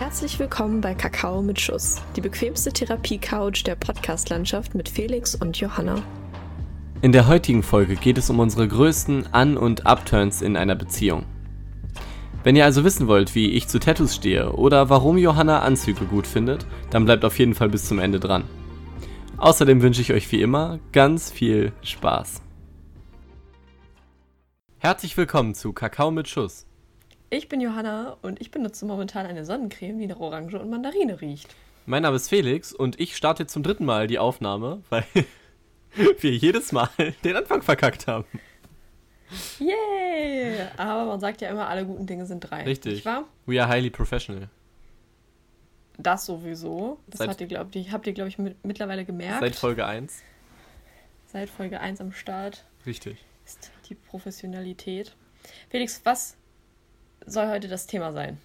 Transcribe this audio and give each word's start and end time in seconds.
Herzlich 0.00 0.38
willkommen 0.38 0.80
bei 0.80 0.94
Kakao 0.94 1.42
mit 1.42 1.60
Schuss, 1.60 2.00
die 2.16 2.22
bequemste 2.22 2.72
Therapie-Couch 2.72 3.66
der 3.66 3.74
Podcast-Landschaft 3.74 4.74
mit 4.74 4.88
Felix 4.88 5.34
und 5.34 5.60
Johanna. 5.60 6.02
In 7.02 7.12
der 7.12 7.28
heutigen 7.28 7.62
Folge 7.62 7.96
geht 7.96 8.16
es 8.16 8.30
um 8.30 8.38
unsere 8.38 8.66
größten 8.66 9.34
An- 9.34 9.58
und 9.58 9.84
Upturns 9.84 10.40
in 10.40 10.56
einer 10.56 10.74
Beziehung. 10.74 11.26
Wenn 12.44 12.56
ihr 12.56 12.64
also 12.64 12.82
wissen 12.82 13.08
wollt, 13.08 13.34
wie 13.34 13.50
ich 13.50 13.68
zu 13.68 13.78
Tattoos 13.78 14.14
stehe 14.14 14.52
oder 14.52 14.88
warum 14.88 15.18
Johanna 15.18 15.60
Anzüge 15.60 16.06
gut 16.06 16.26
findet, 16.26 16.64
dann 16.88 17.04
bleibt 17.04 17.26
auf 17.26 17.38
jeden 17.38 17.54
Fall 17.54 17.68
bis 17.68 17.84
zum 17.84 17.98
Ende 17.98 18.20
dran. 18.20 18.44
Außerdem 19.36 19.82
wünsche 19.82 20.00
ich 20.00 20.14
euch 20.14 20.32
wie 20.32 20.40
immer 20.40 20.78
ganz 20.92 21.30
viel 21.30 21.72
Spaß. 21.82 22.40
Herzlich 24.78 25.18
willkommen 25.18 25.54
zu 25.54 25.74
Kakao 25.74 26.10
mit 26.10 26.26
Schuss. 26.26 26.64
Ich 27.32 27.48
bin 27.48 27.60
Johanna 27.60 28.16
und 28.22 28.40
ich 28.40 28.50
benutze 28.50 28.84
momentan 28.84 29.24
eine 29.26 29.44
Sonnencreme, 29.44 29.98
die 30.00 30.06
nach 30.08 30.18
Orange 30.18 30.58
und 30.58 30.68
Mandarine 30.68 31.20
riecht. 31.20 31.54
Mein 31.86 32.02
Name 32.02 32.16
ist 32.16 32.28
Felix 32.28 32.72
und 32.72 32.98
ich 32.98 33.16
starte 33.16 33.46
zum 33.46 33.62
dritten 33.62 33.84
Mal 33.84 34.08
die 34.08 34.18
Aufnahme, 34.18 34.82
weil 34.90 35.04
wir 35.94 36.32
jedes 36.36 36.72
Mal 36.72 36.88
den 37.24 37.36
Anfang 37.36 37.62
verkackt 37.62 38.06
haben. 38.08 38.24
Yay! 39.60 40.66
Aber 40.76 41.04
man 41.04 41.20
sagt 41.20 41.40
ja 41.40 41.50
immer, 41.50 41.68
alle 41.68 41.86
guten 41.86 42.04
Dinge 42.06 42.26
sind 42.26 42.40
drei. 42.40 42.64
Richtig. 42.64 42.94
Nicht 42.94 43.04
wahr? 43.06 43.24
We 43.46 43.62
are 43.62 43.70
highly 43.72 43.90
professional. 43.90 44.48
Das 45.98 46.26
sowieso. 46.26 46.98
Das 47.06 47.18
Seit- 47.18 47.28
habt 47.28 47.40
ihr, 47.40 47.46
glaub, 47.46 47.74
ich, 47.76 47.92
habt 47.92 48.06
ihr, 48.08 48.12
glaube 48.12 48.28
ich, 48.28 48.38
mit, 48.38 48.64
mittlerweile 48.64 49.04
gemerkt. 49.04 49.40
Seit 49.40 49.54
Folge 49.54 49.86
1. 49.86 50.22
Seit 51.28 51.48
Folge 51.48 51.78
1 51.78 52.00
am 52.00 52.10
Start 52.10 52.64
Richtig. 52.84 53.24
ist 53.46 53.70
die 53.88 53.94
Professionalität. 53.94 55.14
Felix, 55.68 56.00
was 56.02 56.36
soll 57.26 57.48
heute 57.48 57.68
das 57.68 57.86
Thema 57.86 58.12
sein? 58.12 58.38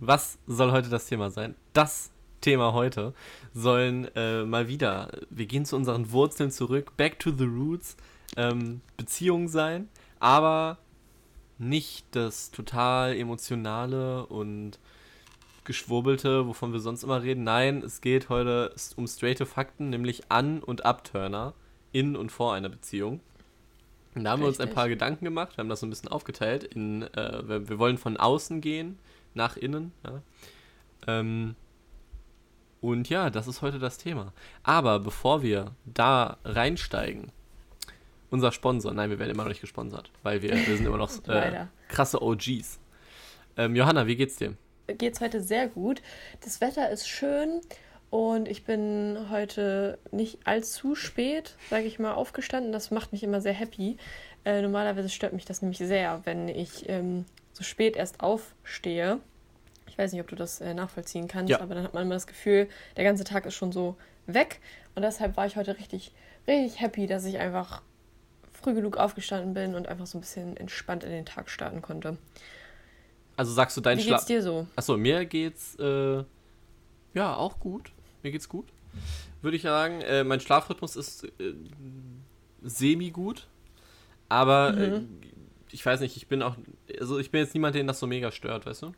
Was 0.00 0.38
soll 0.46 0.72
heute 0.72 0.88
das 0.88 1.06
Thema 1.06 1.30
sein? 1.30 1.54
Das 1.72 2.10
Thema 2.40 2.72
heute 2.72 3.14
sollen 3.54 4.08
äh, 4.14 4.44
mal 4.44 4.68
wieder, 4.68 5.10
wir 5.30 5.46
gehen 5.46 5.64
zu 5.64 5.76
unseren 5.76 6.12
Wurzeln 6.12 6.50
zurück, 6.50 6.96
back 6.96 7.18
to 7.18 7.30
the 7.30 7.44
roots, 7.44 7.96
ähm, 8.36 8.82
Beziehungen 8.96 9.48
sein, 9.48 9.88
aber 10.20 10.78
nicht 11.58 12.06
das 12.12 12.50
total 12.50 13.16
emotionale 13.16 14.26
und 14.26 14.78
geschwurbelte, 15.64 16.46
wovon 16.46 16.72
wir 16.72 16.80
sonst 16.80 17.02
immer 17.02 17.22
reden. 17.22 17.44
Nein, 17.44 17.82
es 17.82 18.00
geht 18.00 18.28
heute 18.28 18.74
um 18.96 19.06
straighte 19.06 19.46
Fakten, 19.46 19.90
nämlich 19.90 20.30
An- 20.30 20.62
und 20.62 20.84
Abturner 20.84 21.54
in 21.92 22.16
und 22.16 22.30
vor 22.30 22.54
einer 22.54 22.68
Beziehung. 22.68 23.20
Da 24.24 24.30
haben 24.30 24.40
wir 24.40 24.48
uns 24.48 24.58
ein 24.58 24.62
Richtig. 24.62 24.74
paar 24.74 24.88
Gedanken 24.88 25.24
gemacht, 25.24 25.56
wir 25.56 25.62
haben 25.62 25.68
das 25.68 25.80
so 25.80 25.86
ein 25.86 25.90
bisschen 25.90 26.08
aufgeteilt. 26.08 26.64
In, 26.64 27.02
äh, 27.02 27.42
wir, 27.46 27.68
wir 27.68 27.78
wollen 27.78 27.98
von 27.98 28.16
außen 28.16 28.60
gehen, 28.60 28.98
nach 29.34 29.56
innen. 29.56 29.92
Ja. 30.04 30.22
Ähm, 31.06 31.54
und 32.80 33.08
ja, 33.08 33.30
das 33.30 33.46
ist 33.46 33.62
heute 33.62 33.78
das 33.78 33.98
Thema. 33.98 34.32
Aber 34.62 35.00
bevor 35.00 35.42
wir 35.42 35.72
da 35.84 36.38
reinsteigen, 36.44 37.32
unser 38.30 38.52
Sponsor, 38.52 38.92
nein, 38.92 39.10
wir 39.10 39.18
werden 39.18 39.30
immer 39.30 39.44
noch 39.44 39.50
nicht 39.50 39.60
gesponsert, 39.60 40.10
weil 40.22 40.42
wir, 40.42 40.52
wir 40.52 40.76
sind 40.76 40.86
immer 40.86 40.96
noch 40.96 41.10
äh, 41.28 41.66
krasse 41.88 42.20
OGs. 42.22 42.78
Ähm, 43.56 43.76
Johanna, 43.76 44.06
wie 44.06 44.16
geht's 44.16 44.36
dir? 44.36 44.54
geht's 44.98 45.20
heute 45.20 45.42
sehr 45.42 45.68
gut. 45.68 46.00
Das 46.42 46.60
Wetter 46.60 46.90
ist 46.90 47.08
schön 47.08 47.60
und 48.10 48.48
ich 48.48 48.64
bin 48.64 49.26
heute 49.30 49.98
nicht 50.10 50.38
allzu 50.44 50.94
spät, 50.94 51.56
sage 51.70 51.84
ich 51.86 51.98
mal, 51.98 52.14
aufgestanden. 52.14 52.72
Das 52.72 52.90
macht 52.90 53.12
mich 53.12 53.22
immer 53.22 53.40
sehr 53.40 53.52
happy. 53.52 53.96
Äh, 54.44 54.62
normalerweise 54.62 55.08
stört 55.08 55.32
mich 55.32 55.44
das 55.44 55.60
nämlich 55.62 55.78
sehr, 55.78 56.20
wenn 56.24 56.48
ich 56.48 56.88
ähm, 56.88 57.24
so 57.52 57.64
spät 57.64 57.96
erst 57.96 58.20
aufstehe. 58.20 59.18
Ich 59.88 59.98
weiß 59.98 60.12
nicht, 60.12 60.20
ob 60.20 60.28
du 60.28 60.36
das 60.36 60.60
äh, 60.60 60.74
nachvollziehen 60.74 61.26
kannst, 61.26 61.50
Ja. 61.50 61.60
aber 61.60 61.74
dann 61.74 61.84
hat 61.84 61.94
man 61.94 62.04
immer 62.04 62.14
das 62.14 62.26
Gefühl, 62.26 62.68
der 62.96 63.04
ganze 63.04 63.24
Tag 63.24 63.44
ist 63.46 63.54
schon 63.54 63.72
so 63.72 63.96
weg. 64.26 64.60
Und 64.94 65.02
deshalb 65.02 65.36
war 65.36 65.46
ich 65.46 65.56
heute 65.56 65.76
richtig, 65.78 66.12
richtig 66.46 66.80
happy, 66.80 67.06
dass 67.06 67.24
ich 67.24 67.38
einfach 67.38 67.82
früh 68.52 68.74
genug 68.74 68.96
aufgestanden 68.96 69.52
bin 69.54 69.74
und 69.74 69.88
einfach 69.88 70.06
so 70.06 70.18
ein 70.18 70.20
bisschen 70.20 70.56
entspannt 70.56 71.02
in 71.04 71.10
den 71.10 71.26
Tag 71.26 71.50
starten 71.50 71.82
konnte. 71.82 72.16
Also 73.36 73.52
sagst 73.52 73.76
du 73.76 73.80
dein 73.80 73.98
Wie 73.98 74.02
Schlaf. 74.02 74.20
geht's 74.20 74.26
dir 74.26 74.42
so? 74.42 74.66
Achso, 74.76 74.96
mir 74.96 75.24
geht's 75.26 75.76
äh, 75.78 76.24
ja 77.14 77.34
auch 77.36 77.58
gut. 77.60 77.92
Mir 78.22 78.32
geht's 78.32 78.48
gut. 78.48 78.72
Würde 79.42 79.56
ich 79.56 79.62
sagen, 79.62 80.00
äh, 80.02 80.24
mein 80.24 80.40
Schlafrhythmus 80.40 80.96
ist 80.96 81.24
äh, 81.24 81.54
semi 82.62 83.10
gut. 83.10 83.46
Aber 84.28 84.78
äh, 84.78 84.92
Mhm. 84.92 85.08
ich 85.72 85.84
weiß 85.84 86.00
nicht, 86.00 86.16
ich 86.16 86.28
bin 86.28 86.42
auch. 86.42 86.56
Also 87.00 87.18
ich 87.18 87.30
bin 87.30 87.40
jetzt 87.40 87.54
niemand, 87.54 87.74
den 87.74 87.86
das 87.86 88.00
so 88.00 88.06
mega 88.06 88.32
stört, 88.32 88.66
weißt 88.66 88.82
du? 88.82 88.92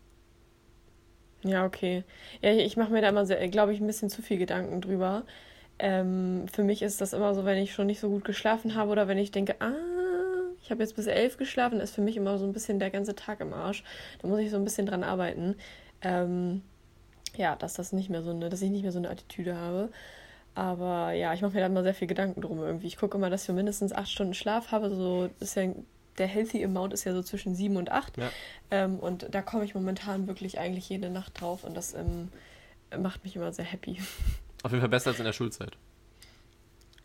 Ja, 1.44 1.64
okay. 1.64 2.04
Ja, 2.42 2.52
ich 2.52 2.76
mache 2.76 2.90
mir 2.92 3.00
da 3.00 3.08
immer, 3.10 3.24
glaube 3.48 3.72
ich, 3.72 3.80
ein 3.80 3.86
bisschen 3.86 4.10
zu 4.10 4.22
viel 4.22 4.38
Gedanken 4.38 4.80
drüber. 4.80 5.24
Ähm, 5.78 6.46
für 6.52 6.64
mich 6.64 6.82
ist 6.82 7.00
das 7.00 7.12
immer 7.12 7.34
so, 7.34 7.44
wenn 7.44 7.58
ich 7.58 7.72
schon 7.74 7.86
nicht 7.86 8.00
so 8.00 8.08
gut 8.08 8.24
geschlafen 8.24 8.74
habe 8.74 8.90
oder 8.90 9.06
wenn 9.08 9.18
ich 9.18 9.30
denke, 9.30 9.56
ah, 9.60 9.72
ich 10.62 10.70
habe 10.70 10.82
jetzt 10.82 10.96
bis 10.96 11.06
elf 11.06 11.36
geschlafen, 11.36 11.80
ist 11.80 11.94
für 11.94 12.00
mich 12.00 12.16
immer 12.16 12.38
so 12.38 12.44
ein 12.46 12.52
bisschen 12.52 12.80
der 12.80 12.90
ganze 12.90 13.14
Tag 13.14 13.40
im 13.40 13.52
Arsch. 13.54 13.84
Da 14.20 14.28
muss 14.28 14.40
ich 14.40 14.50
so 14.50 14.56
ein 14.56 14.64
bisschen 14.64 14.86
dran 14.86 15.04
arbeiten. 15.04 15.54
Ähm, 16.02 16.62
ja, 17.38 17.56
dass 17.56 17.74
das 17.74 17.92
nicht 17.92 18.10
mehr 18.10 18.22
so 18.22 18.30
eine, 18.30 18.50
dass 18.50 18.60
ich 18.60 18.70
nicht 18.70 18.82
mehr 18.82 18.92
so 18.92 18.98
eine 18.98 19.10
Attitüde 19.10 19.56
habe. 19.56 19.90
Aber 20.54 21.12
ja, 21.12 21.32
ich 21.34 21.40
mache 21.40 21.54
mir 21.54 21.60
da 21.60 21.66
immer 21.66 21.84
sehr 21.84 21.94
viel 21.94 22.08
Gedanken 22.08 22.40
drum 22.40 22.58
irgendwie. 22.58 22.88
Ich 22.88 22.96
gucke 22.96 23.16
immer, 23.16 23.30
dass 23.30 23.48
ich 23.48 23.54
mindestens 23.54 23.92
acht 23.92 24.10
Stunden 24.10 24.34
Schlaf 24.34 24.72
habe. 24.72 24.90
So 24.90 25.30
ist 25.38 25.54
ja 25.54 25.72
der 26.18 26.26
Healthy 26.26 26.64
Amount 26.64 26.92
ist 26.92 27.04
ja 27.04 27.12
so 27.12 27.22
zwischen 27.22 27.54
sieben 27.54 27.76
und 27.76 27.92
acht. 27.92 28.16
Ja. 28.18 28.30
Ähm, 28.72 28.98
und 28.98 29.28
da 29.30 29.40
komme 29.40 29.64
ich 29.64 29.74
momentan 29.74 30.26
wirklich 30.26 30.58
eigentlich 30.58 30.88
jede 30.88 31.10
Nacht 31.10 31.40
drauf 31.40 31.62
und 31.62 31.76
das 31.76 31.94
ähm, 31.94 32.28
macht 32.98 33.22
mich 33.24 33.36
immer 33.36 33.52
sehr 33.52 33.64
happy. 33.64 33.98
Auf 34.64 34.72
jeden 34.72 34.80
Fall 34.80 34.90
besser 34.90 35.10
als 35.10 35.20
in 35.20 35.24
der 35.24 35.32
Schulzeit. 35.32 35.76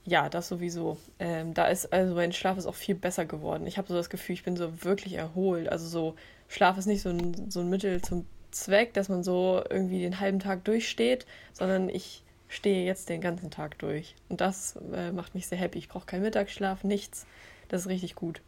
Ja, 0.06 0.28
das 0.30 0.50
sowieso. 0.50 0.98
Ähm, 1.20 1.54
da 1.54 1.68
ist, 1.68 1.94
also 1.94 2.16
mein 2.16 2.34
Schlaf 2.34 2.58
ist 2.58 2.66
auch 2.66 2.76
viel 2.76 2.96
besser 2.96 3.26
geworden. 3.26 3.68
Ich 3.68 3.78
habe 3.78 3.88
so 3.88 3.94
das 3.94 4.10
Gefühl, 4.10 4.34
ich 4.34 4.44
bin 4.44 4.58
so 4.58 4.84
wirklich 4.84 5.14
erholt. 5.14 5.70
Also 5.70 5.88
so, 5.88 6.16
Schlaf 6.50 6.78
ist 6.78 6.88
nicht 6.88 7.02
so 7.02 7.10
ein, 7.10 7.52
so 7.52 7.62
ein 7.62 7.70
Mittel 7.70 8.02
zum 8.02 8.26
Zweck, 8.54 8.94
dass 8.94 9.10
man 9.10 9.24
so 9.24 9.64
irgendwie 9.70 10.00
den 10.02 10.20
halben 10.20 10.40
Tag 10.40 10.64
durchsteht, 10.64 11.26
sondern 11.54 11.90
ich 11.90 12.24
stehe 12.48 12.86
jetzt 12.86 13.10
den 13.10 13.22
ganzen 13.22 13.50
Tag 13.52 13.78
durch. 13.80 14.16
Und 14.30 14.42
das 14.42 14.78
äh, 14.94 15.12
macht 15.12 15.34
mich 15.36 15.48
sehr 15.48 15.58
happy. 15.58 15.80
Ich 15.80 15.90
brauche 15.90 16.06
keinen 16.06 16.22
Mittagsschlaf, 16.22 16.84
nichts. 16.84 17.26
Das 17.68 17.82
ist 17.82 17.88
richtig 17.88 18.16
gut. 18.16 18.42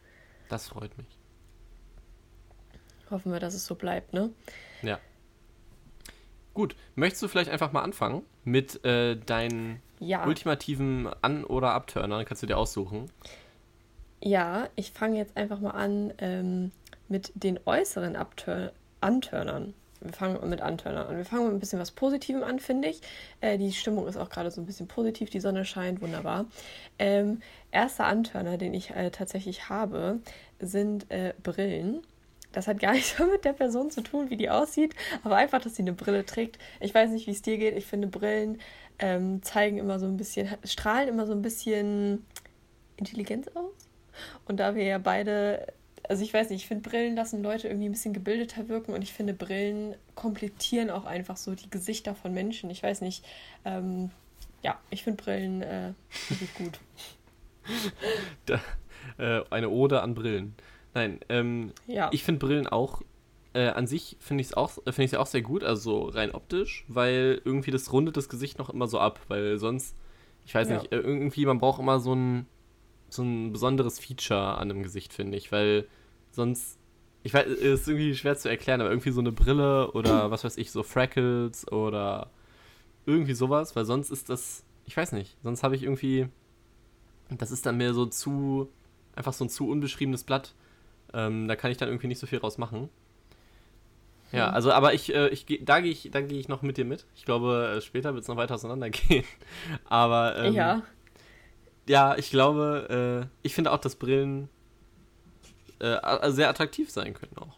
Das 0.48 0.68
freut 0.68 0.96
mich. 0.96 1.06
Hoffen 3.10 3.32
wir, 3.32 3.40
dass 3.40 3.54
es 3.54 3.66
so 3.66 3.74
bleibt, 3.74 4.12
ne? 4.12 4.30
Ja. 4.82 4.98
Gut, 6.54 6.74
möchtest 6.94 7.22
du 7.22 7.28
vielleicht 7.28 7.50
einfach 7.50 7.72
mal 7.72 7.82
anfangen 7.82 8.22
mit 8.44 8.84
äh, 8.84 9.16
deinen 9.16 9.82
Ja. 10.00 10.24
ultimativen 10.26 11.08
An- 11.22 11.44
oder 11.44 11.72
Abturner? 11.72 12.16
Dann 12.16 12.24
kannst 12.26 12.42
du 12.42 12.46
dir 12.46 12.56
aussuchen. 12.58 13.10
Ja, 14.22 14.68
ich 14.76 14.92
fange 14.92 15.18
jetzt 15.18 15.36
einfach 15.36 15.60
mal 15.60 15.72
an 15.72 16.12
ähm, 16.18 16.72
mit 17.08 17.32
den 17.34 17.60
äußeren 17.66 18.16
Abtur 18.16 18.72
Anturnern. 19.00 19.74
Wir 20.00 20.12
fangen 20.12 20.48
mit 20.48 20.60
Anturnern 20.60 21.06
an. 21.06 21.16
Wir 21.16 21.24
fangen 21.24 21.44
mit 21.44 21.54
ein 21.54 21.60
bisschen 21.60 21.78
was 21.78 21.90
Positivem 21.90 22.42
an, 22.42 22.58
finde 22.58 22.88
ich. 22.88 23.00
Äh, 23.40 23.58
die 23.58 23.72
Stimmung 23.72 24.06
ist 24.06 24.16
auch 24.16 24.28
gerade 24.28 24.50
so 24.50 24.60
ein 24.60 24.66
bisschen 24.66 24.88
positiv, 24.88 25.30
die 25.30 25.40
Sonne 25.40 25.64
scheint, 25.64 26.00
wunderbar. 26.00 26.46
Ähm, 26.98 27.40
erster 27.70 28.06
Antörner, 28.06 28.58
den 28.58 28.74
ich 28.74 28.90
äh, 28.90 29.10
tatsächlich 29.10 29.68
habe, 29.68 30.20
sind 30.58 31.10
äh, 31.10 31.34
Brillen. 31.42 32.02
Das 32.52 32.68
hat 32.68 32.80
gar 32.80 32.92
nichts 32.94 33.18
mit 33.18 33.44
der 33.44 33.52
Person 33.52 33.90
zu 33.90 34.00
tun, 34.00 34.30
wie 34.30 34.36
die 34.36 34.50
aussieht, 34.50 34.94
aber 35.22 35.36
einfach, 35.36 35.60
dass 35.60 35.76
sie 35.76 35.82
eine 35.82 35.92
Brille 35.92 36.24
trägt. 36.24 36.58
Ich 36.80 36.94
weiß 36.94 37.10
nicht, 37.10 37.26
wie 37.26 37.32
es 37.32 37.42
dir 37.42 37.58
geht. 37.58 37.76
Ich 37.76 37.86
finde, 37.86 38.08
Brillen 38.08 38.58
ähm, 38.98 39.42
zeigen 39.42 39.78
immer 39.78 39.98
so 39.98 40.06
ein 40.06 40.16
bisschen, 40.16 40.48
strahlen 40.64 41.08
immer 41.08 41.26
so 41.26 41.32
ein 41.32 41.42
bisschen 41.42 42.24
Intelligenz 42.96 43.48
aus. 43.48 43.88
Und 44.46 44.60
da 44.60 44.74
wir 44.74 44.84
ja 44.84 44.98
beide, 44.98 45.66
also 46.08 46.22
ich 46.22 46.32
weiß 46.32 46.50
nicht, 46.50 46.62
ich 46.62 46.66
finde 46.68 46.88
Brillen 46.88 47.16
lassen 47.16 47.42
Leute 47.42 47.68
irgendwie 47.68 47.88
ein 47.88 47.92
bisschen 47.92 48.12
gebildeter 48.14 48.68
wirken 48.68 48.92
und 48.94 49.02
ich 49.02 49.12
finde 49.12 49.34
Brillen 49.34 49.96
komplettieren 50.14 50.90
auch 50.90 51.04
einfach 51.04 51.36
so 51.36 51.54
die 51.54 51.70
Gesichter 51.70 52.14
von 52.14 52.32
Menschen. 52.32 52.70
Ich 52.70 52.82
weiß 52.82 53.00
nicht, 53.00 53.24
ähm, 53.64 54.10
ja, 54.62 54.78
ich 54.90 55.02
finde 55.04 55.22
Brillen 55.22 55.62
äh, 55.62 55.92
gut. 56.54 56.78
Da, 58.46 58.60
äh, 59.18 59.42
eine 59.50 59.70
Ode 59.70 60.02
an 60.02 60.14
Brillen. 60.14 60.54
Nein, 60.94 61.20
ähm, 61.28 61.72
Ja, 61.86 62.08
ich 62.12 62.22
finde 62.24 62.46
Brillen 62.46 62.66
auch, 62.66 63.02
äh, 63.54 63.68
an 63.68 63.86
sich 63.86 64.16
finde 64.20 64.42
ich 64.42 64.48
es 64.48 64.54
auch, 64.54 64.78
äh, 64.78 64.92
finde 64.92 65.04
ich 65.04 65.10
sie 65.10 65.16
auch 65.20 65.26
sehr 65.26 65.42
gut, 65.42 65.64
also 65.64 66.04
rein 66.08 66.32
optisch, 66.32 66.84
weil 66.88 67.40
irgendwie 67.44 67.70
das 67.70 67.92
rundet 67.92 68.16
das 68.16 68.28
Gesicht 68.28 68.58
noch 68.58 68.70
immer 68.70 68.86
so 68.86 68.98
ab, 68.98 69.20
weil 69.28 69.58
sonst, 69.58 69.96
ich 70.44 70.54
weiß 70.54 70.68
Ja. 70.68 70.78
nicht, 70.78 70.92
äh, 70.92 70.98
irgendwie, 70.98 71.44
man 71.46 71.58
braucht 71.58 71.80
immer 71.80 71.98
so 72.00 72.14
ein, 72.14 72.46
so 73.08 73.22
ein 73.22 73.52
besonderes 73.52 73.98
Feature 73.98 74.58
an 74.58 74.70
einem 74.70 74.82
Gesicht, 74.82 75.12
finde 75.12 75.36
ich, 75.36 75.52
weil 75.52 75.86
sonst, 76.36 76.78
ich 77.24 77.34
weiß, 77.34 77.46
es 77.46 77.80
ist 77.80 77.88
irgendwie 77.88 78.14
schwer 78.14 78.36
zu 78.36 78.48
erklären, 78.48 78.80
aber 78.80 78.90
irgendwie 78.90 79.10
so 79.10 79.20
eine 79.20 79.32
Brille 79.32 79.90
oder 79.92 80.30
was 80.30 80.44
weiß 80.44 80.56
ich, 80.58 80.70
so 80.70 80.84
Freckles 80.84 81.70
oder 81.72 82.30
irgendwie 83.06 83.34
sowas, 83.34 83.74
weil 83.74 83.84
sonst 83.84 84.10
ist 84.10 84.30
das, 84.30 84.64
ich 84.84 84.96
weiß 84.96 85.12
nicht, 85.12 85.36
sonst 85.42 85.64
habe 85.64 85.74
ich 85.74 85.82
irgendwie, 85.82 86.28
das 87.30 87.50
ist 87.50 87.66
dann 87.66 87.78
mehr 87.78 87.94
so 87.94 88.06
zu, 88.06 88.70
einfach 89.16 89.32
so 89.32 89.44
ein 89.44 89.48
zu 89.48 89.68
unbeschriebenes 89.68 90.22
Blatt. 90.22 90.54
Ähm, 91.12 91.48
da 91.48 91.56
kann 91.56 91.70
ich 91.70 91.78
dann 91.78 91.88
irgendwie 91.88 92.08
nicht 92.08 92.18
so 92.18 92.26
viel 92.26 92.38
draus 92.38 92.58
machen. 92.58 92.90
Ja, 94.32 94.50
also 94.50 94.72
aber 94.72 94.92
ich, 94.92 95.14
äh, 95.14 95.28
ich 95.28 95.46
da 95.62 95.80
gehe 95.80 95.92
ich, 95.92 96.10
da 96.12 96.20
gehe 96.20 96.38
ich 96.38 96.48
noch 96.48 96.62
mit 96.62 96.76
dir 96.76 96.84
mit. 96.84 97.06
Ich 97.14 97.24
glaube, 97.24 97.76
äh, 97.76 97.80
später 97.80 98.12
wird 98.12 98.22
es 98.22 98.28
noch 98.28 98.36
weiter 98.36 98.56
auseinandergehen. 98.56 99.24
aber 99.84 100.36
ähm, 100.36 100.54
ja. 100.54 100.82
Ja, 101.88 102.16
ich 102.16 102.30
glaube, 102.30 103.28
äh, 103.30 103.46
ich 103.46 103.54
finde 103.54 103.70
auch, 103.70 103.78
dass 103.78 103.94
Brillen 103.94 104.48
äh, 105.78 106.30
sehr 106.30 106.48
attraktiv 106.48 106.90
sein 106.90 107.14
können 107.14 107.36
auch. 107.38 107.56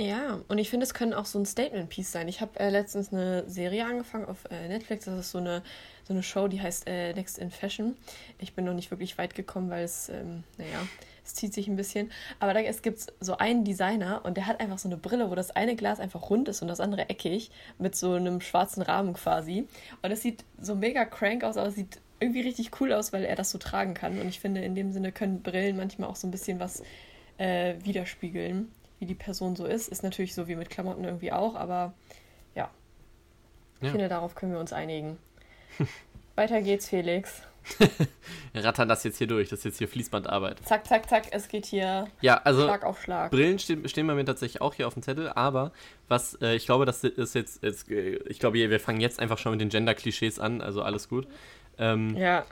Ja, 0.00 0.40
und 0.48 0.56
ich 0.56 0.70
finde, 0.70 0.84
es 0.84 0.94
können 0.94 1.12
auch 1.12 1.26
so 1.26 1.38
ein 1.38 1.44
Statement-Piece 1.44 2.10
sein. 2.10 2.26
Ich 2.26 2.40
habe 2.40 2.58
äh, 2.58 2.70
letztens 2.70 3.12
eine 3.12 3.46
Serie 3.46 3.84
angefangen 3.84 4.24
auf 4.24 4.46
äh, 4.50 4.66
Netflix. 4.66 5.04
Das 5.04 5.18
ist 5.18 5.30
so 5.30 5.36
eine, 5.36 5.62
so 6.04 6.14
eine 6.14 6.22
Show, 6.22 6.48
die 6.48 6.62
heißt 6.62 6.86
äh, 6.86 7.12
Next 7.12 7.36
in 7.36 7.50
Fashion. 7.50 7.98
Ich 8.38 8.54
bin 8.54 8.64
noch 8.64 8.72
nicht 8.72 8.90
wirklich 8.90 9.18
weit 9.18 9.34
gekommen, 9.34 9.68
weil 9.68 9.84
es, 9.84 10.08
ähm, 10.08 10.44
naja, 10.56 10.86
es 11.22 11.34
zieht 11.34 11.52
sich 11.52 11.68
ein 11.68 11.76
bisschen. 11.76 12.10
Aber 12.38 12.54
da, 12.54 12.60
es 12.60 12.80
gibt 12.80 13.12
so 13.20 13.36
einen 13.36 13.62
Designer 13.62 14.22
und 14.24 14.38
der 14.38 14.46
hat 14.46 14.58
einfach 14.58 14.78
so 14.78 14.88
eine 14.88 14.96
Brille, 14.96 15.30
wo 15.30 15.34
das 15.34 15.50
eine 15.50 15.76
Glas 15.76 16.00
einfach 16.00 16.30
rund 16.30 16.48
ist 16.48 16.62
und 16.62 16.68
das 16.68 16.80
andere 16.80 17.10
eckig, 17.10 17.50
mit 17.76 17.94
so 17.94 18.14
einem 18.14 18.40
schwarzen 18.40 18.80
Rahmen 18.80 19.12
quasi. 19.12 19.68
Und 20.00 20.10
es 20.10 20.22
sieht 20.22 20.44
so 20.58 20.76
mega 20.76 21.04
crank 21.04 21.44
aus, 21.44 21.58
aber 21.58 21.68
es 21.68 21.74
sieht 21.74 22.00
irgendwie 22.20 22.40
richtig 22.40 22.70
cool 22.80 22.94
aus, 22.94 23.12
weil 23.12 23.24
er 23.24 23.36
das 23.36 23.50
so 23.50 23.58
tragen 23.58 23.92
kann. 23.92 24.18
Und 24.18 24.28
ich 24.28 24.40
finde, 24.40 24.62
in 24.62 24.74
dem 24.74 24.92
Sinne 24.92 25.12
können 25.12 25.42
Brillen 25.42 25.76
manchmal 25.76 26.08
auch 26.08 26.16
so 26.16 26.26
ein 26.26 26.30
bisschen 26.30 26.58
was 26.58 26.82
äh, 27.40 27.74
widerspiegeln 27.82 28.70
wie 28.98 29.06
die 29.06 29.14
Person 29.14 29.56
so 29.56 29.64
ist. 29.64 29.88
Ist 29.88 30.02
natürlich 30.02 30.34
so 30.34 30.46
wie 30.46 30.54
mit 30.54 30.70
Klamotten 30.70 31.04
irgendwie 31.04 31.32
auch, 31.32 31.54
aber 31.54 31.94
ja. 32.54 32.70
Ich 33.80 33.86
ja. 33.86 33.90
finde, 33.90 34.08
darauf 34.08 34.34
können 34.34 34.52
wir 34.52 34.60
uns 34.60 34.72
einigen. 34.72 35.16
Weiter 36.36 36.60
geht's, 36.60 36.88
Felix. 36.88 37.42
wir 38.52 38.64
rattern 38.64 38.88
das 38.88 39.04
jetzt 39.04 39.18
hier 39.18 39.26
durch. 39.26 39.48
Das 39.48 39.60
ist 39.60 39.64
jetzt 39.64 39.78
hier 39.78 39.88
Fließbandarbeit. 39.88 40.60
Zack, 40.66 40.86
zack, 40.86 41.08
zack. 41.08 41.28
Es 41.30 41.48
geht 41.48 41.66
hier 41.66 42.08
ja, 42.20 42.36
also 42.42 42.62
Schlag 42.62 42.84
auf 42.84 43.00
Schlag. 43.00 43.30
Brillen 43.30 43.58
stehen, 43.58 43.88
stehen 43.88 44.06
bei 44.06 44.14
mir 44.14 44.24
tatsächlich 44.24 44.60
auch 44.60 44.74
hier 44.74 44.86
auf 44.86 44.94
dem 44.94 45.02
Zettel. 45.02 45.30
Aber 45.30 45.72
was, 46.08 46.34
äh, 46.42 46.54
ich 46.54 46.66
glaube, 46.66 46.84
das 46.84 47.02
ist 47.04 47.34
jetzt, 47.34 47.62
jetzt, 47.62 47.90
äh, 47.90 48.16
ich 48.28 48.38
glaube, 48.38 48.58
wir 48.58 48.80
fangen 48.80 49.00
jetzt 49.00 49.18
einfach 49.18 49.38
schon 49.38 49.52
mit 49.52 49.60
den 49.62 49.70
Gender-Klischees 49.70 50.38
an. 50.38 50.60
Also 50.60 50.82
alles 50.82 51.08
gut. 51.08 51.26
Ähm, 51.78 52.16
ja. 52.16 52.44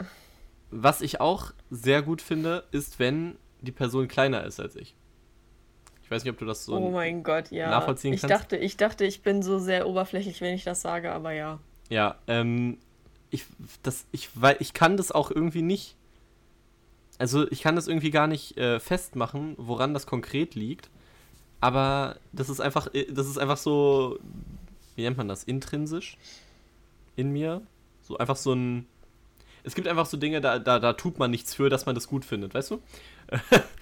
Was 0.71 1.01
ich 1.03 1.21
auch 1.21 1.53
sehr 1.71 2.03
gut 2.03 2.23
finde, 2.23 2.65
ist, 2.71 2.99
wenn 2.99 3.37
die 3.61 3.73
Person 3.73 4.09
kleiner 4.09 4.45
ist 4.45 4.61
als 4.61 4.77
ich. 4.77 4.95
Ich 6.03 6.11
weiß 6.11 6.25
nicht, 6.25 6.33
ob 6.33 6.39
du 6.39 6.47
das 6.47 6.65
so 6.65 6.75
oh 6.75 6.91
mein 6.91 7.23
Gott, 7.23 7.51
ja. 7.51 7.69
nachvollziehen 7.71 8.15
ich 8.15 8.23
kannst. 8.23 8.35
Dachte, 8.35 8.57
ich 8.57 8.79
dachte, 8.79 9.05
ich 9.05 9.23
bin 9.23 9.43
so 9.43 9.59
sehr 9.59 9.87
oberflächlich, 9.87 10.41
wenn 10.41 10.55
ich 10.55 10.65
das 10.65 10.81
sage, 10.81 11.13
aber 11.13 11.33
ja. 11.33 11.61
Ja, 11.91 12.17
ähm, 12.27 12.79
ich, 13.31 13.45
das, 13.83 14.07
ich, 14.11 14.31
weil 14.35 14.57
ich 14.61 14.73
kann 14.73 14.97
das 14.97 15.13
auch 15.13 15.31
irgendwie 15.31 15.61
nicht. 15.61 15.97
Also 17.19 17.51
ich 17.51 17.63
kann 17.63 17.77
das 17.77 17.89
irgendwie 17.89 18.11
gar 18.11 18.27
nicht 18.27 18.57
äh, 18.57 18.81
festmachen, 18.81 19.55
woran 19.59 19.93
das 19.93 20.07
konkret 20.07 20.55
liegt. 20.55 20.89
Aber 21.61 22.17
das 22.33 22.49
ist 22.49 22.61
einfach, 22.61 22.89
äh, 22.95 23.05
das 23.13 23.27
ist 23.27 23.37
einfach 23.39 23.57
so, 23.57 24.19
wie 24.97 25.03
nennt 25.03 25.17
man 25.17 25.29
das? 25.29 25.45
Intrinsisch 25.45 26.17
in 27.17 27.33
mir. 27.33 27.63
So 28.03 28.17
einfach 28.17 28.37
so 28.37 28.55
ein. 28.55 28.87
Es 29.65 29.75
gibt 29.75 29.89
einfach 29.89 30.07
so 30.07 30.17
Dinge, 30.17 30.41
da, 30.41 30.59
da, 30.59 30.79
da 30.79 30.95
tut 30.95 31.19
man 31.19 31.31
nichts 31.31 31.53
für, 31.53 31.69
dass 31.69 31.85
man 31.85 31.95
das 31.95 32.07
gut 32.07 32.25
findet, 32.25 32.55
weißt 32.55 32.71
du? 32.71 32.81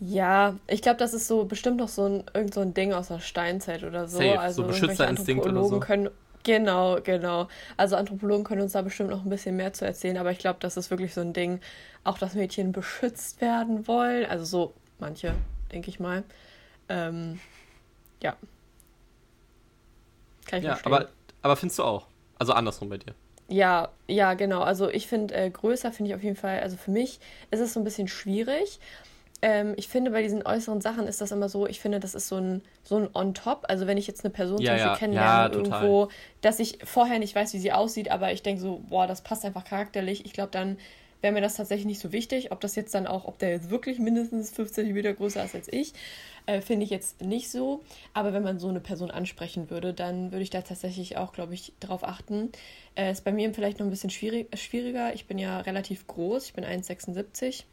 Ja, 0.00 0.56
ich 0.66 0.80
glaube, 0.80 0.96
das 0.96 1.12
ist 1.12 1.28
so 1.28 1.44
bestimmt 1.44 1.76
noch 1.76 1.88
so 1.88 2.06
ein, 2.06 2.24
irgend 2.32 2.54
so 2.54 2.60
ein 2.60 2.72
Ding 2.72 2.94
aus 2.94 3.08
der 3.08 3.20
Steinzeit 3.20 3.84
oder 3.84 4.08
so. 4.08 4.16
Safe, 4.16 4.40
also 4.40 4.62
so 4.62 4.68
Beschützerinstinkt 4.68 5.44
oder 5.44 5.62
so. 5.62 5.78
Können, 5.78 6.08
genau, 6.42 6.98
genau. 7.02 7.48
Also 7.76 7.96
Anthropologen 7.96 8.44
können 8.44 8.62
uns 8.62 8.72
da 8.72 8.80
bestimmt 8.80 9.10
noch 9.10 9.24
ein 9.24 9.28
bisschen 9.28 9.56
mehr 9.56 9.74
zu 9.74 9.84
erzählen, 9.84 10.16
aber 10.16 10.30
ich 10.30 10.38
glaube, 10.38 10.58
das 10.60 10.78
ist 10.78 10.90
wirklich 10.90 11.12
so 11.12 11.20
ein 11.20 11.34
Ding, 11.34 11.60
auch 12.02 12.16
dass 12.16 12.34
Mädchen 12.34 12.72
beschützt 12.72 13.42
werden 13.42 13.86
wollen. 13.86 14.24
Also 14.24 14.44
so 14.46 14.74
manche, 14.98 15.34
denke 15.70 15.90
ich 15.90 16.00
mal. 16.00 16.24
Ähm, 16.88 17.38
ja. 18.22 18.36
Kann 20.46 20.60
ich 20.60 20.64
ja, 20.64 20.76
verstehen. 20.76 20.94
Aber, 20.94 21.08
aber 21.42 21.56
findest 21.56 21.78
du 21.78 21.84
auch? 21.84 22.06
Also 22.38 22.54
andersrum 22.54 22.88
bei 22.88 22.96
dir. 22.96 23.14
Ja, 23.50 23.90
ja, 24.06 24.34
genau. 24.34 24.62
Also 24.62 24.88
ich 24.88 25.06
finde, 25.06 25.34
äh, 25.34 25.50
größer 25.50 25.92
finde 25.92 26.10
ich 26.10 26.14
auf 26.14 26.22
jeden 26.22 26.36
Fall, 26.36 26.60
also 26.60 26.76
für 26.76 26.90
mich 26.90 27.20
ist 27.50 27.60
es 27.60 27.74
so 27.74 27.80
ein 27.80 27.84
bisschen 27.84 28.08
schwierig 28.08 28.80
ähm, 29.42 29.74
ich 29.76 29.88
finde, 29.88 30.10
bei 30.10 30.22
diesen 30.22 30.44
äußeren 30.44 30.80
Sachen 30.80 31.06
ist 31.06 31.20
das 31.20 31.32
immer 31.32 31.48
so, 31.48 31.66
ich 31.66 31.80
finde, 31.80 31.98
das 31.98 32.14
ist 32.14 32.28
so 32.28 32.36
ein, 32.36 32.62
so 32.82 32.96
ein 32.96 33.08
On-Top. 33.14 33.64
Also 33.68 33.86
wenn 33.86 33.96
ich 33.96 34.06
jetzt 34.06 34.24
eine 34.24 34.32
Person 34.32 34.60
ja, 34.60 34.66
zum 34.66 34.74
Beispiel 34.74 34.90
ja. 34.90 34.96
kennenlerne 34.96 35.54
ja, 35.54 35.58
irgendwo, 35.58 36.08
dass 36.42 36.58
ich 36.58 36.78
vorher 36.84 37.18
nicht 37.18 37.34
weiß, 37.34 37.54
wie 37.54 37.58
sie 37.58 37.72
aussieht, 37.72 38.10
aber 38.10 38.32
ich 38.32 38.42
denke 38.42 38.60
so, 38.60 38.82
boah, 38.88 39.06
das 39.06 39.22
passt 39.22 39.44
einfach 39.44 39.64
charakterlich. 39.64 40.26
Ich 40.26 40.32
glaube, 40.32 40.50
dann 40.50 40.76
wäre 41.20 41.32
mir 41.32 41.40
das 41.40 41.56
tatsächlich 41.56 41.86
nicht 41.86 42.00
so 42.00 42.12
wichtig. 42.12 42.52
Ob 42.52 42.60
das 42.60 42.74
jetzt 42.76 42.94
dann 42.94 43.06
auch, 43.06 43.24
ob 43.24 43.38
der 43.38 43.50
jetzt 43.50 43.70
wirklich 43.70 43.98
mindestens 43.98 44.50
5 44.50 44.72
cm 44.72 45.16
größer 45.16 45.44
ist 45.44 45.54
als 45.54 45.68
ich, 45.72 45.92
äh, 46.46 46.60
finde 46.60 46.84
ich 46.84 46.90
jetzt 46.90 47.20
nicht 47.20 47.50
so. 47.50 47.82
Aber 48.14 48.32
wenn 48.32 48.42
man 48.42 48.58
so 48.58 48.68
eine 48.68 48.80
Person 48.80 49.10
ansprechen 49.10 49.70
würde, 49.70 49.92
dann 49.92 50.32
würde 50.32 50.42
ich 50.42 50.50
da 50.50 50.62
tatsächlich 50.62 51.16
auch, 51.16 51.32
glaube 51.32 51.54
ich, 51.54 51.72
drauf 51.80 52.04
achten. 52.04 52.50
Äh, 52.96 53.12
ist 53.12 53.24
bei 53.24 53.32
mir 53.32 53.52
vielleicht 53.54 53.78
noch 53.78 53.86
ein 53.86 53.90
bisschen 53.90 54.10
schwierig, 54.10 54.48
schwieriger. 54.58 55.14
Ich 55.14 55.26
bin 55.26 55.38
ja 55.38 55.60
relativ 55.60 56.06
groß, 56.06 56.46
ich 56.46 56.52
bin 56.54 56.64
1,76 56.64 57.64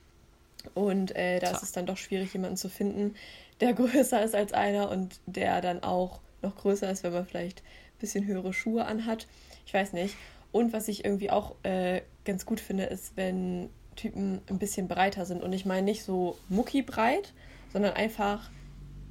und 0.73 1.15
äh, 1.15 1.39
da 1.39 1.51
ist 1.51 1.63
es 1.63 1.71
dann 1.71 1.85
doch 1.85 1.97
schwierig, 1.97 2.33
jemanden 2.33 2.57
zu 2.57 2.69
finden, 2.69 3.15
der 3.59 3.73
größer 3.73 4.23
ist 4.23 4.35
als 4.35 4.53
einer 4.53 4.89
und 4.89 5.19
der 5.25 5.61
dann 5.61 5.83
auch 5.83 6.19
noch 6.41 6.55
größer 6.55 6.89
ist, 6.89 7.03
wenn 7.03 7.13
man 7.13 7.25
vielleicht 7.25 7.59
ein 7.61 7.99
bisschen 7.99 8.25
höhere 8.25 8.53
Schuhe 8.53 8.85
anhat. 8.85 9.27
Ich 9.65 9.73
weiß 9.73 9.94
nicht. 9.94 10.15
Und 10.51 10.73
was 10.73 10.88
ich 10.88 11.05
irgendwie 11.05 11.29
auch 11.29 11.55
äh, 11.63 12.01
ganz 12.25 12.45
gut 12.45 12.59
finde, 12.59 12.85
ist, 12.85 13.15
wenn 13.15 13.69
Typen 13.95 14.41
ein 14.49 14.59
bisschen 14.59 14.88
breiter 14.88 15.25
sind. 15.25 15.44
Und 15.44 15.51
ich 15.51 15.65
meine 15.65 15.83
nicht 15.83 16.03
so 16.03 16.38
muckibreit, 16.47 17.33
sondern 17.73 17.94
einfach 17.94 18.49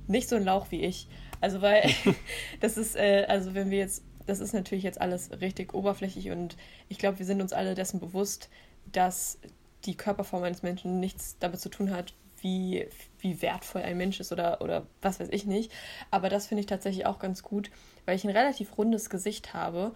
nicht 0.06 0.28
so 0.28 0.36
ein 0.36 0.44
Lauch 0.44 0.70
wie 0.70 0.82
ich. 0.82 1.08
Also 1.40 1.60
weil 1.60 1.90
das 2.60 2.78
ist, 2.78 2.96
äh, 2.96 3.26
also 3.28 3.54
wenn 3.54 3.70
wir 3.70 3.78
jetzt, 3.78 4.02
das 4.26 4.40
ist 4.40 4.54
natürlich 4.54 4.84
jetzt 4.84 5.00
alles 5.00 5.30
richtig 5.40 5.74
oberflächlich 5.74 6.30
und 6.30 6.56
ich 6.88 6.98
glaube, 6.98 7.18
wir 7.18 7.26
sind 7.26 7.42
uns 7.42 7.52
alle 7.52 7.74
dessen 7.74 8.00
bewusst, 8.00 8.48
dass 8.90 9.38
die 9.84 9.96
Körperform 9.96 10.42
eines 10.42 10.62
Menschen 10.62 10.98
nichts 10.98 11.36
damit 11.38 11.60
zu 11.60 11.68
tun 11.68 11.90
hat, 11.90 12.14
wie, 12.40 12.88
wie 13.18 13.40
wertvoll 13.42 13.82
ein 13.82 13.96
Mensch 13.96 14.20
ist 14.20 14.32
oder, 14.32 14.60
oder 14.60 14.86
was 15.02 15.20
weiß 15.20 15.28
ich 15.30 15.46
nicht. 15.46 15.72
Aber 16.10 16.28
das 16.28 16.46
finde 16.46 16.60
ich 16.60 16.66
tatsächlich 16.66 17.06
auch 17.06 17.18
ganz 17.18 17.42
gut, 17.42 17.70
weil 18.04 18.16
ich 18.16 18.24
ein 18.24 18.30
relativ 18.30 18.76
rundes 18.78 19.10
Gesicht 19.10 19.54
habe 19.54 19.94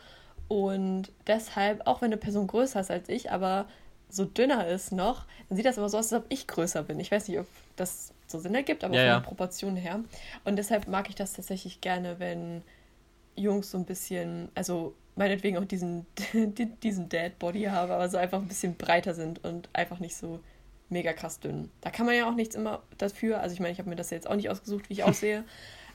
und 0.51 1.13
deshalb, 1.29 1.87
auch 1.87 2.03
wenn 2.03 2.07
eine 2.07 2.17
Person 2.17 2.49
größer 2.49 2.81
ist 2.81 2.91
als 2.91 3.09
ich, 3.09 3.31
aber 3.31 3.67
so 4.09 4.25
dünner 4.25 4.67
ist 4.67 4.91
noch, 4.91 5.25
dann 5.49 5.55
sieht 5.55 5.65
das 5.65 5.77
immer 5.77 5.89
so 5.89 5.97
aus, 5.97 6.13
als 6.13 6.25
ob 6.25 6.27
ich 6.29 6.49
größer 6.49 6.83
bin. 6.83 6.99
Ich 6.99 7.13
weiß 7.13 7.29
nicht, 7.29 7.39
ob 7.39 7.47
das 7.77 8.13
so 8.27 8.41
Sinn 8.41 8.57
ergibt, 8.57 8.83
aber 8.83 8.93
ja, 8.93 9.01
von 9.01 9.07
ja. 9.07 9.19
der 9.21 9.27
Proportion 9.29 9.77
her. 9.77 10.01
Und 10.45 10.57
deshalb 10.57 10.89
mag 10.89 11.09
ich 11.09 11.15
das 11.15 11.35
tatsächlich 11.35 11.81
gerne, 11.81 12.19
wenn 12.19 12.63
Jungs 13.37 13.71
so 13.71 13.79
ein 13.79 13.85
bisschen, 13.85 14.49
also 14.57 14.93
meinetwegen 15.15 15.57
auch 15.57 15.65
diesen, 15.67 16.05
diesen 16.83 17.09
Dad-Body 17.09 17.67
habe, 17.67 17.95
aber 17.95 18.09
so 18.09 18.17
einfach 18.17 18.39
ein 18.39 18.49
bisschen 18.49 18.75
breiter 18.75 19.15
sind 19.15 19.45
und 19.45 19.69
einfach 19.73 20.01
nicht 20.01 20.17
so 20.17 20.41
mega 20.89 21.13
krass 21.13 21.39
dünn. 21.39 21.71
Da 21.81 21.91
kann 21.91 22.07
man 22.07 22.17
ja 22.17 22.29
auch 22.29 22.35
nichts 22.35 22.57
immer 22.57 22.83
dafür. 22.99 23.41
Also 23.41 23.55
ich 23.55 23.61
meine, 23.61 23.71
ich 23.71 23.79
habe 23.79 23.89
mir 23.89 23.95
das 23.95 24.11
jetzt 24.11 24.29
auch 24.29 24.35
nicht 24.35 24.51
ausgesucht, 24.51 24.89
wie 24.89 24.95
ich 24.95 25.05
aussehe, 25.05 25.45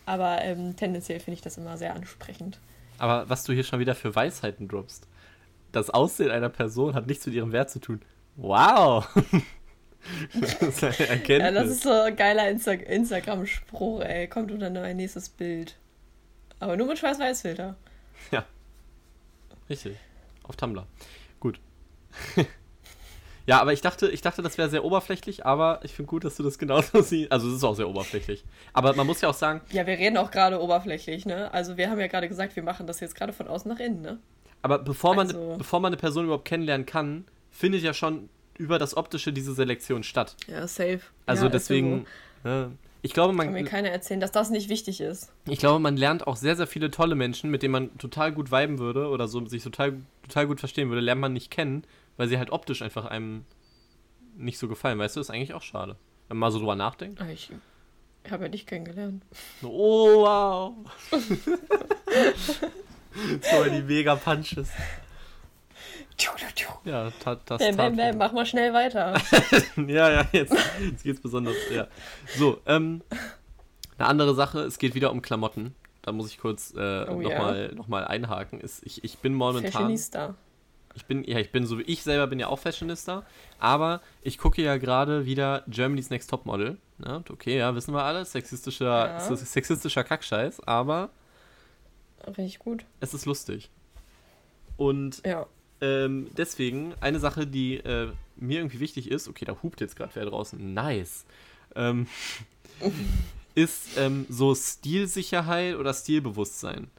aber 0.05 0.43
ähm, 0.43 0.77
tendenziell 0.77 1.19
finde 1.19 1.35
ich 1.35 1.41
das 1.41 1.57
immer 1.57 1.77
sehr 1.77 1.93
ansprechend. 1.93 2.61
Aber 2.97 3.29
was 3.29 3.43
du 3.43 3.53
hier 3.53 3.63
schon 3.63 3.79
wieder 3.79 3.95
für 3.95 4.15
Weisheiten 4.15 4.67
droppst. 4.67 5.07
Das 5.71 5.89
Aussehen 5.89 6.31
einer 6.31 6.49
Person 6.49 6.95
hat 6.95 7.07
nichts 7.07 7.25
mit 7.25 7.35
ihrem 7.35 7.51
Wert 7.51 7.69
zu 7.69 7.79
tun. 7.79 8.01
Wow! 8.37 9.07
das 10.33 10.53
ist 10.61 10.83
eine 10.83 11.09
Erkenntnis. 11.09 11.39
Ja, 11.39 11.51
das 11.51 11.67
ist 11.69 11.83
so 11.83 11.91
ein 11.91 12.15
geiler 12.15 12.49
Insta 12.49 12.71
Instagram-Spruch, 12.71 14.01
ey. 14.01 14.27
Kommt 14.27 14.51
unter 14.51 14.67
ein 14.67 14.97
nächstes 14.97 15.29
Bild. 15.29 15.75
Aber 16.59 16.77
nur 16.77 16.87
mit 16.87 16.97
Schwarz-Weiß-Filter. 16.97 17.75
Ja. 18.31 18.45
Richtig. 19.69 19.97
Auf 20.43 20.55
Tumblr. 20.55 20.87
Gut. 21.39 21.59
ja, 23.47 23.61
aber 23.61 23.73
ich 23.73 23.81
dachte, 23.81 24.09
ich 24.09 24.21
dachte, 24.21 24.41
das 24.41 24.57
wäre 24.57 24.69
sehr 24.69 24.83
oberflächlich, 24.83 25.45
aber 25.45 25.79
ich 25.83 25.93
finde 25.93 26.09
gut, 26.09 26.23
dass 26.23 26.35
du 26.35 26.43
das 26.43 26.57
genauso 26.57 27.01
siehst. 27.01 27.31
Also 27.31 27.47
es 27.49 27.55
ist 27.55 27.63
auch 27.63 27.75
sehr 27.75 27.87
oberflächlich. 27.87 28.43
Aber 28.73 28.95
man 28.95 29.05
muss 29.05 29.21
ja 29.21 29.29
auch 29.29 29.35
sagen. 29.35 29.61
Ja, 29.71 29.85
wir 29.85 29.97
reden 29.97 30.17
auch 30.17 30.31
gerade 30.31 30.61
oberflächlich, 30.61 31.25
ne? 31.25 31.53
Also 31.53 31.77
wir 31.77 31.89
haben 31.89 31.99
ja 31.99 32.07
gerade 32.07 32.27
gesagt, 32.27 32.55
wir 32.55 32.63
machen 32.63 32.87
das 32.87 32.99
jetzt 32.99 33.15
gerade 33.15 33.33
von 33.33 33.47
außen 33.47 33.71
nach 33.71 33.79
innen, 33.79 34.01
ne? 34.01 34.19
Aber 34.61 34.79
bevor 34.79 35.13
man, 35.13 35.27
also, 35.27 35.55
bevor 35.57 35.79
man 35.79 35.89
eine 35.89 35.97
Person 35.97 36.25
überhaupt 36.25 36.45
kennenlernen 36.45 36.87
kann, 36.87 37.25
findet 37.51 37.83
ja 37.83 37.93
schon 37.93 38.29
über 38.57 38.79
das 38.79 38.97
Optische 38.97 39.31
diese 39.31 39.53
Selektion 39.53 40.03
statt. 40.03 40.35
Ja, 40.47 40.67
safe. 40.67 41.01
Also 41.27 41.45
ja, 41.45 41.51
deswegen. 41.51 42.07
Ja, 42.43 42.71
ich 43.03 43.13
glaube, 43.13 43.33
man. 43.33 43.47
Kann 43.47 43.53
mir 43.53 43.65
keiner 43.65 43.89
erzählen, 43.89 44.19
dass 44.19 44.31
das 44.31 44.49
nicht 44.49 44.69
wichtig 44.69 45.01
ist. 45.01 45.31
Ich 45.47 45.59
glaube, 45.59 45.79
man 45.79 45.97
lernt 45.97 46.25
auch 46.25 46.35
sehr, 46.35 46.55
sehr 46.55 46.65
viele 46.65 46.89
tolle 46.89 47.13
Menschen, 47.13 47.51
mit 47.51 47.61
denen 47.61 47.73
man 47.73 47.97
total 47.99 48.31
gut 48.31 48.51
viben 48.51 48.79
würde 48.79 49.09
oder 49.09 49.27
so 49.27 49.45
sich 49.45 49.61
total, 49.61 49.93
total 50.23 50.47
gut 50.47 50.59
verstehen 50.59 50.89
würde, 50.89 51.01
lernt 51.01 51.21
man 51.21 51.33
nicht 51.33 51.51
kennen, 51.51 51.83
weil 52.17 52.27
sie 52.27 52.37
halt 52.37 52.51
optisch 52.51 52.81
einfach 52.81 53.05
einem 53.05 53.45
nicht 54.35 54.57
so 54.57 54.67
gefallen. 54.67 54.99
Weißt 54.99 55.15
du, 55.15 55.19
das 55.19 55.29
ist 55.29 55.33
eigentlich 55.33 55.53
auch 55.53 55.61
schade. 55.61 55.95
Wenn 56.27 56.37
man 56.37 56.47
mal 56.47 56.51
so 56.51 56.59
drüber 56.59 56.75
nachdenkt. 56.75 57.21
Ah, 57.21 57.29
ich 57.29 57.51
habe 58.29 58.43
ja 58.45 58.49
dich 58.49 58.65
kennengelernt. 58.65 59.23
Oh, 59.61 60.23
wow. 60.23 60.73
so 63.41 63.63
die 63.69 63.81
mega 63.81 64.15
Punches. 64.15 64.69
Ja, 66.85 67.11
das 67.23 67.59
bam, 67.59 67.75
bam, 67.75 67.95
bam, 67.97 68.17
mach 68.17 68.31
mal 68.31 68.45
schnell 68.45 68.73
weiter. 68.73 69.19
ja, 69.75 70.11
ja, 70.11 70.25
jetzt, 70.31 70.55
jetzt 70.79 71.03
geht's 71.03 71.19
besonders. 71.19 71.55
Ja. 71.71 71.87
So, 72.37 72.61
ähm, 72.65 73.01
eine 73.97 74.07
andere 74.07 74.33
Sache, 74.33 74.61
es 74.61 74.77
geht 74.77 74.95
wieder 74.95 75.11
um 75.11 75.21
Klamotten. 75.21 75.75
da 76.03 76.11
muss 76.11 76.29
ich 76.29 76.37
kurz 76.37 76.73
äh, 76.75 77.05
Oh 77.09 77.21
nochmal 77.21 77.73
noch 77.75 77.87
mal 77.87 78.05
einhaken, 78.05 78.61
ist, 78.61 78.85
ich, 78.85 79.03
ich 79.03 79.17
bin 79.17 79.33
momentan. 79.33 79.71
Fashionista. 79.71 80.35
Ich 80.95 81.05
bin, 81.05 81.23
ja, 81.25 81.39
ich 81.39 81.51
bin 81.51 81.65
so 81.65 81.77
wie 81.77 81.83
ich 81.83 82.03
selber 82.03 82.27
bin 82.27 82.39
ja 82.39 82.47
auch 82.47 82.59
Fashionista, 82.59 83.23
aber 83.59 84.01
ich 84.21 84.37
gucke 84.37 84.61
ja 84.61 84.77
gerade 84.77 85.25
wieder 85.25 85.63
Germany's 85.67 86.09
Next 86.09 86.29
Topmodel. 86.29 86.77
Ne? 86.97 87.23
Okay, 87.29 87.57
ja, 87.57 87.75
wissen 87.75 87.93
wir 87.93 88.03
alle, 88.03 88.23
sexistischer, 88.25 89.07
Ja. 89.09 89.35
sexistischer 89.35 90.03
Kackscheiß, 90.03 90.61
aber 90.61 91.09
Richtig 92.27 92.59
gut. 92.59 92.85
es 93.01 93.13
ist 93.13 93.25
lustig. 93.25 93.69
Und 94.77 95.21
Ja. 95.25 95.45
ähm, 95.81 96.29
deswegen, 96.37 96.93
eine 97.01 97.19
Sache, 97.19 97.45
die 97.45 97.75
äh, 97.77 98.11
mir 98.37 98.59
irgendwie 98.59 98.79
wichtig 98.79 99.11
ist, 99.11 99.27
okay, 99.27 99.45
da 99.45 99.57
hupt 99.61 99.81
jetzt 99.81 99.95
gerade 99.95 100.11
wer 100.15 100.25
draußen, 100.25 100.73
nice, 100.73 101.25
ähm, 101.75 102.07
ist 103.55 103.97
ähm, 103.97 104.25
so 104.29 104.55
Stilsicherheit 104.55 105.75
oder 105.75 105.93
Stilbewusstsein. 105.93 106.89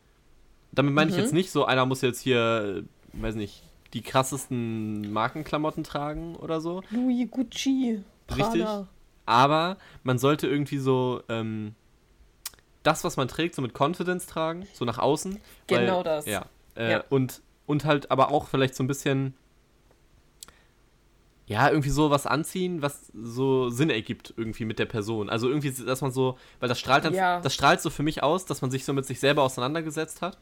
Damit 0.72 0.92
meine 0.94 1.10
ich 1.10 1.16
Mhm. 1.16 1.22
jetzt 1.22 1.32
nicht 1.32 1.50
so, 1.50 1.64
einer 1.64 1.86
muss 1.86 2.02
jetzt 2.02 2.20
hier, 2.20 2.84
äh, 3.14 3.20
weiß 3.22 3.34
nicht, 3.34 3.62
die 3.94 4.02
krassesten 4.02 5.12
Markenklamotten 5.12 5.84
tragen 5.84 6.36
oder 6.36 6.60
so, 6.60 6.82
Louis 6.90 7.28
Gucci. 7.30 8.02
Richtig. 8.30 8.62
Prada. 8.64 8.88
aber 9.26 9.76
man 10.02 10.18
sollte 10.18 10.46
irgendwie 10.46 10.78
so 10.78 11.22
ähm, 11.28 11.74
das, 12.82 13.04
was 13.04 13.16
man 13.16 13.28
trägt, 13.28 13.54
so 13.54 13.62
mit 13.62 13.72
Confidence 13.78 14.26
tragen, 14.26 14.66
so 14.72 14.84
nach 14.84 14.98
außen. 14.98 15.38
Genau 15.66 15.98
weil, 15.98 16.04
das. 16.04 16.26
Ja. 16.26 16.46
Äh, 16.76 16.92
Ja. 16.92 17.04
Und, 17.10 17.42
und 17.66 17.84
halt 17.84 18.10
aber 18.10 18.30
auch 18.30 18.46
vielleicht 18.48 18.74
so 18.76 18.84
ein 18.84 18.86
bisschen, 18.86 19.34
ja, 21.48 21.68
irgendwie 21.68 21.90
so 21.90 22.10
was 22.10 22.26
anziehen, 22.26 22.82
was 22.82 23.12
so 23.14 23.70
Sinn 23.70 23.90
ergibt 23.90 24.34
irgendwie 24.36 24.64
mit 24.64 24.78
der 24.80 24.86
Person. 24.86 25.30
Also 25.30 25.48
irgendwie, 25.48 25.70
dass 25.70 26.00
man 26.00 26.10
so, 26.10 26.36
weil 26.58 26.68
das 26.68 26.78
strahlt 26.80 27.04
dann, 27.04 27.14
Ja. 27.14 27.40
das 27.40 27.54
strahlt 27.54 27.80
so 27.80 27.90
für 27.90 28.02
mich 28.02 28.22
aus, 28.24 28.46
dass 28.46 28.62
man 28.62 28.70
sich 28.72 28.84
so 28.84 28.92
mit 28.92 29.06
sich 29.06 29.20
selber 29.20 29.42
auseinandergesetzt 29.44 30.22
hat 30.22 30.38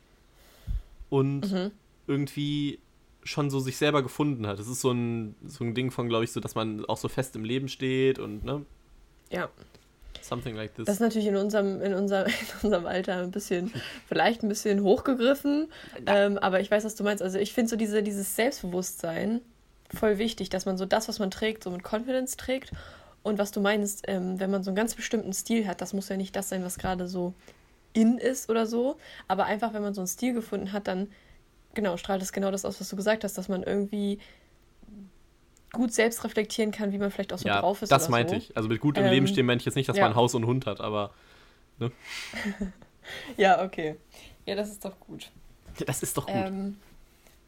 und 1.10 1.50
Mhm. 1.52 1.70
irgendwie 2.06 2.78
schon 3.24 3.50
so 3.50 3.58
sich 3.58 3.76
selber 3.76 4.02
gefunden 4.02 4.46
hat. 4.46 4.58
Das 4.58 4.68
ist 4.68 4.80
so 4.80 4.90
ein, 4.92 5.34
so 5.46 5.64
ein 5.64 5.74
Ding 5.74 5.90
von, 5.90 6.08
glaube 6.08 6.24
ich, 6.24 6.32
so, 6.32 6.40
dass 6.40 6.54
man 6.54 6.84
auch 6.86 6.98
so 6.98 7.08
fest 7.08 7.34
im 7.36 7.44
Leben 7.44 7.68
steht 7.68 8.18
und, 8.18 8.44
ne, 8.44 8.64
Ja. 9.30 9.48
something 10.20 10.54
like 10.54 10.74
this. 10.74 10.84
Das 10.86 10.96
ist 10.96 11.00
natürlich 11.00 11.28
in 11.28 11.36
unserem, 11.36 11.80
in 11.82 11.94
unserem, 11.94 12.26
in 12.62 12.64
unserem 12.64 12.86
Alter 12.86 13.22
ein 13.22 13.30
bisschen, 13.30 13.72
vielleicht 14.06 14.42
ein 14.42 14.48
bisschen 14.48 14.82
hochgegriffen. 14.82 15.68
Ähm, 16.06 16.38
aber 16.38 16.60
ich 16.60 16.70
weiß, 16.70 16.84
was 16.84 16.94
du 16.94 17.04
meinst. 17.04 17.22
Also 17.22 17.38
ich 17.38 17.52
finde 17.52 17.70
so 17.70 17.76
diese, 17.76 18.02
dieses 18.02 18.36
Selbstbewusstsein 18.36 19.40
voll 19.92 20.18
wichtig, 20.18 20.50
dass 20.50 20.66
man 20.66 20.76
so 20.76 20.86
das, 20.86 21.08
was 21.08 21.18
man 21.18 21.30
trägt, 21.30 21.64
so 21.64 21.70
mit 21.70 21.82
Confidence 21.82 22.36
trägt. 22.36 22.72
Und 23.22 23.38
was 23.38 23.52
du 23.52 23.60
meinst, 23.60 24.02
ähm, 24.06 24.38
wenn 24.38 24.50
man 24.50 24.62
so 24.62 24.70
einen 24.70 24.76
ganz 24.76 24.94
bestimmten 24.94 25.32
Stil 25.32 25.66
hat, 25.66 25.80
das 25.80 25.92
muss 25.94 26.08
ja 26.10 26.16
nicht 26.18 26.36
das 26.36 26.50
sein, 26.50 26.62
was 26.62 26.76
gerade 26.78 27.08
so 27.08 27.32
in 27.94 28.18
ist 28.18 28.50
oder 28.50 28.66
so. 28.66 28.96
Aber 29.28 29.44
einfach, 29.46 29.72
wenn 29.72 29.80
man 29.82 29.94
so 29.94 30.00
einen 30.02 30.08
Stil 30.08 30.34
gefunden 30.34 30.72
hat, 30.72 30.88
dann 30.88 31.08
genau, 31.74 31.96
strahlt 31.96 32.22
es 32.22 32.32
genau 32.32 32.50
das 32.50 32.64
aus, 32.64 32.80
was 32.80 32.88
du 32.88 32.96
gesagt 32.96 33.24
hast, 33.24 33.36
dass 33.38 33.48
man 33.48 33.62
irgendwie 33.62 34.18
gut 35.72 35.92
selbst 35.92 36.24
reflektieren 36.24 36.70
kann, 36.70 36.92
wie 36.92 36.98
man 36.98 37.10
vielleicht 37.10 37.32
auch 37.32 37.38
so 37.38 37.48
ja, 37.48 37.60
drauf 37.60 37.82
ist. 37.82 37.90
das 37.90 38.08
meinte 38.08 38.34
so. 38.34 38.36
ich. 38.36 38.56
Also 38.56 38.68
mit 38.68 38.80
gut 38.80 38.96
im 38.96 39.04
Ähm, 39.04 39.10
Leben 39.10 39.26
stehen 39.26 39.46
meine 39.46 39.58
ich 39.58 39.64
jetzt 39.66 39.74
nicht, 39.74 39.88
dass 39.88 39.96
ja. 39.96 40.04
man 40.04 40.14
Haus 40.14 40.34
und 40.34 40.46
Hund 40.46 40.66
hat, 40.66 40.80
aber 40.80 41.10
Ja, 43.36 43.62
okay. 43.62 43.96
Ja, 44.46 44.54
das 44.54 44.70
ist 44.70 44.84
doch 44.84 44.98
gut. 45.00 45.30
das 45.86 46.02
ist 46.02 46.16
doch 46.16 46.26
gut. 46.26 46.34
Ähm, 46.34 46.78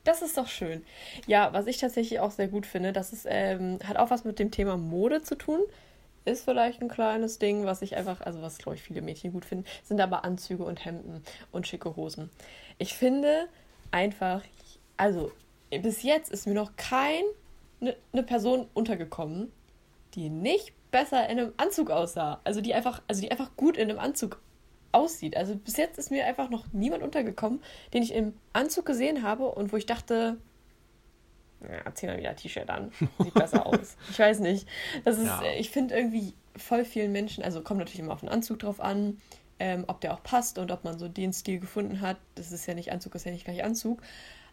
das 0.04 0.22
ist 0.22 0.36
doch 0.36 0.48
schön. 0.48 0.84
Ja, 1.26 1.52
was 1.52 1.66
ich 1.66 1.78
tatsächlich 1.78 2.20
auch 2.20 2.30
sehr 2.30 2.48
gut 2.48 2.66
finde, 2.66 2.92
das 2.92 3.12
ist, 3.12 3.26
ähm, 3.28 3.78
hat 3.84 3.96
auch 3.96 4.10
was 4.10 4.24
mit 4.24 4.38
dem 4.38 4.50
Thema 4.50 4.76
Mode 4.76 5.22
zu 5.22 5.36
tun. 5.36 5.60
Ist 6.24 6.44
vielleicht 6.44 6.82
ein 6.82 6.88
kleines 6.88 7.38
Ding, 7.38 7.66
was 7.66 7.82
ich 7.82 7.96
einfach, 7.96 8.20
also 8.20 8.42
was 8.42 8.58
glaube 8.58 8.76
ich 8.76 8.82
viele 8.82 9.00
Mädchen 9.00 9.32
gut 9.32 9.44
finden, 9.44 9.64
sind 9.84 10.00
aber 10.00 10.24
Anzüge 10.24 10.64
und 10.64 10.84
Hemden 10.84 11.22
und 11.52 11.66
schicke 11.66 11.94
Hosen. 11.96 12.30
Ich 12.78 12.94
finde 12.94 13.48
einfach, 13.90 14.42
also 14.96 15.32
bis 15.70 16.02
jetzt 16.02 16.30
ist 16.30 16.46
mir 16.46 16.54
noch 16.54 16.76
keine 16.76 17.24
ne 17.80 18.22
Person 18.22 18.66
untergekommen, 18.74 19.52
die 20.14 20.30
nicht 20.30 20.72
besser 20.90 21.28
in 21.28 21.38
einem 21.38 21.52
Anzug 21.56 21.90
aussah. 21.90 22.40
Also 22.44 22.60
die 22.60 22.74
einfach, 22.74 23.02
also 23.08 23.20
die 23.20 23.30
einfach 23.30 23.50
gut 23.56 23.76
in 23.76 23.90
einem 23.90 23.98
Anzug 23.98 24.40
aussieht. 24.92 25.36
Also 25.36 25.54
bis 25.56 25.76
jetzt 25.76 25.98
ist 25.98 26.10
mir 26.10 26.24
einfach 26.24 26.48
noch 26.48 26.64
niemand 26.72 27.02
untergekommen, 27.02 27.62
den 27.92 28.02
ich 28.02 28.14
im 28.14 28.32
Anzug 28.52 28.86
gesehen 28.86 29.22
habe 29.22 29.46
und 29.48 29.72
wo 29.72 29.76
ich 29.76 29.84
dachte, 29.86 30.38
ja, 31.60 31.94
zieh 31.94 32.06
mal 32.06 32.16
wieder 32.18 32.34
T-Shirt 32.36 32.70
an. 32.70 32.92
Sieht 33.18 33.34
besser 33.34 33.66
aus. 33.66 33.96
Ich 34.10 34.18
weiß 34.18 34.40
nicht. 34.40 34.66
Das 35.04 35.18
ist, 35.18 35.26
Ja. 35.26 35.42
ich 35.58 35.70
finde 35.70 35.94
irgendwie 35.96 36.32
voll 36.56 36.84
vielen 36.84 37.12
Menschen, 37.12 37.44
also 37.44 37.60
kommt 37.60 37.78
natürlich 37.80 38.00
immer 38.00 38.12
auf 38.14 38.20
den 38.20 38.28
Anzug 38.30 38.60
drauf 38.60 38.80
an, 38.80 39.20
ähm, 39.58 39.84
ob 39.86 40.00
der 40.00 40.14
auch 40.14 40.22
passt 40.22 40.58
und 40.58 40.70
ob 40.70 40.84
man 40.84 40.98
so 40.98 41.08
den 41.08 41.32
Stil 41.32 41.60
gefunden 41.60 42.00
hat. 42.00 42.16
Das 42.34 42.52
ist 42.52 42.66
ja 42.66 42.74
nicht 42.74 42.92
Anzug, 42.92 43.14
ist 43.14 43.24
ja 43.24 43.32
nicht 43.32 43.44
gleich 43.44 43.64
Anzug. 43.64 44.02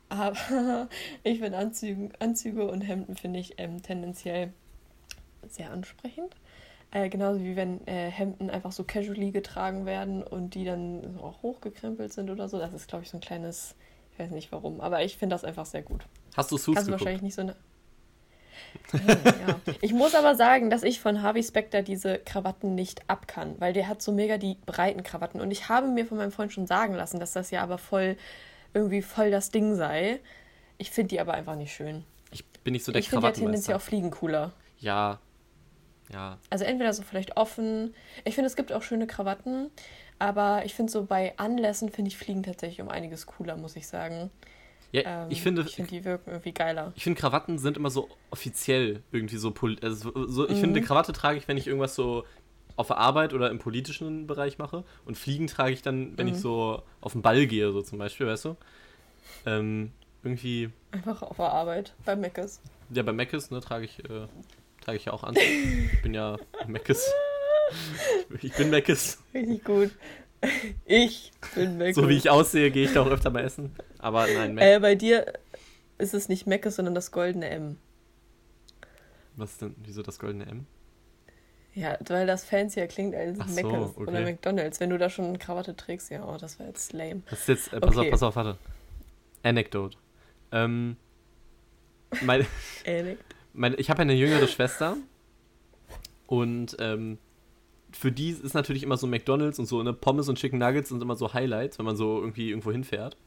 Aber 0.10 0.38
ich 1.24 1.39
finde 1.39 1.57
Anzüge, 1.57 2.10
Anzüge 2.19 2.67
und 2.67 2.81
Hemden 2.81 3.15
finde 3.15 3.39
ich 3.39 3.55
ähm, 3.57 3.81
tendenziell 3.81 4.53
sehr 5.50 5.72
ansprechend. 5.72 6.36
Äh, 6.91 7.10
genauso 7.10 7.39
wie 7.43 7.55
wenn 7.55 7.86
äh, 7.88 8.10
Hemden 8.12 8.50
einfach 8.50 8.72
so 8.72 8.83
casually 8.83 9.31
getragen 9.31 9.86
werden 9.86 10.22
und 10.24 10.53
die 10.53 10.63
dann 10.63 11.15
so 11.15 11.24
auch 11.24 11.41
hochgekrempelt 11.41 12.13
sind 12.13 12.29
oder 12.29 12.48
so. 12.48 12.60
Das 12.60 12.74
ist, 12.74 12.88
glaube 12.88 13.03
ich, 13.03 13.10
so 13.10 13.17
ein 13.17 13.22
kleines, 13.22 13.75
ich 14.13 14.19
weiß 14.19 14.29
nicht 14.29 14.51
warum, 14.51 14.79
aber 14.79 15.03
ich 15.03 15.17
finde 15.17 15.33
das 15.33 15.43
einfach 15.43 15.65
sehr 15.65 15.81
gut. 15.81 16.05
Hast 16.36 16.51
du 16.51 16.57
Suits 16.57 16.75
Kannst 16.75 16.88
du 16.88 16.91
geguckt? 16.91 17.01
wahrscheinlich 17.01 17.24
nicht 17.24 17.36
so 17.36 17.41
eine. 17.41 17.55
Ja. 18.93 19.60
Ich 19.82 19.93
muss 19.93 20.15
aber 20.15 20.36
sagen, 20.36 20.70
dass 20.70 20.84
ich 20.84 21.00
von 21.00 21.22
Harvey 21.22 21.43
Specter 21.43 21.82
diese 21.82 22.20
Krawatten 22.20 22.75
nicht 22.75 23.10
ab 23.10 23.27
kann, 23.27 23.55
weil 23.60 23.74
der 23.74 23.88
hat 23.88 24.01
so 24.01 24.12
mega 24.12 24.38
die 24.38 24.58
breiten 24.65 25.03
Krawatten. 25.03 25.41
Und 25.41 25.51
ich 25.51 25.70
habe 25.70 25.88
mir 25.88 26.05
von 26.05 26.17
meinem 26.17 26.32
Freund 26.32 26.53
schon 26.53 26.67
sagen 26.67 26.93
lassen, 26.93 27.20
dass 27.20 27.34
das 27.34 27.51
ja 27.51 27.62
aber 27.63 27.77
voll, 27.77 28.17
irgendwie 28.74 29.01
voll 29.01 29.32
das 29.32 29.51
Ding 29.51 29.75
sei. 29.75 30.20
Ich 30.77 30.91
finde 30.91 31.10
die 31.10 31.20
aber 31.20 31.34
einfach 31.34 31.55
nicht 31.55 31.74
schön. 31.74 32.03
Ich 32.32 32.46
bin 32.46 32.74
nicht 32.74 32.86
so 32.86 32.91
der 32.91 33.00
ich 33.01 33.10
finde 33.10 33.27
ja 33.27 33.34
tendenziell 33.34 33.77
auch 33.77 33.82
Fliegen 33.82 34.12
cooler. 34.12 34.51
Ja. 34.79 35.20
Ja. 36.12 36.38
Also 36.50 36.65
entweder 36.65 36.93
so 36.93 37.03
vielleicht 37.03 37.38
offen. 37.38 37.93
Ich 38.25 38.36
finde, 38.36 38.48
es 38.48 38.55
gibt 38.55 38.72
auch 38.72 38.84
schöne 38.84 39.08
Krawatten, 39.08 39.72
aber 40.20 40.65
ich 40.65 40.74
finde 40.74 40.91
so 40.91 41.05
bei 41.05 41.34
Anlässen 41.38 41.89
finde 41.89 42.10
ich 42.10 42.17
Fliegen 42.17 42.43
tatsächlich 42.43 42.82
um 42.82 42.89
einiges 42.89 43.25
cooler, 43.25 43.55
muss 43.58 43.75
ich 43.75 43.88
sagen. 43.88 44.29
Ja 44.93 45.01
Ähm, 45.25 45.27
ich 45.29 45.41
finde, 45.41 45.63
ich 45.63 45.75
finde, 45.75 45.89
die 45.91 46.05
wirken 46.05 46.29
irgendwie 46.29 46.53
geiler. 46.53 46.93
ich 46.95 47.03
finde 47.03 47.19
Krawatten 47.19 47.57
sind 47.59 47.75
immer 47.75 47.89
so 47.89 48.07
offiziell 48.29 49.03
irgendwie 49.12 49.35
so, 49.38 49.53
also 49.81 50.27
so 50.27 50.45
ich 50.47 50.55
Mhm. 50.55 50.62
finde 50.62 50.81
Krawatte 50.81 51.12
trage 51.12 51.38
ich, 51.38 51.47
wenn 51.50 51.57
ich 51.57 51.67
irgendwas 51.67 51.95
so 51.95 52.23
auf 52.77 52.88
der 52.88 52.97
Arbeit 52.97 53.33
oder 53.33 53.51
im 53.51 53.59
politischen 53.59 54.25
Bereich 54.27 54.57
mache 54.57 54.83
und 55.05 55.17
Fliegen 55.17 55.47
trage 55.47 55.73
ich 55.73 55.81
dann, 55.81 56.17
wenn 56.17 56.27
ich 56.27 56.35
Mhm. 56.38 56.39
so 56.39 56.81
auf 57.01 57.12
den 57.12 57.21
Ball 57.21 57.45
gehe, 57.45 57.71
so 57.71 57.81
zum 57.81 57.97
Beispiel, 58.00 58.25
weißt 58.27 58.45
du? 58.45 58.55
Ähm, 59.45 59.91
irgendwie, 60.23 60.69
Einfach 60.91 61.21
auf 61.21 61.35
der 61.38 61.51
Arbeit 61.51 61.93
bei 62.05 62.15
Meckes. 62.15 62.62
ja, 62.89 63.03
bei 63.03 63.12
Meckes, 63.12 63.51
ne, 63.51 63.59
trage 63.59 63.85
ich, 63.85 64.00
äh, 64.09 64.27
trage 64.81 64.97
ich 64.97 65.05
ja 65.05 65.13
auch 65.13 65.23
an. 65.23 65.35
Ich 65.35 66.01
bin 66.01 66.13
ja 66.13 66.39
Meckes. 66.67 67.12
Ich 68.41 68.53
bin 68.53 68.69
Meckes. 68.69 69.19
Richtig 69.33 69.63
gut. 69.63 69.91
Ich 70.85 71.31
bin 71.55 71.77
Meckes. 71.77 71.95
So 71.95 72.07
wie 72.09 72.15
ich 72.17 72.29
aussehe, 72.29 72.71
gehe 72.71 72.85
ich 72.85 72.93
da 72.93 73.01
auch 73.01 73.07
öfter 73.07 73.29
mal 73.31 73.43
essen. 73.43 73.75
Aber 74.03 74.27
nein, 74.27 74.55
Mac 74.55 74.63
Äh, 74.63 74.79
bei 74.79 74.95
dir 74.95 75.33
ist 75.98 76.13
es 76.13 76.27
nicht 76.27 76.45
Meckes, 76.45 76.75
sondern 76.75 76.93
das 76.93 77.12
goldene 77.12 77.50
M. 77.50 77.77
was 79.36 79.57
denn, 79.57 79.75
wieso 79.83 80.01
das 80.03 80.19
goldene 80.19 80.45
M? 80.45 80.65
Ja, 81.74 81.98
weil 82.07 82.27
das 82.27 82.45
fancier 82.45 82.86
klingt 82.88 83.15
als 83.15 83.39
Ach 83.39 83.48
so, 83.48 83.55
Meckes 83.55 83.98
oder 83.98 84.12
okay. 84.12 84.24
McDonalds. 84.25 84.79
Wenn 84.79 84.89
du 84.91 84.98
da 84.98 85.10
schon 85.10 85.25
eine 85.25 85.38
Krawatte 85.39 85.75
trägst, 85.75 86.12
ja, 86.12 86.24
oh, 86.24 86.38
das 86.38 86.60
war 86.60 86.67
jetzt 86.67 86.93
lame. 86.93 87.24
Das 87.29 87.39
ist 87.39 87.48
jetzt, 87.48 87.74
äh, 87.74 87.79
pass 87.79 87.95
Okay. 87.98 88.07
auf, 88.07 88.12
pass 88.12 88.24
auf, 88.24 88.36
warte. 88.36 88.57
Anecdote. 89.41 89.98
Ähm, 90.51 90.98
mein, 92.22 92.45
mein, 93.53 93.75
ich 93.79 93.89
habe 93.89 94.01
eine 94.01 94.13
jüngere 94.13 94.48
Schwester 94.48 94.98
und 96.27 96.75
ähm, 96.79 97.17
für 97.91 98.12
die 98.12 98.29
ist 98.31 98.53
natürlich 98.53 98.83
immer 98.83 98.98
so 98.98 99.07
McDonalds 99.07 99.57
und 99.60 99.65
so, 99.65 99.81
ne, 99.81 99.93
Pommes 99.93 100.29
und 100.29 100.38
Chicken 100.38 100.60
Nuggets 100.60 100.89
sind 100.89 101.01
immer 101.01 101.15
so 101.15 101.33
Highlights, 101.33 101.79
wenn 101.79 101.86
man 101.86 101.95
so 101.95 102.19
irgendwie 102.19 102.50
irgendwo 102.50 102.72
hinfährt. 102.72 103.17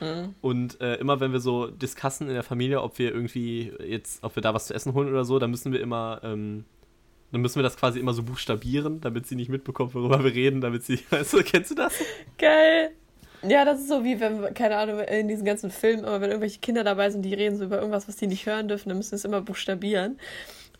Mhm. 0.00 0.34
Und 0.40 0.80
äh, 0.80 0.96
immer 0.96 1.20
wenn 1.20 1.32
wir 1.32 1.40
so 1.40 1.68
discussen 1.68 2.28
in 2.28 2.34
der 2.34 2.42
Familie, 2.42 2.82
ob 2.82 2.98
wir 2.98 3.12
irgendwie 3.12 3.72
jetzt, 3.84 4.22
ob 4.22 4.36
wir 4.36 4.42
da 4.42 4.54
was 4.54 4.66
zu 4.66 4.74
essen 4.74 4.94
holen 4.94 5.08
oder 5.08 5.24
so, 5.24 5.38
dann 5.38 5.50
müssen 5.50 5.72
wir 5.72 5.80
immer, 5.80 6.20
ähm, 6.22 6.64
dann 7.32 7.40
müssen 7.40 7.56
wir 7.56 7.62
das 7.62 7.76
quasi 7.76 7.98
immer 7.98 8.12
so 8.12 8.22
buchstabieren, 8.22 9.00
damit 9.00 9.26
sie 9.26 9.36
nicht 9.36 9.48
mitbekommt, 9.48 9.94
worüber 9.94 10.22
wir 10.22 10.34
reden, 10.34 10.60
damit 10.60 10.84
sie, 10.84 11.00
weißt 11.10 11.34
du, 11.34 11.42
kennst 11.42 11.70
du 11.70 11.74
das? 11.74 11.94
Geil. 12.38 12.92
Ja, 13.42 13.64
das 13.64 13.80
ist 13.80 13.88
so 13.88 14.02
wie 14.02 14.18
wenn, 14.18 14.54
keine 14.54 14.76
Ahnung, 14.76 15.00
in 15.00 15.28
diesen 15.28 15.44
ganzen 15.44 15.70
Filmen, 15.70 16.04
aber 16.04 16.20
wenn 16.20 16.30
irgendwelche 16.30 16.58
Kinder 16.60 16.84
dabei 16.84 17.10
sind, 17.10 17.22
die 17.22 17.34
reden 17.34 17.56
so 17.56 17.64
über 17.64 17.76
irgendwas, 17.76 18.08
was 18.08 18.16
die 18.16 18.26
nicht 18.26 18.46
hören 18.46 18.68
dürfen, 18.68 18.88
dann 18.88 18.98
müssen 18.98 19.10
sie 19.10 19.16
es 19.16 19.24
immer 19.24 19.40
buchstabieren. 19.40 20.18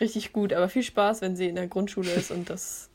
Richtig 0.01 0.33
gut, 0.33 0.53
aber 0.53 0.69
viel 0.69 0.83
Spaß, 0.83 1.21
wenn 1.21 1.37
sie 1.37 1.49
in 1.49 1.55
der 1.55 1.69
Grundschule 1.69 2.11
ist 2.11 2.31
und 2.31 2.51
das, 2.51 2.91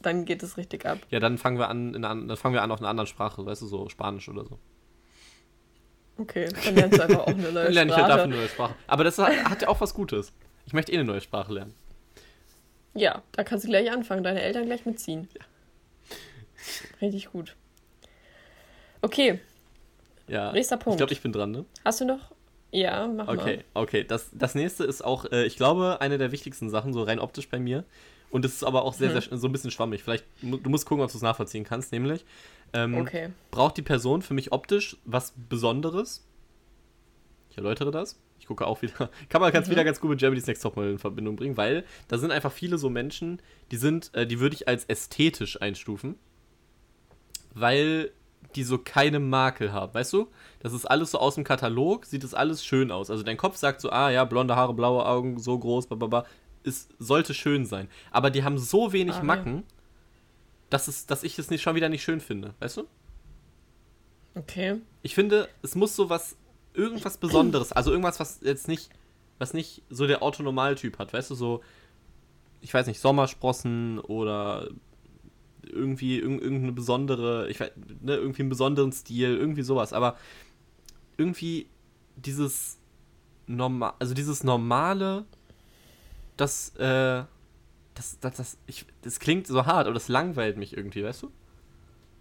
dann 0.00 0.24
geht 0.24 0.42
es 0.42 0.56
richtig 0.56 0.86
ab. 0.86 0.98
Ja, 1.10 1.20
dann 1.20 1.38
fangen 1.38 1.58
wir 1.58 1.68
an, 1.68 1.94
in 1.94 2.02
dann 2.02 2.36
fangen 2.36 2.54
wir 2.54 2.62
an 2.62 2.70
auf 2.70 2.80
einer 2.80 2.88
anderen 2.88 3.06
Sprache, 3.06 3.44
weißt 3.44 3.62
du, 3.62 3.66
so 3.66 3.88
Spanisch 3.88 4.28
oder 4.28 4.44
so. 4.44 4.58
Okay, 6.20 6.48
dann 6.64 6.74
lernst 6.74 6.98
du 6.98 7.02
einfach 7.02 7.18
auch 7.20 7.26
eine 7.28 7.42
neue 7.52 7.64
Dann 7.64 7.72
lerne 7.72 7.90
ich 7.92 7.96
halt 7.96 8.08
dafür 8.08 8.14
Sprache. 8.18 8.22
eine 8.24 8.36
neue 8.36 8.48
Sprache. 8.48 8.74
Aber 8.86 9.04
das 9.04 9.18
hat, 9.18 9.62
ja 9.62 9.68
auch 9.68 9.80
was 9.80 9.94
Gutes. 9.94 10.32
Ich 10.66 10.72
möchte 10.72 10.92
eh 10.92 10.96
eine 10.96 11.04
neue 11.04 11.20
Sprache 11.20 11.52
lernen. 11.52 11.74
Ja, 12.94 13.22
da 13.32 13.44
kannst 13.44 13.64
du 13.64 13.68
gleich 13.68 13.90
anfangen, 13.90 14.22
deine 14.22 14.42
Eltern 14.42 14.66
gleich 14.66 14.84
mitziehen. 14.84 15.28
Richtig 17.00 17.30
gut. 17.32 17.56
Okay. 19.02 19.40
Ja. 20.28 20.52
Nächster 20.52 20.76
Punkt. 20.76 20.94
Ich 20.94 20.98
glaube, 20.98 21.12
ich 21.12 21.22
bin 21.22 21.32
dran, 21.32 21.50
ne? 21.50 21.64
Hast 21.84 22.00
du 22.00 22.04
noch? 22.04 22.30
Ja, 22.70 23.06
mach 23.08 23.26
mal. 23.26 23.38
Okay, 23.38 23.64
okay. 23.74 24.04
Das, 24.04 24.28
das 24.32 24.54
nächste 24.54 24.84
ist 24.84 25.02
auch, 25.02 25.24
äh, 25.32 25.44
ich 25.44 25.56
glaube, 25.56 25.98
eine 26.00 26.18
der 26.18 26.30
wichtigsten 26.32 26.68
Sachen, 26.70 26.92
so 26.92 27.02
rein 27.02 27.18
optisch 27.18 27.48
bei 27.48 27.58
mir. 27.58 27.84
Und 28.30 28.44
es 28.44 28.54
ist 28.54 28.62
aber 28.64 28.84
auch 28.84 28.94
sehr, 28.94 29.08
Mhm. 29.10 29.20
sehr, 29.20 29.38
so 29.38 29.48
ein 29.48 29.52
bisschen 29.52 29.72
schwammig. 29.72 30.04
Vielleicht, 30.04 30.24
du 30.42 30.70
musst 30.70 30.86
gucken, 30.86 31.02
ob 31.02 31.10
du 31.10 31.16
es 31.16 31.22
nachvollziehen 31.22 31.64
kannst, 31.64 31.90
nämlich, 31.90 32.24
ähm, 32.72 32.94
Okay. 32.96 33.30
braucht 33.50 33.76
die 33.76 33.82
Person 33.82 34.22
für 34.22 34.34
mich 34.34 34.52
optisch 34.52 34.96
was 35.04 35.32
Besonderes? 35.48 36.24
Ich 37.50 37.56
erläutere 37.56 37.90
das. 37.90 38.18
Ich 38.38 38.46
gucke 38.46 38.66
auch 38.66 38.80
wieder. 38.82 39.10
Kann 39.28 39.40
man 39.40 39.52
ganz 39.52 39.66
Mhm. 39.66 39.72
wieder 39.72 39.84
ganz 39.84 40.00
gut 40.00 40.10
mit 40.10 40.18
Germany's 40.18 40.46
Next 40.46 40.62
Topmodel 40.62 40.92
in 40.92 40.98
Verbindung 40.98 41.36
bringen, 41.36 41.56
weil 41.56 41.84
da 42.08 42.16
sind 42.18 42.30
einfach 42.30 42.52
viele 42.52 42.78
so 42.78 42.88
Menschen, 42.90 43.40
die 43.70 43.76
sind, 43.76 44.10
äh, 44.14 44.26
die 44.26 44.40
würde 44.40 44.54
ich 44.54 44.66
als 44.68 44.84
ästhetisch 44.86 45.60
einstufen, 45.60 46.16
weil 47.54 48.12
die 48.56 48.64
so 48.64 48.78
keine 48.78 49.20
Makel 49.20 49.72
haben, 49.72 49.94
weißt 49.94 50.12
du? 50.12 50.28
Das 50.60 50.72
ist 50.72 50.84
alles 50.86 51.10
so 51.12 51.18
aus 51.18 51.34
dem 51.36 51.44
Katalog, 51.44 52.06
sieht 52.06 52.24
das 52.24 52.34
alles 52.34 52.64
schön 52.64 52.90
aus. 52.90 53.10
Also 53.10 53.22
dein 53.22 53.36
Kopf 53.36 53.56
sagt 53.56 53.80
so, 53.80 53.90
ah 53.90 54.10
ja, 54.10 54.24
blonde 54.24 54.56
Haare, 54.56 54.74
blaue 54.74 55.04
Augen, 55.06 55.38
so 55.38 55.58
groß, 55.58 55.86
bababa, 55.86 56.24
es 56.64 56.88
sollte 56.98 57.32
schön 57.34 57.64
sein. 57.66 57.88
Aber 58.10 58.30
die 58.30 58.42
haben 58.42 58.58
so 58.58 58.92
wenig 58.92 59.14
Ah, 59.16 59.18
ja. 59.18 59.24
Dass, 60.70 60.88
es, 60.88 61.06
dass 61.06 61.22
ich 61.22 61.38
es 61.38 61.50
nicht, 61.50 61.62
schon 61.62 61.74
wieder 61.74 61.88
nicht 61.88 62.02
schön 62.02 62.20
finde, 62.20 62.54
weißt 62.60 62.78
du? 62.78 62.86
Okay. 64.34 64.80
Ich 65.02 65.14
finde, 65.14 65.48
es 65.62 65.74
muss 65.74 65.96
so 65.96 66.08
was, 66.08 66.36
irgendwas 66.74 67.16
Besonderes, 67.18 67.72
also 67.72 67.90
irgendwas, 67.90 68.20
was 68.20 68.40
jetzt 68.42 68.68
nicht, 68.68 68.90
was 69.38 69.54
nicht 69.54 69.82
so 69.90 70.06
der 70.06 70.22
Autonormaltyp 70.22 70.98
hat, 70.98 71.12
weißt 71.12 71.30
du, 71.30 71.34
so, 71.34 71.62
ich 72.60 72.72
weiß 72.72 72.86
nicht, 72.86 73.00
Sommersprossen 73.00 73.98
oder 73.98 74.68
irgendwie 75.66 76.18
irg 76.18 76.42
irgendeine 76.42 76.72
besondere, 76.72 77.48
ich 77.50 77.60
weiß, 77.60 77.72
ne, 78.00 78.16
irgendwie 78.16 78.42
einen 78.42 78.48
besonderen 78.48 78.92
Stil, 78.92 79.36
irgendwie 79.36 79.62
sowas, 79.62 79.92
aber 79.92 80.16
irgendwie 81.16 81.68
dieses 82.16 82.78
normal, 83.46 83.94
also 83.98 84.14
dieses 84.14 84.44
normale, 84.44 85.24
das, 86.36 86.74
äh, 86.76 87.24
das, 88.00 88.18
das, 88.20 88.36
das, 88.36 88.58
ich, 88.66 88.86
das 89.02 89.20
klingt 89.20 89.46
so 89.46 89.66
hart, 89.66 89.86
aber 89.86 89.92
das 89.92 90.08
langweilt 90.08 90.56
mich 90.56 90.74
irgendwie, 90.74 91.04
weißt 91.04 91.22
du? 91.22 91.30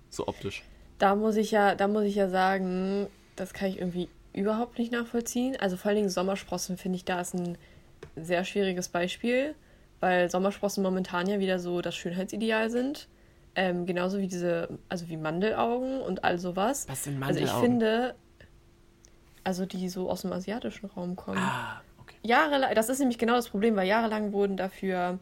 So 0.10 0.28
optisch. 0.28 0.64
Da 0.98 1.16
muss 1.16 1.38
ich 1.38 1.52
ja, 1.52 1.74
da 1.76 1.88
muss 1.88 2.04
ich 2.04 2.16
ja 2.16 2.28
sagen, 2.28 3.08
das 3.38 3.54
kann 3.54 3.70
ich 3.70 3.80
irgendwie 3.80 4.10
überhaupt 4.34 4.78
nicht 4.78 4.92
nachvollziehen. 4.92 5.56
Also 5.58 5.78
vor 5.78 5.90
allen 5.90 5.96
Dingen 5.96 6.10
Sommersprossen 6.10 6.78
finde 6.78 6.98
ich, 6.98 7.06
da 7.06 7.22
ist 7.22 7.34
ein 7.34 7.58
sehr 8.18 8.44
schwieriges 8.44 8.90
Beispiel, 8.90 9.56
weil 10.02 10.30
Sommersprossen 10.30 10.84
momentan 10.84 11.28
ja 11.28 11.40
wieder 11.40 11.60
so 11.60 11.82
das 11.82 11.96
Schönheitsideal 11.96 12.70
sind. 12.70 13.08
Ähm, 13.56 13.86
genauso 13.86 14.20
wie 14.20 14.28
diese, 14.28 14.78
also 14.90 15.08
wie 15.08 15.16
Mandelaugen 15.16 16.02
und 16.02 16.26
all 16.26 16.40
sowas. 16.40 16.88
Was 16.90 17.06
sind 17.06 17.24
Also 17.24 17.40
ich 17.40 17.52
finde, 17.52 18.16
also 19.46 19.66
die 19.66 19.88
so 19.88 20.10
aus 20.10 20.24
dem 20.24 20.34
asiatischen 20.34 20.88
Raum 20.88 21.16
kommen. 21.16 21.40
Ah, 21.40 21.82
okay. 22.02 22.16
Jahrelang, 22.24 22.76
das 22.76 22.90
ist 22.90 23.00
nämlich 23.00 23.18
genau 23.18 23.36
das 23.36 23.48
Problem, 23.48 23.78
weil 23.78 23.88
jahrelang 23.88 24.34
wurden 24.34 24.58
dafür 24.58 25.20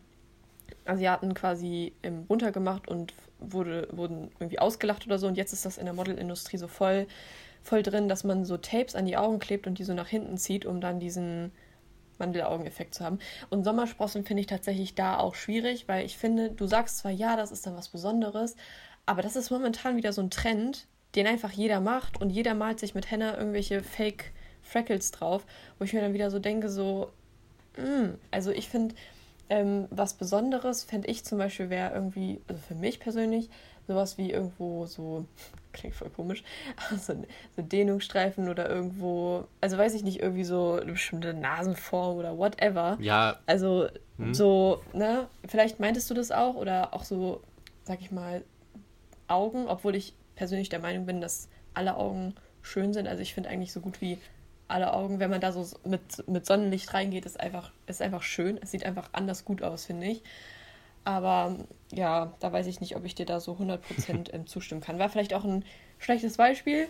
Asiaten 0.86 1.34
quasi 1.34 1.94
ähm, 2.04 2.26
runtergemacht 2.30 2.88
und 2.88 3.14
wurde, 3.40 3.88
wurden 3.92 4.32
irgendwie 4.40 4.60
ausgelacht 4.60 5.06
oder 5.06 5.20
so. 5.20 5.28
Und 5.28 5.38
jetzt 5.38 5.54
ist 5.54 5.66
das 5.66 5.78
in 5.78 5.86
der 5.86 5.94
Modelindustrie 5.94 6.58
so 6.58 6.68
voll, 6.68 7.08
voll 7.64 7.84
drin, 7.84 8.10
dass 8.10 8.24
man 8.24 8.46
so 8.46 8.58
Tapes 8.58 8.96
an 8.96 9.06
die 9.06 9.18
Augen 9.18 9.40
klebt 9.40 9.68
und 9.68 9.78
die 9.80 9.84
so 9.84 9.94
nach 9.94 10.08
hinten 10.08 10.38
zieht, 10.38 10.66
um 10.66 10.82
dann 10.82 11.00
diesen 11.00 11.52
Mandelaugeneffekt 12.20 12.96
zu 12.96 13.04
haben. 13.04 13.20
Und 13.50 13.64
Sommersprossen 13.64 14.26
finde 14.26 14.42
ich 14.42 14.48
tatsächlich 14.48 14.96
da 14.96 15.18
auch 15.18 15.36
schwierig, 15.36 15.88
weil 15.88 16.06
ich 16.06 16.18
finde, 16.18 16.50
du 16.50 16.66
sagst 16.68 17.00
zwar, 17.00 17.12
ja, 17.12 17.36
das 17.36 17.52
ist 17.52 17.66
dann 17.68 17.76
was 17.76 17.90
Besonderes, 17.90 18.56
aber 19.06 19.22
das 19.22 19.36
ist 19.36 19.52
momentan 19.52 19.98
wieder 19.98 20.14
so 20.14 20.22
ein 20.22 20.32
Trend, 20.32 20.88
den 21.16 21.28
einfach 21.28 21.52
jeder 21.52 21.80
macht 21.80 22.20
und 22.20 22.30
jeder 22.30 22.54
malt 22.54 22.80
sich 22.80 22.96
mit 22.96 23.10
Henna 23.10 23.38
irgendwelche 23.38 23.82
Fake 23.82 24.34
Freckles 24.62 25.12
drauf, 25.12 25.46
wo 25.78 25.86
ich 25.86 25.94
mir 25.94 26.02
dann 26.02 26.14
wieder 26.14 26.30
so 26.30 26.40
denke, 26.40 26.70
so, 26.70 27.12
mm, 27.78 28.16
also 28.32 28.52
ich 28.52 28.68
finde, 28.68 28.96
ähm, 29.50 29.88
was 29.90 30.14
Besonderes 30.14 30.84
fände 30.84 31.08
ich 31.08 31.24
zum 31.26 31.38
Beispiel 31.38 31.70
wäre 31.70 31.94
irgendwie, 31.94 32.42
also 32.48 32.62
für 32.62 32.76
mich 32.76 33.00
persönlich, 33.00 33.50
sowas 33.88 34.18
wie 34.18 34.32
irgendwo 34.32 34.86
so, 34.86 35.26
klingt 35.74 35.96
voll 35.96 36.10
komisch, 36.10 36.44
so, 37.00 37.14
so 37.56 37.62
Dehnungsstreifen 37.62 38.50
oder 38.50 38.70
irgendwo, 38.70 39.46
also 39.62 39.78
weiß 39.78 39.94
ich 39.94 40.04
nicht, 40.04 40.20
irgendwie 40.22 40.44
so 40.44 40.74
eine 40.74 40.92
bestimmte 40.94 41.34
Nasenform 41.34 42.18
oder 42.18 42.38
whatever. 42.38 42.98
Ja, 43.00 43.40
Also 43.46 43.88
Hm. 44.18 44.34
so, 44.34 44.82
ne, 44.94 45.28
vielleicht 45.46 45.80
meintest 45.80 46.10
du 46.10 46.14
das 46.14 46.32
auch 46.32 46.56
oder 46.56 46.94
auch 46.94 47.04
so, 47.04 47.42
sag 47.84 48.02
ich 48.02 48.12
mal, 48.12 48.44
Augen, 49.28 49.68
obwohl 49.68 49.96
ich 49.96 50.14
persönlich 50.36 50.70
der 50.70 50.80
Meinung 50.80 51.06
bin, 51.06 51.22
dass 51.22 51.50
alle 51.74 51.96
Augen 51.98 52.34
schön 52.62 52.94
sind. 52.94 53.08
Also 53.08 53.22
ich 53.22 53.34
finde 53.34 53.50
eigentlich 53.50 53.72
so 53.74 53.80
gut 53.80 54.02
wie 54.02 54.18
alle 54.68 54.94
Augen, 54.94 55.20
wenn 55.20 55.30
man 55.30 55.42
da 55.42 55.52
so 55.52 55.66
mit, 55.86 56.28
mit 56.28 56.46
Sonnenlicht 56.46 56.94
reingeht, 56.94 57.26
ist 57.26 57.40
einfach, 57.40 57.72
ist 57.86 58.02
einfach 58.02 58.24
schön. 58.24 58.60
Es 58.62 58.72
sieht 58.72 58.86
einfach 58.86 59.10
anders 59.14 59.46
gut 59.46 59.62
aus, 59.62 59.86
finde 59.86 60.08
ich. 60.08 60.24
Aber 61.04 61.56
ja, 61.92 62.34
da 62.40 62.52
weiß 62.52 62.68
ich 62.68 62.82
nicht, 62.82 62.96
ob 62.98 63.06
ich 63.06 63.16
dir 63.16 63.26
da 63.26 63.40
so 63.40 63.54
100% 63.54 63.80
ähm, 64.34 64.48
zustimmen 64.48 64.82
kann. 64.82 65.00
War 65.00 65.10
vielleicht 65.10 65.34
auch 65.34 65.46
ein 65.46 65.64
schlechtes 66.00 66.38
Beispiel, 66.38 66.88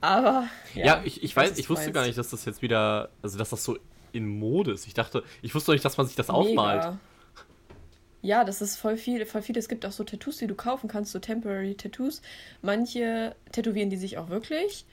aber 0.00 0.48
ja, 0.74 0.84
ja. 0.84 1.02
ich, 1.04 1.22
ich 1.22 1.34
weiß, 1.34 1.58
ich 1.58 1.70
wusste 1.70 1.86
meins? 1.86 1.94
gar 1.94 2.06
nicht, 2.06 2.18
dass 2.18 2.30
das 2.30 2.44
jetzt 2.44 2.60
wieder, 2.60 3.10
also 3.22 3.38
dass 3.38 3.50
das 3.50 3.62
so 3.62 3.78
in 4.10 4.26
Mode 4.26 4.72
ist. 4.72 4.86
Ich 4.88 4.94
dachte, 4.94 5.22
ich 5.42 5.54
wusste 5.54 5.72
nicht, 5.72 5.84
dass 5.84 5.96
man 5.96 6.06
sich 6.06 6.16
das 6.16 6.28
aufmalt. 6.28 6.82
Mega. 6.82 6.98
Ja, 8.20 8.44
das 8.44 8.60
ist 8.60 8.76
voll 8.76 8.96
viel, 8.96 9.24
voll 9.26 9.42
viel. 9.42 9.56
Es 9.56 9.68
gibt 9.68 9.86
auch 9.86 9.92
so 9.92 10.04
Tattoos, 10.04 10.38
die 10.38 10.48
du 10.48 10.54
kaufen 10.54 10.88
kannst, 10.88 11.12
so 11.12 11.20
Temporary 11.20 11.76
Tattoos. 11.76 12.20
Manche 12.62 13.34
tätowieren 13.52 13.90
die 13.90 13.96
sich 13.96 14.18
auch 14.18 14.28
wirklich. 14.28 14.86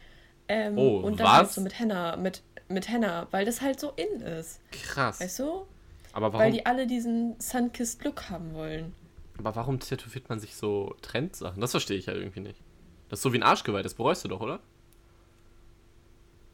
Ähm, 0.49 0.77
Oh, 0.77 0.97
und 0.97 1.19
dann 1.19 1.31
halt 1.31 1.45
was? 1.47 1.55
so 1.55 1.61
mit 1.61 1.79
Henna, 1.79 2.15
mit, 2.17 2.41
mit 2.67 2.89
Henna, 2.89 3.27
weil 3.31 3.45
das 3.45 3.61
halt 3.61 3.79
so 3.79 3.91
in 3.95 4.21
ist. 4.21 4.59
Krass. 4.71 5.21
Weißt 5.21 5.39
du? 5.39 5.65
aber, 6.11 6.33
Weil 6.33 6.39
warum, 6.39 6.53
die 6.53 6.65
alle 6.65 6.87
diesen 6.87 7.39
Sunkissed 7.39 8.03
Look 8.03 8.29
haben 8.29 8.53
wollen. 8.53 8.93
aber 9.37 9.55
warum 9.55 9.79
tätowiert 9.79 10.27
man 10.27 10.39
sich 10.39 10.55
so 10.55 10.95
Trendsachen? 11.01 11.61
Das 11.61 11.71
verstehe 11.71 11.97
ich 11.97 12.07
ja 12.07 12.13
irgendwie 12.13 12.41
nicht. 12.41 12.59
Das 13.09 13.19
ist 13.19 13.23
so 13.23 13.31
wie 13.33 13.37
ein 13.37 13.43
Arschgeweih, 13.43 13.81
das 13.83 13.93
bereust 13.93 14.23
du 14.25 14.27
doch, 14.27 14.41
oder? 14.41 14.59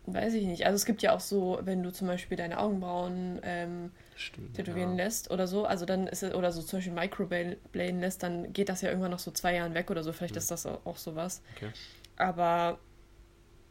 Weiß 0.08 0.36
ich 0.36 0.46
nicht. 0.46 0.66
Also 0.68 0.76
es 0.76 0.86
gibt 0.86 1.02
ja 1.02 1.16
auch 1.16 1.20
so, 1.20 1.60
wenn 1.64 1.82
du 1.82 1.92
zum 1.92 2.08
Beispiel 2.08 2.38
deine 2.38 2.60
Augenbrauen 2.60 3.40
ähm, 3.44 3.92
Stimmt. 4.16 4.54
tätowieren 4.56 4.92
ja. 4.98 5.06
lässt 5.06 5.32
oder 5.32 5.48
so, 5.48 5.66
also 5.66 5.86
dann 5.86 6.06
ist 6.06 6.22
es, 6.22 6.36
oder 6.36 6.52
so 6.52 6.62
zum 6.62 6.78
Beispiel 6.78 6.94
Microbladen 6.94 8.00
lässt, 8.00 8.22
dann 8.22 8.54
geht 8.54 8.70
das 8.70 8.82
ja 8.82 8.90
irgendwann 8.90 9.10
noch 9.12 9.20
so 9.20 9.32
zwei 9.32 9.56
Jahren 9.56 9.74
weg 9.74 9.90
oder 9.90 10.04
so. 10.04 10.14
Vielleicht 10.14 10.36
ist 10.36 10.52
das 10.52 10.68
auch, 10.68 10.86
auch 10.86 10.98
sowas. 10.98 11.42
Okay. 11.56 11.70
Aber 12.18 12.78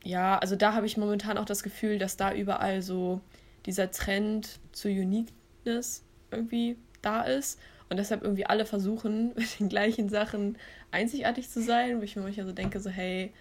ja, 0.05 0.39
also 0.39 0.55
da 0.55 0.75
habe 0.75 0.87
ich 0.87 0.97
momentan 0.97 1.39
auch 1.39 1.45
das 1.45 1.63
Gefühl, 1.63 1.99
dass 1.99 2.17
da 2.17 2.33
überall 2.33 2.83
so 2.83 3.21
dieser 3.67 3.91
Trend 3.91 4.61
zur 4.73 4.91
Uniqueness 4.91 6.05
irgendwie 6.31 6.77
da 7.03 7.23
ist. 7.23 7.59
Und 7.91 7.97
deshalb 7.99 8.23
irgendwie 8.23 8.47
alle 8.47 8.65
versuchen, 8.67 9.35
mit 9.37 9.59
den 9.59 9.69
gleichen 9.69 10.09
Sachen 10.09 10.57
einzigartig 10.91 11.51
zu 11.51 11.63
sein, 11.63 11.99
wo 11.99 12.03
ich 12.03 12.15
mir 12.17 12.23
manchmal 12.23 12.47
so 12.47 12.53
denke, 12.53 12.79
so, 12.81 12.91
hey, 12.91 13.33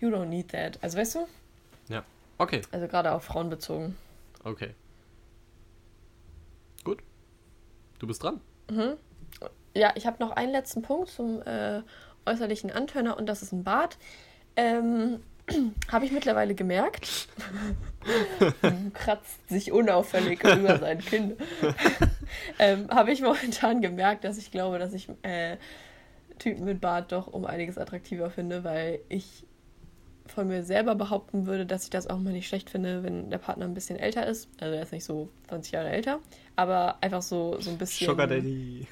you 0.00 0.08
don't 0.08 0.26
need 0.26 0.50
that. 0.50 0.78
Also 0.82 0.98
weißt 0.98 1.14
du? 1.16 1.26
Okay, 2.38 2.62
Also 2.70 2.86
gerade 2.86 3.12
auf 3.12 3.24
Frauen 3.24 3.50
bezogen. 3.50 3.96
okay. 4.44 4.74
Gut. 6.84 7.02
Du 7.98 8.06
bist 8.06 8.22
dran. 8.22 8.40
Mhm. 8.70 8.96
Ja, 9.74 9.92
ich 9.96 10.06
habe 10.06 10.18
noch 10.20 10.30
einen 10.30 10.52
letzten 10.52 10.82
Punkt 10.82 11.08
zum 11.08 11.42
äh, 11.42 11.82
äußerlichen 12.24 12.70
Antörner 12.70 13.16
und 13.16 13.26
das 13.26 13.42
ist 13.42 13.52
ein 13.52 13.64
Bart. 13.64 13.98
Ähm, 14.58 15.20
habe 15.92 16.04
ich 16.04 16.12
mittlerweile 16.12 16.54
gemerkt. 16.54 17.28
Kratzt 18.94 19.48
sich 19.48 19.72
unauffällig 19.72 20.42
über 20.42 20.78
sein 20.78 20.98
Kinn. 20.98 21.36
ähm, 22.58 22.88
habe 22.90 23.12
ich 23.12 23.22
momentan 23.22 23.80
gemerkt, 23.80 24.24
dass 24.24 24.36
ich 24.36 24.50
glaube, 24.50 24.78
dass 24.78 24.92
ich 24.92 25.08
äh, 25.22 25.56
Typen 26.38 26.64
mit 26.64 26.80
Bart 26.80 27.12
doch 27.12 27.28
um 27.28 27.44
einiges 27.44 27.78
attraktiver 27.78 28.30
finde, 28.30 28.64
weil 28.64 29.00
ich 29.08 29.44
von 30.26 30.48
mir 30.48 30.62
selber 30.62 30.94
behaupten 30.94 31.46
würde, 31.46 31.64
dass 31.64 31.84
ich 31.84 31.90
das 31.90 32.06
auch 32.08 32.18
mal 32.18 32.32
nicht 32.32 32.48
schlecht 32.48 32.68
finde, 32.68 33.02
wenn 33.02 33.30
der 33.30 33.38
Partner 33.38 33.64
ein 33.64 33.74
bisschen 33.74 33.96
älter 33.96 34.26
ist. 34.26 34.48
Also 34.60 34.74
er 34.74 34.82
ist 34.82 34.92
nicht 34.92 35.04
so 35.04 35.30
20 35.48 35.72
Jahre 35.72 35.88
älter, 35.88 36.18
aber 36.56 36.98
einfach 37.00 37.22
so, 37.22 37.60
so 37.60 37.70
ein 37.70 37.78
bisschen. 37.78 38.08
Sugar 38.08 38.26
Daddy. 38.26 38.86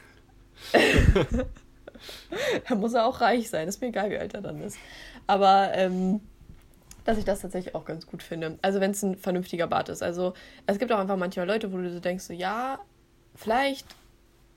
Da 2.69 2.75
muss 2.75 2.95
er 2.95 3.07
auch 3.07 3.21
reich 3.21 3.49
sein. 3.51 3.69
Ist 3.69 3.81
mir 3.81 3.89
egal, 3.89 4.11
wie 4.11 4.19
alt 4.19 4.35
er 4.35 4.43
dann 4.43 4.61
ist. 4.63 4.79
Aber 5.27 5.73
ähm, 5.75 6.21
dass 7.07 7.19
ich 7.19 7.25
das 7.25 7.41
tatsächlich 7.41 7.75
auch 7.75 7.85
ganz 7.85 8.07
gut 8.07 8.23
finde. 8.23 8.59
Also 8.63 8.81
wenn 8.81 8.91
es 8.91 9.03
ein 9.03 9.17
vernünftiger 9.17 9.69
Bart 9.69 9.89
ist. 9.89 10.03
Also 10.03 10.35
es 10.67 10.79
gibt 10.79 10.93
auch 10.93 10.99
einfach 10.99 11.17
manchmal 11.17 11.47
Leute, 11.47 11.73
wo 11.73 11.79
du 11.79 11.91
so 11.91 12.01
denkst, 12.01 12.25
so 12.25 12.33
ja, 12.33 12.81
vielleicht 13.35 13.87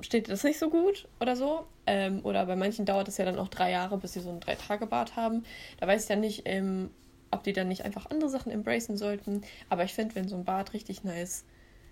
steht 0.01 0.27
dir 0.27 0.31
das 0.31 0.43
nicht 0.43 0.57
so 0.57 0.69
gut 0.69 1.07
oder 1.19 1.35
so. 1.35 1.65
Ähm, 1.85 2.21
oder 2.23 2.45
bei 2.45 2.55
manchen 2.55 2.85
dauert 2.85 3.07
es 3.07 3.17
ja 3.17 3.25
dann 3.25 3.37
auch 3.37 3.49
drei 3.49 3.71
Jahre, 3.71 3.97
bis 3.97 4.13
sie 4.13 4.19
so 4.19 4.29
einen 4.29 4.39
Drei-Tage-Bart 4.39 5.15
haben. 5.15 5.43
Da 5.79 5.87
weiß 5.87 6.03
ich 6.03 6.07
dann 6.07 6.21
nicht, 6.21 6.43
ähm, 6.45 6.89
ob 7.31 7.43
die 7.43 7.53
dann 7.53 7.67
nicht 7.67 7.85
einfach 7.85 8.07
andere 8.09 8.29
Sachen 8.29 8.51
embracen 8.51 8.97
sollten. 8.97 9.41
Aber 9.69 9.83
ich 9.83 9.93
finde, 9.93 10.15
wenn 10.15 10.27
so 10.27 10.35
ein 10.35 10.45
Bart 10.45 10.73
richtig 10.73 11.03
nice 11.03 11.45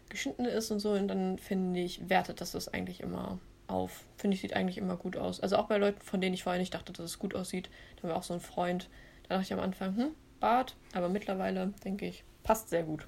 geschnitten 0.10 0.46
ist 0.46 0.72
und 0.72 0.80
so, 0.80 0.98
dann 0.98 1.38
finde 1.38 1.82
ich, 1.82 2.10
wertet 2.10 2.42
das 2.42 2.54
das 2.54 2.68
eigentlich 2.74 3.02
immer 3.02 3.40
auf. 3.68 4.04
Finde 4.18 4.36
ich, 4.36 4.42
sieht 4.42 4.54
eigentlich 4.54 4.78
immer 4.78 4.96
gut 4.96 5.18
aus. 5.18 5.40
Also 5.40 5.58
auch 5.58 5.68
bei 5.68 5.78
Leuten, 5.78 6.02
von 6.02 6.22
denen 6.22 6.34
ich 6.34 6.44
vorher 6.44 6.60
nicht 6.60 6.74
dachte, 6.74 6.94
dass 6.94 7.06
es 7.06 7.20
gut 7.20 7.36
aussieht. 7.36 7.70
Da 8.02 8.08
war 8.08 8.16
auch 8.16 8.24
so 8.24 8.34
ein 8.34 8.40
Freund. 8.40 8.90
Da 9.24 9.36
dachte 9.36 9.46
ich 9.46 9.54
am 9.54 9.60
Anfang, 9.60 9.96
hm, 9.96 10.12
Bart. 10.40 10.76
Aber 10.94 11.10
mittlerweile 11.10 11.74
denke 11.84 12.08
ich, 12.08 12.24
passt 12.44 12.70
sehr 12.70 12.84
gut. 12.84 13.08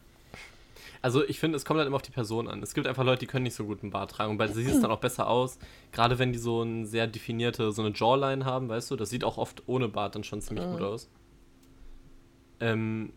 Also 1.02 1.24
ich 1.26 1.40
finde, 1.40 1.56
es 1.56 1.66
kommt 1.66 1.78
halt 1.78 1.88
immer 1.88 1.96
auf 1.96 2.02
die 2.02 2.12
Person 2.12 2.48
an. 2.48 2.62
Es 2.62 2.74
gibt 2.74 2.88
einfach 2.88 3.04
Leute, 3.04 3.20
die 3.20 3.28
können 3.28 3.44
nicht 3.44 3.56
so 3.56 3.66
gut 3.66 3.82
einen 3.82 3.92
Bart 3.92 4.12
tragen. 4.12 4.32
Und 4.32 4.38
bei 4.38 4.48
sie 4.48 4.64
sieht 4.64 4.74
es 4.76 4.82
dann 4.82 4.92
auch 4.92 5.00
besser 5.00 5.28
aus. 5.28 5.58
Gerade 5.92 6.20
wenn 6.20 6.34
die 6.34 6.40
so 6.40 6.62
eine 6.62 6.86
sehr 6.86 7.08
definierte, 7.08 7.72
so 7.72 7.82
eine 7.82 7.94
Jawline 7.96 8.44
haben, 8.46 8.68
weißt 8.68 8.92
du, 8.92 8.96
das 8.96 9.10
sieht 9.10 9.24
auch 9.24 9.38
oft 9.38 9.64
ohne 9.68 9.88
Bart 9.88 10.16
dann 10.16 10.24
schon 10.24 10.42
ziemlich 10.42 10.66
mhm. 10.66 10.72
gut 10.74 10.82
aus. 10.82 11.10
Ähm, 12.60 13.14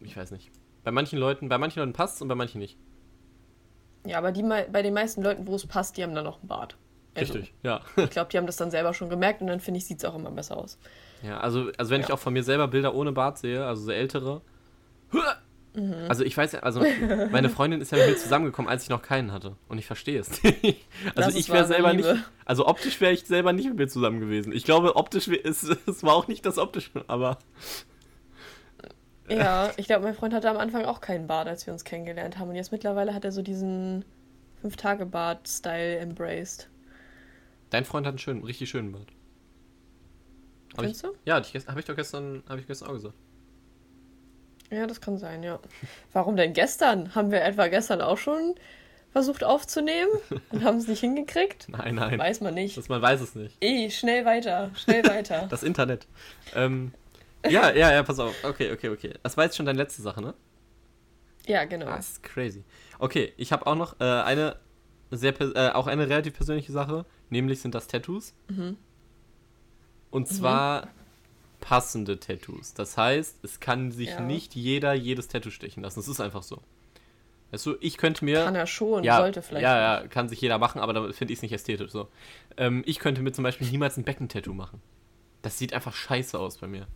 ich 0.00 0.16
weiß 0.16 0.30
nicht. 0.30 0.50
Bei 0.84 0.92
manchen 0.92 1.18
Leuten, 1.18 1.48
bei 1.48 1.58
manchen 1.58 1.80
Leuten 1.80 1.92
passt 1.92 2.16
es 2.16 2.22
und 2.22 2.28
bei 2.28 2.36
manchen 2.36 2.60
nicht. 2.60 2.78
Ja, 4.06 4.18
aber 4.18 4.32
die, 4.32 4.42
bei 4.42 4.82
den 4.82 4.94
meisten 4.94 5.22
Leuten, 5.22 5.46
wo 5.46 5.54
es 5.54 5.66
passt, 5.66 5.96
die 5.96 6.02
haben 6.02 6.14
dann 6.14 6.24
noch 6.24 6.38
einen 6.38 6.48
Bart. 6.48 6.76
Also, 7.14 7.34
Richtig, 7.34 7.54
ja. 7.62 7.80
ich 7.96 8.10
glaube, 8.10 8.30
die 8.30 8.38
haben 8.38 8.46
das 8.46 8.56
dann 8.56 8.70
selber 8.70 8.94
schon 8.94 9.08
gemerkt 9.08 9.40
und 9.40 9.46
dann 9.46 9.60
finde 9.60 9.78
ich, 9.78 9.86
sieht 9.86 9.98
es 9.98 10.04
auch 10.04 10.14
immer 10.14 10.30
besser 10.30 10.56
aus. 10.56 10.78
Ja, 11.22 11.38
also, 11.38 11.70
also 11.78 11.90
wenn 11.90 12.00
ja. 12.00 12.06
ich 12.06 12.12
auch 12.12 12.18
von 12.18 12.32
mir 12.32 12.42
selber 12.42 12.68
Bilder 12.68 12.94
ohne 12.94 13.12
Bart 13.12 13.38
sehe, 13.38 13.64
also 13.64 13.84
so 13.84 13.90
ältere, 13.90 14.42
Mhm. 15.76 15.94
Also 16.08 16.24
ich 16.24 16.36
weiß 16.36 16.52
ja, 16.52 16.60
also 16.60 16.82
meine 17.30 17.50
Freundin 17.50 17.80
ist 17.80 17.92
ja 17.92 17.98
mit 17.98 18.08
mir 18.08 18.16
zusammengekommen, 18.16 18.68
als 18.68 18.84
ich 18.84 18.88
noch 18.88 19.02
keinen 19.02 19.30
hatte. 19.32 19.56
Und 19.68 19.78
ich 19.78 19.86
verstehe 19.86 20.18
es. 20.18 20.30
also 20.42 20.50
das 21.14 21.34
ich 21.34 21.50
wäre 21.50 21.66
selber 21.66 21.92
Liebe. 21.92 22.14
nicht. 22.14 22.24
Also 22.44 22.66
optisch 22.66 23.00
wäre 23.00 23.12
ich 23.12 23.26
selber 23.26 23.52
nicht 23.52 23.68
mit 23.68 23.76
mir 23.76 23.88
zusammen 23.88 24.20
gewesen. 24.20 24.52
Ich 24.52 24.64
glaube, 24.64 24.96
optisch 24.96 25.28
ist 25.28 25.64
es 25.86 26.02
war 26.02 26.14
auch 26.14 26.28
nicht 26.28 26.46
das 26.46 26.58
optische, 26.58 27.04
aber. 27.06 27.38
Ja, 29.28 29.70
ich 29.76 29.86
glaube, 29.86 30.04
mein 30.04 30.14
Freund 30.14 30.34
hatte 30.34 30.50
am 30.50 30.56
Anfang 30.56 30.84
auch 30.84 31.00
keinen 31.00 31.26
Bart, 31.26 31.48
als 31.48 31.66
wir 31.66 31.72
uns 31.72 31.84
kennengelernt 31.84 32.38
haben. 32.38 32.48
Und 32.48 32.56
jetzt 32.56 32.72
mittlerweile 32.72 33.14
hat 33.14 33.24
er 33.24 33.32
so 33.32 33.42
diesen 33.42 34.04
Fünf-Tage-Bart-Style 34.60 35.98
embraced. 35.98 36.68
Dein 37.70 37.84
Freund 37.84 38.06
hat 38.06 38.12
einen 38.12 38.18
schönen, 38.18 38.44
richtig 38.44 38.70
schönen 38.70 38.92
Bart. 38.92 39.08
Findest 40.74 41.04
du? 41.04 41.08
Ja, 41.24 41.36
habe 41.36 41.80
ich 41.80 41.86
doch 41.86 41.96
gestern, 41.96 42.42
habe 42.48 42.60
ich 42.60 42.66
gestern 42.66 42.88
auch 42.88 42.94
gesagt. 42.94 43.14
Ja, 44.70 44.86
das 44.86 45.00
kann 45.00 45.16
sein, 45.16 45.42
ja. 45.42 45.60
Warum 46.12 46.36
denn 46.36 46.52
gestern? 46.52 47.14
Haben 47.14 47.30
wir 47.30 47.42
etwa 47.42 47.68
gestern 47.68 48.00
auch 48.00 48.18
schon 48.18 48.54
versucht 49.12 49.44
aufzunehmen 49.44 50.10
und 50.50 50.64
haben 50.64 50.76
es 50.76 50.88
nicht 50.88 51.00
hingekriegt? 51.00 51.68
Nein, 51.68 51.94
nein. 51.94 52.18
Weiß 52.18 52.40
man 52.40 52.54
nicht. 52.54 52.76
Das, 52.76 52.88
man 52.88 53.00
weiß 53.00 53.20
es 53.20 53.34
nicht. 53.34 53.56
Ey, 53.60 53.90
schnell 53.90 54.24
weiter, 54.24 54.70
schnell 54.74 55.04
weiter. 55.04 55.46
das 55.48 55.62
Internet. 55.62 56.06
Ähm, 56.54 56.92
ja, 57.48 57.72
ja, 57.72 57.92
ja, 57.92 58.02
pass 58.02 58.18
auf. 58.18 58.34
Okay, 58.44 58.72
okay, 58.72 58.88
okay. 58.88 59.14
Das 59.22 59.36
war 59.36 59.44
jetzt 59.44 59.56
schon 59.56 59.66
deine 59.66 59.78
letzte 59.78 60.02
Sache, 60.02 60.20
ne? 60.20 60.34
Ja, 61.46 61.64
genau. 61.64 61.86
Das 61.86 62.10
ist 62.10 62.22
crazy. 62.22 62.64
Okay, 62.98 63.32
ich 63.36 63.52
habe 63.52 63.66
auch 63.66 63.76
noch 63.76 64.00
äh, 64.00 64.04
eine 64.04 64.56
sehr, 65.10 65.40
äh, 65.40 65.70
auch 65.70 65.86
eine 65.86 66.08
relativ 66.08 66.34
persönliche 66.34 66.72
Sache, 66.72 67.04
nämlich 67.30 67.60
sind 67.60 67.74
das 67.74 67.86
Tattoos. 67.86 68.34
Mhm. 68.48 68.76
Und 70.10 70.28
zwar 70.28 70.86
mhm 70.86 70.90
passende 71.60 72.18
Tattoos. 72.20 72.74
Das 72.74 72.96
heißt, 72.96 73.38
es 73.42 73.60
kann 73.60 73.90
sich 73.90 74.10
ja. 74.10 74.20
nicht 74.20 74.54
jeder 74.54 74.94
jedes 74.94 75.28
Tattoo 75.28 75.50
stechen 75.50 75.82
lassen. 75.82 75.98
Das 75.98 76.08
ist 76.08 76.20
einfach 76.20 76.42
so. 76.42 76.62
Weißt 77.50 77.66
du, 77.66 77.76
ich 77.80 77.96
könnte 77.96 78.24
mir. 78.24 78.44
Kann 78.44 78.54
er 78.54 78.66
schon, 78.66 79.04
ja, 79.04 79.18
sollte 79.18 79.42
vielleicht. 79.42 79.62
Ja, 79.62 80.00
ja, 80.00 80.06
kann 80.06 80.28
sich 80.28 80.40
jeder 80.40 80.58
machen, 80.58 80.80
aber 80.80 80.92
da 80.92 81.12
finde 81.12 81.32
ich 81.32 81.38
es 81.38 81.42
nicht 81.42 81.52
ästhetisch 81.52 81.90
so. 81.90 82.08
Ähm, 82.56 82.82
ich 82.86 82.98
könnte 82.98 83.22
mir 83.22 83.32
zum 83.32 83.44
Beispiel 83.44 83.68
niemals 83.68 83.96
ein 83.96 84.04
Beckentattoo 84.04 84.52
machen. 84.52 84.80
Das 85.42 85.58
sieht 85.58 85.72
einfach 85.72 85.92
scheiße 85.92 86.38
aus 86.38 86.58
bei 86.58 86.66
mir. 86.66 86.86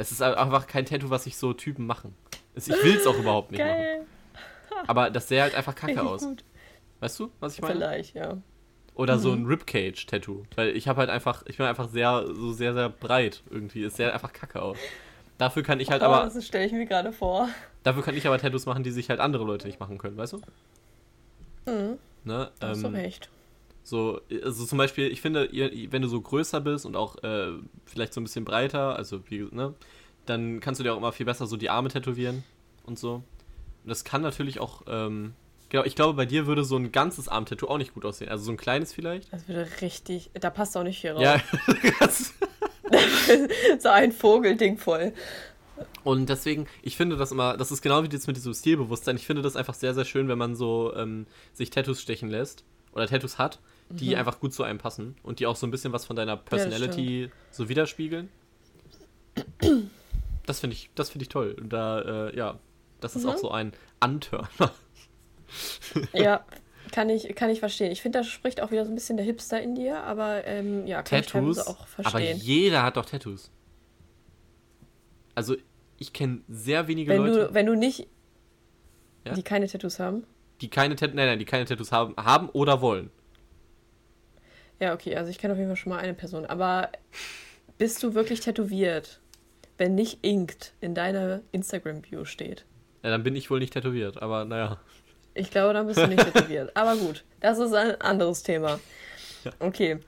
Es 0.00 0.10
ist 0.12 0.22
einfach 0.22 0.66
kein 0.66 0.86
Tattoo, 0.86 1.10
was 1.10 1.24
sich 1.24 1.36
so 1.36 1.52
Typen 1.52 1.84
machen. 1.84 2.14
Ich 2.54 2.68
will 2.68 2.96
es 2.96 3.06
auch 3.06 3.18
überhaupt 3.18 3.50
nicht 3.50 3.58
Geil. 3.58 4.06
machen. 4.70 4.88
Aber 4.88 5.10
das 5.10 5.28
sähe 5.28 5.42
halt 5.42 5.54
einfach 5.54 5.74
kacke 5.74 6.00
aus. 6.00 6.22
Gut. 6.22 6.42
Weißt 7.00 7.20
du, 7.20 7.30
was 7.38 7.52
ich 7.52 7.60
meine? 7.60 7.74
Vielleicht, 7.74 8.14
ja. 8.14 8.38
Oder 8.94 9.16
mhm. 9.16 9.20
so 9.20 9.32
ein 9.32 9.44
Ribcage-Tattoo. 9.44 10.44
Weil 10.56 10.74
ich 10.74 10.88
habe 10.88 11.00
halt 11.00 11.10
einfach, 11.10 11.44
ich 11.46 11.58
bin 11.58 11.66
einfach 11.66 11.86
sehr, 11.90 12.24
so 12.32 12.50
sehr, 12.50 12.72
sehr 12.72 12.88
breit 12.88 13.42
irgendwie. 13.50 13.84
Es 13.84 13.96
sieht 13.98 14.06
einfach 14.06 14.32
kacke 14.32 14.62
aus. 14.62 14.78
Dafür 15.36 15.62
kann 15.62 15.80
ich 15.80 15.90
halt 15.90 16.00
oh, 16.00 16.06
aber. 16.06 16.30
Das 16.32 16.46
stelle 16.46 16.64
ich 16.64 16.72
mir 16.72 16.86
gerade 16.86 17.12
vor. 17.12 17.50
Dafür 17.82 18.02
kann 18.02 18.16
ich 18.16 18.26
aber 18.26 18.38
Tattoos 18.38 18.64
machen, 18.64 18.82
die 18.82 18.92
sich 18.92 19.10
halt 19.10 19.20
andere 19.20 19.44
Leute 19.44 19.66
nicht 19.66 19.80
machen 19.80 19.98
können, 19.98 20.16
weißt 20.16 20.32
du? 20.32 20.36
Mhm. 21.66 21.98
Ne? 22.24 22.50
Das 22.58 22.82
ähm, 22.82 22.94
ist 22.94 23.02
recht. 23.02 23.30
So, 23.90 24.20
also 24.44 24.64
zum 24.64 24.78
Beispiel, 24.78 25.10
ich 25.10 25.20
finde, 25.20 25.50
wenn 25.52 26.02
du 26.02 26.08
so 26.08 26.20
größer 26.20 26.60
bist 26.60 26.86
und 26.86 26.94
auch 26.94 27.22
äh, 27.24 27.52
vielleicht 27.84 28.14
so 28.14 28.20
ein 28.20 28.24
bisschen 28.24 28.44
breiter, 28.44 28.96
also 28.96 29.20
wie, 29.28 29.48
ne, 29.50 29.74
dann 30.26 30.60
kannst 30.60 30.78
du 30.78 30.84
dir 30.84 30.94
auch 30.94 30.98
immer 30.98 31.10
viel 31.10 31.26
besser 31.26 31.46
so 31.46 31.56
die 31.56 31.70
Arme 31.70 31.88
tätowieren 31.88 32.44
und 32.84 32.98
so. 33.00 33.14
Und 33.14 33.88
das 33.88 34.04
kann 34.04 34.22
natürlich 34.22 34.60
auch 34.60 34.82
ähm, 34.86 35.34
Genau, 35.70 35.84
ich 35.84 35.94
glaube, 35.94 36.14
bei 36.14 36.26
dir 36.26 36.46
würde 36.46 36.64
so 36.64 36.76
ein 36.76 36.90
ganzes 36.90 37.28
Armtattoo 37.28 37.68
auch 37.68 37.78
nicht 37.78 37.94
gut 37.94 38.04
aussehen. 38.04 38.28
Also 38.28 38.44
so 38.44 38.50
ein 38.50 38.56
kleines 38.56 38.92
vielleicht. 38.92 39.32
Das 39.32 39.46
würde 39.46 39.68
richtig. 39.80 40.30
Da 40.34 40.50
passt 40.50 40.76
auch 40.76 40.82
nicht 40.82 41.00
viel 41.00 41.12
raus. 41.12 41.22
Ja, 41.22 41.40
so 43.78 43.88
ein 43.88 44.10
Vogelding 44.10 44.78
voll. 44.78 45.12
Und 46.02 46.28
deswegen, 46.28 46.66
ich 46.82 46.96
finde 46.96 47.16
das 47.16 47.30
immer, 47.30 47.56
das 47.56 47.70
ist 47.70 47.82
genau 47.82 48.02
wie 48.02 48.08
jetzt 48.08 48.26
mit 48.26 48.36
diesem 48.36 48.52
Stilbewusstsein. 48.52 49.16
Ich 49.16 49.26
finde 49.26 49.42
das 49.42 49.54
einfach 49.54 49.74
sehr, 49.74 49.94
sehr 49.94 50.04
schön, 50.04 50.28
wenn 50.28 50.38
man 50.38 50.56
so 50.56 50.92
ähm, 50.96 51.26
sich 51.54 51.70
Tattoos 51.70 52.02
stechen 52.02 52.28
lässt 52.28 52.64
oder 52.92 53.06
Tattoos 53.06 53.38
hat, 53.38 53.60
die 53.90 54.10
mhm. 54.10 54.16
einfach 54.16 54.40
gut 54.40 54.54
zu 54.54 54.62
einem 54.62 54.78
passen 54.78 55.16
und 55.22 55.40
die 55.40 55.46
auch 55.46 55.56
so 55.56 55.66
ein 55.66 55.70
bisschen 55.70 55.92
was 55.92 56.04
von 56.04 56.16
deiner 56.16 56.36
Personality 56.36 57.22
ja, 57.22 57.28
so 57.50 57.68
widerspiegeln. 57.68 58.28
Das 60.46 60.60
finde 60.60 60.74
ich, 60.74 60.90
das 60.94 61.10
finde 61.10 61.24
ich 61.24 61.28
toll. 61.28 61.56
Und 61.60 61.72
da, 61.72 62.28
äh, 62.28 62.36
ja, 62.36 62.58
das 63.00 63.16
ist 63.16 63.24
mhm. 63.24 63.30
auch 63.30 63.38
so 63.38 63.50
ein 63.50 63.72
Antörner. 63.98 64.72
ja, 66.12 66.44
kann 66.92 67.08
ich, 67.08 67.34
kann 67.34 67.50
ich 67.50 67.60
verstehen. 67.60 67.90
Ich 67.90 68.02
finde, 68.02 68.20
da 68.20 68.24
spricht 68.24 68.60
auch 68.60 68.70
wieder 68.70 68.84
so 68.84 68.90
ein 68.90 68.94
bisschen 68.94 69.16
der 69.16 69.26
Hipster 69.26 69.60
in 69.60 69.74
dir, 69.74 70.02
aber 70.02 70.46
ähm, 70.46 70.86
ja, 70.86 71.02
kann 71.02 71.22
Tattoos, 71.22 71.58
ich 71.58 71.66
auch 71.66 71.86
verstehen. 71.86 72.14
Aber 72.14 72.20
jeder 72.20 72.82
hat 72.82 72.96
doch 72.96 73.06
Tattoos. 73.06 73.50
Also, 75.34 75.56
ich 75.98 76.12
kenne 76.12 76.42
sehr 76.48 76.88
wenige 76.88 77.10
wenn 77.10 77.22
Leute. 77.22 77.46
Du, 77.48 77.54
wenn 77.54 77.66
du 77.66 77.74
nicht. 77.74 78.08
Ja? 79.24 79.34
Die 79.34 79.42
keine 79.42 79.66
Tattoos 79.66 79.98
haben? 79.98 80.24
Die 80.60 80.68
keine 80.68 80.96
Tattoos, 80.96 81.16
nein, 81.16 81.26
nein, 81.26 81.38
die 81.38 81.44
keine 81.44 81.64
Tattoos 81.64 81.92
haben, 81.92 82.14
haben 82.16 82.48
oder 82.50 82.80
wollen. 82.80 83.10
Ja, 84.80 84.94
okay, 84.94 85.14
also 85.14 85.30
ich 85.30 85.38
kenne 85.38 85.52
auf 85.52 85.58
jeden 85.58 85.68
Fall 85.68 85.76
schon 85.76 85.90
mal 85.90 85.98
eine 85.98 86.14
Person. 86.14 86.46
Aber 86.46 86.88
bist 87.78 88.02
du 88.02 88.14
wirklich 88.14 88.40
tätowiert, 88.40 89.20
wenn 89.78 89.94
nicht 89.94 90.18
inkt 90.22 90.72
in 90.80 90.94
deiner 90.94 91.42
Instagram-Bio 91.52 92.24
steht? 92.24 92.64
Ja, 93.02 93.10
dann 93.10 93.22
bin 93.22 93.36
ich 93.36 93.50
wohl 93.50 93.60
nicht 93.60 93.74
tätowiert, 93.74 94.20
aber 94.20 94.44
naja. 94.44 94.78
Ich 95.34 95.50
glaube, 95.50 95.74
dann 95.74 95.86
bist 95.86 95.98
du 95.98 96.06
nicht 96.06 96.24
tätowiert. 96.24 96.72
Aber 96.76 96.96
gut, 96.96 97.24
das 97.38 97.58
ist 97.58 97.72
ein 97.72 98.00
anderes 98.00 98.42
Thema. 98.42 98.80
Okay. 99.60 100.00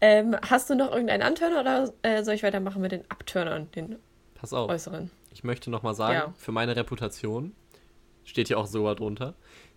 Ähm, 0.00 0.34
hast 0.48 0.70
du 0.70 0.74
noch 0.74 0.90
irgendeinen 0.90 1.22
Antörner 1.22 1.60
oder 1.60 1.92
äh, 2.02 2.24
soll 2.24 2.34
ich 2.34 2.42
weitermachen 2.42 2.80
mit 2.80 2.90
den 2.90 3.08
Abturnern, 3.10 3.70
den 3.72 3.98
Pass 4.34 4.54
auf. 4.54 4.70
äußeren? 4.70 5.10
Ich 5.32 5.44
möchte 5.44 5.70
nochmal 5.70 5.94
sagen, 5.94 6.14
ja. 6.14 6.34
für 6.36 6.50
meine 6.50 6.74
Reputation 6.74 7.54
steht 8.24 8.48
hier 8.48 8.58
auch 8.58 8.66
sogar 8.66 8.94
drunter. 8.94 9.34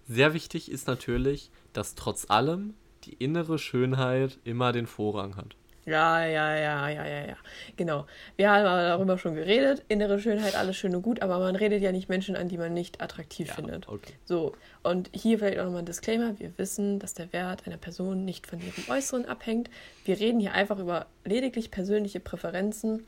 Sehr 0.07 0.33
wichtig 0.33 0.71
ist 0.71 0.87
natürlich, 0.87 1.51
dass 1.73 1.95
trotz 1.95 2.29
allem 2.29 2.73
die 3.05 3.13
innere 3.13 3.59
Schönheit 3.59 4.39
immer 4.43 4.71
den 4.71 4.87
Vorrang 4.87 5.35
hat. 5.35 5.55
Ja, 5.85 6.25
ja, 6.25 6.55
ja, 6.55 6.89
ja, 6.89 7.05
ja, 7.05 7.25
ja. 7.27 7.37
Genau. 7.75 8.05
Wir 8.37 8.49
haben 8.49 8.63
darüber 8.63 9.17
schon 9.17 9.35
geredet. 9.35 9.83
Innere 9.89 10.19
Schönheit, 10.19 10.55
alles 10.55 10.77
schön 10.77 10.95
und 10.95 11.01
gut, 11.01 11.21
aber 11.21 11.39
man 11.39 11.57
redet 11.57 11.81
ja 11.81 11.91
nicht 11.91 12.07
Menschen 12.07 12.37
an, 12.37 12.47
die 12.47 12.57
man 12.57 12.73
nicht 12.73 13.01
attraktiv 13.01 13.49
ja, 13.49 13.55
findet. 13.55 13.89
Okay. 13.89 14.13
So, 14.23 14.53
und 14.81 15.09
hier 15.13 15.39
vielleicht 15.39 15.59
auch 15.59 15.65
nochmal 15.65 15.81
ein 15.81 15.85
Disclaimer. 15.85 16.39
Wir 16.39 16.57
wissen, 16.57 16.99
dass 16.99 17.15
der 17.15 17.33
Wert 17.33 17.67
einer 17.67 17.77
Person 17.77 18.23
nicht 18.23 18.47
von 18.47 18.59
ihrem 18.59 18.89
Äußeren 18.89 19.25
abhängt. 19.25 19.69
Wir 20.05 20.19
reden 20.19 20.39
hier 20.39 20.53
einfach 20.53 20.79
über 20.79 21.07
lediglich 21.25 21.69
persönliche 21.69 22.21
Präferenzen. 22.21 23.05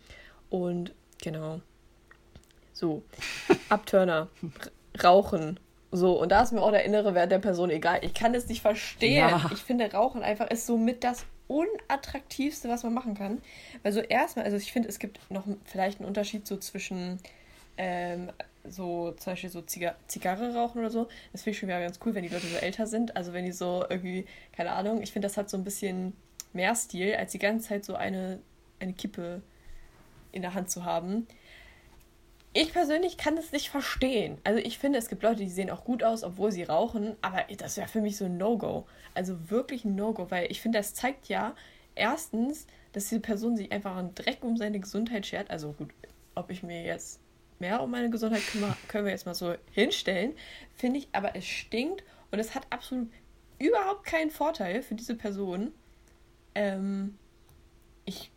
Und 0.49 0.93
genau. 1.21 1.61
So. 2.73 3.03
Abturner. 3.69 4.27
Rauchen. 5.01 5.59
So, 5.91 6.19
und 6.19 6.29
da 6.29 6.41
ist 6.43 6.51
mir 6.51 6.61
auch 6.61 6.71
der 6.71 6.83
innere 6.83 7.15
Wert 7.15 7.31
der 7.31 7.39
Person 7.39 7.69
egal. 7.69 7.99
Ich 8.03 8.13
kann 8.13 8.33
es 8.33 8.47
nicht 8.47 8.61
verstehen. 8.61 9.29
Ja. 9.29 9.49
Ich 9.53 9.59
finde, 9.59 9.89
Rauchen 9.91 10.23
einfach 10.23 10.49
ist 10.49 10.65
so 10.65 10.77
mit 10.77 11.03
das 11.03 11.25
unattraktivste, 11.47 12.69
was 12.69 12.83
man 12.83 12.93
machen 12.93 13.15
kann. 13.15 13.41
Weil 13.83 13.93
so 13.93 14.01
erstmal, 14.01 14.45
also 14.45 14.57
ich 14.57 14.71
finde, 14.71 14.89
es 14.89 14.99
gibt 14.99 15.19
noch 15.29 15.43
vielleicht 15.65 15.99
einen 15.99 16.07
Unterschied 16.07 16.47
so 16.47 16.57
zwischen 16.57 17.19
ähm, 17.77 18.31
so 18.67 19.11
zum 19.11 19.33
Beispiel 19.33 19.49
so 19.49 19.61
Ziga 19.61 19.95
Zigarre 20.07 20.53
rauchen 20.55 20.79
oder 20.79 20.89
so. 20.89 21.07
Das 21.31 21.43
finde 21.43 21.51
ich 21.51 21.59
schon 21.59 21.69
wieder 21.69 21.79
ganz 21.79 21.99
cool, 22.05 22.15
wenn 22.15 22.23
die 22.23 22.29
Leute 22.29 22.47
so 22.47 22.57
älter 22.57 22.87
sind. 22.87 23.15
Also 23.15 23.33
wenn 23.33 23.45
die 23.45 23.51
so 23.51 23.85
irgendwie, 23.89 24.25
keine 24.55 24.71
Ahnung, 24.71 25.01
ich 25.01 25.11
finde, 25.11 25.27
das 25.27 25.37
hat 25.37 25.49
so 25.49 25.57
ein 25.57 25.63
bisschen 25.63 26.13
mehr 26.53 26.75
Stil, 26.75 27.15
als 27.15 27.31
die 27.31 27.39
ganze 27.39 27.69
Zeit 27.69 27.85
so 27.85 27.95
eine, 27.95 28.39
eine 28.79 28.93
Kippe 28.93 29.41
in 30.31 30.41
der 30.41 30.53
Hand 30.53 30.71
zu 30.71 30.83
haben. 30.83 31.27
Ich 32.57 32.71
persönlich 32.71 33.17
kann 33.17 33.35
das 33.35 33.51
nicht 33.51 33.69
verstehen. 33.69 34.37
Also 34.45 34.61
ich 34.61 34.79
finde, 34.79 34.97
es 34.97 35.09
gibt 35.09 35.23
Leute, 35.23 35.43
die 35.43 35.49
sehen 35.49 35.69
auch 35.69 35.83
gut 35.83 36.05
aus, 36.05 36.23
obwohl 36.23 36.53
sie 36.53 36.63
rauchen, 36.63 37.17
aber 37.21 37.43
das 37.57 37.75
wäre 37.75 37.89
für 37.89 37.99
mich 37.99 38.15
so 38.15 38.23
ein 38.23 38.37
No-Go. 38.37 38.87
Also 39.13 39.51
wirklich 39.51 39.83
ein 39.83 39.95
No-Go, 39.95 40.31
weil 40.31 40.49
ich 40.49 40.61
finde, 40.61 40.79
das 40.79 40.93
zeigt 40.93 41.27
ja 41.27 41.53
erstens, 41.95 42.65
dass 42.93 43.09
diese 43.09 43.19
Person 43.19 43.57
sich 43.57 43.73
einfach 43.73 43.97
einen 43.97 44.15
Dreck 44.15 44.37
um 44.41 44.55
seine 44.55 44.79
Gesundheit 44.79 45.25
schert. 45.25 45.51
Also 45.51 45.73
gut, 45.73 45.89
ob 46.33 46.49
ich 46.49 46.63
mir 46.63 46.81
jetzt 46.81 47.19
mehr 47.59 47.83
um 47.83 47.91
meine 47.91 48.09
Gesundheit 48.09 48.47
kümmere, 48.47 48.77
können 48.87 49.03
wir 49.03 49.11
jetzt 49.11 49.25
mal 49.25 49.35
so 49.35 49.55
hinstellen. 49.71 50.33
Finde 50.77 50.99
ich, 50.99 51.09
aber 51.11 51.35
es 51.35 51.45
stinkt 51.45 52.05
und 52.31 52.39
es 52.39 52.55
hat 52.55 52.67
absolut 52.69 53.09
überhaupt 53.59 54.05
keinen 54.05 54.31
Vorteil 54.31 54.81
für 54.81 54.95
diese 54.95 55.15
Person. 55.15 55.73
Ähm, 56.55 57.17
ich, 58.05 58.31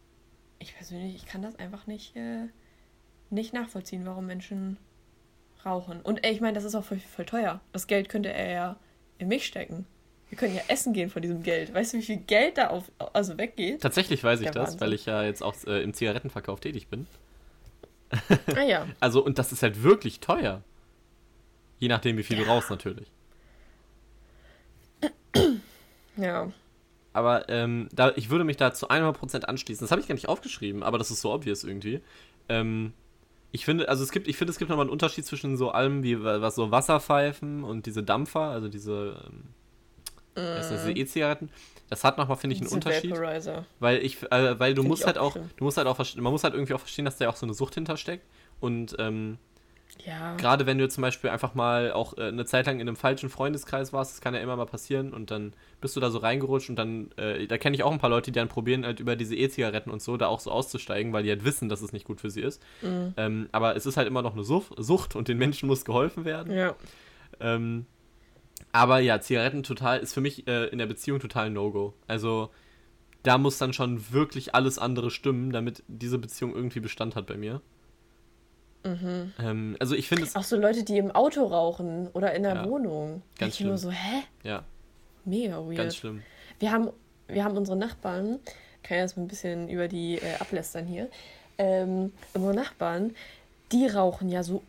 ich 0.59 0.75
persönlich, 0.75 1.15
ich 1.15 1.27
kann 1.27 1.43
das 1.43 1.55
einfach 1.55 1.87
nicht, 1.87 2.17
äh, 2.17 2.49
nicht 3.31 3.53
nachvollziehen, 3.53 4.07
warum 4.07 4.27
Menschen 4.27 4.77
rauchen. 5.65 6.01
Und 6.01 6.25
ey, 6.25 6.33
ich 6.33 6.41
meine, 6.41 6.55
das 6.55 6.65
ist 6.65 6.75
auch 6.75 6.85
voll, 6.85 6.99
voll 6.99 7.25
teuer. 7.25 7.61
Das 7.73 7.87
Geld 7.87 8.09
könnte 8.09 8.33
er 8.33 8.51
ja 8.51 8.77
in 9.19 9.29
mich 9.29 9.47
stecken. 9.47 9.87
Wir 10.29 10.37
können 10.37 10.55
ja 10.55 10.63
essen 10.69 10.93
gehen 10.93 11.09
von 11.11 11.23
diesem 11.23 11.43
Geld. 11.43 11.73
Weißt 11.73 11.95
du, 11.95 11.99
wie 11.99 12.03
viel 12.03 12.19
Geld 12.19 12.59
da 12.59 12.69
auf, 12.69 12.91
also 13.13 13.39
weggeht? 13.39 13.81
Tatsächlich 13.81 14.23
weiß 14.23 14.41
ich 14.41 14.51
das, 14.51 14.57
Wahnsinn. 14.57 14.81
weil 14.81 14.93
ich 14.93 15.07
ja 15.07 15.23
jetzt 15.23 15.43
auch 15.43 15.55
äh, 15.67 15.83
im 15.83 15.95
Zigarettenverkauf 15.95 16.61
tätig 16.61 16.89
bin. 16.89 17.07
Ah 18.55 18.63
ja. 18.63 18.87
also, 19.01 19.25
und 19.25 19.39
das 19.39 19.53
ist 19.53 19.63
halt 19.63 19.83
wirklich 19.83 20.21
teuer. 20.21 20.63
Je 21.79 21.89
nachdem, 21.89 22.19
wie 22.19 22.23
viel 22.23 22.39
ja. 22.39 22.45
du 22.45 22.51
rauchst, 22.51 22.71
natürlich. 22.71 23.11
Ja. 26.17 26.51
Aber 27.13 27.49
ähm, 27.49 27.89
da, 27.93 28.11
ich 28.17 28.29
würde 28.29 28.43
mich 28.43 28.57
da 28.57 28.75
zu 28.75 28.91
100% 28.91 29.45
anschließen. 29.45 29.85
Das 29.85 29.93
habe 29.93 30.01
ich 30.01 30.09
gar 30.09 30.15
nicht 30.17 30.29
aufgeschrieben, 30.29 30.83
aber 30.83 30.99
das 30.99 31.13
ist 31.13 31.21
so 31.21 31.33
obvious 31.33 31.63
irgendwie. 31.63 32.01
Ähm, 32.49 32.93
ich 33.51 33.65
finde, 33.65 33.89
also 33.89 34.03
es 34.03 34.13
gibt, 34.13 34.29
ich 34.29 34.37
finde, 34.37 34.53
es 34.53 34.59
gibt 34.59 34.69
nochmal 34.69 34.85
einen 34.85 34.93
Unterschied 34.93 35.25
zwischen 35.25 35.57
so 35.57 35.71
allem 35.71 36.03
wie 36.03 36.23
was 36.23 36.55
so 36.55 36.71
Wasserpfeifen 36.71 37.65
und 37.65 37.87
diese 37.87 38.03
Dampfer, 38.03 38.41
also 38.41 38.69
diese, 38.69 39.31
diese 40.37 40.93
E-Zigaretten. 40.93 41.51
Das 41.89 42.05
hat 42.05 42.19
nochmal, 42.19 42.37
finde 42.37 42.55
ich, 42.55 42.61
einen 42.61 42.71
Unterschied. 42.71 43.11
Vaporizer. 43.11 43.65
Weil 43.81 44.05
ich, 44.05 44.23
äh, 44.31 44.59
weil 44.59 44.75
du 44.75 44.83
find 44.83 44.91
musst 44.91 45.07
halt 45.07 45.17
auch, 45.17 45.33
schlimm. 45.33 45.51
du 45.57 45.65
musst 45.65 45.79
halt 45.79 45.87
auch, 45.87 45.99
man 46.17 46.33
muss 46.33 46.45
halt 46.45 46.55
irgendwie 46.55 46.75
auch 46.75 46.81
verstehen, 46.81 47.07
dass 47.07 47.17
da 47.17 47.25
ja 47.25 47.31
auch 47.31 47.37
so 47.37 47.47
eine 47.47 47.55
Sucht 47.55 47.75
hintersteckt. 47.75 48.27
Und 48.61 48.95
ähm, 48.99 49.39
ja. 50.05 50.37
Gerade 50.37 50.67
wenn 50.67 50.79
du 50.79 50.89
zum 50.89 51.03
Beispiel 51.03 51.31
einfach 51.31 51.55
mal 51.55 51.93
auch 51.93 52.17
äh, 52.17 52.29
eine 52.29 52.45
Zeit 52.45 52.67
lang 52.67 52.77
in 52.81 52.89
einem 52.89 52.97
falschen 52.97 53.29
Freundeskreis 53.29 53.93
warst, 53.93 54.13
das 54.13 54.21
kann 54.21 54.35
ja 54.35 54.41
immer 54.41 54.57
mal 54.57 54.67
passieren 54.67 55.13
und 55.13 55.31
dann 55.31 55.53
bist 55.81 55.97
du 55.97 56.01
da 56.01 56.11
so 56.11 56.19
reingerutscht 56.19 56.71
und 56.71 56.77
dann, 56.77 57.11
äh, 57.17 57.47
da 57.47 57.59
kenne 57.59 57.77
ich 57.77 57.83
auch 57.83 57.93
ein 57.93 57.99
paar 57.99 58.11
Leute, 58.11 58.31
die 58.31 58.39
dann 58.39 58.49
probieren, 58.49 58.85
halt 58.85 59.01
über 59.01 59.17
diese 59.17 59.35
E-Zigaretten 59.35 59.91
und 59.91 60.03
so 60.03 60.17
da 60.17 60.27
auch 60.27 60.41
so 60.41 60.51
auszusteigen, 60.51 61.13
weil 61.13 61.23
die 61.23 61.31
halt 61.31 61.45
wissen, 61.45 61.69
dass 61.69 61.83
es 61.83 61.93
nicht 61.93 62.07
gut 62.07 62.21
für 62.21 62.31
sie 62.31 62.43
ist. 62.43 62.63
Mhm. 62.83 63.15
Ähm, 63.17 63.49
aber 63.53 63.77
es 63.77 63.87
ist 63.87 63.97
halt 63.97 64.07
immer 64.07 64.23
noch 64.23 64.35
eine 64.35 64.45
Sucht 64.45 65.17
und 65.17 65.29
den 65.29 65.39
Menschen 65.39 65.67
muss 65.69 65.85
geholfen 65.85 66.25
werden. 66.25 66.53
Ja. 66.53 66.75
Ähm, 67.41 67.87
aber 68.73 69.01
ja, 69.01 69.21
Zigaretten 69.21 69.63
total 69.63 70.01
ist 70.01 70.15
für 70.15 70.21
mich 70.21 70.47
äh, 70.47 70.67
in 70.67 70.79
der 70.79 70.87
Beziehung 70.87 71.21
total 71.21 71.51
No-Go. 71.51 71.95
Also 72.07 72.51
da 73.23 73.39
muss 73.39 73.59
dann 73.59 73.73
schon 73.73 74.13
wirklich 74.13 74.55
alles 74.55 74.79
andere 74.79 75.11
stimmen, 75.11 75.53
damit 75.53 75.83
diese 75.89 76.19
Beziehung 76.19 76.55
irgendwie 76.55 76.81
Bestand 76.81 77.17
hat 77.17 77.27
bei 77.27 77.37
mir. 77.37 77.61
Mhm. 78.85 79.33
Ähm, 79.39 79.77
also 79.81 79.95
ich 79.95 80.09
finde 80.09 80.25
es. 80.25 80.37
Auch 80.37 80.45
so 80.45 80.57
Leute, 80.57 80.85
die 80.85 80.99
im 80.99 81.11
Auto 81.11 81.45
rauchen 81.45 82.09
oder 82.13 82.35
in 82.35 82.43
der 82.43 82.55
ja, 82.55 82.69
Wohnung. 82.69 83.23
Ganz 83.39 83.53
ich 83.53 83.57
schlimm. 83.59 83.69
nur 83.69 83.79
so, 83.79 83.91
hä? 83.91 84.23
Ja. 84.43 84.65
Mega 85.25 85.59
weird. 85.59 85.77
Ganz 85.77 85.97
schlimm. 85.97 86.23
Wir 86.59 86.73
haben, 86.73 86.91
wir 87.27 87.45
haben 87.45 87.57
unsere 87.57 87.77
Nachbarn, 87.77 88.39
kann 88.83 88.97
ich 88.97 89.03
jetzt 89.03 89.17
mal 89.17 89.25
ein 89.25 89.29
bisschen 89.29 89.69
über 89.69 89.89
die 89.89 90.17
äh, 90.17 90.35
ablästern 90.39 90.87
hier. 90.87 91.09
Ähm, 91.59 92.13
unsere 92.35 92.55
Nachbarn, 92.55 93.15
die 93.73 93.87
rauchen 93.87 94.29
ja 94.29 94.43
so 94.43 94.63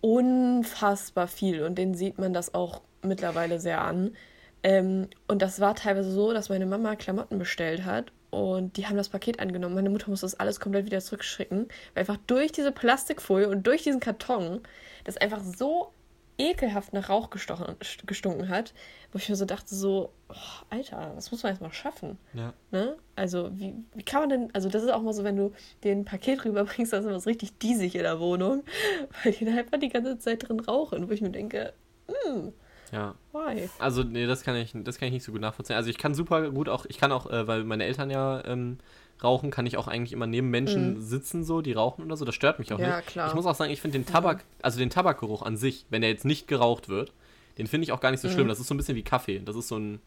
unfassbar 0.00 1.28
viel 1.28 1.62
und 1.62 1.76
denen 1.76 1.94
sieht 1.94 2.18
man 2.18 2.32
das 2.32 2.54
auch 2.54 2.80
mittlerweile 3.02 3.60
sehr 3.60 3.82
an. 3.82 4.16
Ähm, 4.62 5.08
und 5.28 5.42
das 5.42 5.60
war 5.60 5.74
teilweise 5.74 6.10
so, 6.10 6.32
dass 6.32 6.48
meine 6.48 6.66
Mama 6.66 6.96
Klamotten 6.96 7.38
bestellt 7.38 7.84
hat 7.84 8.12
und 8.30 8.76
die 8.76 8.86
haben 8.86 8.96
das 8.96 9.08
Paket 9.08 9.40
angenommen. 9.40 9.74
Meine 9.74 9.90
Mutter 9.90 10.10
muss 10.10 10.20
das 10.20 10.38
alles 10.38 10.60
komplett 10.60 10.86
wieder 10.86 11.00
zurückschicken, 11.00 11.68
weil 11.94 12.00
einfach 12.00 12.18
durch 12.26 12.52
diese 12.52 12.72
Plastikfolie 12.72 13.48
und 13.48 13.66
durch 13.66 13.82
diesen 13.82 14.00
Karton 14.00 14.60
das 15.04 15.16
einfach 15.16 15.42
so 15.42 15.92
ekelhaft 16.38 16.92
nach 16.92 17.08
Rauch 17.08 17.30
gestochen, 17.30 17.74
gestunken 18.06 18.48
hat, 18.48 18.72
wo 19.12 19.18
ich 19.18 19.28
mir 19.28 19.34
so 19.34 19.44
dachte, 19.44 19.74
so, 19.74 20.12
oh, 20.28 20.64
Alter, 20.70 21.12
das 21.16 21.32
muss 21.32 21.42
man 21.42 21.52
jetzt 21.52 21.60
mal 21.60 21.72
schaffen. 21.72 22.16
Ja. 22.32 22.54
Ne? 22.70 22.96
Also, 23.16 23.50
wie, 23.58 23.74
wie 23.94 24.04
kann 24.04 24.20
man 24.20 24.28
denn, 24.28 24.54
also 24.54 24.68
das 24.68 24.84
ist 24.84 24.90
auch 24.90 25.02
mal 25.02 25.12
so, 25.12 25.24
wenn 25.24 25.36
du 25.36 25.52
den 25.82 26.04
Paket 26.04 26.44
rüberbringst, 26.44 26.92
dann 26.92 27.00
ist 27.00 27.06
immer 27.06 27.20
so 27.20 27.28
richtig 27.28 27.58
diesig 27.58 27.96
in 27.96 28.02
der 28.02 28.20
Wohnung, 28.20 28.62
weil 29.24 29.32
die 29.32 29.44
da 29.44 29.56
einfach 29.56 29.80
die 29.80 29.88
ganze 29.88 30.18
Zeit 30.18 30.48
drin 30.48 30.60
rauchen, 30.60 31.08
wo 31.08 31.12
ich 31.12 31.20
mir 31.20 31.30
denke, 31.30 31.72
hm, 32.06 32.52
ja. 32.92 33.14
Why? 33.32 33.68
Also, 33.78 34.02
nee, 34.02 34.26
das 34.26 34.42
kann 34.42 34.56
ich, 34.56 34.72
das 34.74 34.98
kann 34.98 35.08
ich 35.08 35.14
nicht 35.14 35.24
so 35.24 35.32
gut 35.32 35.40
nachvollziehen. 35.40 35.76
Also 35.76 35.90
ich 35.90 35.98
kann 35.98 36.14
super 36.14 36.50
gut 36.50 36.68
auch, 36.68 36.86
ich 36.88 36.98
kann 36.98 37.12
auch, 37.12 37.30
äh, 37.30 37.46
weil 37.46 37.64
meine 37.64 37.84
Eltern 37.84 38.10
ja 38.10 38.44
ähm, 38.44 38.78
rauchen, 39.22 39.50
kann 39.50 39.66
ich 39.66 39.76
auch 39.76 39.88
eigentlich 39.88 40.12
immer 40.12 40.26
neben 40.26 40.50
Menschen 40.50 40.94
mhm. 40.94 41.00
sitzen, 41.00 41.44
so, 41.44 41.60
die 41.60 41.72
rauchen 41.72 42.04
oder 42.04 42.16
so. 42.16 42.24
Das 42.24 42.34
stört 42.34 42.58
mich 42.58 42.72
auch 42.72 42.78
ja, 42.78 42.96
nicht. 42.96 43.08
Klar. 43.08 43.28
Ich 43.28 43.34
muss 43.34 43.46
auch 43.46 43.54
sagen, 43.54 43.72
ich 43.72 43.80
finde 43.80 43.98
den 43.98 44.06
Tabak, 44.06 44.44
also 44.62 44.78
den 44.78 44.90
Tabakgeruch 44.90 45.42
an 45.42 45.56
sich, 45.56 45.86
wenn 45.90 46.02
der 46.02 46.10
jetzt 46.10 46.24
nicht 46.24 46.48
geraucht 46.48 46.88
wird, 46.88 47.12
den 47.58 47.66
finde 47.66 47.84
ich 47.84 47.92
auch 47.92 48.00
gar 48.00 48.10
nicht 48.10 48.20
so 48.20 48.28
mhm. 48.28 48.32
schlimm. 48.32 48.48
Das 48.48 48.60
ist 48.60 48.68
so 48.68 48.74
ein 48.74 48.76
bisschen 48.76 48.96
wie 48.96 49.02
Kaffee. 49.02 49.40
Das 49.40 49.56
ist 49.56 49.68
so 49.68 49.76
ein. 49.76 50.00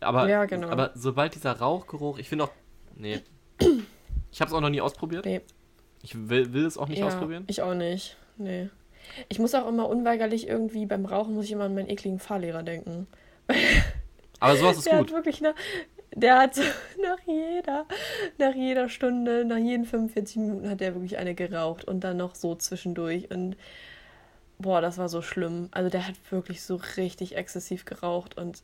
Aber, 0.00 0.28
ja, 0.28 0.44
genau. 0.44 0.68
aber 0.68 0.92
sobald 0.94 1.34
dieser 1.34 1.58
Rauchgeruch, 1.58 2.18
ich 2.18 2.28
finde 2.28 2.44
auch. 2.44 2.50
Nee. 2.96 3.20
Ich 4.30 4.42
habe 4.42 4.50
es 4.50 4.54
auch 4.54 4.60
noch 4.60 4.68
nie 4.68 4.82
ausprobiert. 4.82 5.24
Nee. 5.24 5.40
Ich 6.02 6.28
will, 6.28 6.52
will 6.52 6.66
es 6.66 6.76
auch 6.76 6.88
nicht 6.88 6.98
ja, 6.98 7.06
ausprobieren. 7.06 7.44
Ich 7.46 7.62
auch 7.62 7.72
nicht. 7.72 8.18
Nee. 8.36 8.68
Ich 9.28 9.38
muss 9.38 9.54
auch 9.54 9.68
immer 9.68 9.88
unweigerlich 9.88 10.48
irgendwie 10.48 10.86
beim 10.86 11.04
Rauchen 11.04 11.34
muss 11.34 11.46
ich 11.46 11.52
immer 11.52 11.64
an 11.64 11.74
meinen 11.74 11.88
ekligen 11.88 12.18
Fahrlehrer 12.18 12.62
denken. 12.62 13.06
Aber 14.40 14.56
sowas 14.56 14.78
ist 14.78 14.86
der 14.86 14.98
gut. 14.98 15.08
Hat 15.08 15.14
wirklich 15.14 15.40
nach, 15.40 15.54
der 16.14 16.38
hat 16.38 16.54
so 16.54 16.62
nach 17.02 17.18
jeder, 17.26 17.86
nach 18.38 18.54
jeder 18.54 18.88
Stunde, 18.88 19.44
nach 19.44 19.58
jeden 19.58 19.84
45 19.84 20.36
Minuten 20.36 20.68
hat 20.68 20.80
der 20.80 20.94
wirklich 20.94 21.18
eine 21.18 21.34
geraucht 21.34 21.84
und 21.84 22.00
dann 22.00 22.16
noch 22.16 22.34
so 22.34 22.54
zwischendurch 22.54 23.30
und 23.30 23.56
boah, 24.58 24.80
das 24.80 24.98
war 24.98 25.08
so 25.08 25.22
schlimm. 25.22 25.68
Also 25.70 25.90
der 25.90 26.06
hat 26.06 26.14
wirklich 26.30 26.62
so 26.62 26.76
richtig 26.96 27.36
exzessiv 27.36 27.84
geraucht 27.84 28.36
und 28.36 28.62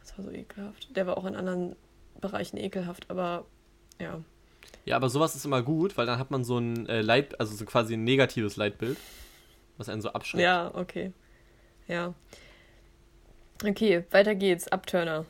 das 0.00 0.16
war 0.18 0.24
so 0.24 0.30
ekelhaft. 0.30 0.96
Der 0.96 1.06
war 1.06 1.18
auch 1.18 1.26
in 1.26 1.36
anderen 1.36 1.76
Bereichen 2.20 2.56
ekelhaft, 2.56 3.10
aber 3.10 3.44
ja. 4.00 4.20
Ja, 4.90 4.96
aber 4.96 5.08
sowas 5.08 5.36
ist 5.36 5.44
immer 5.44 5.62
gut, 5.62 5.96
weil 5.96 6.06
dann 6.06 6.18
hat 6.18 6.32
man 6.32 6.42
so 6.42 6.58
ein 6.58 6.88
äh, 6.88 7.00
Leit, 7.00 7.38
also 7.38 7.54
so 7.54 7.64
quasi 7.64 7.94
ein 7.94 8.02
negatives 8.02 8.56
Leitbild, 8.56 8.98
was 9.76 9.88
einen 9.88 10.02
so 10.02 10.12
abschreckt. 10.12 10.42
Ja, 10.42 10.74
okay. 10.74 11.12
Ja. 11.86 12.12
Okay, 13.64 14.04
weiter 14.10 14.34
geht's. 14.34 14.66
Abturner. 14.66 15.26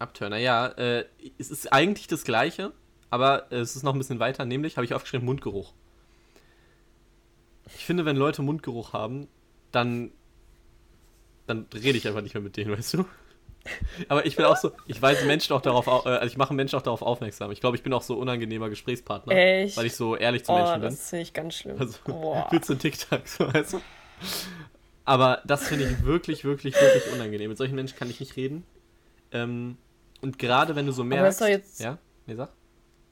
Abturner, 0.00 0.38
ja. 0.38 0.66
Äh, 0.66 1.04
es 1.38 1.52
ist 1.52 1.72
eigentlich 1.72 2.08
das 2.08 2.24
Gleiche, 2.24 2.72
aber 3.08 3.52
äh, 3.52 3.58
es 3.58 3.76
ist 3.76 3.84
noch 3.84 3.94
ein 3.94 3.98
bisschen 3.98 4.18
weiter, 4.18 4.44
nämlich 4.44 4.76
habe 4.76 4.84
ich 4.84 4.92
aufgeschrieben 4.92 5.24
Mundgeruch. 5.24 5.72
Ich 7.76 7.84
finde, 7.84 8.04
wenn 8.06 8.16
Leute 8.16 8.42
Mundgeruch 8.42 8.92
haben, 8.92 9.28
dann 9.70 10.10
dann 11.46 11.66
rede 11.72 11.96
ich 11.96 12.08
einfach 12.08 12.22
nicht 12.22 12.34
mehr 12.34 12.42
mit 12.42 12.56
denen, 12.56 12.76
weißt 12.76 12.94
du? 12.94 13.04
Aber 14.08 14.26
ich 14.26 14.36
bin 14.36 14.44
auch 14.44 14.56
so, 14.56 14.72
ich 14.86 15.00
weise 15.00 15.24
Menschen 15.26 15.52
auch 15.54 15.60
darauf, 15.60 15.86
äh, 15.86 16.08
also 16.08 16.26
ich 16.26 16.36
mache 16.36 16.54
Menschen 16.54 16.78
auch 16.78 16.82
darauf 16.82 17.02
aufmerksam. 17.02 17.50
Ich 17.52 17.60
glaube, 17.60 17.76
ich 17.76 17.82
bin 17.82 17.92
auch 17.92 18.02
so 18.02 18.16
unangenehmer 18.16 18.68
Gesprächspartner. 18.68 19.32
Echt? 19.34 19.76
Weil 19.76 19.86
ich 19.86 19.94
so 19.94 20.16
ehrlich 20.16 20.44
zu 20.44 20.52
oh, 20.52 20.56
Menschen 20.56 20.80
bin. 20.80 20.90
Das 20.90 21.10
finde 21.10 21.22
ich 21.22 21.32
ganz 21.32 21.54
schlimm. 21.54 21.76
Also, 21.78 21.98
für 22.50 22.60
zu 22.60 22.76
TikTok, 22.76 23.26
so 23.26 23.52
weißt 23.52 23.74
du? 23.74 23.80
Aber 25.04 25.42
das 25.44 25.68
finde 25.68 25.84
ich 25.84 26.04
wirklich, 26.04 26.44
wirklich, 26.44 26.74
wirklich 26.74 27.12
unangenehm. 27.12 27.48
Mit 27.48 27.58
solchen 27.58 27.74
Menschen 27.74 27.96
kann 27.96 28.10
ich 28.10 28.20
nicht 28.20 28.36
reden. 28.36 28.64
Ähm, 29.32 29.76
und 30.20 30.38
gerade 30.38 30.74
wenn 30.74 30.86
du 30.86 30.92
so 30.92 31.04
merkst. 31.04 31.20
Aber 31.20 31.28
ist 31.28 31.40
doch 31.40 31.48
jetzt, 31.48 31.80
ja, 31.80 31.98
nee, 32.26 32.34
sag. 32.34 32.50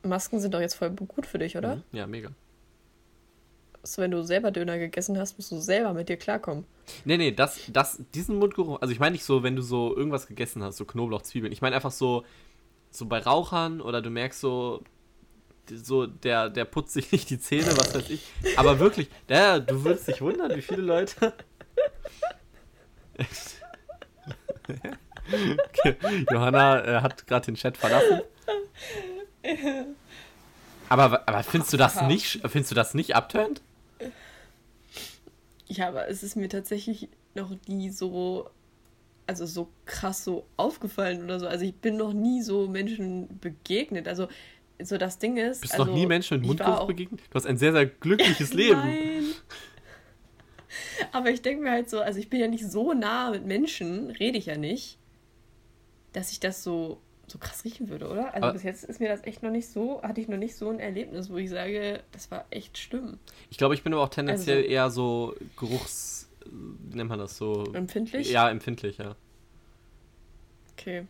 Masken 0.02 0.40
sind 0.40 0.52
doch 0.52 0.60
jetzt 0.60 0.74
voll 0.74 0.90
gut 0.90 1.26
für 1.26 1.38
dich, 1.38 1.56
oder? 1.56 1.76
Mhm, 1.76 1.82
ja, 1.92 2.06
mega 2.06 2.30
so, 3.84 4.02
wenn 4.02 4.10
du 4.10 4.22
selber 4.22 4.50
Döner 4.50 4.78
gegessen 4.78 5.18
hast, 5.18 5.38
musst 5.38 5.52
du 5.52 5.60
selber 5.60 5.92
mit 5.92 6.08
dir 6.08 6.16
klarkommen. 6.16 6.64
Nee, 7.04 7.16
nee, 7.16 7.32
das, 7.32 7.60
das, 7.68 8.00
diesen 8.14 8.38
Mundgeruch, 8.38 8.80
also 8.80 8.92
ich 8.92 8.98
meine 8.98 9.12
nicht 9.12 9.24
so, 9.24 9.42
wenn 9.42 9.56
du 9.56 9.62
so 9.62 9.96
irgendwas 9.96 10.26
gegessen 10.26 10.62
hast, 10.62 10.76
so 10.76 10.84
Knoblauch, 10.84 11.22
Zwiebeln. 11.22 11.52
Ich 11.52 11.62
meine 11.62 11.76
einfach 11.76 11.92
so, 11.92 12.24
so 12.90 13.06
bei 13.06 13.18
Rauchern 13.18 13.80
oder 13.80 14.02
du 14.02 14.10
merkst 14.10 14.40
so, 14.40 14.82
so, 15.70 16.06
der, 16.06 16.50
der 16.50 16.64
putzt 16.64 16.92
sich 16.92 17.10
nicht 17.12 17.30
die 17.30 17.38
Zähne, 17.38 17.76
was 17.76 17.94
weiß 17.94 18.10
ich. 18.10 18.26
Aber 18.56 18.78
wirklich, 18.78 19.08
der, 19.28 19.60
du 19.60 19.84
würdest 19.84 20.08
dich 20.08 20.20
wundern, 20.20 20.54
wie 20.56 20.62
viele 20.62 20.82
Leute. 20.82 21.32
okay. 25.28 25.96
Johanna 26.30 26.84
äh, 26.84 27.00
hat 27.00 27.26
gerade 27.26 27.46
den 27.46 27.54
Chat 27.54 27.76
verlassen. 27.76 28.20
Aber, 30.88 31.26
aber 31.26 31.42
findest 31.42 31.72
du 31.72 31.76
das 31.76 32.02
nicht, 32.02 32.40
findest 32.46 32.70
du 32.70 32.74
das 32.74 32.94
nicht 32.94 33.16
abturnt? 33.16 33.62
Ja, 35.66 35.88
aber 35.88 36.08
es 36.08 36.22
ist 36.22 36.36
mir 36.36 36.48
tatsächlich 36.48 37.08
noch 37.34 37.50
nie 37.66 37.90
so, 37.90 38.50
also 39.26 39.46
so 39.46 39.68
krass 39.86 40.24
so 40.24 40.46
aufgefallen 40.56 41.24
oder 41.24 41.40
so. 41.40 41.46
Also 41.46 41.64
ich 41.64 41.74
bin 41.74 41.96
noch 41.96 42.12
nie 42.12 42.42
so 42.42 42.68
Menschen 42.68 43.38
begegnet. 43.40 44.08
Also 44.08 44.28
so 44.82 44.98
das 44.98 45.18
Ding 45.18 45.36
ist. 45.36 45.62
Bist 45.62 45.74
also, 45.74 45.86
noch 45.86 45.94
nie 45.94 46.06
Menschen 46.06 46.38
mit 46.38 46.46
Mundgeruch 46.46 46.86
begegnet? 46.86 47.20
Du 47.30 47.34
hast 47.34 47.46
ein 47.46 47.56
sehr, 47.56 47.72
sehr 47.72 47.86
glückliches 47.86 48.52
Leben. 48.54 48.80
Nein. 48.80 49.24
Aber 51.12 51.30
ich 51.30 51.42
denke 51.42 51.62
mir 51.62 51.70
halt 51.70 51.88
so, 51.88 52.00
also 52.00 52.18
ich 52.18 52.28
bin 52.28 52.40
ja 52.40 52.48
nicht 52.48 52.68
so 52.68 52.92
nah 52.92 53.30
mit 53.30 53.46
Menschen, 53.46 54.10
rede 54.10 54.38
ich 54.38 54.46
ja 54.46 54.56
nicht, 54.56 54.98
dass 56.12 56.32
ich 56.32 56.40
das 56.40 56.64
so 56.64 57.00
so 57.26 57.38
krass 57.38 57.64
riechen 57.64 57.88
würde, 57.88 58.08
oder? 58.08 58.34
Also 58.34 58.46
aber 58.46 58.52
bis 58.52 58.62
jetzt 58.62 58.84
ist 58.84 59.00
mir 59.00 59.08
das 59.08 59.24
echt 59.24 59.42
noch 59.42 59.50
nicht 59.50 59.68
so, 59.68 60.02
hatte 60.02 60.20
ich 60.20 60.28
noch 60.28 60.36
nicht 60.36 60.54
so 60.56 60.70
ein 60.70 60.80
Erlebnis, 60.80 61.30
wo 61.30 61.36
ich 61.36 61.50
sage, 61.50 62.02
das 62.12 62.30
war 62.30 62.46
echt 62.50 62.78
schlimm. 62.78 63.18
Ich 63.50 63.58
glaube, 63.58 63.74
ich 63.74 63.82
bin 63.82 63.92
aber 63.92 64.02
auch 64.02 64.08
tendenziell 64.08 64.58
also, 64.58 64.68
eher 64.68 64.90
so 64.90 65.34
Geruchs, 65.56 66.28
wie 66.46 66.96
nennt 66.96 67.10
man 67.10 67.18
das 67.18 67.36
so? 67.36 67.64
Empfindlich? 67.72 68.30
Ja, 68.30 68.50
empfindlich, 68.50 68.98
ja. 68.98 69.16
Okay. 70.76 71.06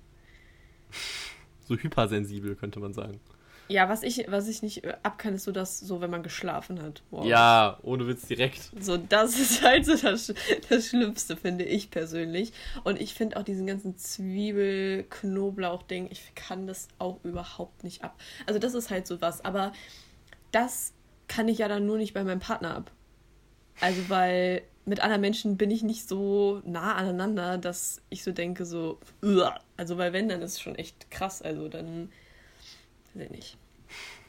So 1.66 1.76
hypersensibel, 1.76 2.54
könnte 2.56 2.78
man 2.80 2.92
sagen. 2.92 3.20
Ja, 3.68 3.88
was 3.88 4.02
ich, 4.02 4.26
was 4.28 4.48
ich 4.48 4.62
nicht 4.62 4.84
äh, 4.84 4.94
ab 5.02 5.16
kann, 5.18 5.34
ist 5.34 5.44
so, 5.44 5.52
dass 5.52 5.78
so, 5.80 6.00
wenn 6.00 6.10
man 6.10 6.22
geschlafen 6.22 6.80
hat. 6.82 7.02
Wow. 7.10 7.26
Ja, 7.26 7.78
ohne 7.82 8.06
Witz 8.06 8.26
direkt. 8.26 8.70
So, 8.78 8.96
das 8.98 9.38
ist 9.40 9.62
halt 9.62 9.86
so 9.86 9.96
das, 9.96 10.34
das 10.68 10.88
Schlimmste, 10.88 11.36
finde 11.36 11.64
ich 11.64 11.90
persönlich. 11.90 12.52
Und 12.84 13.00
ich 13.00 13.14
finde 13.14 13.38
auch 13.38 13.42
diesen 13.42 13.66
ganzen 13.66 13.96
Zwiebel-Knoblauch-Ding, 13.96 16.08
ich 16.10 16.34
kann 16.34 16.66
das 16.66 16.88
auch 16.98 17.24
überhaupt 17.24 17.84
nicht 17.84 18.04
ab. 18.04 18.20
Also, 18.46 18.58
das 18.58 18.74
ist 18.74 18.90
halt 18.90 19.06
so 19.06 19.22
was. 19.22 19.42
Aber 19.44 19.72
das 20.52 20.92
kann 21.26 21.48
ich 21.48 21.56
ja 21.58 21.68
dann 21.68 21.86
nur 21.86 21.96
nicht 21.96 22.12
bei 22.12 22.24
meinem 22.24 22.40
Partner 22.40 22.76
ab. 22.76 22.90
Also, 23.80 24.02
weil 24.08 24.62
mit 24.84 25.00
anderen 25.00 25.22
Menschen 25.22 25.56
bin 25.56 25.70
ich 25.70 25.82
nicht 25.82 26.06
so 26.06 26.60
nah 26.66 26.96
aneinander, 26.96 27.56
dass 27.56 28.02
ich 28.10 28.22
so 28.22 28.32
denke, 28.32 28.66
so, 28.66 28.98
"Uah." 29.22 29.58
also, 29.78 29.96
weil 29.96 30.12
wenn, 30.12 30.28
dann 30.28 30.42
ist 30.42 30.52
es 30.52 30.60
schon 30.60 30.74
echt 30.74 31.10
krass. 31.10 31.40
Also, 31.40 31.68
dann, 31.68 32.10
weiß 33.14 33.22
ich 33.24 33.30
nicht. 33.30 33.56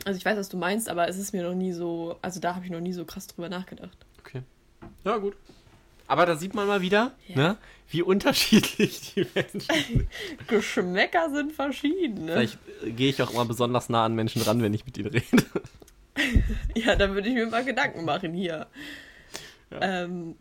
Also, 0.06 0.18
ich 0.18 0.26
weiß, 0.26 0.38
was 0.38 0.50
du 0.50 0.58
meinst, 0.58 0.90
aber 0.90 1.08
es 1.08 1.18
ist 1.18 1.34
mir 1.34 1.44
noch 1.44 1.56
nie 1.56 1.72
so, 1.74 2.18
also, 2.22 2.40
da 2.40 2.56
habe 2.56 2.66
ich 2.66 2.72
noch 2.72 2.80
nie 2.82 2.94
so 2.94 3.06
krass 3.06 3.28
drüber 3.28 3.50
nachgedacht. 3.50 3.98
Okay. 4.20 4.42
Ja, 5.04 5.18
gut. 5.18 5.36
Aber 6.08 6.26
da 6.28 6.36
sieht 6.36 6.54
man 6.54 6.68
mal 6.68 6.82
wieder, 6.82 7.14
Ja. 7.28 7.36
ne, 7.36 7.58
wie 7.90 8.04
unterschiedlich 8.04 9.14
die 9.16 9.26
Menschen 9.34 9.62
sind. 9.62 10.08
Geschmäcker 10.48 11.32
sind 11.32 11.52
verschieden, 11.54 12.26
ne? 12.26 12.34
Vielleicht 12.34 12.58
äh, 12.84 12.92
gehe 12.92 13.10
ich 13.10 13.22
auch 13.24 13.32
immer 13.32 13.46
besonders 13.46 13.90
nah 13.90 14.06
an 14.06 14.14
Menschen 14.14 14.42
ran, 14.44 14.62
wenn 14.62 14.74
ich 14.74 14.86
mit 14.86 14.98
ihnen 14.98 15.08
rede. 15.10 15.26
Ja, 16.76 16.96
da 16.96 17.14
würde 17.14 17.28
ich 17.28 17.36
mir 17.36 17.46
mal 17.48 17.66
Gedanken 17.66 18.06
machen 18.06 18.34
hier. 18.34 18.68
Ja. 19.70 19.82
Ähm, 20.04 20.38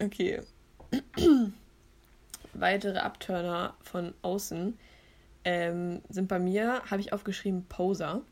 okay. 0.00 0.42
Weitere 2.52 2.98
Abturner 2.98 3.74
von 3.82 4.12
außen 4.20 4.76
ähm, 5.44 6.00
sind 6.08 6.28
bei 6.28 6.38
mir, 6.38 6.82
habe 6.90 7.00
ich 7.00 7.12
aufgeschrieben, 7.12 7.64
Poser. 7.68 8.22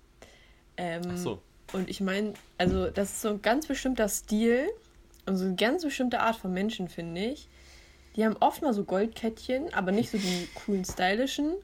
Ähm, 0.77 1.03
Ach 1.09 1.17
so. 1.17 1.43
Und 1.73 1.89
ich 1.89 2.01
meine, 2.01 2.35
also 2.59 2.89
das 2.91 3.11
ist 3.11 3.23
so 3.23 3.29
ein 3.31 3.43
ganz 3.43 3.67
bestimmter 3.67 4.09
Stil 4.09 4.67
und 5.27 5.37
so 5.37 5.45
eine 5.45 5.55
ganz 5.55 5.85
bestimmte 5.85 6.21
Art 6.21 6.37
von 6.37 6.53
Menschen, 6.53 6.89
finde 6.89 7.21
ich. 7.27 7.49
Die 8.17 8.25
haben 8.25 8.37
oft 8.41 8.61
mal 8.63 8.75
so 8.75 8.83
Goldkettchen, 8.85 9.73
aber 9.73 9.93
nicht 9.93 10.11
so 10.11 10.19
die 10.19 10.49
coolen, 10.55 10.85
stylischen. 10.85 11.55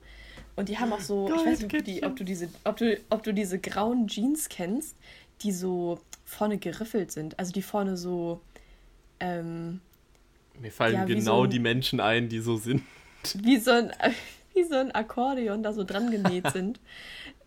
Und 0.54 0.68
die 0.68 0.78
haben 0.78 0.92
auch 0.92 1.00
so, 1.00 1.26
ich 1.28 1.44
weiß 1.44 1.60
nicht, 1.60 1.64
ob 1.64 1.70
du, 1.70 1.82
die, 1.82 2.02
ob, 2.04 2.16
du 2.16 2.24
diese, 2.24 2.48
ob, 2.64 2.76
du, 2.76 2.96
ob 3.10 3.22
du 3.24 3.34
diese 3.34 3.58
grauen 3.58 4.06
Jeans 4.06 4.48
kennst, 4.48 4.96
die 5.42 5.50
so 5.52 5.98
vorne 6.24 6.56
geriffelt 6.58 7.10
sind. 7.10 7.38
Also 7.38 7.52
die 7.52 7.62
vorne 7.62 7.96
so, 7.96 8.40
ähm, 9.20 9.80
Mir 10.60 10.70
fallen 10.72 10.94
Ja, 10.94 11.04
genau 11.04 11.38
so 11.38 11.44
ein- 11.44 11.50
die 11.50 11.58
Menschen 11.58 12.00
ein, 12.00 12.28
die 12.28 12.38
so 12.38 12.56
sind. 12.56 12.82
wie 13.34 13.58
so 13.58 13.72
ein, 13.72 13.92
wie 14.56 14.64
so 14.64 14.74
ein 14.74 14.92
Akkordeon 14.92 15.62
da 15.62 15.72
so 15.72 15.84
dran 15.84 16.10
genäht 16.10 16.50
sind. 16.52 16.80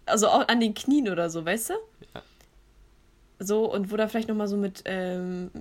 Also 0.05 0.27
auch 0.27 0.47
an 0.47 0.59
den 0.59 0.73
Knien 0.73 1.07
oder 1.07 1.29
so, 1.29 1.45
weißt 1.45 1.69
du? 1.69 1.73
Ja. 2.15 2.23
So, 3.37 3.71
und 3.71 3.91
wo 3.91 3.95
da 3.95 4.07
vielleicht 4.07 4.27
nochmal 4.27 4.47
so 4.47 4.57
mit, 4.57 4.81
ähm, 4.85 5.51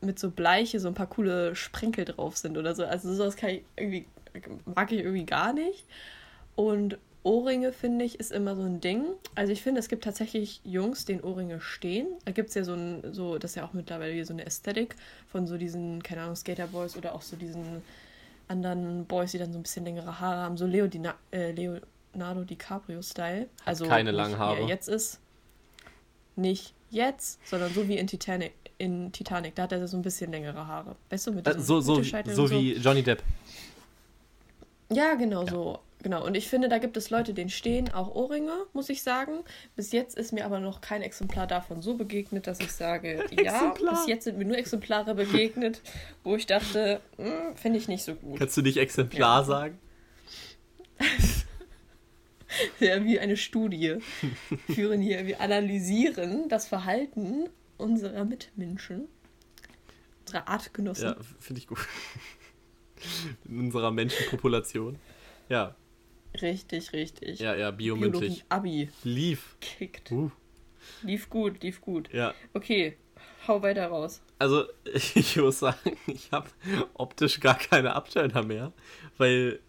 mit 0.00 0.20
so 0.20 0.30
Bleiche 0.30 0.78
so 0.78 0.86
ein 0.86 0.94
paar 0.94 1.08
coole 1.08 1.56
Sprenkel 1.56 2.04
drauf 2.04 2.36
sind 2.36 2.56
oder 2.56 2.76
so. 2.76 2.84
Also 2.84 3.12
sowas 3.12 3.34
kann 3.34 3.50
ich 3.50 3.62
irgendwie, 3.74 4.06
mag 4.72 4.92
ich 4.92 5.00
irgendwie 5.00 5.26
gar 5.26 5.52
nicht. 5.52 5.84
Und 6.54 6.96
Ohrringe, 7.24 7.72
finde 7.72 8.04
ich, 8.04 8.20
ist 8.20 8.32
immer 8.32 8.56
so 8.56 8.62
ein 8.62 8.80
Ding. 8.80 9.04
Also 9.34 9.52
ich 9.52 9.62
finde, 9.62 9.80
es 9.80 9.88
gibt 9.88 10.04
tatsächlich 10.04 10.60
Jungs, 10.64 11.04
denen 11.04 11.20
Ohrringe 11.20 11.60
stehen. 11.60 12.06
Da 12.24 12.32
gibt 12.32 12.50
es 12.50 12.54
ja 12.54 12.64
so 12.64 12.74
ein, 12.74 13.12
so, 13.12 13.38
das 13.38 13.50
ist 13.50 13.54
ja 13.56 13.64
auch 13.66 13.72
mittlerweile 13.72 14.24
so 14.24 14.32
eine 14.32 14.46
Ästhetik 14.46 14.94
von 15.26 15.46
so 15.46 15.58
diesen, 15.58 16.02
keine 16.02 16.22
Ahnung, 16.22 16.36
Skaterboys 16.36 16.96
oder 16.96 17.14
auch 17.14 17.22
so 17.22 17.36
diesen 17.36 17.82
anderen 18.48 19.04
Boys, 19.06 19.32
die 19.32 19.38
dann 19.38 19.52
so 19.52 19.58
ein 19.58 19.62
bisschen 19.62 19.84
längere 19.84 20.20
Haare 20.20 20.40
haben, 20.40 20.56
so 20.56 20.66
Leo 20.66 20.86
Dina 20.86 21.14
äh, 21.32 21.52
Leonardo 21.52 22.44
DiCaprio-Style. 22.44 23.48
Also 23.64 23.86
keine 23.86 24.10
langen 24.10 24.38
Haare. 24.38 24.60
er 24.60 24.66
jetzt 24.66 24.88
ist. 24.88 25.20
Nicht 26.36 26.74
jetzt, 26.90 27.40
sondern 27.46 27.72
so 27.72 27.88
wie 27.88 27.98
in 27.98 28.06
Titanic. 28.06 28.52
In 28.78 29.10
Titanic, 29.10 29.56
da 29.56 29.64
hat 29.64 29.72
er 29.72 29.88
so 29.88 29.96
ein 29.96 30.02
bisschen 30.02 30.30
längere 30.30 30.66
Haare. 30.66 30.94
Weißt 31.10 31.26
du, 31.26 31.32
mit 31.32 31.46
Äh, 31.48 31.58
so 31.58 31.80
so, 31.80 32.00
so 32.00 32.42
und 32.44 32.50
wie 32.50 32.74
Johnny 32.74 33.02
Depp. 33.02 33.22
ja, 34.92 35.14
genau 35.14 35.44
so. 35.46 35.80
Genau. 36.02 36.24
Und 36.24 36.36
ich 36.36 36.48
finde, 36.48 36.68
da 36.68 36.78
gibt 36.78 36.96
es 36.96 37.10
Leute, 37.10 37.34
denen 37.34 37.50
stehen 37.50 37.92
auch 37.92 38.14
Ohrringe, 38.14 38.52
muss 38.72 38.88
ich 38.88 39.02
sagen. 39.02 39.40
Bis 39.74 39.90
jetzt 39.92 40.16
ist 40.16 40.32
mir 40.32 40.44
aber 40.44 40.60
noch 40.60 40.80
kein 40.80 41.02
Exemplar 41.02 41.46
davon 41.48 41.82
so 41.82 41.94
begegnet, 41.94 42.46
dass 42.46 42.60
ich 42.60 42.70
sage, 42.72 43.24
ja, 43.42 43.74
bis 43.74 44.06
jetzt 44.06 44.24
sind 44.24 44.38
mir 44.38 44.44
nur 44.44 44.56
Exemplare 44.56 45.14
begegnet, 45.14 45.82
wo 46.22 46.36
ich 46.36 46.46
dachte, 46.46 47.00
hm, 47.16 47.56
finde 47.56 47.78
ich 47.78 47.88
nicht 47.88 48.04
so 48.04 48.14
gut. 48.14 48.38
Kannst 48.38 48.56
du 48.56 48.62
nicht 48.62 48.76
Exemplar 48.76 49.40
Ja. 49.40 49.44
sagen? 49.44 49.78
Ja, 52.80 53.04
wie 53.04 53.20
eine 53.20 53.36
Studie 53.36 53.98
führen 54.74 55.00
hier, 55.00 55.26
wir 55.26 55.40
analysieren 55.40 56.48
das 56.48 56.66
Verhalten 56.66 57.48
unserer 57.76 58.24
Mitmenschen, 58.24 59.06
unserer 60.20 60.48
Artgenossen. 60.48 61.04
Ja, 61.08 61.16
finde 61.38 61.60
ich 61.60 61.66
gut. 61.66 61.78
In 63.46 63.60
unserer 63.60 63.90
Menschenpopulation. 63.90 64.98
Ja, 65.48 65.76
Richtig, 66.42 66.92
richtig. 66.92 67.38
ja, 67.40 67.54
ja, 67.54 67.70
biomündlich. 67.70 68.44
Abi 68.48 68.88
Lief. 69.04 69.56
kickt. 69.60 70.10
Uh, 70.12 70.30
Lief 71.02 71.28
gut, 71.28 71.62
lief 71.62 71.80
gut. 71.80 72.08
ja. 72.12 72.34
Okay, 72.54 72.96
hau 73.46 73.60
weiter 73.62 73.88
raus. 73.88 74.22
Also, 74.38 74.64
ich 75.14 75.36
muss 75.36 75.58
sagen, 75.58 75.96
ich 76.06 76.30
habe 76.32 76.48
optisch 76.94 77.40
gar 77.40 77.56
keine 77.58 77.94
Abturner 77.94 78.42
mehr, 78.42 78.72
weil, 79.18 79.60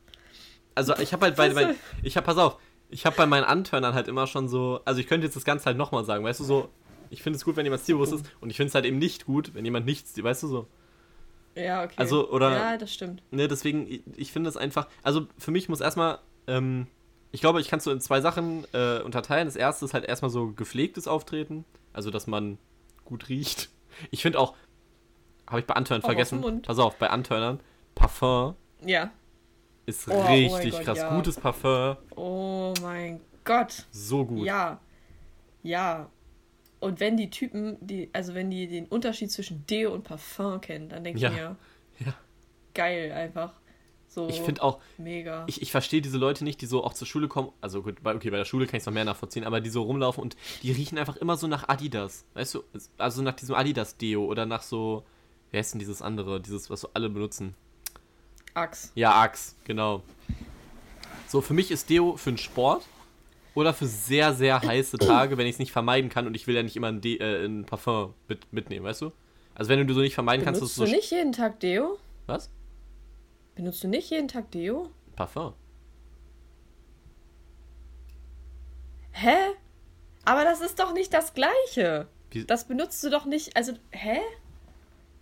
also 0.75 0.95
ich 0.97 1.11
habe 1.13 1.25
halt 1.25 1.35
bei, 1.35 1.49
bei 1.49 1.75
ich 2.03 2.15
habe, 2.15 2.25
pass 2.25 2.37
auf, 2.37 2.57
ich 2.89 3.05
habe 3.05 3.15
bei 3.17 3.25
meinen 3.25 3.43
Anturnern 3.43 3.93
halt 3.93 4.07
immer 4.07 4.27
schon 4.27 4.47
so, 4.47 4.81
also 4.85 4.99
ich 5.01 5.07
könnte 5.07 5.25
jetzt 5.25 5.35
das 5.35 5.45
Ganze 5.45 5.65
halt 5.65 5.77
nochmal 5.77 6.05
sagen, 6.05 6.23
weißt 6.23 6.39
du, 6.39 6.43
so, 6.43 6.69
ich 7.09 7.21
finde 7.23 7.37
es 7.37 7.43
gut, 7.45 7.55
wenn 7.55 7.65
jemand 7.65 7.81
stilbewusst 7.81 8.13
ist 8.13 8.25
und 8.39 8.49
ich 8.49 8.57
finde 8.57 8.69
es 8.69 8.75
halt 8.75 8.85
eben 8.85 8.97
nicht 8.99 9.25
gut, 9.25 9.53
wenn 9.55 9.65
jemand 9.65 9.85
nicht, 9.85 10.07
stil- 10.07 10.23
weißt 10.23 10.43
du, 10.43 10.47
so. 10.47 10.67
Ja, 11.55 11.83
okay. 11.83 11.95
Also, 11.97 12.29
oder- 12.31 12.51
Ja, 12.55 12.77
das 12.77 12.93
stimmt. 12.93 13.23
Ne, 13.31 13.47
deswegen, 13.47 13.87
ich, 13.91 14.01
ich 14.15 14.31
finde 14.31 14.49
es 14.49 14.55
einfach, 14.57 14.87
also 15.03 15.27
für 15.37 15.51
mich 15.51 15.67
muss 15.67 15.81
erstmal, 15.81 16.19
ähm, 16.49 16.87
ich 17.31 17.41
glaube, 17.41 17.61
ich 17.61 17.67
kann 17.69 17.77
es 17.77 17.83
so 17.85 17.91
in 17.91 18.01
zwei 18.01 18.21
Sachen 18.21 18.65
äh, 18.73 18.99
unterteilen. 19.01 19.45
Das 19.47 19.55
erste 19.55 19.85
ist 19.85 19.93
halt 19.93 20.03
erstmal 20.05 20.31
so 20.31 20.47
gepflegtes 20.51 21.07
Auftreten, 21.07 21.63
also 21.93 22.09
dass 22.11 22.27
man 22.27 22.57
gut 23.05 23.29
riecht. 23.29 23.69
Ich 24.11 24.21
finde 24.21 24.39
auch, 24.39 24.53
habe 25.47 25.59
ich 25.59 25.65
bei 25.65 25.73
Antörnern 25.73 26.03
vergessen, 26.03 26.61
pass 26.61 26.79
auf, 26.79 26.95
bei 26.97 27.09
Antörnern, 27.09 27.59
Parfum 27.95 28.55
Ja. 28.85 29.11
ist 29.87 30.07
Oh, 30.07 30.13
oh 30.13 30.21
richtig 30.33 30.71
Gott, 30.71 30.83
krass. 30.83 30.97
ja. 30.99 31.13
Gutes 31.15 31.35
Parfum, 31.37 31.97
Oh 32.15 32.73
mein 32.81 33.19
Gott. 33.43 33.87
so 33.91 34.23
gut. 34.25 34.45
Ja. 34.45 34.79
Ja. 35.63 36.09
Und 36.79 36.99
wenn 37.01 37.17
die 37.17 37.29
Typen, 37.29 37.75
die, 37.81 38.09
also 38.13 38.35
wenn 38.35 38.49
die 38.51 38.67
den 38.67 38.85
Unterschied 38.85 39.31
zwischen 39.31 39.65
Deo 39.65 39.91
und 39.93 40.03
Parfum 40.05 40.61
kennen, 40.61 40.87
dann 40.87 41.03
denke 41.03 41.19
Ja. 41.19 41.29
ich 41.29 41.35
mir, 41.35 41.55
Ja. 42.05 42.13
geil 42.73 43.11
einfach. 43.11 43.53
So 44.09 44.27
Ich 44.27 44.41
finde 44.41 44.63
auch, 44.63 44.79
mega. 44.97 45.43
ich, 45.47 45.61
ich 45.61 45.71
verstehe 45.71 46.01
diese 46.01 46.17
Leute 46.17 46.43
nicht, 46.43 46.59
die 46.61 46.65
so 46.65 46.83
auch 46.83 46.93
zur 46.93 47.05
Schule 47.05 47.27
kommen. 47.27 47.51
Also 47.61 47.83
gut, 47.83 48.01
bei, 48.01 48.15
okay, 48.15 48.31
bei 48.31 48.37
der 48.37 48.45
Schule 48.45 48.65
kann 48.65 48.77
ich 48.77 48.81
es 48.81 48.87
noch 48.87 48.93
mehr 48.93 49.05
nachvollziehen, 49.05 49.43
aber 49.43 49.61
die 49.61 49.69
so 49.69 49.83
rumlaufen 49.83 50.23
und 50.23 50.35
die 50.63 50.71
riechen 50.71 50.97
einfach 50.97 51.15
immer 51.17 51.37
so 51.37 51.45
nach 51.45 51.69
Adidas. 51.69 52.25
Weißt 52.33 52.55
du, 52.55 52.63
also 52.97 53.21
nach 53.21 53.35
diesem 53.35 53.53
Adidas-Deo 53.53 54.25
oder 54.25 54.47
nach 54.47 54.63
so, 54.63 55.03
wie 55.51 55.57
heißt 55.57 55.73
denn 55.73 55.79
dieses 55.79 56.01
andere, 56.01 56.41
dieses, 56.41 56.71
was 56.71 56.81
so 56.81 56.89
alle 56.95 57.07
benutzen? 57.07 57.53
Axt. 58.55 58.91
Ja, 58.95 59.21
Axe, 59.21 59.53
genau. 59.63 60.01
So, 61.27 61.41
für 61.41 61.53
mich 61.53 61.69
ist 61.69 61.87
Deo 61.91 62.17
für 62.17 62.31
den 62.31 62.39
Sport 62.39 62.87
oder 63.53 63.75
für 63.75 63.85
sehr, 63.85 64.33
sehr 64.33 64.59
heiße 64.59 64.97
Tage, 64.97 65.37
wenn 65.37 65.45
ich 65.45 65.53
es 65.53 65.59
nicht 65.59 65.71
vermeiden 65.71 66.09
kann 66.09 66.25
und 66.25 66.33
ich 66.33 66.47
will 66.47 66.55
ja 66.55 66.63
nicht 66.63 66.75
immer 66.75 66.87
ein, 66.87 67.01
De 67.01 67.17
äh, 67.19 67.45
ein 67.45 67.65
Parfum 67.65 68.15
mit, 68.27 68.51
mitnehmen, 68.51 68.85
weißt 68.85 69.01
du? 69.01 69.11
Also 69.53 69.69
wenn 69.69 69.85
du 69.85 69.93
so 69.93 69.99
nicht 69.99 70.15
vermeiden 70.15 70.43
kannst, 70.43 70.61
Benutzt 70.61 70.79
dass 70.79 70.85
du 70.85 70.89
so. 70.89 70.95
nicht 70.95 71.11
jeden 71.11 71.31
Tag 71.31 71.59
Deo? 71.59 71.99
Was? 72.25 72.49
Benutzt 73.59 73.83
du 73.83 73.89
nicht 73.89 74.09
jeden 74.09 74.29
Tag 74.29 74.51
Deo? 74.51 74.89
Parfum. 75.17 75.53
Hä? 79.11 79.35
Aber 80.23 80.45
das 80.45 80.61
ist 80.61 80.79
doch 80.79 80.93
nicht 80.93 81.13
das 81.13 81.33
Gleiche. 81.33 82.07
Wie- 82.31 82.45
Das 82.45 82.63
benutzt 82.69 83.03
du 83.03 83.09
doch 83.09 83.25
nicht. 83.25 83.57
Also, 83.57 83.73
hä? 83.91 84.21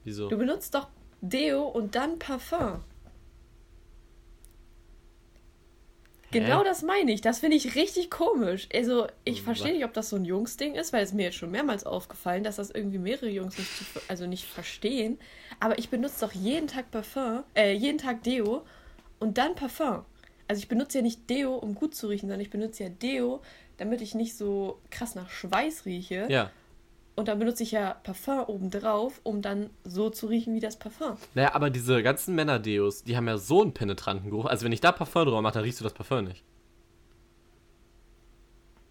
Wieso? 0.04 0.30
Du 0.30 0.38
benutzt 0.38 0.76
doch 0.76 0.88
Deo 1.22 1.64
und 1.68 1.96
dann 1.96 2.20
Parfum. 2.20 2.84
Genau 6.40 6.64
das 6.64 6.82
meine 6.82 7.12
ich. 7.12 7.22
Das 7.22 7.40
finde 7.40 7.58
ich 7.58 7.76
richtig 7.76 8.10
komisch. 8.10 8.68
Also, 8.74 9.08
ich 9.24 9.42
verstehe 9.42 9.74
nicht, 9.74 9.86
ob 9.86 9.94
das 9.94 10.10
so 10.10 10.16
ein 10.16 10.26
Jungsding 10.26 10.76
ist, 10.76 10.94
weil 10.94 11.04
es 11.04 11.14
mir 11.14 11.24
jetzt 11.24 11.38
schon 11.38 11.52
mehrmals 11.52 11.86
aufgefallen, 11.86 12.44
dass 12.44 12.58
das 12.58 12.70
irgendwie 12.70 12.98
mehrere 12.98 13.30
Jungs 13.30 13.58
nicht, 13.58 13.70
zu, 13.76 13.86
also 14.08 14.28
nicht 14.28 14.46
verstehen. 14.46 15.20
Aber 15.60 15.78
ich 15.78 15.90
benutze 15.90 16.26
doch 16.26 16.34
jeden 16.34 16.68
Tag 16.68 16.92
Parfum, 16.92 17.44
äh, 17.56 17.74
jeden 17.74 17.98
Tag 17.98 18.24
Deo 18.24 18.66
und 19.20 19.38
dann 19.38 19.56
Parfum. 19.56 20.06
Also 20.48 20.60
ich 20.60 20.68
benutze 20.68 21.00
ja 21.00 21.02
nicht 21.02 21.30
Deo, 21.30 21.56
um 21.56 21.76
gut 21.76 21.96
zu 21.96 22.08
riechen, 22.08 22.28
sondern 22.28 22.42
ich 22.42 22.50
benutze 22.50 22.84
ja 22.84 22.90
Deo, 22.90 23.42
damit 23.78 24.02
ich 24.02 24.16
nicht 24.16 24.36
so 24.36 24.80
krass 24.90 25.16
nach 25.16 25.30
Schweiß 25.30 25.86
rieche. 25.86 26.28
Ja. 26.30 26.52
Und 27.18 27.28
dann 27.28 27.40
benutze 27.40 27.64
ich 27.64 27.72
ja 27.72 27.96
Parfum 28.04 28.44
obendrauf, 28.46 29.20
um 29.24 29.42
dann 29.42 29.70
so 29.84 30.10
zu 30.10 30.28
riechen 30.28 30.54
wie 30.56 30.60
das 30.62 30.78
Parfum. 30.78 31.18
Naja, 31.34 31.54
aber 31.56 31.70
diese 31.70 32.02
ganzen 32.04 32.36
Männerdeos, 32.36 33.04
die 33.04 33.18
haben 33.18 33.28
ja 33.28 33.38
so 33.38 33.62
einen 33.62 33.74
penetranten 33.74 34.30
Geruch. 34.30 34.46
Also 34.46 34.64
wenn 34.64 34.72
ich 34.72 34.82
da 34.82 34.92
Parfum 34.92 35.26
drauf 35.26 35.42
mache, 35.42 35.56
dann 35.56 35.64
riechst 35.64 35.80
du 35.80 35.84
das 35.84 35.94
Parfum 35.94 36.24
nicht. 36.26 36.44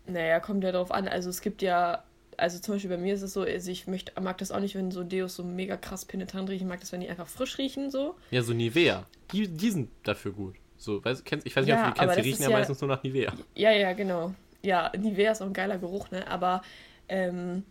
Naja, 0.07 0.41
kommt 0.41 0.63
ja 0.65 0.73
drauf 0.73 0.91
an. 0.93 1.09
Also 1.09 1.31
es 1.31 1.41
gibt 1.41 1.63
ja, 1.63 2.03
also 2.37 2.59
zum 2.59 2.75
Beispiel 2.75 2.91
bei 2.91 2.97
mir 2.97 3.15
ist 3.15 3.23
es 3.23 3.33
so, 3.33 3.43
also 3.43 3.71
ich 3.71 3.87
möchte, 3.87 4.13
mag 4.21 4.39
das 4.39 4.53
auch 4.53 4.61
nicht, 4.61 4.75
wenn 4.75 4.91
so 4.91 5.03
Deos 5.03 5.35
so 5.37 5.43
mega 5.45 5.77
krass 5.77 6.05
penetrant 6.05 6.49
riechen. 6.51 6.67
Ich 6.67 6.69
mag 6.71 6.81
das, 6.81 6.93
wenn 6.93 7.01
die 7.01 7.09
einfach 7.09 7.27
frisch 7.29 7.59
riechen, 7.59 7.91
so. 7.91 8.15
Ja, 8.31 8.43
so 8.43 8.53
Nivea. 8.53 9.07
Die, 9.33 9.49
die 9.49 9.71
sind 9.71 9.91
dafür 10.05 10.33
gut. 10.33 10.55
So, 10.79 11.05
weißt, 11.05 11.25
kennst, 11.25 11.47
ich 11.47 11.57
weiß 11.57 11.65
nicht, 11.65 11.75
Ja, 11.75 11.81
ob 11.89 11.95
du 11.95 12.01
die 12.01 12.07
kennst, 12.07 12.17
die 12.19 12.21
riechen 12.23 12.43
ja, 12.43 12.51
ja- 12.51 12.59
meistens 12.59 12.81
nur 12.81 12.89
nach 12.89 13.03
Nivea. 13.03 13.33
Ja, 13.55 13.71
ja, 13.73 13.93
genau. 13.95 14.35
Ja, 14.63 14.93
Nivea 14.97 15.33
ist 15.33 15.43
auch 15.43 15.47
ein 15.47 15.53
geiler 15.53 15.79
Geruch, 15.79 16.11
ne? 16.11 16.27
Aber, 16.29 16.63
ähm, 17.09 17.65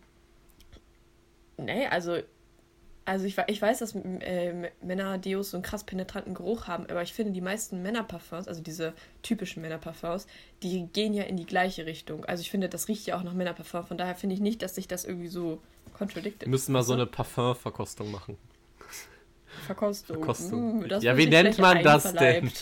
nee, 1.56 1.86
also, 1.86 2.18
also 3.04 3.24
ich, 3.24 3.36
ich 3.46 3.62
weiß, 3.62 3.78
dass 3.78 3.94
äh, 3.94 4.70
Männer-Deos 4.82 5.50
so 5.50 5.56
einen 5.56 5.64
krass 5.64 5.84
penetranten 5.84 6.34
Geruch 6.34 6.66
haben, 6.66 6.86
aber 6.86 7.02
ich 7.02 7.12
finde, 7.12 7.32
die 7.32 7.40
meisten 7.40 7.82
Männerparfums, 7.82 8.48
also 8.48 8.60
diese 8.62 8.94
typischen 9.22 9.62
Männerparfums, 9.62 10.26
die 10.62 10.86
gehen 10.92 11.14
ja 11.14 11.24
in 11.24 11.36
die 11.36 11.46
gleiche 11.46 11.86
Richtung. 11.86 12.24
Also 12.24 12.40
ich 12.40 12.50
finde, 12.50 12.68
das 12.68 12.88
riecht 12.88 13.06
ja 13.06 13.16
auch 13.16 13.22
nach 13.22 13.34
Männerparfum, 13.34 13.86
von 13.86 13.98
daher 13.98 14.16
finde 14.16 14.34
ich 14.34 14.40
nicht, 14.40 14.62
dass 14.62 14.74
sich 14.74 14.88
das 14.88 15.04
irgendwie 15.04 15.28
so 15.28 15.60
contradicted. 15.94 16.42
Wir 16.42 16.48
müssen 16.48 16.72
mal 16.72 16.82
so 16.82 16.94
eine 16.94 17.06
Parfumverkostung 17.06 18.10
machen. 18.10 18.36
Verkostung. 19.66 20.16
Verkostung. 20.16 20.80
Mm, 20.80 20.88
das 20.88 21.02
Ja, 21.02 21.16
wie 21.16 21.26
nennt 21.26 21.58
man 21.58 21.82
das 21.82 22.12
denn? 22.12 22.52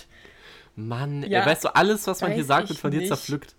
Mann, 0.77 1.23
Ja, 1.23 1.41
ey, 1.41 1.47
weißt 1.47 1.65
du, 1.65 1.75
alles, 1.75 2.07
was 2.07 2.21
man 2.21 2.33
hier 2.33 2.45
sagt, 2.45 2.69
wird 2.69 2.79
von 2.79 2.91
dir 2.91 3.07
zerpflückt. 3.07 3.55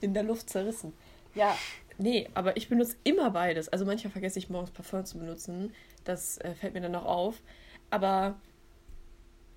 in 0.00 0.14
der 0.14 0.22
Luft 0.22 0.50
zerrissen. 0.50 0.92
Ja, 1.34 1.56
nee, 1.98 2.28
aber 2.34 2.56
ich 2.56 2.68
benutze 2.68 2.96
immer 3.04 3.30
beides. 3.30 3.68
Also 3.68 3.84
manchmal 3.84 4.10
vergesse 4.12 4.38
ich 4.38 4.48
morgens 4.48 4.70
Parfum 4.70 5.04
zu 5.04 5.18
benutzen. 5.18 5.72
Das 6.04 6.38
äh, 6.38 6.54
fällt 6.54 6.74
mir 6.74 6.80
dann 6.80 6.92
noch 6.92 7.04
auf. 7.04 7.42
Aber 7.90 8.36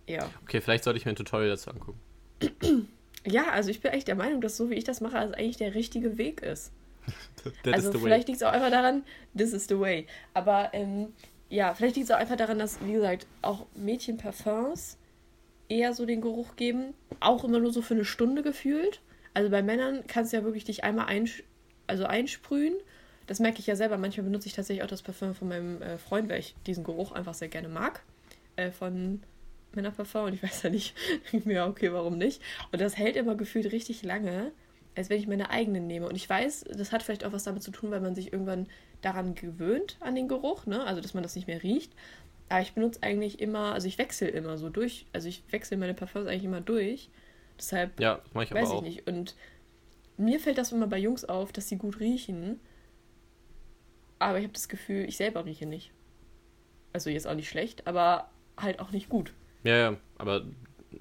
ja. 0.08 0.30
Okay, 0.44 0.62
vielleicht 0.62 0.84
sollte 0.84 0.98
ich 0.98 1.06
mir 1.06 1.12
ein 1.12 1.16
Tutorial 1.16 1.50
dazu 1.50 1.72
angucken. 1.72 2.00
Ja, 3.28 3.50
also 3.52 3.70
ich 3.70 3.82
bin 3.82 3.92
echt 3.92 4.08
der 4.08 4.16
Meinung, 4.16 4.40
dass 4.40 4.56
so 4.56 4.70
wie 4.70 4.76
ich 4.76 4.86
das 4.86 5.02
mache, 5.02 5.18
also 5.18 5.34
eigentlich 5.34 5.58
der 5.58 5.76
richtige 5.76 6.18
Weg 6.18 6.42
ist. 6.42 6.72
Also 7.66 7.92
vielleicht 8.00 8.28
liegt 8.28 8.42
es 8.42 8.44
auch 8.44 8.52
einfach 8.52 8.70
daran, 8.70 9.04
this 9.38 9.54
is 9.54 9.68
the 9.68 9.80
way. 9.80 10.08
Aber 10.34 10.70
ähm, 10.74 11.14
ja, 11.50 11.74
vielleicht 11.74 11.96
liegt 11.96 12.10
es 12.10 12.12
auch 12.12 12.20
einfach 12.20 12.36
daran, 12.36 12.60
dass, 12.60 12.80
wie 12.86 12.94
gesagt, 12.94 13.28
auch 13.42 13.66
Mädchenparfums 13.76 14.98
eher 15.70 15.94
so 15.94 16.06
den 16.06 16.22
Geruch 16.22 16.56
geben. 16.56 16.94
Auch 17.20 17.44
immer 17.44 17.60
nur 17.60 17.72
so 17.72 17.82
für 17.82 17.94
eine 17.94 18.06
Stunde 18.06 18.42
gefühlt. 18.42 19.02
Also 19.34 19.50
bei 19.50 19.62
Männern 19.62 20.04
kannst 20.08 20.34
du 20.34 20.38
ja 20.38 20.44
wirklich 20.44 20.66
dich 20.66 20.84
einmal 20.84 21.08
einsch 21.08 21.44
also 21.90 22.06
einsprühen. 22.06 22.74
Das 23.28 23.40
merke 23.40 23.60
ich 23.60 23.68
ja 23.68 23.76
selber. 23.76 23.98
Manchmal 23.98 24.26
benutze 24.26 24.48
ich 24.48 24.54
tatsächlich 24.54 24.84
auch 24.84 24.90
das 24.90 25.02
Parfum 25.02 25.36
von 25.36 25.50
meinem 25.50 25.82
äh, 25.82 25.98
Freund, 25.98 26.30
weil 26.30 26.40
ich 26.40 26.56
diesen 26.66 26.84
Geruch 26.84 27.12
einfach 27.12 27.34
sehr 27.34 27.50
gerne 27.50 27.68
mag. 27.70 28.02
Äh, 28.56 28.72
von 28.72 29.22
Männerparfum. 29.74 30.26
Und 30.26 30.34
ich 30.34 30.44
weiß 30.44 30.64
ja 30.64 30.70
nicht, 30.70 30.96
mir, 31.46 31.66
okay, 31.66 31.94
warum 31.94 32.18
nicht? 32.18 32.42
Und 32.72 32.82
das 32.82 32.98
hält 32.98 33.16
immer 33.16 33.36
gefühlt 33.36 33.72
richtig 33.72 34.04
lange, 34.04 34.52
als 34.96 35.10
wenn 35.10 35.20
ich 35.20 35.28
meine 35.28 35.50
eigenen 35.50 35.88
nehme. 35.88 36.08
Und 36.08 36.16
ich 36.16 36.30
weiß, 36.30 36.66
das 36.76 36.92
hat 36.92 37.04
vielleicht 37.04 37.24
auch 37.24 37.32
was 37.32 37.44
damit 37.44 37.64
zu 37.64 37.72
tun, 37.72 37.92
weil 37.92 38.02
man 38.02 38.16
sich 38.16 38.34
irgendwann 38.34 38.68
daran 39.02 39.36
gewöhnt, 39.36 39.98
an 40.00 40.16
den 40.16 40.28
Geruch, 40.28 40.66
ne? 40.66 40.84
Also, 40.84 41.02
dass 41.02 41.14
man 41.14 41.24
das 41.24 41.36
nicht 41.36 41.48
mehr 41.48 41.64
riecht. 41.64 41.94
Aber 42.50 42.62
ich 42.62 42.74
benutze 42.74 43.04
eigentlich 43.04 43.40
immer, 43.40 43.74
also 43.74 43.88
ich 43.88 43.98
wechsle 44.00 44.28
immer 44.28 44.58
so 44.58 44.70
durch, 44.70 45.06
also 45.14 45.28
ich 45.28 45.44
wechsle 45.52 45.78
meine 45.78 45.94
Parfums 45.94 46.28
eigentlich 46.28 46.46
immer 46.46 46.62
durch. 46.62 47.10
Deshalb 47.60 48.00
Ja, 48.00 48.22
ich 48.42 48.52
weiß 48.52 48.70
ich 48.70 48.76
auch. 48.76 48.82
nicht. 48.82 49.08
Und 49.08 49.36
mir 50.20 50.40
fällt 50.40 50.58
das 50.58 50.72
immer 50.72 50.88
bei 50.88 50.98
Jungs 51.00 51.26
auf, 51.26 51.52
dass 51.52 51.68
sie 51.70 51.78
gut 51.78 52.00
riechen. 52.00 52.60
Aber 54.20 54.38
ich 54.38 54.44
habe 54.44 54.54
das 54.54 54.68
Gefühl, 54.70 55.06
ich 55.06 55.18
selber 55.18 55.46
rieche 55.46 55.66
nicht. 55.66 55.92
Also 56.94 57.10
jetzt 57.10 57.28
auch 57.28 57.36
nicht 57.36 57.50
schlecht, 57.50 57.88
aber 57.88 58.30
halt 58.58 58.80
auch 58.80 58.92
nicht 58.92 59.10
gut. 59.10 59.34
Ja, 59.64 59.76
ja, 59.78 59.98
aber 60.18 60.44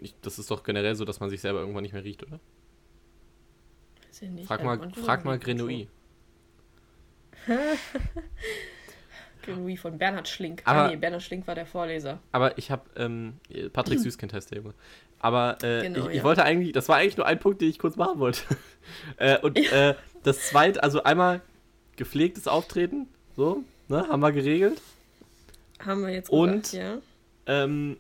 ich, 0.01 0.15
das 0.23 0.39
ist 0.39 0.51
doch 0.51 0.63
generell 0.63 0.95
so, 0.95 1.05
dass 1.05 1.19
man 1.21 1.31
sich 1.31 1.41
selber 1.41 1.61
irgendwann 1.61 1.83
nicht 1.83 1.93
mehr 1.95 2.05
riecht, 2.05 2.23
oder? 2.23 2.39
Weiß 4.09 4.23
ich 4.23 4.31
nicht. 4.31 4.47
Frag 4.47 4.63
mal, 4.65 4.91
frag 4.93 5.25
mal 5.25 5.39
Grenouille. 5.39 5.89
Grenouille 9.43 9.77
von 9.77 9.97
Bernhard 9.99 10.29
Schlink. 10.29 10.63
Aber- 10.65 10.85
ah 10.85 10.89
nee, 10.89 10.97
Bernhard 10.97 11.23
Schlink 11.23 11.47
war 11.47 11.55
der 11.55 11.67
Vorleser. 11.67 12.21
Aber 12.33 12.59
ich 12.59 12.71
habe, 12.71 12.89
ähm, 12.97 13.35
Patrick 13.73 13.99
Süßkind 13.99 14.33
heißt 14.33 14.51
der 14.51 14.59
Junge. 14.59 14.75
Aber 15.21 15.59
äh, 15.63 15.83
Genau, 15.83 16.05
ich, 16.07 16.11
ich 16.11 16.17
ja. 16.19 16.25
wollte 16.25 16.45
eigentlich, 16.45 16.73
das 16.73 16.89
war 16.89 16.97
eigentlich 16.97 17.17
nur 17.17 17.27
ein 17.27 17.39
Punkt, 17.41 17.61
den 17.61 17.69
ich 17.71 17.79
kurz 17.79 17.97
machen 17.97 18.19
wollte. 18.21 18.43
äh, 19.17 19.39
und 19.41 19.57
äh, 19.59 19.95
das 20.23 20.49
zweite, 20.49 20.83
also 20.83 21.03
einmal 21.03 21.41
gepflegtes 21.97 22.47
Auftreten, 22.47 23.09
so, 23.37 23.65
ne, 23.89 24.07
haben 24.09 24.21
wir 24.21 24.33
geregelt. 24.33 24.81
Haben 25.81 26.03
wir 26.03 26.11
jetzt 26.13 26.31
Und- 26.31 26.63
gesagt, 26.65 26.73
ja. 26.73 26.99
Ähm, 27.47 27.97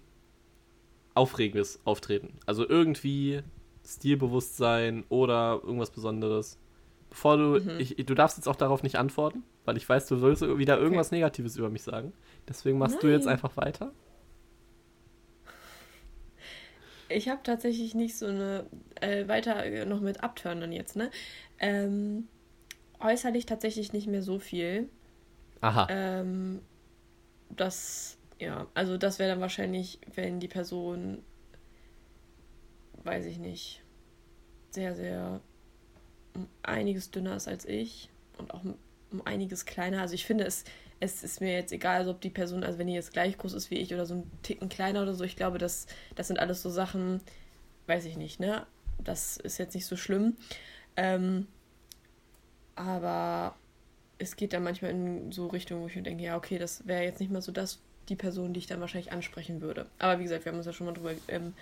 aufregendes 1.14 1.80
Auftreten. 1.84 2.34
Also 2.46 2.68
irgendwie 2.68 3.40
Stilbewusstsein 3.84 5.04
oder 5.08 5.60
irgendwas 5.62 5.90
Besonderes. 5.90 6.58
Bevor 7.10 7.36
du, 7.38 7.42
Mhm. 7.60 7.80
ich, 7.80 7.96
du 7.96 8.14
darfst 8.14 8.36
jetzt 8.36 8.46
auch 8.46 8.56
darauf 8.56 8.82
nicht 8.82 8.96
antworten, 8.96 9.42
weil 9.64 9.76
ich 9.76 9.88
weiß, 9.88 10.06
du 10.06 10.20
willst 10.20 10.42
wieder 10.58 10.78
irgendwas 10.78 11.10
Negatives 11.10 11.56
über 11.56 11.70
mich 11.70 11.82
sagen. 11.82 12.12
Deswegen 12.48 12.78
machst 12.78 13.02
du 13.02 13.08
jetzt 13.08 13.24
Nein. 13.24 13.32
einfach 13.34 13.56
weiter. 13.56 13.92
Ich 17.08 17.28
habe 17.28 17.42
tatsächlich 17.42 17.94
nicht 17.94 18.16
so 18.16 18.26
eine, 18.26 18.66
äh, 19.00 19.26
weiter 19.28 19.64
äh, 19.64 19.84
noch 19.84 20.00
mit 20.00 20.22
Abturnern 20.22 20.72
jetzt, 20.72 20.96
ne? 20.96 21.10
Ähm, 21.58 22.28
äußerlich 23.00 23.46
tatsächlich 23.46 23.92
nicht 23.92 24.06
mehr 24.06 24.22
so 24.22 24.38
viel. 24.38 24.88
Aha. 25.60 25.86
Ähm, 25.90 26.60
das, 27.50 28.18
ja, 28.38 28.66
also 28.74 28.96
das 28.96 29.18
wäre 29.18 29.30
dann 29.30 29.40
wahrscheinlich, 29.40 30.00
wenn 30.14 30.40
die 30.40 30.48
Person, 30.48 31.22
weiß 33.04 33.26
ich 33.26 33.38
nicht, 33.38 33.82
sehr, 34.70 34.94
sehr 34.94 35.40
um 36.34 36.48
einiges 36.62 37.10
dünner 37.10 37.36
ist 37.36 37.48
als 37.48 37.64
ich 37.64 38.10
und 38.36 38.52
auch 38.52 38.62
um 39.10 39.22
einiges 39.24 39.64
kleiner. 39.64 40.02
Also 40.02 40.14
ich 40.14 40.26
finde, 40.26 40.44
es, 40.44 40.64
es 41.00 41.22
ist 41.22 41.40
mir 41.40 41.52
jetzt 41.52 41.72
egal, 41.72 41.98
also 41.98 42.10
ob 42.10 42.20
die 42.20 42.30
Person, 42.30 42.64
also 42.64 42.78
wenn 42.78 42.88
die 42.88 42.94
jetzt 42.94 43.12
gleich 43.12 43.38
groß 43.38 43.52
ist 43.54 43.70
wie 43.70 43.76
ich 43.76 43.94
oder 43.94 44.06
so 44.06 44.14
ein 44.14 44.30
Ticken 44.42 44.68
kleiner 44.68 45.02
oder 45.02 45.14
so, 45.14 45.24
ich 45.24 45.36
glaube, 45.36 45.58
das, 45.58 45.86
das 46.16 46.28
sind 46.28 46.38
alles 46.38 46.62
so 46.62 46.70
Sachen, 46.70 47.20
weiß 47.86 48.04
ich 48.04 48.16
nicht, 48.16 48.40
ne? 48.40 48.66
Das 48.98 49.36
ist 49.36 49.58
jetzt 49.58 49.74
nicht 49.74 49.86
so 49.86 49.96
schlimm. 49.96 50.36
Ähm, 50.96 51.46
aber 52.74 53.54
es 54.18 54.36
geht 54.36 54.52
dann 54.52 54.64
manchmal 54.64 54.90
in 54.90 55.30
so 55.30 55.46
Richtungen, 55.46 55.82
wo 55.82 55.86
ich 55.86 55.96
mir 55.96 56.02
denke, 56.02 56.24
ja, 56.24 56.36
okay, 56.36 56.58
das 56.58 56.86
wäre 56.86 57.04
jetzt 57.04 57.20
nicht 57.20 57.30
mal 57.30 57.42
so 57.42 57.52
das, 57.52 57.78
die 58.08 58.16
Person, 58.16 58.52
die 58.52 58.58
ich 58.58 58.66
dann 58.66 58.80
wahrscheinlich 58.80 59.12
ansprechen 59.12 59.60
würde. 59.60 59.86
Aber 59.98 60.18
wie 60.18 60.24
gesagt, 60.24 60.44
wir 60.44 60.52
haben 60.52 60.58
uns 60.58 60.66
ja 60.66 60.72
schon 60.72 60.86
mal 60.86 60.94
drüber 60.94 61.12
ähm, 61.28 61.54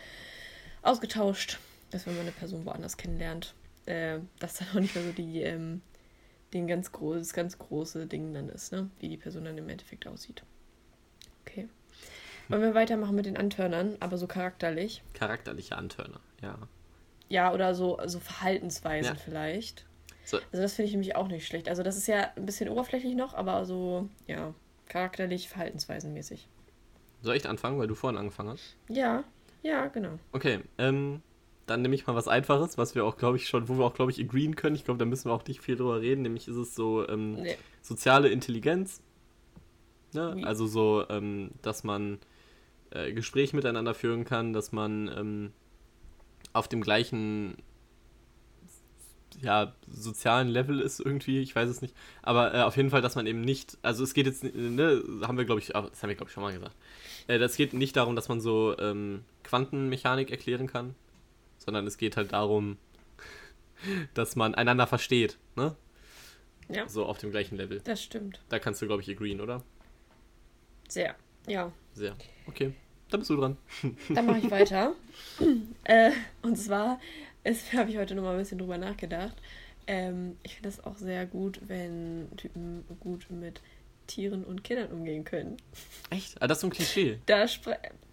ausgetauscht, 0.83 1.59
dass 1.91 2.07
wenn 2.07 2.15
man 2.15 2.23
eine 2.23 2.33
Person 2.33 2.65
woanders 2.65 2.97
kennenlernt, 2.97 3.55
äh, 3.85 4.19
dass 4.39 4.55
dann 4.55 4.69
auch 4.69 4.81
nicht 4.81 4.95
mehr 4.95 5.05
so 5.05 5.13
die, 5.13 5.43
ähm, 5.43 5.83
den 6.53 6.67
ganz 6.67 6.93
groß, 6.93 7.19
das 7.19 7.33
ganz 7.33 7.59
große 7.59 8.07
Ding 8.07 8.33
dann 8.35 8.49
ist, 8.49 8.73
ne? 8.73 8.91
Wie 9.01 9.09
die 9.09 9.17
Person 9.17 9.45
dann 9.45 9.59
im 9.59 9.69
Endeffekt 9.69 10.07
aussieht. 10.07 10.43
Okay. 11.43 11.69
Wollen 12.49 12.63
wir 12.63 12.75
weitermachen 12.75 13.17
mit 13.17 13.27
den 13.27 13.37
Antörnern, 13.37 13.97
aber 14.01 14.19
so 14.19 14.27
charakterlich? 14.27 15.03
Charakterliche 15.15 15.77
Antörner, 15.77 16.21
ja. 16.43 16.57
Ja, 17.29 17.53
oder 17.53 17.75
so, 17.75 17.99
so 18.07 18.21
Verhaltensweisen 18.21 19.17
Ja. 19.17 19.21
vielleicht. 19.21 19.85
So. 20.25 20.39
Also 20.53 20.63
das 20.63 20.75
finde 20.75 20.87
ich 20.87 20.93
nämlich 20.93 21.17
auch 21.17 21.29
nicht 21.29 21.47
schlecht. 21.47 21.69
Also 21.69 21.83
das 21.83 21.97
ist 21.97 22.07
ja 22.07 22.31
ein 22.37 22.47
bisschen 22.47 22.69
oberflächlich 22.69 23.15
noch, 23.17 23.35
aber 23.35 23.65
so, 23.65 24.09
ja, 24.27 24.55
charakterlich, 24.89 25.49
verhaltensweisenmäßig. 25.49 26.49
Soll 27.23 27.37
ich 27.37 27.49
anfangen, 27.49 27.79
weil 27.79 27.89
du 27.89 27.95
vorhin 27.97 28.19
angefangen 28.19 28.51
hast? 28.51 28.77
Ja, 28.89 29.25
ja, 29.63 29.87
genau. 29.89 30.19
Okay, 30.33 30.61
ähm, 30.79 31.23
dann 31.67 31.83
nehme 31.83 31.95
ich 31.95 32.07
mal 32.07 32.15
was 32.15 32.29
Einfaches, 32.29 32.79
was 32.79 32.95
wir 32.95 33.05
auch, 33.05 33.17
glaube 33.17 33.37
ich, 33.37 33.49
schon, 33.49 33.69
wo 33.69 33.79
wir 33.79 33.85
auch, 33.85 33.95
glaube 33.95 34.11
ich, 34.13 34.21
agreeen 34.21 34.57
können. 34.57 34.77
Ich 34.77 34.85
glaube, 34.85 34.99
da 34.99 35.05
müssen 35.05 35.29
wir 35.29 35.35
auch 35.35 35.45
nicht 35.47 35.61
viel 35.61 35.77
drüber 35.77 36.01
reden. 36.01 36.23
Nämlich 36.23 36.49
ist 36.49 36.57
es 36.57 36.75
so 36.75 37.07
ähm, 37.09 37.35
Nee. 37.35 37.57
soziale 37.83 38.29
Intelligenz. 38.29 39.03
Ne? 40.13 40.33
Wie? 40.37 40.45
Also 40.45 40.67
so, 40.67 41.05
ähm, 41.09 41.51
dass 41.63 41.85
man 41.85 42.19
äh, 42.91 43.13
Gespräche 43.13 43.57
miteinander 43.57 43.95
führen 43.95 44.25
kann, 44.25 44.53
dass 44.53 44.73
man 44.73 45.09
ähm, 45.17 45.53
auf 46.53 46.69
dem 46.69 46.81
gleichen 46.83 47.57
ja, 49.43 49.75
sozialen 49.87 50.49
Level 50.49 50.81
ist 50.81 50.99
irgendwie, 51.01 51.41
ich 51.41 51.55
weiß 51.55 51.69
es 51.69 51.83
nicht. 51.83 51.95
Aber 52.23 52.55
äh, 52.55 52.63
auf 52.63 52.77
jeden 52.77 52.91
Fall, 52.91 53.03
dass 53.03 53.17
man 53.17 53.27
eben 53.27 53.43
nicht, 53.43 53.77
also 53.83 54.03
es 54.03 54.15
geht 54.15 54.27
jetzt, 54.27 54.45
ne, 54.45 55.03
haben 55.23 55.37
wir, 55.37 55.45
glaube 55.45 55.61
ich, 55.61 55.69
das 55.69 56.03
haben 56.03 56.09
wir, 56.09 56.15
glaube 56.15 56.29
ich, 56.31 56.33
schon 56.33 56.43
mal 56.43 56.55
gesagt. 56.55 56.75
Äh, 57.27 57.39
das 57.39 57.57
geht 57.57 57.75
nicht 57.75 57.97
darum, 57.97 58.17
dass 58.17 58.29
man 58.29 58.41
so 58.41 58.75
ähm, 58.79 59.25
Quantenmechanik 59.45 60.31
erklären 60.31 60.67
kann, 60.69 60.95
sondern 61.67 61.87
es 61.87 61.99
geht 61.99 62.17
halt 62.17 62.33
darum, 62.33 62.79
dass 64.15 64.37
man 64.37 64.55
einander 64.55 64.87
versteht, 64.87 65.37
ne? 65.57 65.77
Ja, 66.69 66.89
So 66.89 67.05
auf 67.05 67.19
dem 67.19 67.31
gleichen 67.31 67.57
Level. 67.57 67.81
das 67.85 68.03
stimmt. 68.03 68.41
Da 68.49 68.59
kannst 68.59 68.81
du, 68.83 68.87
glaube 68.87 69.03
ich, 69.03 69.11
agreeen, 69.11 69.41
oder? 69.41 69.63
Sehr. 70.89 71.15
Ja. 71.47 71.71
Sehr. 71.93 72.17
Okay, 72.47 72.73
dann 73.11 73.21
bist 73.21 73.31
du 73.31 73.37
dran. 73.37 73.57
Dann 74.09 74.27
mache 74.27 74.39
ich 74.39 74.51
weiter. 74.51 74.95
äh, 75.85 76.11
und 76.43 76.57
zwar 76.57 76.99
habe 77.73 77.91
ich 77.91 77.97
heute 77.97 78.15
noch 78.15 78.25
mal 78.25 78.33
ein 78.33 78.39
bisschen 78.39 78.59
drüber 78.59 78.79
nachgedacht. 78.79 79.37
Ähm, 79.87 80.37
ich 80.43 80.55
finde 80.55 80.69
das 80.69 80.85
auch 80.85 80.97
sehr 80.97 81.27
gut, 81.27 81.61
wenn 81.69 82.29
Typen 82.37 82.85
gut 82.99 83.31
mit 83.31 83.61
Tieren 84.09 84.45
und 84.45 84.65
Kindern 84.65 84.91
umgehen 84.91 85.25
können. 85.25 85.57
Echt? 86.11 86.41
Ah, 86.43 86.49
das 86.49 86.59
ist 86.59 86.63
so 86.63 86.67
ein 86.69 86.71
Klischee. 86.73 87.21
Da, 87.27 87.47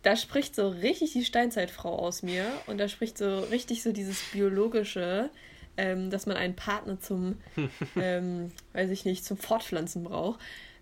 da 0.03 0.15
spricht 0.15 0.55
so 0.55 0.67
richtig 0.67 1.13
die 1.13 1.25
Steinzeitfrau 1.25 1.97
aus 1.97 2.23
mir 2.23 2.45
und 2.67 2.77
da 2.77 2.87
spricht 2.87 3.17
so 3.17 3.39
richtig 3.39 3.83
so 3.83 3.91
dieses 3.91 4.21
biologische, 4.31 5.29
ähm, 5.77 6.09
dass 6.09 6.25
man 6.25 6.37
einen 6.37 6.55
Partner 6.55 6.99
zum, 6.99 7.37
ähm, 7.95 8.51
weiß 8.73 8.89
ich 8.91 9.05
nicht, 9.05 9.25
zum 9.25 9.37
Fortpflanzen 9.37 10.03
braucht. 10.03 10.39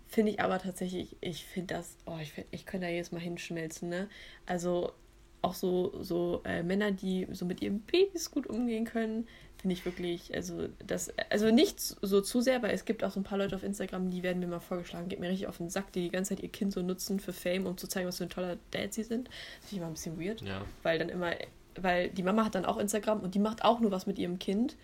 Finde 0.08 0.32
ich 0.32 0.40
aber 0.40 0.58
tatsächlich, 0.58 1.16
ich 1.20 1.44
finde 1.44 1.74
das, 1.74 1.96
oh, 2.04 2.18
ich, 2.20 2.32
find, 2.32 2.46
ich 2.50 2.66
könnte 2.66 2.86
da 2.86 2.92
jedes 2.92 3.12
Mal 3.12 3.20
hinschmelzen, 3.20 3.88
ne? 3.88 4.08
Also 4.44 4.92
auch 5.40 5.54
so, 5.54 6.02
so 6.02 6.42
äh, 6.44 6.62
Männer, 6.62 6.92
die 6.92 7.26
so 7.30 7.44
mit 7.44 7.62
ihren 7.62 7.80
Babys 7.80 8.30
gut 8.30 8.46
umgehen 8.46 8.84
können, 8.84 9.26
finde 9.62 9.74
ich 9.74 9.84
wirklich, 9.84 10.34
also 10.34 10.68
das, 10.84 11.12
also 11.30 11.50
nicht 11.52 11.80
so 11.80 12.20
zu 12.20 12.40
sehr, 12.40 12.62
weil 12.62 12.72
es 12.74 12.84
gibt 12.84 13.02
auch 13.04 13.12
so 13.12 13.20
ein 13.20 13.24
paar 13.24 13.38
Leute 13.38 13.54
auf 13.56 13.62
Instagram, 13.62 14.10
die 14.10 14.22
werden 14.24 14.40
mir 14.40 14.48
mal 14.48 14.58
vorgeschlagen, 14.60 15.08
geht 15.08 15.20
mir 15.20 15.28
richtig 15.30 15.46
auf 15.46 15.56
den 15.58 15.70
Sack, 15.70 15.92
die 15.92 16.02
die 16.02 16.10
ganze 16.10 16.34
Zeit 16.34 16.42
ihr 16.42 16.48
Kind 16.50 16.72
so 16.72 16.82
nutzen 16.82 17.20
für 17.20 17.32
Fame, 17.32 17.66
um 17.66 17.78
zu 17.78 17.86
zeigen, 17.86 18.08
was 18.08 18.18
für 18.18 18.24
ein 18.24 18.30
toller 18.30 18.58
Dad 18.72 18.92
sie 18.92 19.04
sind. 19.04 19.28
Das 19.28 19.70
finde 19.70 19.70
ich 19.70 19.78
immer 19.78 19.86
ein 19.86 19.92
bisschen 19.94 20.20
weird, 20.20 20.42
Ja. 20.42 20.64
weil 20.82 20.98
dann 20.98 21.08
immer, 21.08 21.30
weil 21.76 22.10
die 22.10 22.22
Mama 22.24 22.44
hat 22.44 22.54
dann 22.56 22.64
auch 22.64 22.76
Instagram 22.78 23.20
und 23.20 23.34
die 23.34 23.38
macht 23.38 23.64
auch 23.64 23.78
nur 23.80 23.92
was 23.92 24.06
mit 24.06 24.18
ihrem 24.18 24.38
Kind 24.38 24.76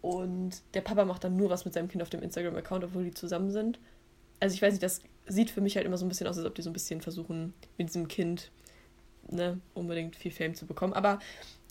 und 0.00 0.62
der 0.74 0.80
Papa 0.80 1.04
macht 1.04 1.22
dann 1.24 1.36
nur 1.36 1.50
was 1.50 1.64
mit 1.66 1.74
seinem 1.74 1.88
Kind 1.88 2.02
auf 2.02 2.10
dem 2.10 2.22
Instagram-Account, 2.22 2.84
obwohl 2.84 3.04
die 3.04 3.14
zusammen 3.14 3.50
sind. 3.50 3.78
Also 4.40 4.54
ich 4.54 4.62
weiß 4.62 4.72
nicht, 4.72 4.82
das 4.82 5.02
sieht 5.26 5.50
für 5.50 5.60
mich 5.60 5.76
halt 5.76 5.84
immer 5.84 5.98
so 5.98 6.06
ein 6.06 6.08
bisschen 6.08 6.26
aus, 6.26 6.38
als 6.38 6.46
ob 6.46 6.54
die 6.54 6.62
so 6.62 6.70
ein 6.70 6.72
bisschen 6.74 7.00
versuchen, 7.02 7.52
mit 7.76 7.88
diesem 7.88 8.08
Kind 8.08 8.50
ne, 9.28 9.60
unbedingt 9.74 10.16
viel 10.16 10.30
Fame 10.30 10.54
zu 10.54 10.66
bekommen. 10.66 10.92
Aber 10.92 11.18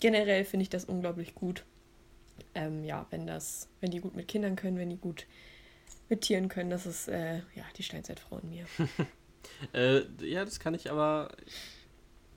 generell 0.00 0.44
finde 0.44 0.62
ich 0.62 0.68
das 0.70 0.84
unglaublich 0.84 1.34
gut. 1.34 1.64
Ähm, 2.54 2.84
ja, 2.84 3.06
wenn 3.10 3.26
das, 3.26 3.68
wenn 3.80 3.90
die 3.90 4.00
gut 4.00 4.14
mit 4.16 4.28
Kindern 4.28 4.56
können, 4.56 4.78
wenn 4.78 4.90
die 4.90 4.96
gut 4.96 5.26
mit 6.08 6.22
Tieren 6.22 6.48
können, 6.48 6.70
das 6.70 6.86
ist 6.86 7.08
äh, 7.08 7.38
ja 7.54 7.64
die 7.76 7.82
Steinzeitfrau 7.82 8.38
in 8.38 8.50
mir. 8.50 8.66
Äh, 9.72 10.02
ja, 10.20 10.44
das 10.44 10.58
kann 10.60 10.74
ich 10.74 10.90
aber. 10.90 11.30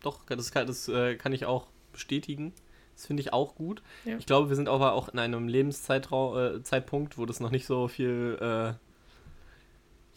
Doch, 0.02 0.26
das 0.26 0.52
kann, 0.52 0.68
das, 0.68 0.88
äh, 0.88 1.16
kann 1.16 1.34
ich 1.34 1.46
auch 1.46 1.68
bestätigen. 1.92 2.54
Das 2.96 3.08
finde 3.08 3.22
ich 3.22 3.34
auch 3.34 3.56
gut. 3.56 3.82
Ja. 4.06 4.18
Ich 4.18 4.26
glaube, 4.26 4.50
wir 4.50 4.56
sind 4.56 4.70
aber 4.70 4.94
auch 4.94 5.10
in 5.10 5.20
einem 5.20 5.48
Lebenszeitpunkt, 5.48 7.14
äh, 7.14 7.18
wo 7.18 7.26
das 7.26 7.40
noch 7.40 7.52
nicht 7.52 7.66
so 7.66 7.88
viel. 7.88 8.38
Äh, 8.40 8.74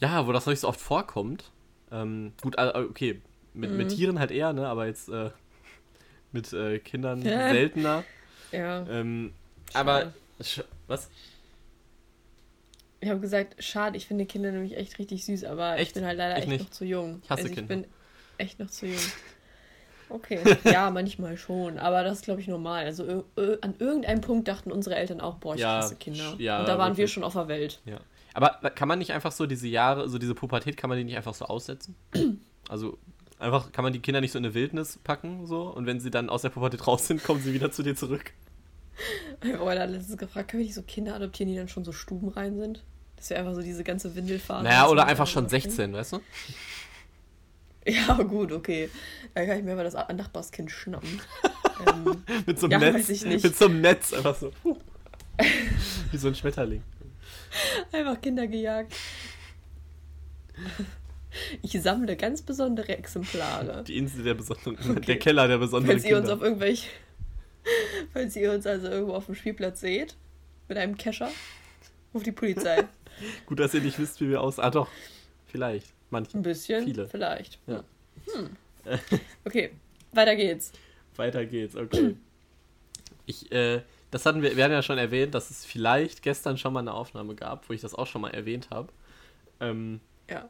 ja, 0.04 0.26
wo 0.26 0.32
das 0.32 0.46
noch 0.46 0.52
nicht 0.52 0.60
so 0.60 0.68
oft 0.68 0.80
vorkommt. 0.80 1.50
Ähm, 1.90 2.34
gut, 2.42 2.56
äh, 2.58 2.72
okay, 2.76 3.20
mit, 3.54 3.70
mit 3.70 3.86
Mhm. 3.86 3.96
Tieren 3.96 4.18
halt 4.18 4.30
eher, 4.30 4.52
ne? 4.52 4.68
Aber 4.68 4.86
jetzt 4.86 5.10
mit 6.32 6.50
Kindern 6.84 7.22
seltener. 7.22 8.04
Ja. 8.52 8.86
Ähm, 8.86 9.32
schade. 9.72 9.90
aber. 9.90 10.12
Was? 10.88 11.08
Ich 13.00 13.08
habe 13.08 13.20
gesagt, 13.20 13.62
schade, 13.62 13.96
ich 13.96 14.06
finde 14.06 14.26
Kinder 14.26 14.52
nämlich 14.52 14.76
echt 14.76 14.98
richtig 14.98 15.24
süß, 15.24 15.44
aber 15.44 15.74
ich 15.76 15.82
Echt? 15.82 15.94
bin 15.94 16.04
halt 16.04 16.16
leider 16.18 16.34
Ich 16.36 16.42
echt 16.42 16.48
nicht. 16.48 16.60
noch 16.64 16.70
zu 16.70 16.84
jung. 16.84 17.20
Ich 17.24 17.30
hasse 17.30 17.42
also 17.42 17.50
ich 17.50 17.56
Kinder. 17.56 17.74
bin 17.74 17.86
echt 18.38 18.58
noch 18.58 18.70
zu 18.70 18.86
jung. 18.86 18.98
Okay, 20.08 20.40
ja, 20.64 20.90
manchmal 20.90 21.38
schon, 21.38 21.78
aber 21.78 22.02
das 22.04 22.18
ist, 22.18 22.24
glaube 22.26 22.42
ich, 22.42 22.46
normal. 22.46 22.84
Also 22.84 23.24
an 23.62 23.74
irgendeinem 23.78 24.20
Punkt 24.20 24.46
dachten 24.46 24.70
unsere 24.70 24.94
Eltern 24.94 25.22
auch, 25.22 25.36
boah, 25.36 25.54
ich 25.54 25.62
Ja, 25.62 25.78
hasse 25.78 25.96
Kinder. 25.96 26.34
ja, 26.36 26.60
Und 26.60 26.68
da 26.68 26.76
waren 26.76 26.92
wir 26.92 26.98
wirklich. 26.98 27.12
schon 27.14 27.24
auf 27.24 27.32
der 27.32 27.48
Welt. 27.48 27.80
Ja. 27.86 27.98
Aber 28.34 28.50
kann 28.74 28.88
man 28.88 28.98
nicht 28.98 29.12
einfach 29.12 29.32
so 29.32 29.46
diese 29.46 29.68
Jahre, 29.68 30.10
so 30.10 30.18
diese 30.18 30.34
Pubertät, 30.34 30.76
kann 30.76 30.90
man 30.90 30.98
die 30.98 31.04
nicht 31.04 31.16
einfach 31.16 31.32
so 31.32 31.46
aussetzen? 31.46 31.94
Also 32.68 32.98
einfach, 33.38 33.72
kann 33.72 33.84
man 33.84 33.94
die 33.94 34.00
Kinder 34.00 34.20
nicht 34.20 34.32
so 34.32 34.38
in 34.38 34.44
eine 34.44 34.52
Wildnis 34.52 34.98
packen, 35.02 35.46
so? 35.46 35.62
Und 35.62 35.86
wenn 35.86 35.98
sie 35.98 36.10
dann 36.10 36.28
aus 36.28 36.42
der 36.42 36.50
Pubertät 36.50 36.86
raus 36.86 37.06
sind, 37.06 37.24
kommen 37.24 37.40
sie 37.40 37.54
wieder 37.54 37.72
zu 37.72 37.82
dir 37.82 37.96
zurück? 37.96 38.32
Ich 39.44 39.52
habe 39.54 39.74
da 39.74 39.84
letztens 39.84 40.18
gefragt, 40.18 40.50
können 40.50 40.60
wir 40.60 40.66
nicht 40.66 40.74
so 40.74 40.82
Kinder 40.82 41.14
adoptieren, 41.14 41.50
die 41.50 41.56
dann 41.56 41.68
schon 41.68 41.84
so 41.84 41.92
stubenrein 41.92 42.58
sind? 42.58 42.82
Dass 43.16 43.30
wir 43.30 43.38
einfach 43.38 43.54
so 43.54 43.62
diese 43.62 43.84
ganze 43.84 44.14
Windelphase. 44.14 44.64
Naja, 44.64 44.88
oder 44.88 45.06
einfach 45.06 45.26
schon 45.26 45.44
überspringen? 45.46 45.70
16, 45.70 45.92
weißt 45.94 46.12
du? 46.14 46.20
Ja, 47.84 48.14
gut, 48.22 48.52
okay. 48.52 48.88
Da 49.34 49.44
kann 49.44 49.58
ich 49.58 49.64
mir 49.64 49.72
aber 49.72 49.82
das 49.82 49.94
Nachbarskind 49.94 50.70
schnappen. 50.70 51.20
ähm, 51.88 52.22
Mit 52.46 52.60
so 52.60 52.68
Ja, 52.68 52.78
einem 52.78 52.94
weiß 52.94 53.24
Netz. 53.24 53.42
Mit 53.42 53.56
so 53.56 53.64
einem 53.64 53.80
Netz, 53.80 54.12
einfach 54.12 54.36
so. 54.36 54.52
Wie 56.12 56.16
so 56.16 56.28
ein 56.28 56.34
Schmetterling. 56.36 56.80
einfach 57.90 58.20
Kinder 58.20 58.46
gejagt. 58.46 58.94
Ich 61.62 61.72
sammle 61.82 62.16
ganz 62.16 62.42
besondere 62.42 62.96
Exemplare. 62.98 63.82
Die 63.84 63.96
Insel 63.96 64.22
der 64.22 64.34
besonderen, 64.34 64.76
Okay. 64.98 65.00
der 65.06 65.18
Keller 65.18 65.48
der 65.48 65.58
besonderen 65.58 65.98
Falls 65.98 66.08
ihr 66.08 66.18
uns 66.18 66.28
auf 66.28 66.42
irgendwelche, 66.42 66.88
falls 68.12 68.36
ihr 68.36 68.52
uns 68.52 68.66
also 68.66 68.88
irgendwo 68.88 69.14
auf 69.14 69.26
dem 69.26 69.34
Spielplatz 69.34 69.80
seht, 69.80 70.16
mit 70.68 70.78
einem 70.78 70.96
Kescher, 70.96 71.30
ruft 72.14 72.26
die 72.26 72.32
Polizei. 72.32 72.84
Gut, 73.46 73.60
dass 73.60 73.74
ihr 73.74 73.80
nicht 73.80 73.98
wisst, 73.98 74.20
wie 74.20 74.28
wir 74.30 74.40
aus... 74.40 74.58
Ah 74.58 74.70
doch, 74.70 74.88
vielleicht. 75.46 75.86
Manche. 76.10 76.36
Ein 76.36 76.42
bisschen, 76.42 76.84
Viele. 76.84 77.06
vielleicht. 77.08 77.58
Ja. 77.66 77.84
Hm. 78.34 78.56
Okay, 79.44 79.70
weiter 80.12 80.34
geht's. 80.36 80.72
Weiter 81.16 81.44
geht's, 81.46 81.76
okay. 81.76 82.16
Ich, 83.26 83.50
äh, 83.52 83.82
das 84.10 84.26
hatten 84.26 84.42
wir, 84.42 84.56
wir 84.56 84.64
hatten 84.64 84.72
ja 84.74 84.82
schon 84.82 84.98
erwähnt, 84.98 85.34
dass 85.34 85.50
es 85.50 85.64
vielleicht 85.64 86.22
gestern 86.22 86.58
schon 86.58 86.72
mal 86.72 86.80
eine 86.80 86.92
Aufnahme 86.92 87.34
gab, 87.34 87.68
wo 87.68 87.72
ich 87.72 87.80
das 87.80 87.94
auch 87.94 88.06
schon 88.06 88.20
mal 88.22 88.30
erwähnt 88.32 88.68
habe. 88.70 88.88
Ähm, 89.60 90.00
Ja. 90.28 90.48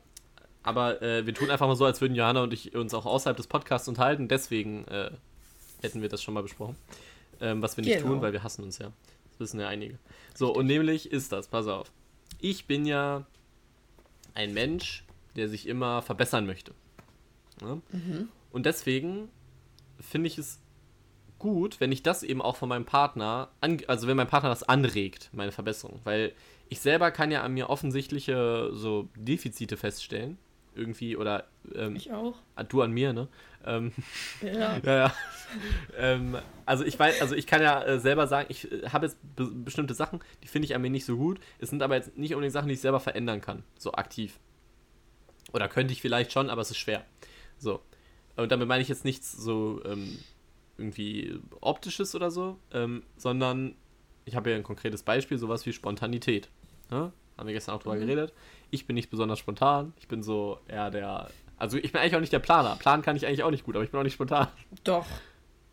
aber 0.63 1.03
äh, 1.03 1.27
wir 1.27 1.35
tun 1.35 1.51
einfach 1.51 1.67
mal 1.67 1.77
so, 1.77 1.85
als 1.85 2.01
würden 2.01 2.15
Johanna 2.15 2.43
und 2.43 2.53
ich 2.55 2.75
uns 2.75 2.95
auch 2.95 3.05
außerhalb 3.05 3.37
des 3.37 3.47
Podcasts 3.47 3.87
unterhalten. 3.87 4.29
Deswegen 4.29 4.87
äh, 4.89 5.11
hätten 5.83 6.03
wir 6.03 6.09
das 6.09 6.23
schon 6.23 6.35
mal 6.35 6.43
besprochen. 6.43 6.77
Ähm, 7.41 7.61
was 7.63 7.77
wir 7.77 7.85
nicht 7.85 7.97
Genau. 7.99 8.09
tun, 8.09 8.23
weil 8.23 8.33
wir 8.33 8.43
hassen 8.43 8.63
uns 8.63 8.79
ja. 8.79 8.93
Das 9.31 9.41
wissen 9.41 9.61
ja 9.61 9.69
einige. 9.69 9.99
So, 10.35 10.55
und 10.55 10.67
nämlich 10.67 11.11
ist 11.11 11.33
das, 11.33 11.49
pass 11.49 11.67
auf. 11.67 11.91
Ich 12.41 12.67
bin 12.67 12.85
ja 12.87 13.27
ein 14.35 14.55
Mensch, 14.55 15.05
der 15.37 15.49
sich 15.49 15.67
immer 15.67 16.03
verbessern 16.03 16.47
möchte. 16.47 16.73
Ne? 17.61 17.81
Mhm. 17.93 18.29
Und 18.51 18.67
deswegen 18.67 19.29
finde 20.01 20.29
ich 20.29 20.39
es 20.39 20.61
gut, 21.39 21.81
wenn 21.81 21.91
ich 21.93 22.03
das 22.03 22.23
eben 22.23 22.41
auch 22.41 22.57
von 22.57 22.69
meinem 22.69 22.85
Partner, 22.85 23.49
also 23.87 24.07
wenn 24.07 24.17
mein 24.17 24.29
Partner 24.29 24.49
das 24.51 24.63
anregt, 24.63 25.31
meine 25.33 25.53
Verbesserung. 25.53 26.01
Weil 26.05 26.33
ich 26.69 26.81
selber 26.81 27.11
kann 27.11 27.31
ja 27.31 27.43
an 27.43 27.55
mir 27.55 27.69
offensichtliche 27.71 28.71
so 28.73 29.09
Defizite 29.17 29.77
feststellen. 29.77 30.39
Irgendwie, 30.75 31.17
oder 31.17 31.45
ähm, 31.75 31.97
Ich 31.97 32.11
auch. 32.13 32.37
du 32.69 32.81
an 32.83 32.93
mir, 32.93 33.13
ne? 33.13 33.29
Ähm, 33.65 33.93
Ja. 34.41 34.79
ja, 34.85 34.97
ja. 34.97 35.15
ähm, 35.97 36.39
also 36.65 36.85
ich 36.85 36.99
weiß, 36.99 37.21
also 37.21 37.35
ich 37.35 37.47
kann 37.47 37.61
ja 37.63 37.83
äh, 37.85 37.99
selber 38.01 38.27
sagen, 38.27 38.47
ich 38.49 38.71
äh, 38.73 38.89
habe 38.89 39.07
jetzt 39.07 39.19
be 39.37 39.47
bestimmte 39.47 39.95
Sachen, 39.95 40.21
die 40.43 40.49
finde 40.49 40.67
ich 40.67 40.75
an 40.75 40.83
mir 40.83 40.91
nicht 40.91 41.05
so 41.05 41.17
gut. 41.17 41.41
Es 41.59 41.71
sind 41.71 41.83
aber 41.83 41.95
jetzt 41.97 42.17
nicht 42.17 42.33
unbedingt 42.35 42.53
Sachen, 42.55 42.69
die 42.69 42.75
ich 42.75 42.81
selber 42.81 43.01
verändern 43.01 43.41
kann, 43.41 43.63
so 43.79 43.93
aktiv. 43.93 44.39
Oder 45.53 45.69
könnte 45.69 45.93
ich 45.93 46.01
vielleicht 46.01 46.33
schon, 46.33 46.49
aber 46.49 46.63
es 46.63 46.71
ist 46.71 46.79
schwer. 46.79 47.05
So. 47.59 47.81
Und 48.37 48.51
damit 48.51 48.67
meine 48.67 48.83
ich 48.83 48.89
jetzt 48.89 49.05
nichts 49.05 49.31
so 49.33 49.83
ähm, 49.85 50.19
irgendwie 50.79 51.39
optisches 51.61 52.15
oder 52.15 52.31
so, 52.31 52.59
ähm, 52.73 53.03
sondern 53.17 53.75
ich 54.25 54.37
habe 54.37 54.51
ja 54.51 54.57
ein 54.57 54.63
konkretes 54.63 55.03
Beispiel, 55.03 55.37
sowas 55.37 55.67
wie 55.67 55.73
Spontanität. 55.75 56.49
Ne? 56.91 57.13
Haben 57.37 57.47
wir 57.47 57.53
gestern 57.55 57.75
auch 57.75 57.83
drüber 57.83 57.97
Mhm. 57.97 58.01
geredet. 58.01 58.33
Ich 58.73 58.87
bin 58.89 58.95
nicht 58.95 59.11
besonders 59.11 59.39
spontan. 59.39 59.93
Ich 60.01 60.09
bin 60.09 60.23
so 60.25 60.59
eher 60.67 60.91
der. 60.91 61.29
Also 61.59 61.77
ich 61.77 61.93
bin 61.93 62.01
eigentlich 62.01 62.17
auch 62.17 62.21
nicht 62.21 62.33
der 62.33 62.39
Planer. 62.41 62.75
Planen 62.77 63.03
kann 63.03 63.15
ich 63.15 63.27
eigentlich 63.27 63.45
auch 63.45 63.51
nicht 63.53 63.65
gut, 63.65 63.77
aber 63.77 63.85
ich 63.85 63.91
bin 63.93 64.01
auch 64.01 64.05
nicht 64.05 64.15
spontan. 64.15 64.49
Doch. 64.83 65.07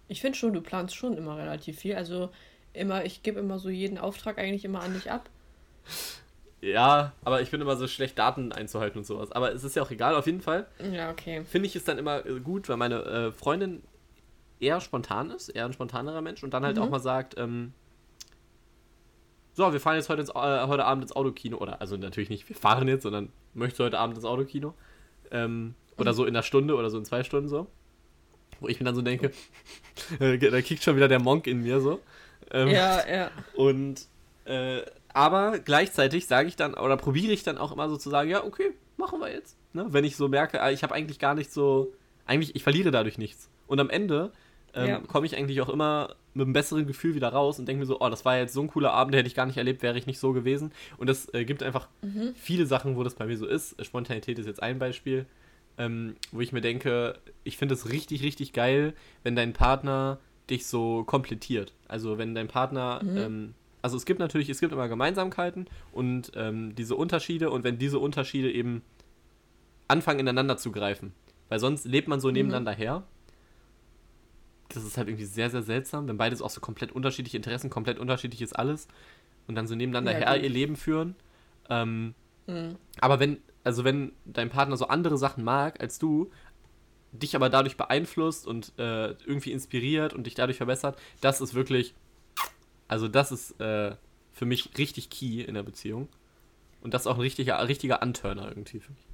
Ich 0.08 0.22
finde 0.22 0.38
schon, 0.38 0.54
du 0.54 0.62
planst 0.62 0.96
schon 0.96 1.18
immer 1.18 1.38
relativ 1.38 1.80
viel. 1.80 1.96
Also 1.96 2.30
immer, 2.74 3.06
ich 3.06 3.24
gebe 3.24 3.40
immer 3.40 3.58
so 3.58 3.70
jeden 3.70 3.98
Auftrag 3.98 4.38
eigentlich 4.38 4.66
immer 4.66 4.82
an 4.82 4.94
dich 4.94 5.10
ab. 5.10 5.30
Ja, 6.62 7.14
aber 7.24 7.42
ich 7.42 7.52
bin 7.52 7.62
immer 7.62 7.78
so 7.78 7.88
schlecht, 7.88 8.20
Daten 8.20 8.52
einzuhalten 8.52 8.98
und 9.00 9.06
sowas. 9.06 9.32
Aber 9.32 9.54
es 9.54 9.64
ist 9.64 9.76
ja 9.78 9.82
auch 9.82 9.92
egal, 9.92 10.16
auf 10.16 10.26
jeden 10.26 10.42
Fall. 10.42 10.68
Ja, 10.92 11.10
okay. 11.10 11.44
Finde 11.46 11.68
ich 11.68 11.76
es 11.76 11.86
dann 11.86 11.98
immer 11.98 12.26
äh, 12.26 12.40
gut, 12.42 12.68
weil 12.68 12.76
meine 12.78 13.02
äh, 13.06 13.32
Freundin 13.32 13.82
eher 14.60 14.82
spontan 14.82 15.32
ist, 15.32 15.48
eher 15.50 15.66
ein 15.66 15.72
spontanerer 15.74 16.22
Mensch 16.22 16.44
und 16.44 16.54
dann 16.54 16.66
halt 16.66 16.76
Mhm. 16.76 16.82
auch 16.84 16.90
mal 16.90 17.00
sagt, 17.00 17.38
ähm, 17.38 17.74
so, 19.60 19.74
wir 19.74 19.82
fahren 19.82 19.98
jetzt 19.98 20.08
heute, 20.08 20.22
ins, 20.22 20.30
äh, 20.30 20.34
heute 20.34 20.86
Abend 20.86 21.04
ins 21.04 21.14
Autokino. 21.14 21.58
Oder, 21.58 21.82
also 21.82 21.98
natürlich 21.98 22.30
nicht, 22.30 22.48
wir 22.48 22.56
fahren 22.56 22.88
jetzt, 22.88 23.04
sondern 23.04 23.30
möchtest 23.54 23.80
du 23.80 23.84
heute 23.84 24.00
Abend 24.00 24.16
ins 24.16 24.26
Autokino? 24.26 24.74
Ähm, 25.32 25.76
oder 25.98 26.14
so 26.14 26.24
in 26.24 26.34
einer 26.34 26.44
Stunde 26.44 26.76
oder 26.76 26.90
so 26.90 26.98
in 26.98 27.04
zwei 27.04 27.24
Stunden 27.26 27.50
so. 27.50 27.68
Wo 28.62 28.70
ich 28.70 28.80
mir 28.80 28.86
dann 28.86 28.96
so 28.96 29.02
denke, 29.02 29.32
äh, 30.20 30.38
da 30.38 30.62
kickt 30.62 30.82
schon 30.82 30.96
wieder 30.96 31.10
der 31.10 31.20
Monk 31.20 31.46
in 31.46 31.62
mir 31.62 31.82
so. 31.82 32.00
Ähm, 32.52 32.70
Ja, 32.70 33.06
ja. 33.06 33.32
und 33.54 34.08
äh, 34.46 34.82
aber 35.12 35.60
gleichzeitig 35.60 36.26
sage 36.26 36.48
ich 36.48 36.56
dann 36.56 36.74
oder 36.76 36.96
probiere 36.96 37.34
ich 37.34 37.44
dann 37.44 37.58
auch 37.58 37.74
immer 37.74 37.90
so 37.90 37.98
zu 37.98 38.10
sagen, 38.10 38.30
ja, 38.30 38.46
okay, 38.46 38.72
machen 38.96 39.20
wir 39.20 39.30
jetzt. 39.30 39.58
Ne? 39.74 39.88
Wenn 39.90 40.06
ich 40.06 40.16
so 40.16 40.30
merke, 40.30 40.62
ah, 40.62 40.72
ich 40.72 40.84
habe 40.84 40.96
eigentlich 40.96 41.20
gar 41.20 41.36
nicht 41.36 41.52
so, 41.52 41.92
eigentlich, 42.26 42.56
ich 42.56 42.64
verliere 42.64 42.92
dadurch 42.92 43.18
nichts. 43.18 43.50
Und 43.68 43.82
am 43.82 43.90
Ende 43.90 44.32
ähm, 44.74 44.88
Ja. 44.88 45.00
komme 45.00 45.26
ich 45.26 45.36
eigentlich 45.38 45.62
auch 45.62 45.70
immer 45.70 46.16
mit 46.34 46.46
einem 46.46 46.54
besseren 46.54 46.86
Gefühl 46.88 47.16
wieder 47.16 47.30
raus 47.30 47.60
und 47.60 47.68
denke 47.68 47.80
mir 47.82 47.86
so, 47.86 48.00
oh, 48.00 48.10
das 48.10 48.24
war 48.26 48.38
jetzt 48.38 48.54
so 48.54 48.62
ein 48.62 48.68
cooler 48.68 48.94
Abend, 48.94 49.16
hätte 49.16 49.28
ich 49.28 49.36
gar 49.36 49.46
nicht 49.46 49.58
erlebt, 49.58 49.82
wäre 49.82 49.98
ich 49.98 50.06
nicht 50.06 50.20
so 50.20 50.32
gewesen. 50.34 50.72
Und 50.98 51.08
das 51.08 51.34
äh, 51.34 51.44
gibt 51.46 51.64
einfach 51.64 51.88
Mhm. 52.02 52.34
viele 52.36 52.66
Sachen, 52.66 52.96
wo 52.96 53.04
das 53.04 53.16
bei 53.16 53.26
mir 53.26 53.38
so 53.38 53.46
ist. 53.48 53.84
Spontanität 53.84 54.38
ist 54.40 54.46
jetzt 54.46 54.62
ein 54.64 54.80
Beispiel, 54.80 55.26
ähm, 55.78 56.16
wo 56.32 56.42
ich 56.42 56.52
mir 56.52 56.62
denke, 56.62 57.18
ich 57.44 57.58
finde 57.58 57.74
es 57.74 57.90
richtig, 57.92 58.22
richtig 58.24 58.54
geil, 58.54 58.94
wenn 59.24 59.36
dein 59.36 59.54
Partner 59.54 60.20
dich 60.50 60.66
so 60.68 61.04
komplettiert. 61.04 61.74
Also 61.88 62.18
wenn 62.18 62.36
dein 62.36 62.48
Partner 62.48 63.02
Mhm. 63.04 63.18
ähm, 63.18 63.54
also 63.82 63.96
es 63.96 64.06
gibt 64.06 64.20
natürlich, 64.20 64.50
es 64.50 64.60
gibt 64.60 64.74
immer 64.74 64.90
Gemeinsamkeiten 64.90 65.68
und 65.94 66.34
ähm, 66.36 66.76
diese 66.76 66.96
Unterschiede 66.98 67.50
und 67.50 67.64
wenn 67.64 67.78
diese 67.78 67.98
Unterschiede 67.98 68.52
eben 68.52 68.82
anfangen 69.88 70.20
ineinander 70.20 70.58
zu 70.58 70.72
greifen, 70.72 71.14
weil 71.48 71.60
sonst 71.60 71.86
lebt 71.86 72.08
man 72.08 72.20
so 72.20 72.28
mhm. 72.28 72.34
nebeneinander 72.36 72.74
mhm. 72.74 72.78
her. 72.78 73.04
Das 74.70 74.84
ist 74.84 74.98
halt 74.98 75.08
irgendwie 75.08 75.26
sehr, 75.26 75.50
sehr 75.50 75.64
seltsam, 75.64 76.08
wenn 76.08 76.18
beides 76.18 76.42
auch 76.42 76.50
so 76.50 76.62
komplett 76.62 76.92
unterschiedliche 76.92 77.38
Interessen, 77.38 77.70
komplett 77.70 78.00
unterschiedliches 78.00 78.54
alles 78.54 78.88
und 79.48 79.56
dann 79.56 79.68
so 79.68 79.76
nebeneinander 79.76 80.12
ja, 80.12 80.20
her 80.20 80.36
gut. 80.36 80.44
ihr 80.44 80.50
Leben 80.50 80.76
führen. 80.76 81.16
Ähm, 81.70 82.14
mhm. 82.48 82.76
Aber 83.02 83.20
wenn, 83.20 83.38
also 83.64 83.84
wenn 83.84 84.14
dein 84.26 84.50
Partner 84.50 84.78
so 84.78 84.88
andere 84.88 85.18
Sachen 85.18 85.44
mag 85.44 85.82
als 85.82 86.00
du, 86.00 86.32
dich 87.12 87.36
aber 87.36 87.50
dadurch 87.50 87.78
beeinflusst 87.78 88.46
und 88.46 88.74
äh, 88.78 89.10
irgendwie 89.26 89.52
inspiriert 89.52 90.14
und 90.14 90.28
dich 90.28 90.36
dadurch 90.36 90.58
verbessert, 90.58 91.00
das 91.22 91.42
ist 91.42 91.54
wirklich, 91.56 91.96
also 92.88 93.08
das 93.08 93.32
ist 93.32 93.60
äh, 93.60 93.96
für 94.34 94.46
mich 94.46 94.78
richtig 94.78 95.10
key 95.10 95.42
in 95.42 95.56
der 95.56 95.64
Beziehung. 95.64 96.08
Und 96.82 96.94
das 96.94 97.02
ist 97.02 97.08
auch 97.08 97.16
ein 97.16 97.22
richtiger, 97.22 97.68
richtiger 97.68 98.02
Anturner 98.02 98.48
irgendwie 98.48 98.80
für 98.80 98.92
mich. 98.92 99.06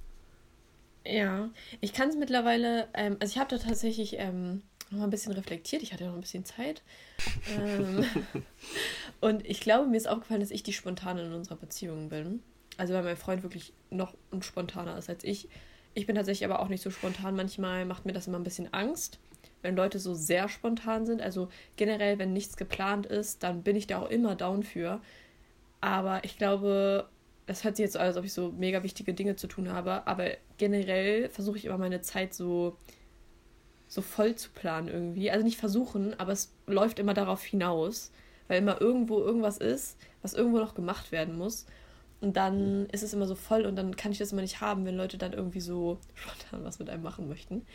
Ja, 1.05 1.49
ich 1.81 1.93
kann 1.93 2.09
es 2.09 2.15
mittlerweile, 2.15 2.87
ähm, 2.93 3.17
also 3.19 3.33
ich 3.33 3.39
habe 3.39 3.49
da 3.49 3.63
tatsächlich 3.63 4.15
ähm, 4.17 4.63
noch 4.95 5.01
mal 5.01 5.07
ein 5.07 5.11
bisschen 5.11 5.33
reflektiert, 5.33 5.83
ich 5.83 5.93
hatte 5.93 6.03
ja 6.03 6.09
noch 6.09 6.17
ein 6.17 6.21
bisschen 6.21 6.45
Zeit. 6.45 6.81
ähm, 7.57 8.05
und 9.21 9.45
ich 9.45 9.59
glaube, 9.59 9.87
mir 9.87 9.97
ist 9.97 10.07
aufgefallen, 10.07 10.41
dass 10.41 10.51
ich 10.51 10.63
die 10.63 10.73
Spontane 10.73 11.23
in 11.23 11.33
unserer 11.33 11.57
Beziehung 11.57 12.09
bin. 12.09 12.41
Also 12.77 12.93
weil 12.93 13.03
mein 13.03 13.17
Freund 13.17 13.43
wirklich 13.43 13.73
noch 13.89 14.13
unspontaner 14.31 14.97
ist 14.97 15.09
als 15.09 15.23
ich. 15.23 15.47
Ich 15.93 16.07
bin 16.07 16.15
tatsächlich 16.15 16.45
aber 16.49 16.59
auch 16.59 16.67
nicht 16.67 16.83
so 16.83 16.89
spontan. 16.89 17.35
Manchmal 17.35 17.85
macht 17.85 18.05
mir 18.05 18.13
das 18.13 18.27
immer 18.27 18.37
ein 18.37 18.43
bisschen 18.43 18.73
Angst, 18.73 19.19
wenn 19.61 19.75
Leute 19.75 19.99
so 19.99 20.13
sehr 20.13 20.49
spontan 20.49 21.05
sind. 21.05 21.21
Also 21.21 21.49
generell, 21.77 22.19
wenn 22.19 22.33
nichts 22.33 22.57
geplant 22.57 23.05
ist, 23.05 23.43
dann 23.43 23.63
bin 23.63 23.75
ich 23.75 23.87
da 23.87 23.99
auch 24.01 24.09
immer 24.09 24.35
down 24.35 24.63
für. 24.63 24.99
Aber 25.79 26.23
ich 26.23 26.37
glaube, 26.37 27.07
das 27.45 27.63
hört 27.63 27.77
sich 27.77 27.83
jetzt 27.83 27.93
so 27.93 27.99
an, 27.99 28.07
als 28.07 28.17
ob 28.17 28.25
ich 28.25 28.33
so 28.33 28.51
mega 28.51 28.83
wichtige 28.83 29.13
Dinge 29.13 29.35
zu 29.35 29.47
tun 29.47 29.69
habe. 29.71 30.05
Aber 30.07 30.31
generell 30.57 31.29
versuche 31.29 31.57
ich 31.57 31.65
immer 31.65 31.77
meine 31.77 32.01
Zeit 32.01 32.33
so, 32.33 32.77
so 33.87 34.01
voll 34.01 34.35
zu 34.35 34.49
planen 34.49 34.87
irgendwie. 34.87 35.31
Also 35.31 35.45
nicht 35.45 35.59
versuchen, 35.59 36.19
aber 36.19 36.31
es 36.31 36.51
läuft 36.67 36.99
immer 36.99 37.13
darauf 37.13 37.43
hinaus. 37.43 38.11
Weil 38.47 38.59
immer 38.59 38.79
irgendwo 38.79 39.19
irgendwas 39.19 39.57
ist, 39.57 39.97
was 40.21 40.33
irgendwo 40.33 40.59
noch 40.59 40.75
gemacht 40.75 41.11
werden 41.11 41.37
muss. 41.37 41.65
Und 42.21 42.37
dann 42.37 42.87
ist 42.91 43.03
es 43.03 43.13
immer 43.13 43.27
so 43.27 43.35
voll 43.35 43.65
und 43.65 43.75
dann 43.75 43.95
kann 43.95 44.11
ich 44.11 44.17
das 44.17 44.31
immer 44.31 44.41
nicht 44.41 44.61
haben, 44.61 44.85
wenn 44.85 44.95
Leute 44.95 45.17
dann 45.17 45.33
irgendwie 45.33 45.59
so 45.59 45.97
spontan 46.15 46.63
was 46.63 46.79
mit 46.79 46.89
einem 46.89 47.03
machen 47.03 47.27
möchten. 47.27 47.65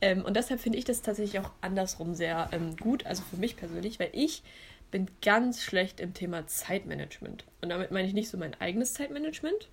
Ähm, 0.00 0.24
und 0.24 0.36
deshalb 0.36 0.60
finde 0.60 0.78
ich 0.78 0.84
das 0.84 1.02
tatsächlich 1.02 1.40
auch 1.40 1.50
andersrum 1.60 2.14
sehr 2.14 2.48
ähm, 2.52 2.76
gut, 2.76 3.06
also 3.06 3.22
für 3.28 3.36
mich 3.36 3.56
persönlich, 3.56 3.98
weil 3.98 4.10
ich 4.12 4.42
bin 4.90 5.08
ganz 5.22 5.62
schlecht 5.62 6.00
im 6.00 6.14
Thema 6.14 6.46
Zeitmanagement. 6.46 7.44
Und 7.60 7.68
damit 7.68 7.90
meine 7.90 8.08
ich 8.08 8.14
nicht 8.14 8.28
so 8.28 8.38
mein 8.38 8.60
eigenes 8.60 8.94
Zeitmanagement, 8.94 9.68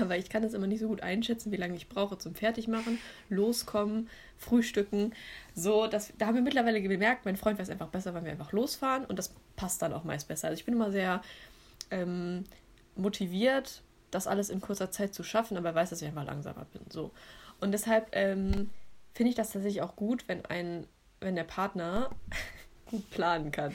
aber 0.00 0.16
ich 0.16 0.28
kann 0.28 0.42
das 0.42 0.54
immer 0.54 0.66
nicht 0.66 0.80
so 0.80 0.88
gut 0.88 1.02
einschätzen, 1.02 1.52
wie 1.52 1.56
lange 1.56 1.76
ich 1.76 1.88
brauche 1.88 2.18
zum 2.18 2.34
Fertigmachen, 2.34 2.98
loskommen, 3.28 4.08
frühstücken. 4.38 5.12
So, 5.54 5.86
das, 5.86 6.12
da 6.18 6.26
haben 6.26 6.34
wir 6.34 6.42
mittlerweile 6.42 6.80
gemerkt, 6.80 7.24
mein 7.24 7.36
Freund 7.36 7.58
weiß 7.58 7.70
einfach 7.70 7.88
besser, 7.88 8.14
wenn 8.14 8.24
wir 8.24 8.32
einfach 8.32 8.52
losfahren 8.52 9.04
und 9.04 9.18
das 9.18 9.34
passt 9.56 9.82
dann 9.82 9.92
auch 9.92 10.04
meist 10.04 10.28
besser. 10.28 10.48
Also 10.48 10.58
ich 10.58 10.64
bin 10.64 10.74
immer 10.74 10.90
sehr 10.90 11.22
ähm, 11.90 12.44
motiviert, 12.96 13.82
das 14.10 14.26
alles 14.26 14.50
in 14.50 14.60
kurzer 14.60 14.90
Zeit 14.90 15.14
zu 15.14 15.22
schaffen, 15.22 15.56
aber 15.56 15.74
weiß, 15.74 15.90
dass 15.90 16.02
ich 16.02 16.08
einfach 16.08 16.26
langsamer 16.26 16.66
bin. 16.72 16.82
So. 16.90 17.10
Und 17.60 17.72
deshalb 17.72 18.08
ähm, 18.12 18.70
finde 19.14 19.30
ich 19.30 19.36
das 19.36 19.50
tatsächlich 19.50 19.82
auch 19.82 19.96
gut, 19.96 20.28
wenn 20.28 20.44
ein, 20.46 20.86
wenn 21.20 21.34
der 21.36 21.44
Partner 21.44 22.10
gut 22.92 23.10
planen 23.10 23.50
kann. 23.50 23.74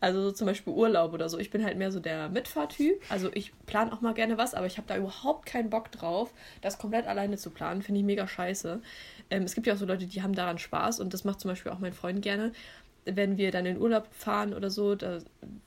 Also 0.00 0.22
so 0.22 0.32
zum 0.32 0.46
Beispiel 0.46 0.72
Urlaub 0.72 1.14
oder 1.14 1.28
so. 1.28 1.38
Ich 1.38 1.50
bin 1.50 1.64
halt 1.64 1.78
mehr 1.78 1.90
so 1.90 2.00
der 2.00 2.28
Mitfahrtyp. 2.28 3.00
Also 3.08 3.30
ich 3.32 3.52
plane 3.64 3.92
auch 3.92 4.02
mal 4.02 4.12
gerne 4.12 4.36
was, 4.36 4.52
aber 4.54 4.66
ich 4.66 4.76
habe 4.76 4.86
da 4.86 4.96
überhaupt 4.96 5.46
keinen 5.46 5.70
Bock 5.70 5.90
drauf, 5.90 6.32
das 6.60 6.76
komplett 6.76 7.06
alleine 7.06 7.38
zu 7.38 7.50
planen. 7.50 7.80
Finde 7.80 8.00
ich 8.00 8.06
mega 8.06 8.28
scheiße. 8.28 8.82
Ähm, 9.30 9.44
es 9.44 9.54
gibt 9.54 9.66
ja 9.66 9.74
auch 9.74 9.78
so 9.78 9.86
Leute, 9.86 10.06
die 10.06 10.22
haben 10.22 10.34
daran 10.34 10.58
Spaß 10.58 11.00
und 11.00 11.14
das 11.14 11.24
macht 11.24 11.40
zum 11.40 11.50
Beispiel 11.50 11.72
auch 11.72 11.78
mein 11.78 11.94
Freund 11.94 12.20
gerne 12.20 12.52
wenn 13.04 13.38
wir 13.38 13.50
dann 13.50 13.66
in 13.66 13.80
Urlaub 13.80 14.08
fahren 14.12 14.54
oder 14.54 14.70
so, 14.70 14.94
da 14.94 15.18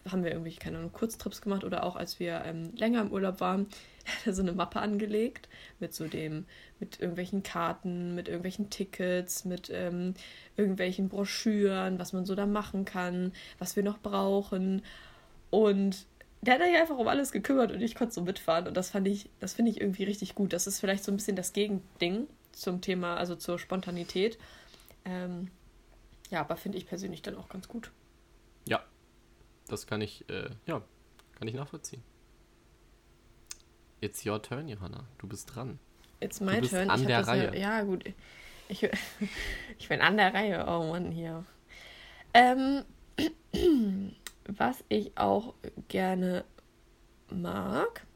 haben 0.10 0.24
wir 0.24 0.32
irgendwie, 0.32 0.56
keine 0.56 0.78
Ahnung, 0.78 0.92
Kurztrips 0.92 1.42
gemacht 1.42 1.64
oder 1.64 1.84
auch 1.84 1.96
als 1.96 2.20
wir 2.20 2.44
ähm, 2.46 2.72
länger 2.76 3.02
im 3.02 3.12
Urlaub 3.12 3.40
waren, 3.40 3.68
hat 4.06 4.28
er 4.28 4.34
so 4.34 4.42
eine 4.42 4.54
Mappe 4.54 4.80
angelegt 4.80 5.50
mit 5.80 5.94
so 5.94 6.08
dem, 6.08 6.46
mit 6.80 7.00
irgendwelchen 7.00 7.44
Karten, 7.44 8.16
mit 8.16 8.28
irgendwelchen 8.28 8.70
Tickets, 8.70 9.46
mit 9.46 9.70
ähm, 9.74 10.14
irgendwelchen 10.58 11.10
Broschüren, 11.10 12.00
was 12.00 12.14
man 12.14 12.26
so 12.26 12.36
da 12.36 12.46
machen 12.46 12.86
kann, 12.86 13.34
was 13.60 13.76
wir 13.76 13.84
noch 13.84 14.00
brauchen. 14.00 14.84
Und 15.50 16.06
der 16.42 16.56
hat 16.56 16.62
sich 16.62 16.76
einfach 16.76 16.98
um 16.98 17.08
alles 17.08 17.32
gekümmert 17.32 17.72
und 17.72 17.82
ich 17.82 17.96
konnte 17.96 18.14
so 18.14 18.22
mitfahren. 18.22 18.68
Und 18.68 18.76
das 18.76 18.92
fand 18.92 19.08
ich, 19.08 19.30
das 19.40 19.54
finde 19.54 19.72
ich 19.72 19.80
irgendwie 19.80 20.04
richtig 20.04 20.36
gut. 20.36 20.54
Das 20.54 20.68
ist 20.68 20.80
vielleicht 20.80 21.04
so 21.04 21.12
ein 21.12 21.16
bisschen 21.16 21.38
das 21.38 21.54
Gegending 21.54 22.28
zum 22.52 22.82
Thema, 22.82 23.16
also 23.16 23.36
zur 23.36 23.58
Spontanität. 23.58 24.38
Ähm, 25.06 25.50
ja, 26.34 26.42
aber 26.42 26.58
finde 26.58 26.80
ich 26.80 26.88
persönlich 26.88 27.22
dann 27.22 27.38
auch 27.38 27.48
ganz 27.48 27.68
gut. 27.68 27.92
Ja, 28.68 28.84
das 29.68 29.86
kann 29.86 30.02
ich, 30.02 30.28
äh, 30.30 30.50
ja, 30.66 30.82
kann 31.36 31.48
ich 31.48 31.54
nachvollziehen. 31.54 32.02
It's 34.02 34.26
your 34.26 34.42
turn, 34.42 34.68
Johanna. 34.68 35.06
Du 35.20 35.28
bist 35.28 35.54
dran. 35.54 35.78
It's 36.20 36.42
my 36.42 36.56
du 36.56 36.62
bist 36.62 36.74
turn. 36.74 36.90
An 36.90 37.00
ich 37.00 37.06
der 37.06 37.28
Reihe. 37.28 37.56
Ja, 37.56 37.78
ja, 37.78 37.84
gut. 37.84 38.04
Ich, 38.68 38.90
ich 39.78 39.88
bin 39.88 40.02
an 40.02 40.18
der 40.18 40.34
Reihe. 40.34 40.66
Oh 40.68 40.90
Mann, 40.90 41.12
hier. 41.12 41.46
Ähm, 42.34 42.84
was 44.48 44.84
ich 44.90 45.16
auch 45.16 45.54
gerne 45.88 46.46
mag, 47.30 48.08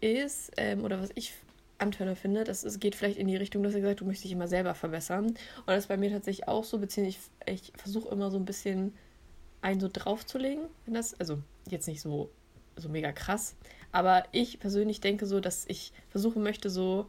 ist, 0.00 0.50
ähm, 0.56 0.82
oder 0.82 0.98
was 0.98 1.10
ich 1.14 1.34
Antörner 1.78 2.16
finde. 2.16 2.44
Das 2.44 2.64
es 2.64 2.80
geht 2.80 2.94
vielleicht 2.94 3.18
in 3.18 3.26
die 3.26 3.36
Richtung, 3.36 3.62
dass 3.62 3.74
er 3.74 3.80
gesagt, 3.80 4.00
du 4.00 4.04
möchtest 4.04 4.24
dich 4.24 4.32
immer 4.32 4.48
selber 4.48 4.74
verbessern. 4.74 5.26
Und 5.26 5.36
das 5.66 5.84
ist 5.84 5.88
bei 5.88 5.96
mir 5.96 6.10
tatsächlich 6.10 6.48
auch 6.48 6.64
so, 6.64 6.78
beziehungsweise 6.78 7.18
ich, 7.46 7.62
ich 7.62 7.72
versuche 7.76 8.08
immer 8.10 8.30
so 8.30 8.38
ein 8.38 8.44
bisschen 8.44 8.94
einen 9.62 9.80
so 9.80 9.88
draufzulegen, 9.92 10.64
wenn 10.84 10.94
das, 10.94 11.18
also 11.18 11.38
jetzt 11.68 11.88
nicht 11.88 12.00
so, 12.00 12.30
so 12.76 12.88
mega 12.88 13.12
krass, 13.12 13.56
aber 13.92 14.24
ich 14.32 14.60
persönlich 14.60 15.00
denke 15.00 15.26
so, 15.26 15.40
dass 15.40 15.64
ich 15.68 15.92
versuchen 16.10 16.42
möchte, 16.42 16.68
so, 16.68 17.06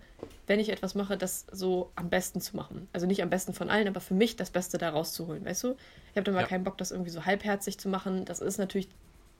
wenn 0.47 0.59
ich 0.59 0.69
etwas 0.69 0.95
mache, 0.95 1.17
das 1.17 1.45
so 1.51 1.91
am 1.95 2.09
besten 2.09 2.39
zu 2.39 2.55
machen. 2.55 2.87
Also 2.93 3.05
nicht 3.05 3.21
am 3.21 3.29
besten 3.29 3.53
von 3.53 3.69
allen, 3.69 3.87
aber 3.87 3.99
für 3.99 4.13
mich 4.13 4.37
das 4.37 4.51
Beste 4.51 4.77
da 4.77 4.91
rauszuholen, 4.91 5.43
weißt 5.43 5.65
du? 5.65 5.75
Ich 6.11 6.15
habe 6.15 6.23
da 6.23 6.31
mal 6.31 6.41
ja. 6.41 6.47
keinen 6.47 6.63
Bock, 6.63 6.77
das 6.77 6.91
irgendwie 6.91 7.09
so 7.09 7.25
halbherzig 7.25 7.77
zu 7.77 7.89
machen. 7.89 8.23
Das 8.23 8.39
ist 8.39 8.57
natürlich 8.57 8.87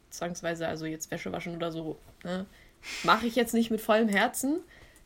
zwangsweise, 0.10 0.68
also 0.68 0.86
jetzt 0.86 1.10
Wäsche 1.10 1.32
waschen 1.32 1.56
oder 1.56 1.72
so, 1.72 1.98
ne? 2.24 2.46
Mache 3.04 3.26
ich 3.26 3.36
jetzt 3.36 3.54
nicht 3.54 3.72
mit 3.72 3.82
vollem 3.82 4.08
Herzen, 4.08 4.60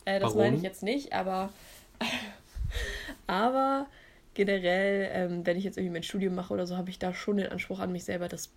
äh, 0.04 0.20
das 0.20 0.30
Warum? 0.30 0.38
meine 0.38 0.56
ich 0.56 0.62
jetzt 0.62 0.82
nicht, 0.82 1.12
aber, 1.12 1.50
aber 3.26 3.86
generell, 4.34 5.10
ähm, 5.12 5.46
wenn 5.46 5.56
ich 5.56 5.64
jetzt 5.64 5.76
irgendwie 5.76 5.92
mein 5.92 6.02
Studium 6.02 6.34
mache 6.34 6.54
oder 6.54 6.66
so, 6.66 6.76
habe 6.76 6.90
ich 6.90 6.98
da 6.98 7.12
schon 7.12 7.36
den 7.36 7.48
Anspruch 7.48 7.80
an 7.80 7.92
mich 7.92 8.04
selber, 8.04 8.28
das 8.28 8.50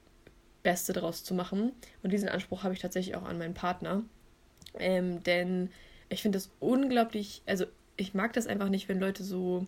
Beste 0.63 0.93
draus 0.93 1.23
zu 1.23 1.33
machen. 1.33 1.73
Und 2.01 2.13
diesen 2.13 2.29
Anspruch 2.29 2.63
habe 2.63 2.73
ich 2.73 2.79
tatsächlich 2.79 3.15
auch 3.15 3.23
an 3.23 3.37
meinen 3.37 3.53
Partner. 3.53 4.03
Ähm, 4.79 5.23
denn 5.23 5.69
ich 6.09 6.21
finde 6.21 6.37
das 6.37 6.51
unglaublich, 6.59 7.41
also 7.45 7.65
ich 7.97 8.13
mag 8.13 8.33
das 8.33 8.47
einfach 8.47 8.69
nicht, 8.69 8.89
wenn 8.89 8.99
Leute 8.99 9.23
so 9.23 9.67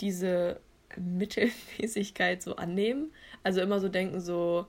diese 0.00 0.60
Mittelmäßigkeit 0.96 2.42
so 2.42 2.56
annehmen. 2.56 3.12
Also 3.42 3.60
immer 3.60 3.80
so 3.80 3.88
denken 3.88 4.20
so, 4.20 4.66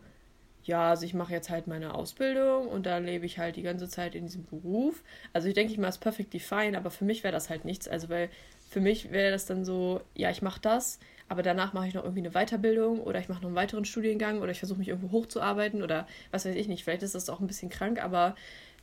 ja, 0.64 0.92
also 0.92 1.06
ich 1.06 1.14
mache 1.14 1.34
jetzt 1.34 1.50
halt 1.50 1.68
meine 1.68 1.96
Ausbildung 1.96 2.68
und 2.68 2.86
da 2.86 3.00
lebe 3.00 3.26
ich 3.26 3.40
halt 3.40 3.56
die 3.56 3.64
ganze 3.64 3.90
Zeit 3.90 4.14
in 4.14 4.26
diesem 4.26 4.46
Beruf. 4.46 5.04
Also 5.34 5.48
ich 5.48 5.54
denke, 5.54 5.74
ich 5.74 5.80
mache 5.80 5.90
es 5.90 5.98
perfectly 5.98 6.40
fine, 6.40 6.78
aber 6.78 6.92
für 6.92 7.06
mich 7.06 7.24
wäre 7.24 7.32
das 7.32 7.50
halt 7.50 7.66
nichts. 7.66 7.88
Also 7.88 8.10
weil 8.10 8.30
für 8.70 8.80
mich 8.80 9.12
wäre 9.12 9.32
das 9.32 9.46
dann 9.46 9.66
so, 9.66 10.02
ja, 10.16 10.30
ich 10.30 10.42
mache 10.42 10.62
das, 10.62 11.00
aber 11.28 11.44
danach 11.44 11.74
mache 11.74 11.88
ich 11.88 11.94
noch 11.94 12.04
irgendwie 12.04 12.26
eine 12.26 12.32
Weiterbildung 12.32 13.02
oder 13.02 13.20
ich 13.20 13.28
mache 13.28 13.42
noch 13.42 13.48
einen 13.48 13.56
weiteren 13.56 13.86
Studiengang 13.86 14.42
oder 14.42 14.52
ich 14.52 14.60
versuche 14.60 14.80
mich 14.80 14.90
irgendwo 14.90 15.12
hochzuarbeiten 15.12 15.82
oder 15.82 16.08
was 16.30 16.46
weiß 16.46 16.56
ich 16.56 16.68
nicht. 16.68 16.84
Vielleicht 16.84 17.04
ist 17.04 17.16
das 17.16 17.30
auch 17.30 17.40
ein 17.40 17.48
bisschen 17.48 17.70
krank, 17.70 18.04
aber 18.04 18.36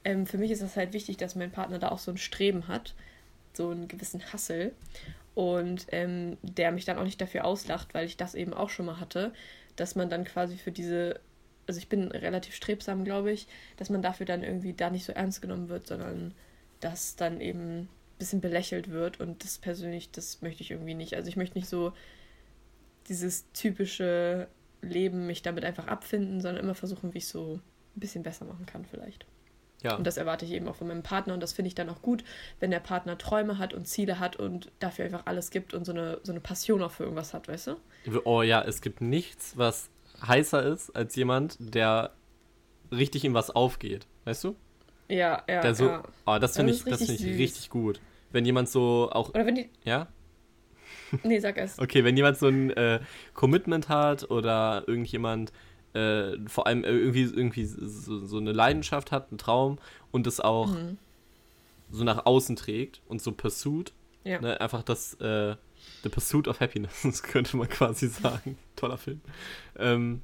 ähm, 0.05 0.26
für 0.26 0.39
mich 0.39 0.51
ist 0.51 0.62
das 0.62 0.76
halt 0.76 0.93
wichtig, 0.93 1.16
dass 1.16 1.37
mein 1.37 1.51
Partner 1.51 1.79
da 1.79 1.91
auch 1.91 1.99
so 1.99 2.11
ein 2.11 2.18
Streben 2.18 2.68
hat, 2.68 2.95
so 3.53 3.70
einen 3.70 3.87
gewissen 3.87 4.33
Hassel 4.33 4.72
und 5.35 5.87
ähm, 5.93 6.37
der 6.43 6.72
mich 6.72 6.85
dann 6.85 6.99
auch 6.99 7.05
nicht 7.05 7.20
dafür 7.20 7.45
auslacht, 7.45 7.95
weil 7.95 8.07
ich 8.07 8.16
das 8.16 8.35
eben 8.35 8.53
auch 8.53 8.70
schon 8.70 8.87
mal 8.87 8.99
hatte, 8.99 9.33
dass 9.76 9.95
man 9.95 10.11
dann 10.11 10.24
quasi 10.24 10.57
für 10.57 10.72
diese 10.72 11.20
also 11.69 11.79
ich 11.79 11.89
bin 11.89 12.11
relativ 12.11 12.55
strebsam, 12.55 13.05
glaube 13.05 13.31
ich, 13.31 13.47
dass 13.77 13.91
man 13.91 14.03
dafür 14.03 14.27
dann 14.27 14.43
irgendwie 14.43 14.73
da 14.73 14.91
nicht 14.91 15.05
so 15.05 15.12
ernst 15.12 15.43
genommen 15.43 15.69
wird, 15.69 15.87
sondern 15.87 16.35
dass 16.81 17.14
dann 17.16 17.41
eben 17.41 17.81
ein 17.81 17.89
bisschen 18.19 18.41
belächelt 18.41 18.91
wird 18.91 19.21
und 19.21 19.45
das 19.45 19.59
persönlich, 19.59 20.11
das 20.11 20.41
möchte 20.41 20.62
ich 20.62 20.71
irgendwie 20.71 20.95
nicht. 20.95 21.14
Also 21.14 21.29
ich 21.29 21.37
möchte 21.37 21.59
nicht 21.59 21.69
so 21.69 21.93
dieses 23.09 23.51
typische 23.53 24.49
Leben 24.81 25.27
mich 25.27 25.43
damit 25.43 25.64
einfach 25.64 25.87
abfinden, 25.87 26.41
sondern 26.41 26.64
immer 26.64 26.75
versuchen, 26.75 27.14
wie 27.14 27.19
ich 27.19 27.29
so 27.29 27.61
ein 27.97 28.01
bisschen 28.01 28.23
besser 28.23 28.45
machen 28.45 28.66
kann 28.66 28.85
vielleicht. 28.85 29.27
Ja. 29.83 29.95
Und 29.97 30.07
das 30.07 30.16
erwarte 30.16 30.45
ich 30.45 30.53
eben 30.53 30.69
auch 30.69 30.75
von 30.75 30.89
meinem 30.89 31.03
Partner 31.03 31.35
und 31.35 31.41
das 31.41 31.53
finde 31.53 31.69
ich 31.69 31.75
dann 31.75 31.89
auch 31.89 32.03
gut, 32.03 32.25
wenn 32.59 32.71
der 32.71 32.81
Partner 32.81 33.16
Träume 33.16 33.59
hat 33.59 33.75
und 33.75 33.87
Ziele 33.87 34.19
hat 34.19 34.37
und 34.37 34.73
dafür 34.81 35.05
einfach 35.05 35.27
alles 35.27 35.51
gibt 35.51 35.75
und 35.75 35.85
so 35.85 35.93
eine, 35.93 36.19
so 36.23 36.33
eine 36.33 36.41
Passion 36.41 36.83
auch 36.83 36.91
für 36.91 37.05
irgendwas 37.05 37.33
hat, 37.35 37.47
weißt 37.47 37.69
du? 37.69 37.77
Oh 38.25 38.43
ja, 38.43 38.62
es 38.62 38.81
gibt 38.81 39.01
nichts, 39.01 39.57
was 39.57 39.91
heißer 40.27 40.62
ist 40.64 40.91
als 40.91 41.14
jemand, 41.16 41.57
der 41.61 42.14
richtig 42.93 43.25
in 43.25 43.35
was 43.35 43.51
aufgeht, 43.51 44.07
weißt 44.25 44.45
du? 44.45 44.57
Ja, 45.09 45.43
ja. 45.49 45.61
Der 45.62 45.75
so, 45.75 45.87
ja. 45.87 46.03
Oh, 46.27 46.39
das 46.39 46.57
finde 46.57 46.73
ich, 46.73 46.85
das 46.85 47.01
richtig 47.01 47.19
finde 47.21 47.31
ich 47.33 47.37
süß. 47.37 47.41
richtig 47.57 47.71
gut. 47.71 48.01
Wenn 48.31 48.45
jemand 48.45 48.69
so 48.69 49.09
auch, 49.12 49.31
Oder 49.31 49.47
wenn 49.47 49.55
die. 49.55 49.71
ja? 49.85 50.09
Nee, 51.23 51.39
sag 51.39 51.57
es. 51.57 51.79
Okay, 51.79 52.05
wenn 52.05 52.16
jemand 52.16 52.37
so 52.37 52.49
ein 52.49 52.71
äh, 52.71 53.01
Commitment 53.33 53.89
hat 53.89 54.31
oder 54.31 54.85
irgendjemand 54.87 55.53
äh, 55.95 56.37
vor 56.47 56.66
allem 56.66 56.85
irgendwie, 56.85 57.23
irgendwie 57.23 57.64
so, 57.64 58.25
so 58.27 58.37
eine 58.37 58.53
Leidenschaft 58.53 59.11
hat, 59.11 59.31
einen 59.31 59.39
Traum 59.39 59.79
und 60.11 60.27
das 60.27 60.41
auch 60.41 60.69
Mhm. 60.75 60.99
so 61.91 62.05
nach 62.05 62.27
außen 62.27 62.57
trägt 62.57 63.01
und 63.07 63.23
so 63.23 63.33
pursuit, 63.33 63.95
Ja. 64.25 64.41
ne, 64.41 64.61
einfach 64.61 64.83
das 64.83 65.14
äh, 65.14 65.57
The 66.03 66.09
Pursuit 66.09 66.49
of 66.49 66.61
Happiness, 66.61 67.01
das 67.03 67.22
könnte 67.22 67.57
man 67.57 67.68
quasi 67.68 68.09
sagen. 68.09 68.57
Toller 68.76 68.99
Film. 68.99 69.20
Ähm, 69.79 70.22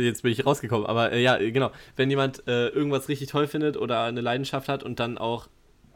jetzt 0.00 0.22
bin 0.22 0.32
ich 0.32 0.46
rausgekommen, 0.46 0.86
aber 0.86 1.12
äh, 1.12 1.22
ja, 1.22 1.36
genau. 1.36 1.70
Wenn 1.96 2.08
jemand 2.10 2.46
äh, 2.46 2.68
irgendwas 2.68 3.08
richtig 3.08 3.28
toll 3.28 3.46
findet 3.46 3.76
oder 3.76 4.04
eine 4.04 4.20
Leidenschaft 4.20 4.68
hat 4.68 4.82
und 4.82 5.00
dann 5.00 5.18
auch 5.18 5.48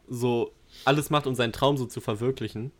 so 0.07 0.51
alles 0.85 1.09
macht, 1.09 1.27
um 1.27 1.35
seinen 1.35 1.53
Traum 1.53 1.77
so 1.77 1.85
zu 1.85 2.01
verwirklichen, 2.01 2.71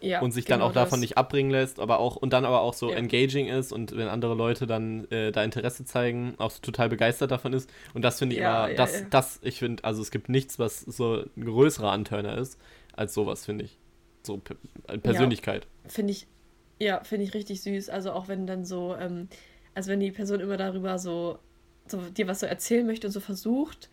ja 0.00 0.20
und 0.20 0.32
sich 0.32 0.44
dann 0.44 0.58
genau 0.58 0.68
auch 0.68 0.72
davon 0.72 1.00
das. 1.00 1.00
nicht 1.00 1.18
abbringen 1.18 1.50
lässt, 1.50 1.80
aber 1.80 1.98
auch 1.98 2.16
und 2.16 2.32
dann 2.32 2.44
aber 2.44 2.60
auch 2.60 2.74
so 2.74 2.90
Ja. 2.90 2.96
engaging 2.96 3.48
ist 3.48 3.72
und 3.72 3.96
wenn 3.96 4.08
andere 4.08 4.34
Leute 4.34 4.66
dann 4.66 5.10
äh, 5.10 5.32
da 5.32 5.42
Interesse 5.42 5.84
zeigen, 5.84 6.34
auch 6.38 6.50
so 6.50 6.60
total 6.60 6.88
begeistert 6.88 7.30
davon 7.30 7.52
ist 7.52 7.70
und 7.94 8.02
das 8.02 8.18
finde 8.18 8.36
ich 8.36 8.40
Ja, 8.42 8.66
immer, 8.66 8.74
das, 8.76 9.04
das, 9.10 9.40
ich 9.42 9.58
finde, 9.58 9.82
also 9.84 10.02
es 10.02 10.10
gibt 10.10 10.28
nichts, 10.28 10.58
was 10.58 10.80
so 10.80 11.24
ein 11.36 11.44
größerer 11.44 11.90
Anturner 11.90 12.36
ist, 12.38 12.58
als 12.94 13.14
sowas, 13.14 13.44
finde 13.46 13.64
ich. 13.64 13.78
So 14.26 14.40
äh, 14.88 14.98
Persönlichkeit. 14.98 15.66
Finde 15.86 16.12
ich, 16.12 16.26
ja, 16.78 17.02
finde 17.04 17.24
ich 17.24 17.34
richtig 17.34 17.62
süß. 17.62 17.88
Also 17.90 18.12
auch 18.12 18.28
wenn 18.28 18.46
dann 18.46 18.64
so, 18.64 18.96
ähm, 18.96 19.28
also 19.74 19.90
wenn 19.90 20.00
die 20.00 20.10
Person 20.10 20.40
immer 20.40 20.56
darüber 20.56 20.98
so, 20.98 21.38
so 21.86 22.00
dir 22.00 22.26
was 22.26 22.40
so 22.40 22.46
erzählen 22.46 22.86
möchte 22.86 23.06
und 23.06 23.12
so 23.12 23.20
versucht, 23.20 23.90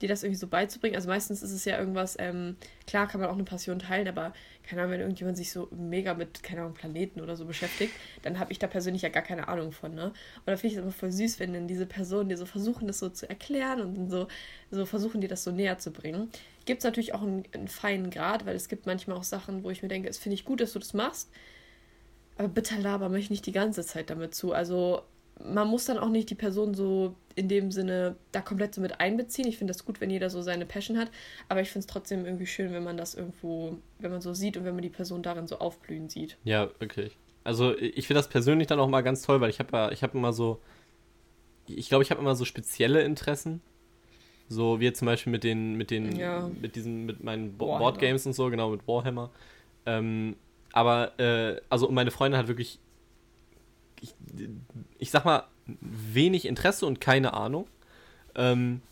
dir 0.00 0.08
das 0.08 0.22
irgendwie 0.22 0.38
so 0.38 0.46
beizubringen. 0.46 0.96
Also 0.96 1.08
meistens 1.08 1.42
ist 1.42 1.52
es 1.52 1.64
ja 1.64 1.78
irgendwas, 1.78 2.16
ähm, 2.18 2.56
klar 2.86 3.06
kann 3.06 3.20
man 3.20 3.30
auch 3.30 3.34
eine 3.34 3.44
Passion 3.44 3.78
teilen, 3.78 4.08
aber 4.08 4.32
keine 4.62 4.82
Ahnung, 4.82 4.92
wenn 4.92 5.00
irgendjemand 5.00 5.36
sich 5.36 5.52
so 5.52 5.68
mega 5.70 6.14
mit, 6.14 6.42
keine 6.42 6.62
Ahnung, 6.62 6.74
Planeten 6.74 7.20
oder 7.20 7.36
so 7.36 7.44
beschäftigt, 7.46 7.92
dann 8.22 8.38
habe 8.38 8.52
ich 8.52 8.58
da 8.58 8.66
persönlich 8.66 9.02
ja 9.02 9.08
gar 9.08 9.22
keine 9.22 9.48
Ahnung 9.48 9.72
von, 9.72 9.94
ne? 9.94 10.06
Und 10.06 10.46
da 10.46 10.56
finde 10.56 10.68
ich 10.68 10.72
es 10.74 10.82
immer 10.82 10.92
voll 10.92 11.12
süß, 11.12 11.40
wenn 11.40 11.52
dann 11.52 11.66
diese 11.66 11.86
Personen 11.86 12.28
dir 12.28 12.36
so 12.36 12.46
versuchen, 12.46 12.86
das 12.86 12.98
so 12.98 13.08
zu 13.08 13.28
erklären 13.28 13.80
und 13.80 13.96
dann 13.96 14.10
so, 14.10 14.28
so 14.70 14.84
versuchen, 14.84 15.20
dir 15.20 15.28
das 15.28 15.44
so 15.44 15.50
näher 15.50 15.78
zu 15.78 15.92
bringen. 15.92 16.30
Gibt 16.66 16.80
es 16.80 16.84
natürlich 16.84 17.14
auch 17.14 17.22
einen, 17.22 17.44
einen 17.54 17.68
feinen 17.68 18.10
Grad, 18.10 18.44
weil 18.44 18.54
es 18.54 18.68
gibt 18.68 18.86
manchmal 18.86 19.16
auch 19.16 19.24
Sachen, 19.24 19.64
wo 19.64 19.70
ich 19.70 19.82
mir 19.82 19.88
denke, 19.88 20.08
es 20.08 20.18
finde 20.18 20.34
ich 20.34 20.44
gut, 20.44 20.60
dass 20.60 20.72
du 20.72 20.78
das 20.78 20.92
machst, 20.92 21.30
aber 22.36 22.48
bitte 22.48 22.76
laber 22.76 23.08
mich 23.08 23.30
nicht 23.30 23.46
die 23.46 23.52
ganze 23.52 23.84
Zeit 23.84 24.10
damit 24.10 24.34
zu. 24.34 24.52
Also 24.52 25.02
man 25.42 25.68
muss 25.68 25.84
dann 25.84 25.98
auch 25.98 26.08
nicht 26.08 26.30
die 26.30 26.34
Person 26.34 26.74
so 26.74 27.14
in 27.34 27.48
dem 27.48 27.70
Sinne 27.70 28.16
da 28.32 28.40
komplett 28.40 28.74
so 28.74 28.80
mit 28.80 29.00
einbeziehen. 29.00 29.46
Ich 29.46 29.58
finde 29.58 29.72
das 29.72 29.84
gut, 29.84 30.00
wenn 30.00 30.10
jeder 30.10 30.30
so 30.30 30.42
seine 30.42 30.66
Passion 30.66 30.98
hat, 30.98 31.10
aber 31.48 31.60
ich 31.60 31.68
finde 31.68 31.80
es 31.80 31.86
trotzdem 31.86 32.24
irgendwie 32.24 32.46
schön, 32.46 32.72
wenn 32.72 32.84
man 32.84 32.96
das 32.96 33.14
irgendwo, 33.14 33.78
wenn 33.98 34.10
man 34.10 34.20
so 34.20 34.34
sieht 34.34 34.56
und 34.56 34.64
wenn 34.64 34.74
man 34.74 34.82
die 34.82 34.90
Person 34.90 35.22
darin 35.22 35.46
so 35.46 35.58
aufblühen 35.58 36.08
sieht. 36.08 36.36
Ja, 36.44 36.70
wirklich. 36.78 37.16
Also 37.44 37.76
ich 37.78 38.06
finde 38.06 38.18
das 38.18 38.28
persönlich 38.28 38.66
dann 38.66 38.80
auch 38.80 38.88
mal 38.88 39.02
ganz 39.02 39.22
toll, 39.22 39.40
weil 39.40 39.50
ich 39.50 39.60
habe 39.60 39.76
ja, 39.76 39.92
ich 39.92 40.02
habe 40.02 40.16
immer 40.18 40.32
so, 40.32 40.60
ich 41.68 41.88
glaube, 41.88 42.02
ich 42.02 42.10
habe 42.10 42.20
immer 42.20 42.34
so 42.34 42.44
spezielle 42.44 43.02
Interessen. 43.02 43.60
So 44.48 44.80
wie 44.80 44.84
jetzt 44.84 44.98
zum 44.98 45.06
Beispiel 45.06 45.30
mit 45.30 45.44
den, 45.44 45.74
mit 45.76 45.90
den, 45.90 46.16
Ja. 46.16 46.50
mit 46.60 46.76
diesen, 46.76 47.04
mit 47.06 47.22
meinen 47.22 47.56
Bo 47.56 47.66
Warhammer. 47.66 47.78
Boardgames 47.80 48.26
und 48.26 48.32
so, 48.32 48.48
genau, 48.50 48.70
mit 48.70 48.86
Warhammer. 48.86 49.30
Ähm, 49.86 50.36
aber, 50.72 51.18
äh, 51.18 51.60
also 51.68 51.90
meine 51.90 52.10
Freundin 52.10 52.38
hat 52.38 52.48
wirklich, 52.48 52.78
ich, 54.00 54.14
ich 54.98 55.10
sag 55.10 55.24
mal, 55.24 55.44
wenig 55.80 56.46
Interesse 56.46 56.86
und 56.86 57.00
keine 57.00 57.34
Ahnung. 57.34 57.66
Ähm, 58.34 58.82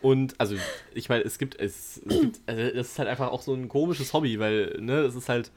und, 0.00 0.34
also, 0.38 0.56
ich 0.94 1.08
meine, 1.08 1.24
es 1.24 1.38
gibt, 1.38 1.58
es, 1.60 2.00
es 2.06 2.20
gibt, 2.20 2.40
also, 2.46 2.62
das 2.74 2.88
ist 2.88 2.98
halt 2.98 3.08
einfach 3.08 3.30
auch 3.30 3.42
so 3.42 3.52
ein 3.54 3.68
komisches 3.68 4.12
Hobby, 4.12 4.38
weil, 4.38 4.76
ne, 4.80 5.00
es 5.00 5.14
ist 5.14 5.28
halt 5.28 5.50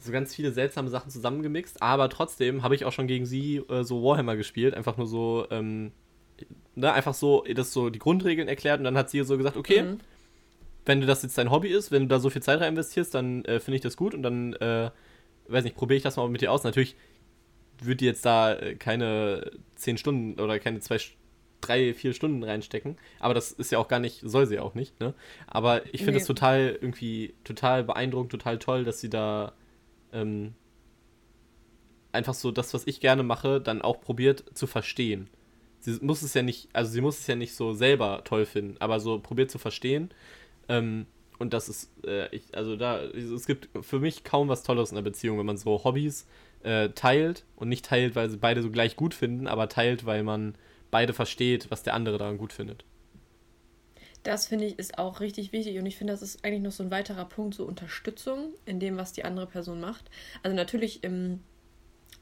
so 0.00 0.12
ganz 0.12 0.34
viele 0.34 0.52
seltsame 0.52 0.88
Sachen 0.88 1.10
zusammengemixt, 1.10 1.82
aber 1.82 2.08
trotzdem 2.08 2.62
habe 2.62 2.74
ich 2.74 2.84
auch 2.84 2.92
schon 2.92 3.08
gegen 3.08 3.26
sie 3.26 3.56
äh, 3.68 3.82
so 3.82 4.02
Warhammer 4.04 4.36
gespielt, 4.36 4.74
einfach 4.74 4.96
nur 4.96 5.06
so, 5.06 5.46
ähm, 5.50 5.90
ne, 6.76 6.92
einfach 6.92 7.14
so, 7.14 7.44
das 7.54 7.72
so 7.72 7.90
die 7.90 7.98
Grundregeln 7.98 8.48
erklärt 8.48 8.78
und 8.78 8.84
dann 8.84 8.96
hat 8.96 9.10
sie 9.10 9.22
so 9.24 9.36
gesagt, 9.36 9.56
okay, 9.56 9.82
Mhm. 9.82 9.98
wenn 10.84 11.00
du 11.00 11.06
das 11.06 11.22
jetzt 11.24 11.36
dein 11.38 11.50
Hobby 11.50 11.68
ist, 11.68 11.90
wenn 11.90 12.02
du 12.02 12.08
da 12.08 12.20
so 12.20 12.30
viel 12.30 12.42
Zeit 12.42 12.60
rein 12.60 12.70
investierst, 12.70 13.12
dann 13.14 13.44
äh, 13.44 13.58
finde 13.60 13.76
ich 13.76 13.82
das 13.82 13.96
gut 13.96 14.14
und 14.14 14.22
dann, 14.22 14.52
äh, 14.54 14.90
weiß 15.48 15.64
nicht, 15.64 15.76
probiere 15.76 15.96
ich 15.96 16.02
das 16.04 16.16
mal 16.16 16.28
mit 16.28 16.40
dir 16.42 16.52
aus. 16.52 16.62
Natürlich 16.64 16.96
würde 17.82 17.96
die 17.96 18.06
jetzt 18.06 18.24
da 18.24 18.54
äh, 18.54 18.74
keine 18.76 19.50
10 19.74 19.98
Stunden 19.98 20.40
oder 20.40 20.58
keine 20.60 20.80
zwei, 20.80 20.98
drei, 21.60 21.94
vier 21.94 22.12
Stunden 22.12 22.42
reinstecken, 22.44 22.96
aber 23.18 23.34
das 23.34 23.50
ist 23.52 23.72
ja 23.72 23.78
auch 23.78 23.88
gar 23.88 23.98
nicht, 23.98 24.20
soll 24.22 24.46
sie 24.46 24.60
auch 24.60 24.74
nicht, 24.74 25.00
ne? 25.00 25.14
Aber 25.46 25.82
ich 25.92 26.00
finde 26.02 26.12
Nee. 26.12 26.18
es 26.18 26.26
total 26.26 26.78
irgendwie, 26.80 27.34
total 27.44 27.82
beeindruckend, 27.84 28.30
total 28.30 28.58
toll, 28.58 28.84
dass 28.84 29.00
sie 29.00 29.10
da 29.10 29.52
ähm, 30.12 30.54
einfach 32.12 32.34
so 32.34 32.50
das, 32.50 32.72
was 32.74 32.86
ich 32.86 33.00
gerne 33.00 33.22
mache, 33.22 33.60
dann 33.60 33.82
auch 33.82 34.00
probiert 34.00 34.44
zu 34.54 34.66
verstehen. 34.66 35.28
Sie 35.86 36.04
muss 36.04 36.22
es 36.22 36.34
ja 36.34 36.42
nicht, 36.42 36.68
also 36.72 36.90
sie 36.90 37.00
muss 37.00 37.20
es 37.20 37.28
ja 37.28 37.36
nicht 37.36 37.54
so 37.54 37.72
selber 37.72 38.22
toll 38.24 38.44
finden, 38.44 38.76
aber 38.80 38.98
so 38.98 39.20
probiert 39.20 39.52
zu 39.52 39.58
verstehen. 39.58 40.10
Ähm, 40.68 41.06
und 41.38 41.52
das 41.52 41.68
ist, 41.68 41.92
äh, 42.04 42.28
ich, 42.34 42.56
also 42.56 42.74
da, 42.74 43.00
es 43.04 43.46
gibt 43.46 43.68
für 43.84 44.00
mich 44.00 44.24
kaum 44.24 44.48
was 44.48 44.64
Tolles 44.64 44.90
in 44.90 44.96
einer 44.96 45.04
Beziehung, 45.04 45.38
wenn 45.38 45.46
man 45.46 45.56
so 45.56 45.84
Hobbys 45.84 46.26
äh, 46.64 46.88
teilt 46.88 47.44
und 47.54 47.68
nicht 47.68 47.84
teilt, 47.84 48.16
weil 48.16 48.28
sie 48.28 48.36
beide 48.36 48.62
so 48.62 48.70
gleich 48.72 48.96
gut 48.96 49.14
finden, 49.14 49.46
aber 49.46 49.68
teilt, 49.68 50.04
weil 50.06 50.24
man 50.24 50.56
beide 50.90 51.12
versteht, 51.12 51.70
was 51.70 51.84
der 51.84 51.94
andere 51.94 52.18
daran 52.18 52.36
gut 52.36 52.52
findet. 52.52 52.84
Das 54.24 54.48
finde 54.48 54.64
ich 54.64 54.76
ist 54.76 54.98
auch 54.98 55.20
richtig 55.20 55.52
wichtig 55.52 55.78
und 55.78 55.86
ich 55.86 55.96
finde, 55.96 56.12
das 56.12 56.20
ist 56.20 56.44
eigentlich 56.44 56.62
noch 56.62 56.72
so 56.72 56.82
ein 56.82 56.90
weiterer 56.90 57.26
Punkt, 57.26 57.54
so 57.54 57.64
Unterstützung 57.64 58.54
in 58.64 58.80
dem, 58.80 58.96
was 58.96 59.12
die 59.12 59.24
andere 59.24 59.46
Person 59.46 59.78
macht. 59.78 60.10
Also 60.42 60.56
natürlich 60.56 61.04
im, 61.04 61.44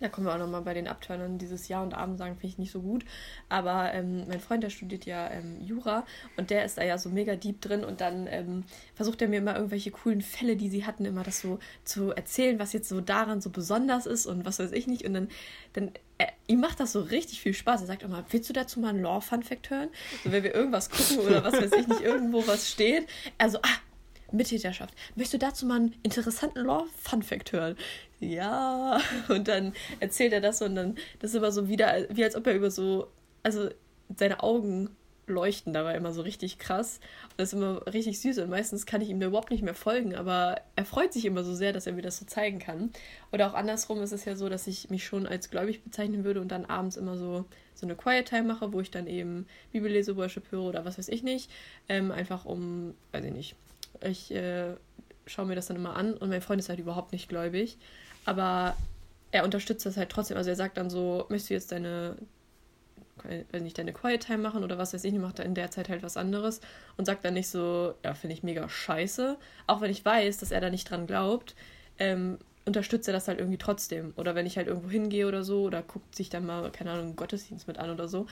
da 0.04 0.10
kommen 0.10 0.26
wir 0.26 0.34
auch 0.34 0.38
nochmal 0.38 0.62
bei 0.62 0.74
den 0.74 0.86
Abturnern 0.86 1.38
dieses 1.38 1.68
Jahr 1.68 1.82
und 1.82 1.94
Abend 1.94 2.18
sagen, 2.18 2.34
finde 2.34 2.48
ich 2.48 2.58
nicht 2.58 2.70
so 2.70 2.82
gut. 2.82 3.04
Aber 3.48 3.92
ähm, 3.94 4.28
mein 4.28 4.38
Freund, 4.38 4.62
der 4.62 4.70
studiert 4.70 5.06
ja 5.06 5.30
ähm, 5.30 5.60
Jura 5.62 6.04
und 6.36 6.50
der 6.50 6.64
ist 6.64 6.76
da 6.76 6.84
ja 6.84 6.98
so 6.98 7.08
mega 7.08 7.36
deep 7.36 7.60
drin 7.62 7.84
und 7.84 8.00
dann 8.00 8.26
ähm, 8.26 8.64
versucht 8.94 9.22
er 9.22 9.28
mir 9.28 9.38
immer 9.38 9.56
irgendwelche 9.56 9.90
coolen 9.90 10.20
Fälle, 10.20 10.56
die 10.56 10.68
sie 10.68 10.84
hatten, 10.84 11.06
immer 11.06 11.22
das 11.22 11.40
so 11.40 11.58
zu 11.84 12.12
erzählen, 12.12 12.58
was 12.58 12.74
jetzt 12.74 12.88
so 12.88 13.00
daran 13.00 13.40
so 13.40 13.48
besonders 13.48 14.04
ist 14.04 14.26
und 14.26 14.44
was 14.44 14.58
weiß 14.58 14.72
ich 14.72 14.86
nicht. 14.86 15.04
Und 15.04 15.14
dann, 15.14 15.28
dann 15.72 15.90
äh, 16.18 16.26
ihm 16.46 16.60
macht 16.60 16.80
das 16.80 16.92
so 16.92 17.00
richtig 17.00 17.40
viel 17.40 17.54
Spaß. 17.54 17.80
Er 17.80 17.86
sagt 17.86 18.02
immer, 18.02 18.24
willst 18.30 18.48
du 18.48 18.52
dazu 18.52 18.80
mal 18.80 18.90
einen 18.90 19.02
Law-Fun-Fact 19.02 19.70
hören? 19.70 19.88
So, 20.22 20.32
wenn 20.32 20.44
wir 20.44 20.54
irgendwas 20.54 20.90
gucken 20.90 21.18
oder 21.20 21.42
was 21.42 21.54
weiß 21.54 21.72
ich 21.72 21.88
nicht, 21.88 22.02
irgendwo 22.02 22.46
was 22.46 22.70
steht. 22.70 23.08
Also, 23.38 23.58
ah, 23.62 23.78
Mittäterschaft. 24.32 24.94
Möchtest 25.14 25.34
du 25.34 25.38
dazu 25.38 25.66
mal 25.66 25.76
einen 25.76 25.94
interessanten 26.02 26.60
Law-Fun-Fact 26.60 27.52
hören? 27.52 27.76
Ja. 28.20 29.00
Und 29.28 29.48
dann 29.48 29.72
erzählt 30.00 30.32
er 30.32 30.40
das 30.40 30.62
und 30.62 30.74
dann, 30.74 30.96
das 31.20 31.30
ist 31.30 31.36
immer 31.36 31.52
so 31.52 31.68
wieder, 31.68 32.06
wie 32.10 32.24
als 32.24 32.36
ob 32.36 32.46
er 32.46 32.54
über 32.54 32.70
so, 32.70 33.08
also 33.42 33.68
seine 34.16 34.42
Augen 34.42 34.90
leuchten 35.26 35.72
dabei 35.72 35.94
immer 35.94 36.12
so 36.12 36.22
richtig 36.22 36.58
krass. 36.58 37.00
Und 37.24 37.38
das 37.38 37.48
ist 37.48 37.54
immer 37.54 37.86
richtig 37.86 38.20
süß 38.20 38.38
und 38.38 38.50
meistens 38.50 38.86
kann 38.86 39.00
ich 39.00 39.08
ihm 39.08 39.20
da 39.20 39.26
überhaupt 39.26 39.50
nicht 39.50 39.62
mehr 39.62 39.74
folgen, 39.74 40.14
aber 40.14 40.60
er 40.76 40.84
freut 40.84 41.12
sich 41.12 41.24
immer 41.24 41.44
so 41.44 41.54
sehr, 41.54 41.72
dass 41.72 41.86
er 41.86 41.92
mir 41.92 42.02
das 42.02 42.18
so 42.18 42.26
zeigen 42.26 42.58
kann. 42.58 42.90
Oder 43.32 43.48
auch 43.48 43.54
andersrum 43.54 44.02
ist 44.02 44.12
es 44.12 44.24
ja 44.24 44.36
so, 44.36 44.48
dass 44.48 44.66
ich 44.66 44.90
mich 44.90 45.04
schon 45.04 45.26
als 45.26 45.50
gläubig 45.50 45.82
bezeichnen 45.82 46.24
würde 46.24 46.40
und 46.40 46.48
dann 46.48 46.64
abends 46.66 46.96
immer 46.96 47.16
so, 47.16 47.44
so 47.74 47.86
eine 47.86 47.96
Quiet 47.96 48.26
Time 48.28 48.44
mache, 48.44 48.72
wo 48.72 48.80
ich 48.80 48.90
dann 48.90 49.06
eben 49.06 49.46
Bibellese, 49.72 50.16
Worship 50.16 50.50
höre 50.50 50.64
oder 50.64 50.84
was 50.84 50.98
weiß 50.98 51.08
ich 51.08 51.22
nicht. 51.22 51.50
Ähm, 51.88 52.10
einfach 52.10 52.44
um, 52.44 52.94
weiß 53.12 53.24
ich 53.24 53.32
nicht, 53.32 53.56
ich 54.02 54.32
äh, 54.34 54.74
schaue 55.26 55.46
mir 55.46 55.54
das 55.54 55.66
dann 55.66 55.76
immer 55.76 55.96
an 55.96 56.14
und 56.14 56.28
mein 56.28 56.42
Freund 56.42 56.60
ist 56.60 56.68
halt 56.68 56.78
überhaupt 56.78 57.12
nicht 57.12 57.28
gläubig. 57.28 57.78
Aber 58.24 58.76
er 59.30 59.44
unterstützt 59.44 59.84
das 59.86 59.96
halt 59.96 60.10
trotzdem. 60.10 60.36
Also 60.36 60.50
er 60.50 60.56
sagt 60.56 60.76
dann 60.76 60.90
so, 60.90 61.26
möchtest 61.28 61.50
du 61.50 61.54
jetzt 61.54 61.72
deine, 61.72 62.16
weiß 63.52 63.62
nicht, 63.62 63.78
deine 63.78 63.92
Quiet 63.92 64.24
Time 64.24 64.38
machen 64.38 64.64
oder 64.64 64.78
was 64.78 64.94
weiß 64.94 65.04
ich, 65.04 65.14
macht 65.14 65.38
er 65.38 65.44
in 65.44 65.54
der 65.54 65.70
Zeit 65.70 65.88
halt 65.88 66.02
was 66.02 66.16
anderes 66.16 66.60
und 66.96 67.04
sagt 67.04 67.24
dann 67.24 67.34
nicht 67.34 67.48
so, 67.48 67.94
ja, 68.04 68.14
finde 68.14 68.34
ich 68.34 68.42
mega 68.42 68.68
scheiße. 68.68 69.36
Auch 69.66 69.80
wenn 69.80 69.90
ich 69.90 70.04
weiß, 70.04 70.38
dass 70.38 70.50
er 70.50 70.60
da 70.60 70.70
nicht 70.70 70.88
dran 70.90 71.06
glaubt, 71.06 71.54
ähm, 71.98 72.38
unterstützt 72.66 73.08
er 73.08 73.12
das 73.12 73.28
halt 73.28 73.38
irgendwie 73.38 73.58
trotzdem. 73.58 74.14
Oder 74.16 74.34
wenn 74.34 74.46
ich 74.46 74.56
halt 74.56 74.68
irgendwo 74.68 74.90
hingehe 74.90 75.26
oder 75.26 75.44
so, 75.44 75.62
oder 75.62 75.82
guckt 75.82 76.14
sich 76.14 76.30
dann 76.30 76.46
mal, 76.46 76.70
keine 76.70 76.92
Ahnung, 76.92 77.16
Gottesdienst 77.16 77.66
mit 77.66 77.78
an 77.78 77.90
oder 77.90 78.08
so. 78.08 78.26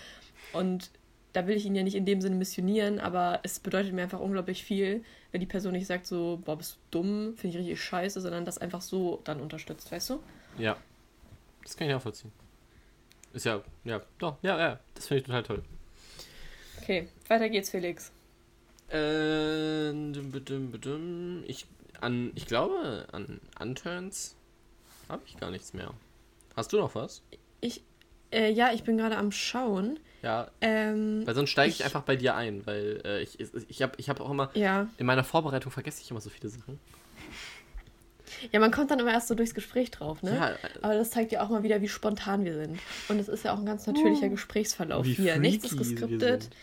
Und 0.52 0.90
da 1.33 1.47
will 1.47 1.57
ich 1.57 1.64
ihn 1.64 1.74
ja 1.74 1.83
nicht 1.83 1.95
in 1.95 2.05
dem 2.05 2.20
Sinne 2.20 2.37
missionieren, 2.37 2.99
aber 2.99 3.41
es 3.43 3.59
bedeutet 3.59 3.93
mir 3.93 4.03
einfach 4.03 4.20
unglaublich 4.20 4.64
viel, 4.64 5.05
wenn 5.30 5.41
die 5.41 5.47
Person 5.47 5.72
nicht 5.72 5.87
sagt 5.87 6.07
so, 6.07 6.41
boah, 6.45 6.57
bist 6.57 6.78
du 6.91 6.99
dumm, 6.99 7.37
finde 7.37 7.57
ich 7.57 7.62
richtig 7.62 7.83
scheiße, 7.83 8.20
sondern 8.20 8.45
das 8.45 8.59
einfach 8.59 8.83
so 8.83 9.20
dann 9.24 9.41
unterstützt, 9.41 9.91
weißt 9.91 10.11
du? 10.11 10.22
Ja. 10.59 10.76
Das 11.62 11.76
kann 11.76 11.87
ich 11.87 11.93
nachvollziehen. 11.95 12.33
Ist 13.33 13.47
ja, 13.47 13.62
ja, 13.85 14.03
doch, 14.18 14.37
ja, 14.43 14.59
ja. 14.59 14.80
Das 14.95 15.07
finde 15.07 15.20
ich 15.20 15.26
total 15.26 15.43
toll. 15.43 15.62
Okay, 16.80 17.09
weiter 17.28 17.49
geht's, 17.49 17.70
Felix. 17.70 18.12
Äh, 18.91 19.91
ich, 21.47 21.66
an, 22.01 22.33
ich 22.35 22.47
glaube, 22.47 23.07
an 23.12 23.41
Unturns 23.59 24.37
habe 25.09 25.22
ich 25.26 25.39
gar 25.39 25.51
nichts 25.51 25.72
mehr. 25.72 25.95
Hast 26.57 26.72
du 26.72 26.78
noch 26.78 26.95
was? 26.95 27.22
Ich, 27.61 27.83
Äh, 28.33 28.51
ja, 28.51 28.72
ich 28.72 28.83
bin 28.83 28.97
gerade 28.97 29.16
am 29.16 29.30
Schauen. 29.30 30.01
Ja. 30.22 30.50
Ähm, 30.60 31.26
Weil 31.26 31.34
sonst 31.34 31.50
steige 31.50 31.70
ich, 31.72 31.84
einfach 31.84 32.02
bei 32.02 32.16
dir 32.16 32.36
ein, 32.36 32.64
weil 32.64 33.02
äh, 33.04 33.22
ich, 33.22 33.40
ich, 33.40 33.50
ich 33.68 33.82
habe 33.82 33.94
ich 33.96 34.08
hab 34.08 34.20
auch 34.20 34.30
immer, 34.30 34.50
ja. 34.54 34.88
in 34.96 35.06
meiner 35.06 35.24
Vorbereitung 35.24 35.72
vergesse 35.72 36.00
ich 36.00 36.10
immer 36.10 36.20
so 36.20 36.30
viele 36.30 36.48
Sachen. 36.48 36.78
Ja, 38.50 38.60
man 38.60 38.70
kommt 38.70 38.90
dann 38.90 38.98
immer 38.98 39.12
erst 39.12 39.28
so 39.28 39.34
durchs 39.34 39.54
Gespräch 39.54 39.90
drauf, 39.90 40.22
ne? 40.22 40.34
Ja, 40.34 40.50
äh, 40.50 40.56
Aber 40.80 40.94
das 40.94 41.10
zeigt 41.10 41.32
ja 41.32 41.42
auch 41.42 41.48
mal 41.48 41.62
wieder, 41.62 41.80
wie 41.80 41.88
spontan 41.88 42.44
wir 42.44 42.54
sind. 42.54 42.78
Und 43.08 43.18
es 43.18 43.28
ist 43.28 43.44
ja 43.44 43.52
auch 43.52 43.58
ein 43.58 43.66
ganz 43.66 43.86
natürlicher 43.86 44.28
Gesprächsverlauf 44.28 45.04
Wie 45.04 45.14
hier. 45.14 45.38
Nichts 45.38 45.64
ist 45.64 45.74
freaky 45.74 45.90
wir 45.90 45.96
geskriptet. 45.96 46.42
sind. 46.44 46.56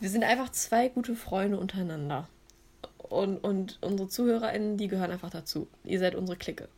Wir 0.00 0.10
sind 0.10 0.24
einfach 0.24 0.50
zwei 0.50 0.88
gute 0.88 1.14
Freunde 1.14 1.58
untereinander. 1.58 2.28
Und, 2.98 3.38
und 3.38 3.78
unsere 3.80 4.08
ZuhörerInnen, 4.08 4.76
die 4.76 4.88
gehören 4.88 5.10
einfach 5.10 5.30
dazu. 5.30 5.68
Ihr 5.84 5.98
seid 5.98 6.14
unsere 6.14 6.36
Clique. 6.36 6.68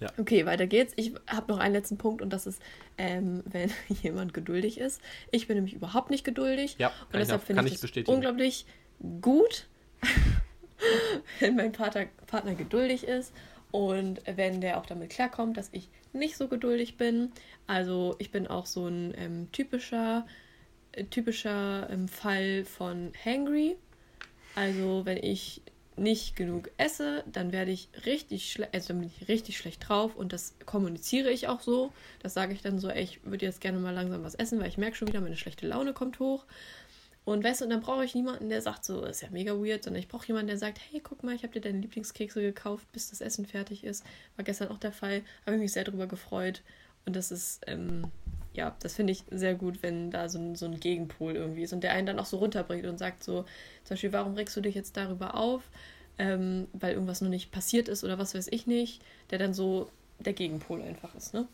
Ja. 0.00 0.12
Okay, 0.18 0.44
weiter 0.44 0.66
geht's. 0.66 0.92
Ich 0.96 1.14
habe 1.26 1.50
noch 1.52 1.58
einen 1.58 1.74
letzten 1.74 1.96
Punkt 1.96 2.20
und 2.20 2.30
das 2.30 2.46
ist, 2.46 2.60
ähm, 2.98 3.42
wenn 3.46 3.70
jemand 4.02 4.34
geduldig 4.34 4.78
ist. 4.78 5.00
Ich 5.30 5.46
bin 5.46 5.56
nämlich 5.56 5.74
überhaupt 5.74 6.10
nicht 6.10 6.24
geduldig. 6.24 6.76
Ja, 6.78 6.88
und 7.12 7.14
deshalb 7.14 7.42
finde 7.42 7.66
ich 7.66 7.80
bestätigen. 7.80 8.12
unglaublich 8.12 8.66
gut, 9.20 9.66
wenn 11.40 11.56
mein 11.56 11.72
Partner, 11.72 12.06
Partner 12.26 12.54
geduldig 12.54 13.04
ist 13.04 13.32
und 13.70 14.20
wenn 14.26 14.60
der 14.60 14.78
auch 14.78 14.86
damit 14.86 15.10
klarkommt, 15.10 15.56
dass 15.56 15.70
ich 15.72 15.88
nicht 16.12 16.36
so 16.36 16.48
geduldig 16.48 16.96
bin. 16.96 17.32
Also 17.66 18.16
ich 18.18 18.30
bin 18.30 18.46
auch 18.46 18.66
so 18.66 18.86
ein 18.86 19.14
ähm, 19.16 19.52
typischer, 19.52 20.26
äh, 20.92 21.04
typischer 21.04 21.88
ähm, 21.90 22.08
Fall 22.08 22.64
von 22.64 23.12
Hangry. 23.24 23.76
Also 24.54 25.04
wenn 25.04 25.18
ich 25.18 25.62
nicht 25.96 26.36
genug 26.36 26.70
esse, 26.76 27.24
dann 27.30 27.52
werde 27.52 27.70
ich 27.70 27.88
richtig 28.04 28.52
schlecht, 28.52 28.74
also 28.74 28.88
dann 28.88 29.00
bin 29.00 29.10
ich 29.14 29.28
richtig 29.28 29.56
schlecht 29.56 29.88
drauf 29.88 30.14
und 30.14 30.32
das 30.32 30.54
kommuniziere 30.66 31.30
ich 31.30 31.48
auch 31.48 31.60
so. 31.60 31.92
Das 32.22 32.34
sage 32.34 32.52
ich 32.52 32.62
dann 32.62 32.78
so, 32.78 32.88
ey, 32.88 33.02
ich 33.02 33.24
würde 33.24 33.46
jetzt 33.46 33.60
gerne 33.60 33.78
mal 33.78 33.94
langsam 33.94 34.22
was 34.22 34.34
essen, 34.34 34.60
weil 34.60 34.68
ich 34.68 34.78
merke 34.78 34.96
schon 34.96 35.08
wieder, 35.08 35.20
meine 35.20 35.36
schlechte 35.36 35.66
Laune 35.66 35.92
kommt 35.92 36.18
hoch. 36.20 36.44
Und 37.24 37.42
weißt 37.42 37.60
du, 37.60 37.64
und 37.64 37.70
dann 37.70 37.80
brauche 37.80 38.04
ich 38.04 38.14
niemanden, 38.14 38.50
der 38.50 38.62
sagt 38.62 38.84
so, 38.84 39.04
ist 39.04 39.22
ja 39.22 39.28
mega 39.30 39.52
weird, 39.54 39.82
sondern 39.82 40.00
ich 40.00 40.06
brauche 40.06 40.28
jemanden, 40.28 40.46
der 40.46 40.58
sagt, 40.58 40.78
hey, 40.90 41.00
guck 41.00 41.24
mal, 41.24 41.34
ich 41.34 41.42
habe 41.42 41.52
dir 41.52 41.60
deine 41.60 41.80
Lieblingskekse 41.80 42.40
gekauft, 42.40 42.86
bis 42.92 43.10
das 43.10 43.20
Essen 43.20 43.46
fertig 43.46 43.82
ist. 43.82 44.04
War 44.36 44.44
gestern 44.44 44.68
auch 44.68 44.78
der 44.78 44.92
Fall, 44.92 45.22
habe 45.44 45.56
ich 45.56 45.62
mich 45.62 45.72
sehr 45.72 45.82
darüber 45.82 46.06
gefreut. 46.06 46.62
Und 47.04 47.16
das 47.16 47.32
ist, 47.32 47.62
ähm, 47.66 48.12
ja, 48.56 48.74
das 48.80 48.94
finde 48.94 49.12
ich 49.12 49.24
sehr 49.30 49.54
gut, 49.54 49.82
wenn 49.82 50.10
da 50.10 50.28
so 50.28 50.38
ein, 50.38 50.56
so 50.56 50.66
ein 50.66 50.80
Gegenpol 50.80 51.36
irgendwie 51.36 51.62
ist 51.62 51.72
und 51.72 51.82
der 51.82 51.92
einen 51.92 52.06
dann 52.06 52.18
auch 52.18 52.26
so 52.26 52.38
runterbringt 52.38 52.86
und 52.86 52.98
sagt 52.98 53.22
so, 53.22 53.42
zum 53.84 53.94
Beispiel, 53.94 54.12
warum 54.12 54.34
regst 54.34 54.56
du 54.56 54.60
dich 54.60 54.74
jetzt 54.74 54.96
darüber 54.96 55.34
auf, 55.34 55.62
ähm, 56.18 56.66
weil 56.72 56.94
irgendwas 56.94 57.20
noch 57.20 57.28
nicht 57.28 57.52
passiert 57.52 57.88
ist 57.88 58.02
oder 58.02 58.18
was 58.18 58.34
weiß 58.34 58.48
ich 58.48 58.66
nicht, 58.66 59.02
der 59.30 59.38
dann 59.38 59.54
so 59.54 59.90
der 60.18 60.32
Gegenpol 60.32 60.80
einfach 60.82 61.14
ist, 61.14 61.34
ne? 61.34 61.46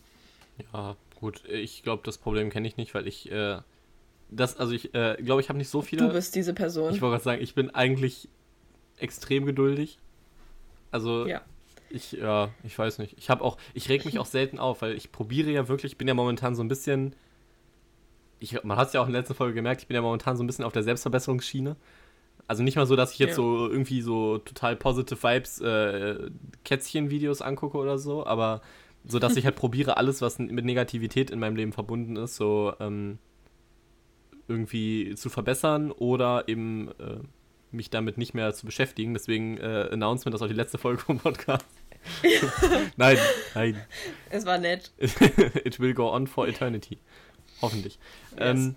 Ja, 0.73 0.97
gut. 1.19 1.43
Ich 1.49 1.83
glaube, 1.83 2.03
das 2.05 2.19
Problem 2.19 2.51
kenne 2.51 2.69
ich 2.69 2.77
nicht, 2.77 2.95
weil 2.95 3.09
ich, 3.09 3.31
äh, 3.33 3.59
das, 4.31 4.57
also 4.59 4.73
ich 4.73 4.95
äh, 4.95 5.17
glaube, 5.21 5.41
ich 5.41 5.49
habe 5.49 5.59
nicht 5.59 5.69
so 5.69 5.83
viele. 5.83 6.07
Du 6.07 6.13
bist 6.13 6.35
diese 6.35 6.55
Person. 6.55 6.95
Ich 6.95 7.01
wollte 7.01 7.15
gerade 7.15 7.25
sagen, 7.25 7.43
ich 7.43 7.55
bin 7.55 7.71
eigentlich 7.71 8.29
extrem 8.99 9.47
geduldig. 9.47 9.99
Also 10.93 11.27
ja. 11.27 11.43
Ich, 11.93 12.13
ja, 12.13 12.51
ich 12.65 12.79
weiß 12.79 12.99
nicht. 12.99 13.17
Ich 13.19 13.31
habe 13.31 13.43
auch, 13.45 13.57
ich 13.75 13.89
reg 13.89 14.05
mich 14.05 14.19
auch 14.19 14.27
selten 14.27 14.59
auf, 14.59 14.83
weil 14.83 14.95
ich 14.95 15.13
probiere 15.13 15.51
ja 15.51 15.69
wirklich, 15.69 15.93
ich 15.93 15.99
bin 15.99 16.09
ja 16.09 16.15
momentan 16.15 16.55
so 16.55 16.63
ein 16.63 16.69
bisschen, 16.69 17.15
ich, 18.41 18.63
man 18.65 18.77
hat 18.77 18.89
es 18.89 18.95
ja 18.95 19.01
auch 19.01 19.07
in 19.07 19.13
der 19.13 19.21
letzten 19.23 19.35
Folge 19.35 19.55
gemerkt, 19.55 19.83
ich 19.83 19.89
bin 19.89 19.95
ja 19.95 20.03
momentan 20.03 20.37
so 20.37 20.43
ein 20.43 20.47
bisschen 20.47 20.65
auf 20.65 20.73
der 20.73 20.83
Selbstverbesserungsschiene. 20.83 21.77
Also 22.49 22.63
nicht 22.63 22.77
mal 22.77 22.87
so, 22.87 22.97
dass 22.97 23.13
ich 23.13 23.19
jetzt 23.19 23.31
Ja. 23.31 23.37
so 23.37 23.69
irgendwie 23.69 24.03
so 24.03 24.39
total 24.39 24.75
positive 24.77 25.23
Vibes 25.23 25.61
äh, 25.61 26.31
Kätzchen-Videos 26.65 27.41
angucke 27.41 27.79
oder 27.79 27.99
so, 27.99 28.27
aber 28.27 28.63
so, 29.05 29.19
dass 29.19 29.37
ich 29.37 29.45
halt 29.45 29.57
probiere, 29.57 29.97
alles, 29.97 30.21
was 30.23 30.39
mit 30.39 30.65
Negativität 30.65 31.31
in 31.31 31.39
meinem 31.39 31.57
Leben 31.57 31.73
verbunden 31.73 32.17
ist, 32.17 32.37
so 32.37 32.73
ähm, 32.81 33.19
irgendwie 34.49 35.15
zu 35.15 35.31
verbessern 35.31 35.93
oder 35.93 36.49
eben 36.49 36.89
äh, 36.99 37.21
mich 37.71 37.91
damit 37.91 38.19
nicht 38.19 38.35
mehr 38.35 38.53
zu 38.53 38.67
beschäftigen. 38.67 39.15
Deswegen 39.15 39.57
äh, 39.59 39.89
Announcement, 39.93 40.35
das 40.35 40.41
ist 40.41 40.45
auch 40.45 40.49
die 40.51 40.55
letzte 40.55 40.79
Folge 40.79 41.01
vom 41.01 41.19
Podcast. 41.19 41.67
nein, 42.97 43.19
nein. 43.55 43.81
Es 44.31 44.45
war 44.47 44.59
nett. 44.59 44.91
It 44.99 45.79
will 45.81 45.95
go 45.95 46.11
on 46.13 46.27
for 46.27 46.47
eternity. 46.49 46.99
Hoffentlich. 47.61 47.99
Yes. 48.33 48.41
Ähm, 48.41 48.75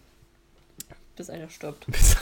Bis 1.15 1.29
einer 1.29 1.49
stirbt. 1.49 1.85
bis- 1.91 2.15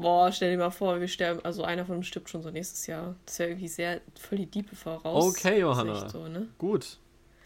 Boah, 0.00 0.30
stell 0.30 0.52
dir 0.52 0.58
mal 0.58 0.70
vor, 0.70 1.00
wir 1.00 1.08
sterben, 1.08 1.44
also 1.44 1.64
einer 1.64 1.84
von 1.84 1.96
uns 1.96 2.06
stirbt 2.06 2.30
schon 2.30 2.42
so 2.42 2.50
nächstes 2.50 2.86
Jahr. 2.86 3.16
Das 3.26 3.38
wäre 3.40 3.50
irgendwie 3.50 3.68
sehr 3.68 4.00
voll 4.18 4.38
die 4.38 4.46
Diepe 4.46 4.76
voraus. 4.76 5.24
Okay, 5.36 5.58
Johanna. 5.60 6.08
So, 6.08 6.28
ne? 6.28 6.46
Gut. 6.58 6.98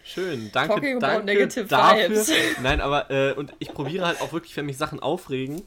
Schön, 0.04 0.50
danke, 0.52 0.74
Talking 0.74 0.96
about 0.96 1.06
danke 1.06 1.24
negative 1.26 1.64
dafür. 1.66 2.10
vibes. 2.10 2.30
Nein, 2.62 2.80
aber 2.80 3.10
äh, 3.10 3.32
und 3.34 3.54
ich 3.60 3.72
probiere 3.72 4.06
halt 4.06 4.20
auch 4.20 4.32
wirklich, 4.32 4.56
wenn 4.56 4.66
mich 4.66 4.76
Sachen 4.76 4.98
aufregen, 5.00 5.62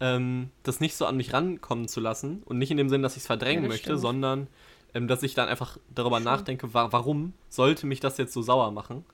ähm, 0.00 0.48
das 0.62 0.80
nicht 0.80 0.96
so 0.96 1.04
an 1.06 1.16
mich 1.18 1.32
rankommen 1.34 1.86
zu 1.86 2.00
lassen 2.00 2.42
und 2.46 2.56
nicht 2.58 2.70
in 2.70 2.78
dem 2.78 2.88
Sinn, 2.88 3.02
dass 3.02 3.12
ich 3.12 3.20
es 3.22 3.26
verdrängen 3.26 3.64
Ja, 3.64 3.68
möchte, 3.68 3.84
stimmt. 3.84 4.00
sondern 4.00 4.46
ähm, 4.94 5.08
dass 5.08 5.22
ich 5.22 5.34
dann 5.34 5.48
einfach 5.48 5.78
darüber 5.94 6.16
Schon. 6.16 6.24
nachdenke, 6.24 6.74
wa 6.74 6.92
warum 6.92 7.32
sollte 7.48 7.86
mich 7.86 8.00
das 8.00 8.18
jetzt 8.18 8.32
so 8.32 8.42
sauer 8.42 8.70
machen? 8.70 9.04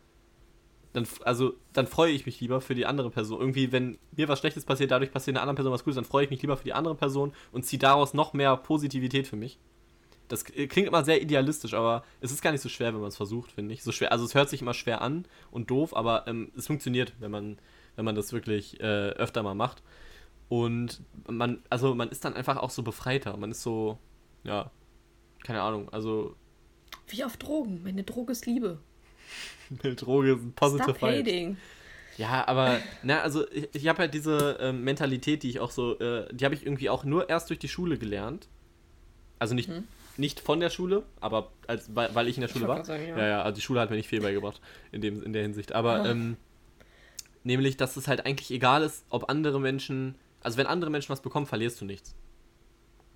Dann, 0.95 1.07
also, 1.25 1.53
dann 1.75 1.87
freue 1.87 2.13
ich 2.13 2.25
mich 2.25 2.41
lieber 2.41 2.61
für 2.61 2.75
die 2.75 2.87
andere 2.87 3.11
Person. 3.11 3.41
Irgendwie, 3.41 3.73
wenn 3.73 3.99
mir 4.17 4.27
was 4.27 4.39
Schlechtes 4.39 4.65
passiert, 4.65 4.91
dadurch 4.91 5.13
passiert 5.13 5.37
einer 5.37 5.43
anderen 5.43 5.57
Person 5.57 5.73
was 5.73 5.85
Gutes, 5.85 5.97
dann 5.97 6.05
freue 6.05 6.25
ich 6.25 6.31
mich 6.31 6.41
lieber 6.41 6.57
für 6.57 6.65
die 6.65 6.73
andere 6.73 6.95
Person 6.95 7.33
und 7.53 7.67
ziehe 7.67 7.79
daraus 7.79 8.15
noch 8.15 8.33
mehr 8.33 8.57
Positivität 8.57 9.27
für 9.29 9.37
mich. 9.37 9.59
Das 10.29 10.45
k- 10.45 10.67
klingt 10.67 10.89
immer 10.89 11.05
sehr 11.05 11.23
idealistisch, 11.23 11.75
aber 11.75 12.05
es 12.21 12.33
ist 12.33 12.43
gar 12.43 12.53
nicht 12.53 12.63
so 12.63 12.69
schwer, 12.69 12.93
wenn 12.95 13.01
man 13.01 13.09
es 13.09 13.17
versucht, 13.17 13.53
finde 13.53 13.75
ich. 13.75 13.83
So 13.83 13.93
schwer, 13.93 14.13
also 14.13 14.25
es 14.25 14.35
hört 14.35 14.49
sich 14.49 14.63
immer 14.63 14.75
schwer 14.75 15.03
an 15.03 15.27
und 15.51 15.71
doof, 15.71 15.95
aber 15.95 16.27
ähm, 16.27 16.53
es 16.57 16.67
funktioniert, 16.67 17.13
wenn 17.21 17.31
man, 17.31 17.59
wenn 17.97 18.05
man 18.05 18.15
das 18.15 18.33
wirklich 18.33 18.81
äh, 18.81 19.11
öfter 19.11 19.43
mal 19.43 19.55
macht. 19.55 19.83
Und 20.49 21.03
man, 21.29 21.63
also 21.69 21.95
man 21.95 22.09
ist 22.09 22.25
dann 22.25 22.35
einfach 22.35 22.57
auch 22.57 22.71
so 22.71 22.83
befreiter. 22.83 23.37
Man 23.37 23.51
ist 23.51 23.63
so, 23.63 23.99
ja, 24.43 24.71
keine 25.45 25.63
Ahnung, 25.63 25.89
also 25.91 26.35
Wie 27.09 27.25
auf 27.25 27.37
Drogen. 27.37 27.83
Meine 27.85 28.03
Droge 28.05 28.33
ist 28.33 28.47
Liebe. 28.47 28.79
mit 29.83 30.01
Droge 30.03 30.37
sind 30.39 30.55
positive 30.57 30.91
Stop 30.97 31.03
hating. 31.03 31.57
Ja, 32.17 32.47
aber, 32.49 32.81
na, 33.05 33.21
also 33.21 33.49
ich, 33.53 33.69
ich 33.73 33.87
habe 33.89 33.99
halt 34.01 34.15
diese 34.15 34.59
ähm, 34.61 34.83
Mentalität, 34.83 35.43
die 35.45 35.51
ich 35.51 35.61
auch 35.61 35.71
so, 35.71 35.99
äh, 36.01 36.27
die 36.35 36.45
habe 36.45 36.55
ich 36.55 36.67
irgendwie 36.67 36.91
auch 36.91 37.05
nur 37.05 37.29
erst 37.29 37.49
durch 37.51 37.61
die 37.61 37.69
Schule 37.69 37.97
gelernt. 37.99 38.49
Also 39.39 39.55
nicht, 39.55 39.69
Mhm. 39.69 39.85
nicht 40.17 40.41
von 40.41 40.59
der 40.59 40.71
Schule, 40.71 41.05
aber 41.21 41.53
als, 41.69 41.95
weil, 41.95 42.13
weil 42.17 42.27
ich 42.27 42.37
in 42.37 42.41
der 42.41 42.49
Schule 42.49 42.67
war. 42.67 42.85
sagen, 42.85 43.07
ja. 43.07 43.17
ja. 43.17 43.27
ja, 43.29 43.43
also 43.43 43.55
die 43.55 43.61
Schule 43.61 43.79
hat 43.81 43.91
mir 43.91 43.97
nicht 43.97 44.09
viel 44.09 44.21
beigebracht 44.21 44.61
in, 44.91 45.01
dem, 45.01 45.23
in 45.23 45.33
der 45.33 45.43
Hinsicht. 45.43 45.73
Aber, 45.73 46.03
Ah. 46.03 46.07
ähm, 46.11 46.37
nämlich, 47.45 47.77
dass 47.77 47.97
es 47.97 48.09
halt 48.09 48.27
eigentlich 48.27 48.51
egal 48.51 48.83
ist, 48.83 49.05
ob 49.11 49.31
andere 49.31 49.61
Menschen, 49.61 50.17
also 50.43 50.59
wenn 50.59 50.67
andere 50.67 50.91
Menschen 50.91 51.11
was 51.11 51.23
bekommen, 51.23 51.47
verlierst 51.47 51.81
du 51.81 51.85
nichts. 51.85 52.17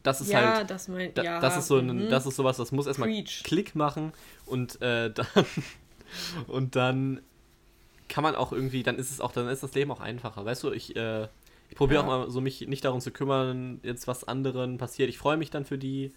Das 0.03 0.21
ist 0.21 0.31
ja, 0.31 0.57
halt, 0.57 0.71
das 0.71 0.89
mein, 0.89 1.13
ja. 1.17 1.41
das 1.41 1.57
ist 1.57 1.69
so 1.69 1.79
ein, 1.79 1.87
mhm. 1.87 2.09
das 2.09 2.27
ist 2.27 2.37
sowas, 2.37 2.57
das 2.57 2.73
muss 2.73 2.87
erstmal 2.87 3.09
Preach. 3.09 3.43
Klick 3.45 3.75
machen 3.75 4.13
und 4.47 4.81
äh, 4.83 5.11
dann 5.15 5.27
und 6.49 6.77
dann 6.77 7.21
kann 8.09 8.23
man 8.23 8.35
auch 8.35 8.53
irgendwie, 8.53 8.83
dann 8.83 8.97
ist 8.97 9.11
es 9.11 9.21
auch, 9.21 9.33
dann 9.33 9.49
ist 9.49 9.63
das 9.63 9.75
Leben 9.75 9.91
auch 9.91 10.01
einfacher. 10.01 10.45
Weißt 10.45 10.63
du, 10.65 10.71
ich, 10.71 10.95
äh, 10.97 11.29
ich 11.71 11.77
probiere 11.77 12.01
Ja. 12.01 12.03
auch 12.03 12.07
mal 12.07 12.31
so 12.31 12.41
mich 12.41 12.67
nicht 12.69 12.85
darum 12.85 13.01
zu 13.01 13.11
kümmern, 13.11 13.81
jetzt 13.83 14.07
was 14.07 14.25
anderen 14.25 14.77
passiert. 14.77 15.09
Ich 15.09 15.19
freue 15.19 15.37
mich 15.39 15.51
dann 15.51 15.65
für 15.65 15.79
die. 15.79 16.13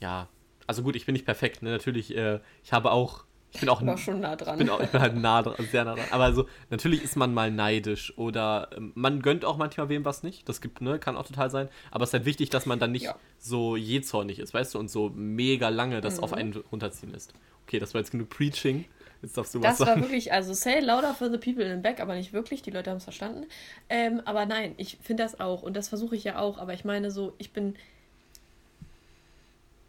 Ja, 0.00 0.28
also 0.66 0.82
gut, 0.82 0.96
ich 0.96 1.06
bin 1.06 1.12
nicht 1.12 1.24
perfekt, 1.24 1.62
ne? 1.62 1.70
Natürlich, 1.70 2.16
äh, 2.16 2.40
ich 2.64 2.72
habe 2.72 2.90
auch, 2.90 3.24
ich 3.52 3.60
bin 3.60 3.68
auch, 3.68 3.84
war 3.84 3.98
schon 3.98 4.20
nah 4.20 4.36
dran. 4.36 4.54
ich 4.60 4.64
bin, 4.66 4.70
auch, 4.70 4.80
ich 4.80 4.88
bin 4.92 5.00
halt 5.00 5.16
nah 5.16 5.42
dran, 5.42 5.54
sehr 5.70 5.84
nah 5.84 5.94
dran. 5.94 6.06
Aber 6.10 6.24
also, 6.24 6.46
natürlich 6.70 7.02
ist 7.02 7.16
man 7.16 7.34
mal 7.34 7.50
neidisch 7.50 8.16
oder 8.18 8.68
ähm, 8.76 8.92
man 8.94 9.22
gönnt 9.22 9.44
auch 9.44 9.56
manchmal 9.56 9.88
wem 9.88 10.04
was 10.04 10.22
nicht. 10.22 10.48
Das 10.48 10.60
gibt, 10.60 10.80
ne, 10.80 10.98
kann 10.98 11.16
auch 11.16 11.26
total 11.26 11.50
sein. 11.50 11.68
Aber 11.90 12.04
es 12.04 12.10
ist 12.10 12.14
halt 12.14 12.24
wichtig, 12.24 12.50
dass 12.50 12.66
man 12.66 12.78
dann 12.78 12.92
nicht 12.92 13.04
Ja. 13.04 13.16
so 13.38 13.76
jähzornig 13.76 14.38
ist, 14.38 14.54
weißt 14.54 14.74
du, 14.74 14.78
und 14.78 14.90
so 14.90 15.10
mega 15.14 15.68
lange 15.68 16.00
das 16.00 16.18
Mhm. 16.18 16.22
auf 16.24 16.32
einen 16.32 16.52
runterziehen 16.70 17.12
lässt. 17.12 17.32
Okay, 17.66 17.78
das 17.78 17.94
war 17.94 18.00
jetzt 18.00 18.10
genug 18.10 18.28
Preaching. 18.30 18.84
Jetzt 19.22 19.36
darfst 19.36 19.54
du 19.54 19.58
Das 19.58 19.72
was 19.72 19.80
war 19.80 19.86
sagen. 19.88 20.00
wirklich, 20.02 20.32
also 20.32 20.54
say 20.54 20.80
louder 20.80 21.12
for 21.12 21.28
the 21.30 21.36
people 21.36 21.62
in 21.62 21.76
the 21.76 21.82
back, 21.82 22.00
aber 22.00 22.14
nicht 22.14 22.32
wirklich, 22.32 22.62
die 22.62 22.70
Leute 22.70 22.88
haben 22.90 22.96
es 22.96 23.04
verstanden. 23.04 23.46
Ähm, 23.90 24.22
aber 24.24 24.46
nein, 24.46 24.72
ich 24.78 24.96
finde 25.02 25.22
das 25.24 25.38
auch 25.40 25.62
und 25.62 25.76
das 25.76 25.88
versuche 25.90 26.16
ich 26.16 26.24
ja 26.24 26.38
auch, 26.38 26.56
aber 26.56 26.72
ich 26.72 26.84
meine 26.86 27.10
so, 27.10 27.34
ich 27.36 27.52
bin 27.52 27.74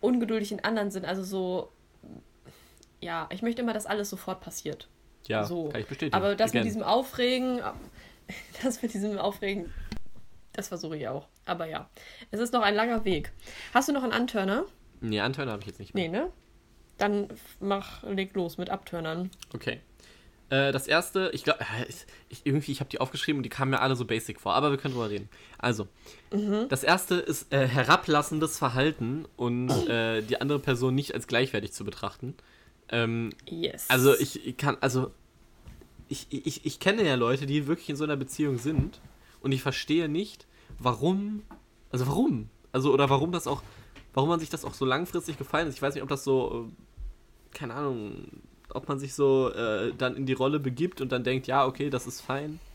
ungeduldig 0.01 0.51
in 0.51 0.64
anderen 0.64 0.91
Sinn, 0.91 1.05
also 1.05 1.24
so, 1.24 1.72
ja, 3.02 3.28
ich 3.32 3.41
möchte 3.41 3.62
immer, 3.62 3.74
dass 3.74 3.86
alles 3.86 4.10
sofort 4.10 4.41
passiert. 4.41 4.88
Ja, 5.28 5.43
so. 5.43 5.70
kann 5.70 5.82
ich 5.82 5.88
bestätigen. 5.88 6.16
Aber 6.16 6.36
das 6.36 6.52
Again. 6.52 6.62
mit 6.62 6.68
diesem 6.68 6.84
Aufregen, 6.84 7.62
das 8.64 8.82
mit 8.82 8.93
diesem 8.93 9.18
Aufregen, 9.18 9.72
das 10.54 10.68
versuche 10.70 10.97
ich 10.97 11.08
auch. 11.08 11.28
Aber 11.45 11.66
ja, 11.66 11.89
es 12.32 12.39
ist 12.39 12.54
noch 12.54 12.62
ein 12.62 12.76
langer 12.76 13.06
Weg. 13.06 13.32
Hast 13.74 13.89
du 13.89 13.93
noch 13.93 14.04
einen 14.04 14.14
Antörner? 14.14 14.66
Nee, 14.99 15.20
Antörner 15.20 15.54
habe 15.54 15.62
ich 15.62 15.68
jetzt 15.68 15.80
nicht 15.80 15.93
mehr. 15.93 16.04
Nee, 16.10 16.18
ne? 16.18 16.30
Dann 16.97 17.28
mach, 17.60 18.04
leg 18.04 18.34
los 18.36 18.58
mit 18.58 18.70
Abtörnern. 18.70 19.32
Okay. 19.56 19.82
Äh, 20.49 20.72
das 20.72 20.86
erste, 20.88 21.32
ich 21.34 21.43
glaube, 21.43 21.66
ich, 21.88 22.06
ich, 22.30 22.41
irgendwie, 22.45 22.72
ich 22.74 22.80
habe 22.82 22.89
die 22.89 22.99
aufgeschrieben 22.99 23.39
und 23.39 23.43
die 23.43 23.49
kamen 23.49 23.72
mir 23.72 23.80
alle 23.80 23.95
so 23.95 24.06
basic 24.06 24.39
vor, 24.39 24.54
aber 24.54 24.70
wir 24.70 24.78
können 24.78 24.93
drüber 24.93 25.10
reden. 25.10 25.30
Also, 25.58 25.88
Mhm. 26.32 26.68
das 26.70 26.84
erste 26.84 27.16
ist 27.16 27.52
äh, 27.54 27.68
herablassendes 27.68 28.58
Verhalten 28.60 29.26
und 29.38 29.70
äh, 29.89 30.22
die 30.22 30.39
andere 30.41 30.60
Person 30.60 30.93
nicht 30.93 31.14
als 31.16 31.26
gleichwertig 31.28 31.72
zu 31.74 31.86
betrachten. 31.86 32.36
Ähm, 32.92 33.32
yes. 33.50 33.86
Also 33.89 34.14
ich, 34.18 34.58
kann, 34.58 34.78
also 34.82 35.12
ich, 36.10 36.28
ich, 36.30 36.66
ich 36.66 36.80
kenne 36.80 37.06
ja 37.06 37.16
Leute, 37.16 37.46
die 37.46 37.68
wirklich 37.68 37.89
in 37.89 37.96
so 37.96 38.04
einer 38.04 38.18
Beziehung 38.18 38.58
sind 38.58 39.00
und 39.42 39.54
ich 39.54 39.62
verstehe 39.62 40.10
nicht, 40.10 40.46
warum, 40.78 41.44
also 41.89 42.08
warum? 42.08 42.50
Also, 42.74 42.94
oder 42.94 43.10
warum 43.10 43.32
das 43.32 43.48
auch, 43.48 43.64
warum 44.14 44.30
man 44.30 44.39
sich 44.39 44.50
das 44.50 44.66
auch 44.66 44.74
so 44.74 44.86
langfristig 44.86 45.38
gefallen 45.38 45.68
ist. 45.68 45.76
Ich 45.76 45.82
weiß 45.82 45.94
nicht, 45.94 46.04
ob 46.04 46.10
das 46.10 46.24
so, 46.24 46.70
äh, 46.70 47.58
keine 47.58 47.74
Ahnung, 47.74 48.28
ob 48.70 48.88
man 48.88 49.00
sich 49.00 49.14
so 49.14 49.52
äh, 49.54 49.94
dann 49.98 50.16
in 50.16 50.26
die 50.26 50.34
Rolle 50.34 50.60
begibt 50.60 51.02
und 51.02 51.12
dann 51.12 51.24
denkt, 51.24 51.48
ja, 51.48 51.66
okay, 51.66 51.89
das 51.89 52.08
ist 52.08 52.22
fein. 52.22 52.60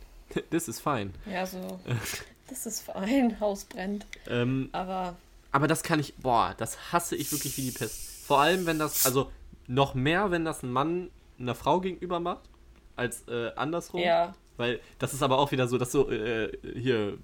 Das 0.50 0.66
ist 0.66 0.80
fein. 0.80 1.14
Ja, 1.24 1.46
so. 1.46 1.80
das 2.48 2.66
ist 2.66 2.82
fein, 2.82 3.38
Haus 3.38 3.64
brennt. 3.64 4.06
Ähm, 4.26 4.70
aber. 4.72 5.16
Aber 5.52 5.68
das 5.68 5.84
kann 5.84 6.00
ich, 6.00 6.14
boah, 6.16 6.54
das 6.58 6.92
hasse 6.92 7.14
ich 7.14 7.30
wirklich 7.30 7.56
wie 7.56 7.62
die 7.62 7.70
Pest. 7.70 8.26
Vor 8.26 8.40
allem, 8.40 8.66
wenn 8.66 8.78
das, 8.78 9.06
also 9.06 9.30
noch 9.66 9.94
mehr, 9.94 10.30
wenn 10.30 10.44
das 10.44 10.62
ein 10.62 10.72
Mann 10.72 11.10
einer 11.38 11.54
Frau 11.54 11.80
gegenüber 11.80 12.20
macht, 12.20 12.48
als 12.94 13.26
äh, 13.28 13.52
andersrum. 13.56 14.00
Ja. 14.00 14.34
Weil 14.56 14.80
das 14.98 15.12
ist 15.12 15.22
aber 15.22 15.38
auch 15.38 15.52
wieder 15.52 15.68
so, 15.68 15.78
dass 15.78 15.92
so, 15.92 16.10
äh, 16.10 16.50
hier, 16.74 17.18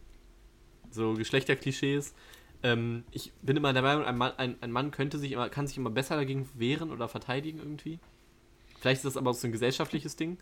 so 0.90 1.14
Geschlechterklischees. 1.14 2.14
Ähm, 2.62 3.04
ich 3.10 3.32
bin 3.42 3.56
immer 3.56 3.72
der 3.72 3.82
Meinung, 3.82 4.04
ein 4.04 4.16
Mann, 4.16 4.32
ein, 4.36 4.56
ein 4.60 4.70
Mann 4.70 4.90
könnte 4.90 5.18
sich 5.18 5.32
immer, 5.32 5.48
kann 5.48 5.66
sich 5.66 5.76
immer 5.76 5.90
besser 5.90 6.16
dagegen 6.16 6.48
wehren 6.54 6.90
oder 6.90 7.08
verteidigen 7.08 7.58
irgendwie. 7.58 7.98
Vielleicht 8.78 8.98
ist 8.98 9.04
das 9.04 9.16
aber 9.16 9.30
auch 9.30 9.34
so 9.34 9.48
ein 9.48 9.52
gesellschaftliches 9.52 10.16
Ding. 10.16 10.38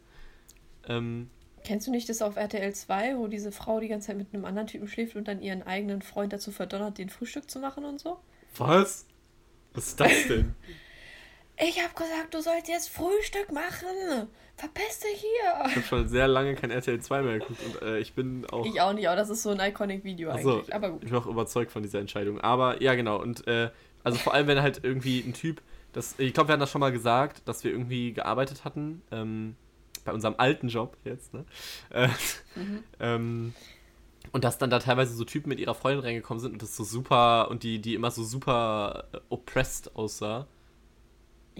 Ähm, 0.88 1.30
Kennst 1.62 1.86
du 1.86 1.90
nicht 1.90 2.09
das 2.09 2.22
auf 2.22 2.36
RTL 2.36 2.74
2, 2.74 3.18
wo 3.18 3.26
diese 3.26 3.53
Frau 3.53 3.80
die 3.80 3.88
ganze 3.88 4.09
Zeit 4.09 4.16
mit 4.16 4.32
einem 4.32 4.46
anderen 4.46 4.66
Typen 4.66 4.88
schläft 4.88 5.14
und 5.14 5.28
dann 5.28 5.42
ihren 5.42 5.62
eigenen 5.62 6.03
Freund 6.03 6.32
dazu 6.32 6.51
verdonnert, 6.51 6.98
den 6.98 7.11
Frühstück 7.11 7.51
zu 7.51 7.59
machen 7.59 7.84
und 7.84 8.01
so? 8.01 8.18
Was? 8.57 9.07
Was 9.74 9.88
ist 9.88 10.01
das 10.01 10.26
denn? 10.28 10.55
ich 11.61 11.82
hab 11.82 11.94
gesagt, 11.94 12.34
du 12.34 12.40
sollst 12.40 12.68
jetzt 12.68 12.90
Frühstück 12.90 13.52
machen. 13.52 14.28
Verpiss 14.56 15.00
dich 15.00 15.20
hier. 15.20 15.66
Ich 15.68 15.76
habe 15.76 15.86
schon 15.86 16.08
sehr 16.08 16.28
lange 16.28 16.54
kein 16.54 16.70
RTL 16.70 17.00
2 17.00 17.22
mehr 17.22 17.38
geguckt 17.38 17.61
und 17.64 17.82
äh, 17.82 17.98
ich 17.98 18.14
bin 18.14 18.46
auch. 18.50 18.66
Ich 18.66 18.80
auch 18.80 18.92
nicht, 18.92 19.08
aber 19.08 19.16
das 19.16 19.30
ist 19.30 19.42
so 19.42 19.50
ein 19.50 19.61
iconic 19.61 20.04
Video 20.04 20.30
also, 20.30 20.56
eigentlich. 20.56 20.74
Aber 20.74 20.90
gut. 20.90 21.04
Ich 21.04 21.11
bin 21.11 21.18
auch 21.18 21.26
überzeugt 21.26 21.70
von 21.72 21.82
dieser 21.82 22.00
Entscheidung. 22.00 22.40
Aber 22.40 22.82
ja, 22.82 22.94
genau. 22.94 23.20
Und 23.20 23.46
äh, 23.46 23.70
also 24.04 24.18
vor 24.18 24.34
allem, 24.34 24.46
wenn 24.46 24.61
halt 24.61 24.80
irgendwie 24.82 25.20
ein 25.20 25.32
Typ, 25.32 25.62
das, 25.92 26.14
ich 26.18 26.34
glaube, 26.34 26.48
wir 26.48 26.52
hatten 26.52 26.61
das 26.61 26.70
schon 26.70 26.80
mal 26.80 26.92
gesagt, 26.92 27.42
dass 27.46 27.64
wir 27.64 27.70
irgendwie 27.70 28.12
gearbeitet 28.12 28.64
hatten. 28.64 29.02
Ähm, 29.11 29.56
bei 30.04 30.12
unserem 30.12 30.34
alten 30.38 30.68
Job 30.68 30.96
jetzt, 31.04 31.34
ne? 31.34 31.44
Äh, 31.90 32.08
mhm. 32.56 32.84
ähm, 33.00 33.54
und 34.32 34.44
dass 34.44 34.58
dann 34.58 34.70
da 34.70 34.78
teilweise 34.78 35.14
so 35.14 35.24
Typen 35.24 35.48
mit 35.48 35.58
ihrer 35.58 35.74
Freundin 35.74 36.04
reingekommen 36.04 36.40
sind 36.40 36.52
und 36.52 36.62
das 36.62 36.76
so 36.76 36.84
super 36.84 37.50
und 37.50 37.62
die, 37.62 37.80
die 37.80 37.94
immer 37.94 38.11
so 38.11 38.22
super 38.24 39.04
äh, 39.12 39.18
oppressed 39.28 39.94
aussah. 39.96 40.46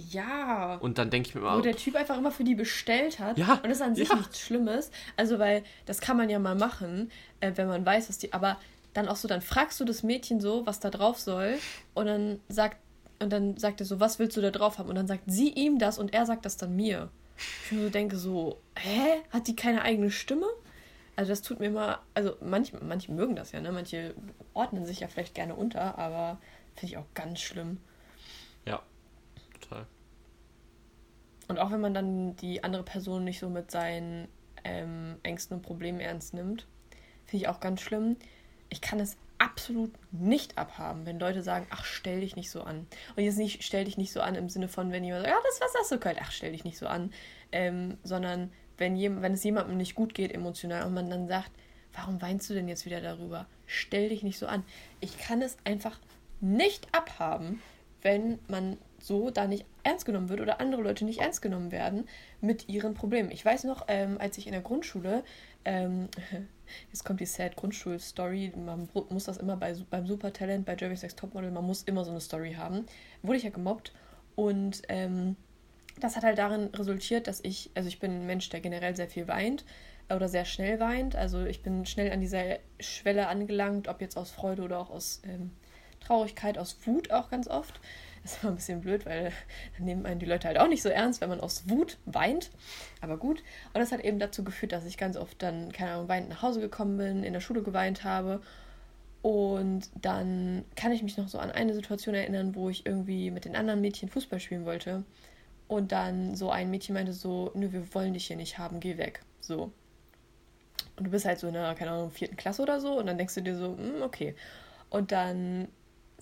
Ja. 0.09 0.77
Und 0.77 0.99
dann 0.99 1.11
denke 1.11 1.29
ich 1.29 1.35
mir 1.35 1.43
mal. 1.43 1.59
Wo 1.59 1.63
der 1.63 1.77
Typ 1.77 1.97
einfach 1.97 2.17
immer 2.17 2.31
für 2.31 2.45
die 2.45 2.55
bestellt 2.55 3.19
hat. 3.19 3.39
Ja. 3.39 3.55
Und 3.55 3.65
das 3.65 3.79
ist 3.79 3.83
an 3.83 3.95
sich 3.95 4.09
ja. 4.09 4.17
nichts 4.17 4.41
Schlimmes. 4.41 4.91
Also, 5.17 5.39
weil 5.39 5.65
das 5.87 6.01
kann 6.01 6.17
man 6.17 6.31
ja 6.31 6.39
mal 6.39 6.55
machen, 6.55 7.11
äh, 7.41 7.53
wenn 7.57 7.69
man 7.69 7.85
weiß, 7.85 8.09
was 8.09 8.19
die. 8.19 8.33
Aber 8.33 8.59
dann 8.93 9.09
auch 9.09 9.17
so, 9.17 9.29
dann 9.29 9.41
fragst 9.41 9.79
du 9.81 9.85
das 9.85 10.03
Mädchen 10.03 10.41
so, 10.41 10.67
was 10.67 10.81
da 10.81 10.91
drauf 10.91 11.19
soll. 11.19 11.59
Und 11.95 12.07
dann 12.07 12.41
sagt, 12.49 12.79
und 13.21 13.31
dann 13.33 13.57
sagt 13.57 13.81
er 13.81 13.87
so, 13.87 14.01
was 14.01 14.19
willst 14.19 14.37
du 14.37 14.41
da 14.41 14.51
drauf 14.51 14.79
haben? 14.79 14.89
Und 14.89 14.95
dann 14.95 15.07
sagt 15.07 15.25
sie 15.27 15.51
ihm 15.51 15.79
das 15.79 15.99
und 15.99 16.15
er 16.15 16.27
sagt 16.27 16.45
das 16.45 16.57
dann 16.57 16.75
mir. 16.75 17.11
Ich 17.67 17.73
mir 17.73 17.85
so 17.85 17.91
denke 17.91 18.17
so, 18.17 18.61
hä? 18.77 19.23
Hat 19.31 19.47
die 19.47 19.57
keine 19.57 19.83
eigene 19.83 20.11
Stimme? 20.11 20.47
Also 21.17 21.33
das 21.33 21.43
tut 21.43 21.61
mir 21.61 21.67
immer, 21.67 22.01
also 22.15 22.37
manche, 22.41 22.79
manche 22.83 23.13
mögen 23.13 23.37
das 23.37 23.53
ja, 23.53 23.61
ne? 23.61 23.73
Manche 23.73 24.15
ordnen 24.55 24.87
sich 24.87 25.01
ja 25.01 25.09
vielleicht 25.09 25.35
gerne 25.35 25.55
unter, 25.55 25.99
aber 25.99 26.39
finde 26.75 26.95
ich 26.95 26.99
auch 26.99 27.07
ganz 27.15 27.41
schlimm. 27.41 27.79
Ja. 28.65 28.83
Und 31.51 31.59
auch 31.59 31.73
wenn 31.73 31.81
man 31.81 31.95
dann 31.95 32.37
die 32.37 32.63
andere 32.63 32.85
Person 32.85 33.25
nicht 33.25 33.41
so 33.41 33.51
mit 33.51 33.73
seinen 33.73 34.29
ähm, 34.63 35.17
Ängsten 35.25 35.57
und 35.57 35.63
Problemen 35.63 35.99
ernst 35.99 36.33
nimmt, 36.33 36.69
finde 37.27 37.45
ich 37.45 37.49
auch 37.49 37.59
ganz 37.59 37.81
schlimm. 37.81 38.17
Ich 38.69 38.81
kann 38.81 39.01
es 39.01 39.17
absolut 39.39 39.91
nicht 40.13 40.57
abhaben, 40.59 41.07
wenn 41.07 41.19
Leute 41.19 41.43
sagen, 41.43 41.67
ach, 41.71 41.85
stell 41.85 42.21
dich 42.21 42.37
nicht 42.37 42.53
so 42.53 42.63
an. 42.63 42.87
Und 43.17 43.25
jetzt 43.25 43.37
nicht, 43.37 43.65
stell 43.65 43.85
dich 43.85 43.99
nicht 43.99 44.13
so 44.13 44.21
an 44.21 44.37
im 44.37 44.49
Sinne 44.49 44.69
von, 44.69 44.93
wenn 44.93 45.03
jemand 45.03 45.25
sagt, 45.25 45.35
ja, 45.35 45.43
das 45.45 45.61
Wasser 45.61 45.81
ist 45.81 45.89
so 45.89 45.99
kalt, 45.99 46.19
ach, 46.21 46.31
stell 46.31 46.53
dich 46.53 46.63
nicht 46.63 46.79
so 46.79 46.87
an. 46.87 47.13
Ähm, 47.51 47.99
sondern 48.05 48.53
wenn, 48.79 48.95
jem, 48.95 49.21
wenn 49.21 49.33
es 49.33 49.43
jemandem 49.43 49.77
nicht 49.77 49.97
gut 49.97 50.15
geht 50.15 50.33
emotional 50.33 50.87
und 50.87 50.95
man 50.95 51.11
dann 51.11 51.27
sagt, 51.27 51.51
warum 51.95 52.23
weinst 52.23 52.49
du 52.49 52.55
denn 52.55 52.69
jetzt 52.69 52.87
wieder 52.87 53.01
darüber? 53.01 53.47
Stell 53.67 54.11
dich 54.11 54.23
nicht 54.23 54.39
so 54.39 54.47
an. 54.47 54.63
Ich 55.01 55.19
kann 55.19 55.43
es 55.43 55.57
einfach 55.65 55.99
nicht 56.41 56.87
abhaben, 56.95 57.61
wenn 58.03 58.39
man 58.47 58.79
so 59.03 59.31
da 59.31 59.47
nicht 59.47 59.65
ernst 59.83 60.05
genommen 60.05 60.29
wird 60.29 60.41
oder 60.41 60.61
andere 60.61 60.83
Leute 60.83 61.05
nicht 61.05 61.21
ernst 61.21 61.43
genommen 61.43 61.73
werden 61.73 62.09
mit 62.41 62.69
ihren 62.69 62.95
Problemen. 62.95 63.31
Ich 63.31 63.45
weiß 63.45 63.65
noch, 63.65 63.85
ähm, 63.89 64.17
als 64.19 64.39
ich 64.39 64.47
in 64.47 64.53
der 64.53 64.63
Grundschule 64.63 65.25
ähm, 65.65 66.09
Jetzt 66.93 67.05
kommt 67.05 67.21
die 67.21 67.27
sad 67.27 67.57
Grundschul-Story. 67.57 68.53
Man 68.57 68.89
muss 69.09 69.25
das 69.25 69.37
immer 69.39 69.57
bei, 69.57 69.75
beim 69.91 70.07
Supertalent, 70.07 70.65
bei 70.65 70.77
Jerry's 70.77 71.03
Next 71.03 71.19
Topmodel, 71.19 71.51
man 71.51 71.67
muss 71.67 71.83
immer 71.83 72.05
so 72.05 72.11
eine 72.11 72.21
Story 72.21 72.55
haben. 72.55 72.87
Wurde 73.23 73.39
ich 73.39 73.45
ja 73.45 73.51
gemobbt 73.51 73.93
und 74.37 74.83
ähm, 74.89 75.37
das 75.99 76.17
hat 76.17 76.25
halt 76.25 76.39
darin 76.39 76.67
resultiert, 76.69 77.27
dass 77.27 77.41
ich, 77.43 77.71
also 77.75 77.89
ich 77.89 77.99
bin 77.99 78.23
ein 78.23 78.27
Mensch, 78.27 78.49
der 78.49 78.61
generell 78.61 78.97
sehr 78.97 79.09
viel 79.09 79.29
weint 79.29 79.65
oder 80.09 80.29
sehr 80.29 80.45
schnell 80.45 80.81
weint. 80.81 81.15
Also 81.17 81.45
ich 81.45 81.63
bin 81.63 81.85
schnell 81.85 82.11
an 82.13 82.21
dieser 82.21 82.59
Schwelle 82.79 83.29
angelangt, 83.29 83.89
ob 83.89 84.01
jetzt 84.01 84.17
aus 84.17 84.31
Freude 84.31 84.63
oder 84.63 84.79
auch 84.79 84.91
aus 84.91 85.21
ähm, 85.25 85.51
Traurigkeit, 86.01 86.57
aus 86.57 86.79
Wut 86.87 87.11
auch 87.11 87.31
ganz 87.31 87.49
oft. 87.49 87.81
Das 88.23 88.33
ist 88.33 88.43
immer 88.43 88.53
ein 88.53 88.57
bisschen 88.57 88.81
blöd, 88.81 89.07
weil 89.07 89.33
dann 89.77 89.87
nehmen 89.87 90.07
einen 90.07 90.21
die 90.21 90.27
Leute 90.27 90.47
halt 90.47 90.59
auch 90.59 90.69
nicht 90.69 90.83
so 90.83 90.89
ernst, 90.89 91.21
wenn 91.21 91.31
man 91.31 91.41
aus 91.41 91.69
Wut 91.69 91.99
weint. 92.05 92.51
Aber 93.01 93.17
gut. 93.17 93.43
Und 93.73 93.81
das 93.81 93.93
hat 93.93 94.01
eben 94.01 94.19
dazu 94.19 94.45
geführt, 94.45 94.73
dass 94.73 94.85
ich 94.85 94.99
ganz 94.99 95.17
oft 95.17 95.43
dann, 95.43 95.73
keine 95.73 95.93
Ahnung, 95.93 96.09
weinend 96.09 96.29
nach 96.29 96.43
Hause 96.43 96.61
gekommen 96.61 96.99
bin, 96.99 97.25
in 97.25 97.33
der 97.33 97.41
Schule 97.41 97.63
geweint 97.63 98.05
habe. 98.05 98.43
Und 99.23 99.91
dann 100.01 100.65
kann 100.77 100.93
ich 100.93 101.03
mich 101.03 101.17
noch 101.17 101.29
so 101.29 101.39
an 101.39 101.51
eine 101.51 101.75
Situation 101.75 102.15
erinnern, 102.15 102.55
wo 102.55 102.71
ich 102.71 102.87
irgendwie 102.87 103.31
mit 103.31 103.45
den 103.45 103.57
anderen 103.57 103.81
Mädchen 103.81 104.09
Fußball 104.09 104.41
spielen 104.41 104.65
wollte. 104.65 105.05
Und 105.69 105.93
dann 105.93 106.35
so 106.35 106.51
ein 106.51 106.71
Mädchen 106.71 106.95
meinte 106.95 107.13
so, 107.13 107.53
nö, 107.55 107.73
wir 107.73 107.95
wollen 107.95 108.15
dich 108.15 108.27
hier 108.27 108.37
nicht 108.37 108.59
haben, 108.59 108.81
geh 108.81 108.99
weg. 108.99 109.21
So. 109.41 109.73
Und 110.97 111.05
du 111.05 111.11
bist 111.11 111.25
halt 111.25 111.39
so 111.39 111.49
in 111.49 111.55
der, 111.55 111.75
keine 111.75 111.93
Ahnung, 111.93 112.11
vierten 112.11 112.37
Klasse 112.37 112.63
oder 112.63 112.81
so. 112.81 112.99
Und 112.99 113.07
dann 113.07 113.19
denkst 113.19 113.35
du 113.35 113.43
dir 113.43 113.57
so, 113.57 113.77
hm, 113.77 114.03
okay. 114.03 114.35
Und 114.89 115.13
dann 115.13 115.69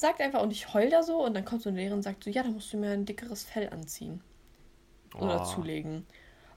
sagt 0.00 0.20
einfach, 0.20 0.42
und 0.42 0.50
ich 0.50 0.72
heul 0.74 0.90
da 0.90 1.02
so, 1.02 1.24
und 1.24 1.34
dann 1.34 1.44
kommt 1.44 1.62
so 1.62 1.68
eine 1.68 1.78
Lehrerin 1.78 1.98
und 1.98 2.02
sagt 2.02 2.24
so, 2.24 2.30
ja, 2.30 2.42
da 2.42 2.48
musst 2.48 2.72
du 2.72 2.76
mir 2.76 2.90
ein 2.90 3.04
dickeres 3.04 3.44
Fell 3.44 3.68
anziehen. 3.70 4.20
Oder 5.14 5.42
oh. 5.42 5.44
zulegen. 5.44 6.06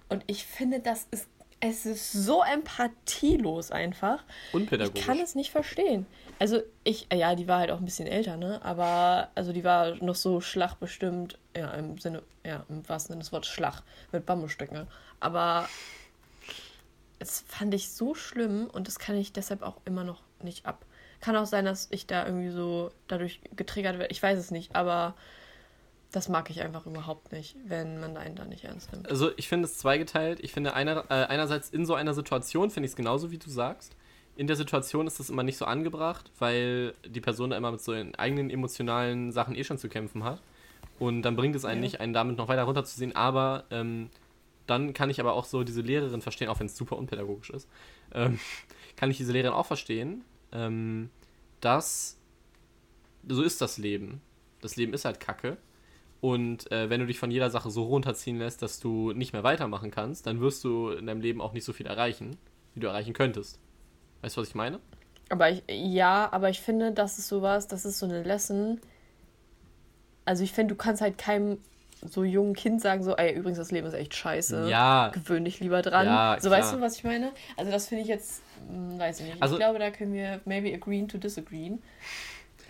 Und 0.09 0.23
ich 0.27 0.45
finde, 0.45 0.79
das 0.79 1.07
ist, 1.11 1.27
es 1.61 1.85
ist 1.85 2.11
so 2.11 2.43
empathielos 2.43 3.71
einfach. 3.71 4.23
Unpädagogisch. 4.51 4.99
Ich 4.99 5.07
kann 5.07 5.19
es 5.19 5.35
nicht 5.35 5.51
verstehen. 5.51 6.05
Also 6.39 6.61
ich, 6.83 7.07
ja, 7.13 7.35
die 7.35 7.47
war 7.47 7.59
halt 7.59 7.71
auch 7.71 7.77
ein 7.77 7.85
bisschen 7.85 8.07
älter, 8.07 8.35
ne? 8.35 8.59
Aber, 8.63 9.29
also 9.35 9.53
die 9.53 9.63
war 9.63 9.95
noch 10.03 10.15
so 10.15 10.41
schlagbestimmt, 10.41 11.37
ja, 11.55 11.71
im 11.71 11.97
Sinne, 11.99 12.23
ja, 12.43 12.65
im 12.67 12.87
wahrsten 12.89 13.13
Sinne 13.13 13.23
des 13.23 13.31
Wortes 13.31 13.51
Schlag, 13.51 13.83
mit 14.11 14.25
Bambusstücken. 14.25 14.87
Aber 15.19 15.69
es 17.19 17.41
fand 17.47 17.73
ich 17.75 17.91
so 17.91 18.15
schlimm 18.15 18.67
und 18.67 18.87
das 18.87 18.97
kann 18.97 19.15
ich 19.15 19.31
deshalb 19.31 19.61
auch 19.61 19.77
immer 19.85 20.03
noch 20.03 20.23
nicht 20.41 20.65
ab. 20.65 20.83
Kann 21.21 21.35
auch 21.35 21.45
sein, 21.45 21.65
dass 21.65 21.87
ich 21.91 22.07
da 22.07 22.25
irgendwie 22.25 22.49
so 22.49 22.91
dadurch 23.07 23.41
getriggert 23.55 23.99
werde. 23.99 24.11
Ich 24.11 24.21
weiß 24.21 24.37
es 24.37 24.51
nicht, 24.51 24.75
aber 24.75 25.15
das 26.11 26.27
mag 26.27 26.49
ich 26.49 26.61
einfach 26.61 26.85
überhaupt 26.85 27.31
nicht, 27.31 27.55
wenn 27.65 27.99
man 27.99 28.17
einen 28.17 28.35
da 28.35 28.43
nicht 28.43 28.65
ernst 28.65 28.91
nimmt. 28.91 29.09
Also 29.09 29.31
ich 29.37 29.47
finde 29.47 29.65
es 29.65 29.77
zweigeteilt. 29.77 30.39
Ich 30.41 30.51
finde 30.51 30.73
einer, 30.73 31.05
äh, 31.09 31.25
einerseits 31.25 31.69
in 31.69 31.85
so 31.85 31.93
einer 31.95 32.13
Situation 32.13 32.69
finde 32.69 32.85
ich 32.85 32.91
es 32.91 32.95
genauso, 32.95 33.31
wie 33.31 33.37
du 33.37 33.49
sagst. 33.49 33.95
In 34.35 34.47
der 34.47 34.55
Situation 34.55 35.07
ist 35.07 35.19
das 35.19 35.29
immer 35.29 35.43
nicht 35.43 35.57
so 35.57 35.65
angebracht, 35.65 36.31
weil 36.39 36.93
die 37.05 37.21
Person 37.21 37.51
da 37.51 37.57
immer 37.57 37.71
mit 37.71 37.81
so 37.81 37.93
eigenen 38.17 38.49
emotionalen 38.49 39.31
Sachen 39.31 39.55
eh 39.55 39.63
schon 39.63 39.77
zu 39.77 39.87
kämpfen 39.87 40.23
hat. 40.23 40.41
Und 40.99 41.21
dann 41.21 41.35
bringt 41.35 41.55
es 41.55 41.65
einen 41.65 41.81
ja. 41.81 41.87
nicht, 41.87 41.99
einen 41.99 42.13
damit 42.13 42.37
noch 42.37 42.47
weiter 42.47 42.63
runterzuziehen. 42.63 43.15
Aber 43.15 43.63
ähm, 43.71 44.09
dann 44.67 44.93
kann 44.93 45.09
ich 45.09 45.19
aber 45.19 45.33
auch 45.33 45.45
so 45.45 45.63
diese 45.63 45.81
Lehrerin 45.81 46.21
verstehen, 46.21 46.49
auch 46.49 46.59
wenn 46.59 46.67
es 46.67 46.75
super 46.75 46.97
unpädagogisch 46.97 47.49
ist, 47.51 47.67
ähm, 48.13 48.39
kann 48.95 49.11
ich 49.11 49.17
diese 49.17 49.31
Lehrerin 49.31 49.53
auch 49.53 49.65
verstehen, 49.65 50.23
ähm, 50.51 51.09
dass 51.59 52.17
so 53.27 53.43
ist 53.43 53.61
das 53.61 53.77
Leben. 53.77 54.21
Das 54.61 54.75
Leben 54.75 54.93
ist 54.93 55.05
halt 55.05 55.19
Kacke. 55.19 55.57
Und 56.21 56.71
äh, 56.71 56.89
wenn 56.89 56.99
du 56.99 57.07
dich 57.07 57.17
von 57.17 57.31
jeder 57.31 57.49
Sache 57.49 57.71
so 57.71 57.83
runterziehen 57.83 58.37
lässt, 58.37 58.61
dass 58.61 58.79
du 58.79 59.11
nicht 59.11 59.33
mehr 59.33 59.43
weitermachen 59.43 59.89
kannst, 59.89 60.27
dann 60.27 60.39
wirst 60.39 60.63
du 60.63 60.89
in 60.89 61.07
deinem 61.07 61.21
Leben 61.21 61.41
auch 61.41 61.53
nicht 61.53 61.63
so 61.63 61.73
viel 61.73 61.87
erreichen, 61.87 62.37
wie 62.75 62.79
du 62.79 62.87
erreichen 62.87 63.13
könntest. 63.13 63.59
Weißt 64.21 64.37
du, 64.37 64.41
was 64.41 64.49
ich 64.49 64.55
meine? 64.55 64.79
Aber 65.29 65.49
ich, 65.49 65.63
ja, 65.67 66.29
aber 66.31 66.49
ich 66.49 66.61
finde, 66.61 66.91
das 66.91 67.17
ist 67.17 67.27
sowas, 67.27 67.67
das 67.67 67.85
ist 67.85 67.97
so 67.97 68.05
eine 68.05 68.21
Lesson. 68.21 68.79
Also 70.25 70.43
ich 70.43 70.51
finde, 70.51 70.75
du 70.75 70.77
kannst 70.77 71.01
halt 71.01 71.17
keinem 71.17 71.57
so 72.09 72.23
jungen 72.23 72.53
Kind 72.53 72.81
sagen, 72.81 73.03
so, 73.03 73.15
ey, 73.15 73.33
übrigens, 73.33 73.57
das 73.57 73.71
Leben 73.71 73.87
ist 73.87 73.93
echt 73.93 74.13
scheiße. 74.15 74.67
Ja. 74.69 75.09
Gewöhn 75.09 75.45
dich 75.45 75.59
lieber 75.59 75.81
dran. 75.81 76.05
Ja, 76.05 76.37
so, 76.39 76.49
klar. 76.49 76.59
weißt 76.59 76.73
du, 76.73 76.81
was 76.81 76.97
ich 76.97 77.03
meine? 77.03 77.31
Also, 77.57 77.71
das 77.71 77.87
finde 77.87 78.03
ich 78.03 78.07
jetzt, 78.07 78.41
weiß 78.97 79.19
ich 79.21 79.25
nicht. 79.27 79.41
Also, 79.41 79.55
ich 79.55 79.59
glaube, 79.59 79.79
da 79.79 79.91
können 79.91 80.13
wir 80.13 80.41
maybe 80.45 80.73
agree 80.73 81.05
to 81.05 81.17
disagree. 81.17 81.71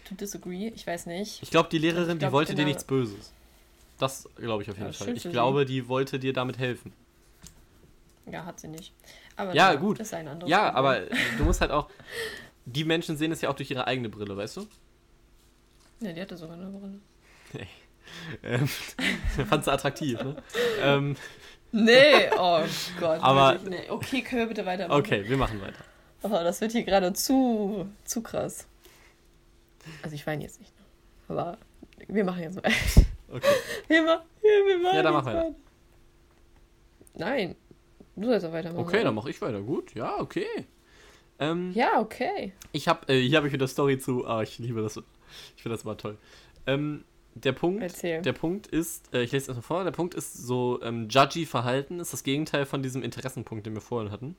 To 0.06 0.16
disagree, 0.16 0.72
ich 0.76 0.86
weiß 0.86 1.06
nicht. 1.08 1.42
Ich 1.42 1.52
glaube, 1.52 1.70
die 1.70 1.78
Lehrerin, 1.78 2.18
glaub, 2.20 2.30
die 2.30 2.34
wollte 2.34 2.52
genau, 2.54 2.64
dir 2.64 2.68
nichts 2.68 2.84
Böses. 2.84 3.32
Das 3.98 4.28
glaube 4.36 4.64
ich 4.64 4.70
auf 4.70 4.78
jeden 4.78 4.92
Ja, 4.92 4.94
Fall. 4.94 5.16
Ich 5.16 5.24
glaube, 5.24 5.66
die 5.66 5.88
wollte 5.88 6.18
dir 6.20 6.34
damit 6.34 6.58
helfen. 6.58 6.92
Ja, 8.32 8.46
hat 8.46 8.60
sie 8.60 8.68
nicht. 8.68 8.94
Aber 9.36 9.54
Ja, 9.54 9.76
gut. 9.76 10.00
Das 10.00 10.08
ist 10.08 10.14
ein 10.14 10.28
anderes 10.28 10.50
Ja, 10.50 10.72
Problem. 10.72 10.76
aber 10.76 11.00
du 11.38 11.44
musst 11.44 11.62
halt 11.62 11.72
auch. 11.72 11.90
Die 12.66 12.84
Menschen 12.84 13.18
sehen 13.18 13.32
es 13.32 13.42
ja 13.42 13.50
auch 13.50 13.56
durch 13.56 13.70
ihre 13.72 13.88
eigene 13.88 14.10
Brille, 14.10 14.38
weißt 14.38 14.58
du? 14.58 14.68
Ja, 16.00 16.14
die 16.14 16.22
hatte 16.22 16.38
sogar 16.38 16.56
eine 16.58 16.68
Brille. 16.70 17.00
Ähm, 18.44 18.68
fandst 19.50 19.68
du 19.68 19.72
attraktiv, 19.72 20.22
ne? 20.22 20.36
ähm, 20.82 21.16
Nee, 21.72 22.30
oh 22.38 22.62
Gott. 23.00 23.20
Aber- 23.22 23.54
wirklich, 23.62 23.70
Nee. 23.82 23.90
Okay, 23.90 24.22
können 24.22 24.42
wir 24.42 24.48
bitte 24.48 24.66
weitermachen? 24.66 25.00
okay, 25.00 25.24
wir 25.28 25.38
machen 25.38 25.62
weiter. 25.62 25.84
Oh, 26.24 26.30
das 26.30 26.62
wird 26.62 26.72
hier 26.74 26.84
gerade 26.84 27.14
zu, 27.14 27.88
zu 28.04 28.22
krass. 28.22 28.68
Also 30.04 30.16
ich 30.16 30.28
weine 30.28 30.44
jetzt 30.44 30.60
nicht. 30.60 30.72
Aber 31.28 31.58
wir 32.08 32.24
machen 32.24 32.44
jetzt 32.44 32.58
weiter. 32.58 32.72
Okay. 33.34 33.48
Wir, 33.88 34.04
ma 34.04 34.22
wir, 34.42 34.50
wir 34.68 34.78
machen 34.80 34.96
Ja, 34.98 35.04
dann 35.04 35.14
mach 35.14 35.24
weiter. 35.26 35.56
Nein. 37.16 37.56
Du 38.16 38.28
sollst 38.28 38.46
auch 38.46 38.52
weitermachen. 38.52 38.82
Okay, 38.86 38.98
oder? 38.98 39.06
dann 39.06 39.16
mache 39.16 39.30
ich 39.30 39.42
weiter. 39.42 39.62
Gut, 39.62 39.96
ja, 39.96 40.20
okay. 40.20 40.46
Ähm, 41.40 41.72
Ja, 41.74 42.00
okay. 42.02 42.52
Ich 42.74 42.88
habe, 42.90 43.08
äh, 43.12 43.22
hier 43.22 43.38
habe 43.38 43.48
ich 43.48 43.54
wieder 43.54 43.68
Story 43.68 43.98
zu. 43.98 44.28
Ah, 44.28 44.42
ich 44.44 44.60
liebe 44.60 44.82
das. 44.82 44.98
Ich 45.56 45.64
finde 45.64 45.76
das 45.78 45.84
immer 45.86 45.96
toll. 45.98 46.18
Ähm, 46.68 47.06
der 47.36 47.54
Punkt, 47.54 47.82
Erzähl. 47.82 48.22
der 48.22 48.34
Punkt 48.34 48.68
ist, 48.68 49.14
äh, 49.14 49.24
ich 49.24 49.32
lese 49.32 49.44
es 49.44 49.48
erstmal 49.50 49.64
vor. 49.80 49.84
Der 49.84 49.92
Punkt 49.92 50.14
ist 50.16 50.34
so 50.34 50.80
ähm, 50.84 51.08
judgy 51.10 51.46
Verhalten 51.46 52.00
ist 52.00 52.14
das 52.14 52.24
Gegenteil 52.24 52.66
von 52.66 52.84
diesem 52.84 53.04
Interessenpunkt, 53.04 53.66
den 53.66 53.74
wir 53.74 53.82
vorhin 53.82 54.12
hatten 54.12 54.36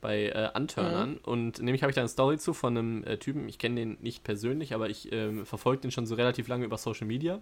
bei 0.00 0.26
äh, 0.26 0.50
Anturnern. 0.54 1.12
Mhm. 1.12 1.18
Und 1.24 1.58
nämlich 1.60 1.82
habe 1.82 1.90
ich 1.90 1.96
da 1.96 2.02
eine 2.02 2.08
Story 2.08 2.38
zu 2.38 2.54
von 2.54 2.76
einem 2.76 3.04
äh, 3.04 3.16
Typen. 3.18 3.48
Ich 3.48 3.58
kenne 3.58 3.76
den 3.76 3.98
nicht 4.00 4.22
persönlich, 4.24 4.74
aber 4.74 4.88
ich 4.88 5.12
ähm, 5.12 5.44
verfolge 5.44 5.82
den 5.82 5.90
schon 5.90 6.06
so 6.06 6.14
relativ 6.14 6.46
lange 6.48 6.64
über 6.64 6.78
Social 6.78 7.06
Media. 7.06 7.40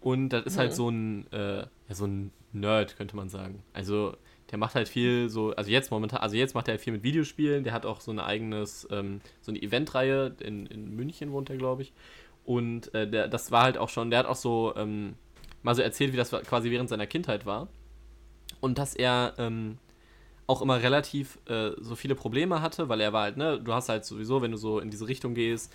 Und 0.00 0.28
das 0.28 0.44
ist 0.44 0.58
halt 0.58 0.70
Mhm. 0.72 0.74
so 0.74 0.88
ein, 0.90 1.32
äh, 1.32 1.58
ja, 1.58 1.66
so 1.90 2.06
ein 2.06 2.30
Nerd, 2.52 2.96
könnte 2.96 3.16
man 3.16 3.28
sagen. 3.28 3.62
Also 3.72 4.14
der 4.50 4.58
macht 4.58 4.74
halt 4.74 4.88
viel 4.88 5.28
so, 5.28 5.54
also 5.56 5.70
jetzt 5.70 5.90
momentan, 5.90 6.20
also 6.20 6.36
jetzt 6.36 6.54
macht 6.54 6.68
er 6.68 6.72
halt 6.72 6.80
viel 6.80 6.92
mit 6.92 7.02
Videospielen, 7.02 7.64
der 7.64 7.72
hat 7.72 7.84
auch 7.84 8.00
so 8.00 8.10
ein 8.10 8.18
eigenes, 8.20 8.86
ähm, 8.90 9.20
so 9.42 9.50
eine 9.50 9.60
Eventreihe, 9.60 10.34
in, 10.40 10.66
in 10.66 10.94
München 10.94 11.32
wohnt 11.32 11.50
er, 11.50 11.56
glaube 11.56 11.82
ich. 11.82 11.92
Und 12.48 12.94
äh, 12.94 13.06
der, 13.06 13.28
das 13.28 13.50
war 13.50 13.64
halt 13.64 13.76
auch 13.76 13.90
schon, 13.90 14.08
der 14.08 14.20
hat 14.20 14.26
auch 14.26 14.34
so 14.34 14.72
ähm, 14.74 15.16
mal 15.62 15.74
so 15.74 15.82
erzählt, 15.82 16.14
wie 16.14 16.16
das 16.16 16.30
quasi 16.30 16.70
während 16.70 16.88
seiner 16.88 17.06
Kindheit 17.06 17.44
war. 17.44 17.68
Und 18.62 18.78
dass 18.78 18.94
er 18.94 19.34
ähm, 19.36 19.76
auch 20.46 20.62
immer 20.62 20.82
relativ 20.82 21.38
äh, 21.44 21.72
so 21.78 21.94
viele 21.94 22.14
Probleme 22.14 22.62
hatte, 22.62 22.88
weil 22.88 23.02
er 23.02 23.12
war 23.12 23.24
halt, 23.24 23.36
ne, 23.36 23.60
du 23.60 23.74
hast 23.74 23.90
halt 23.90 24.06
sowieso, 24.06 24.40
wenn 24.40 24.52
du 24.52 24.56
so 24.56 24.78
in 24.78 24.88
diese 24.88 25.06
Richtung 25.06 25.34
gehst, 25.34 25.70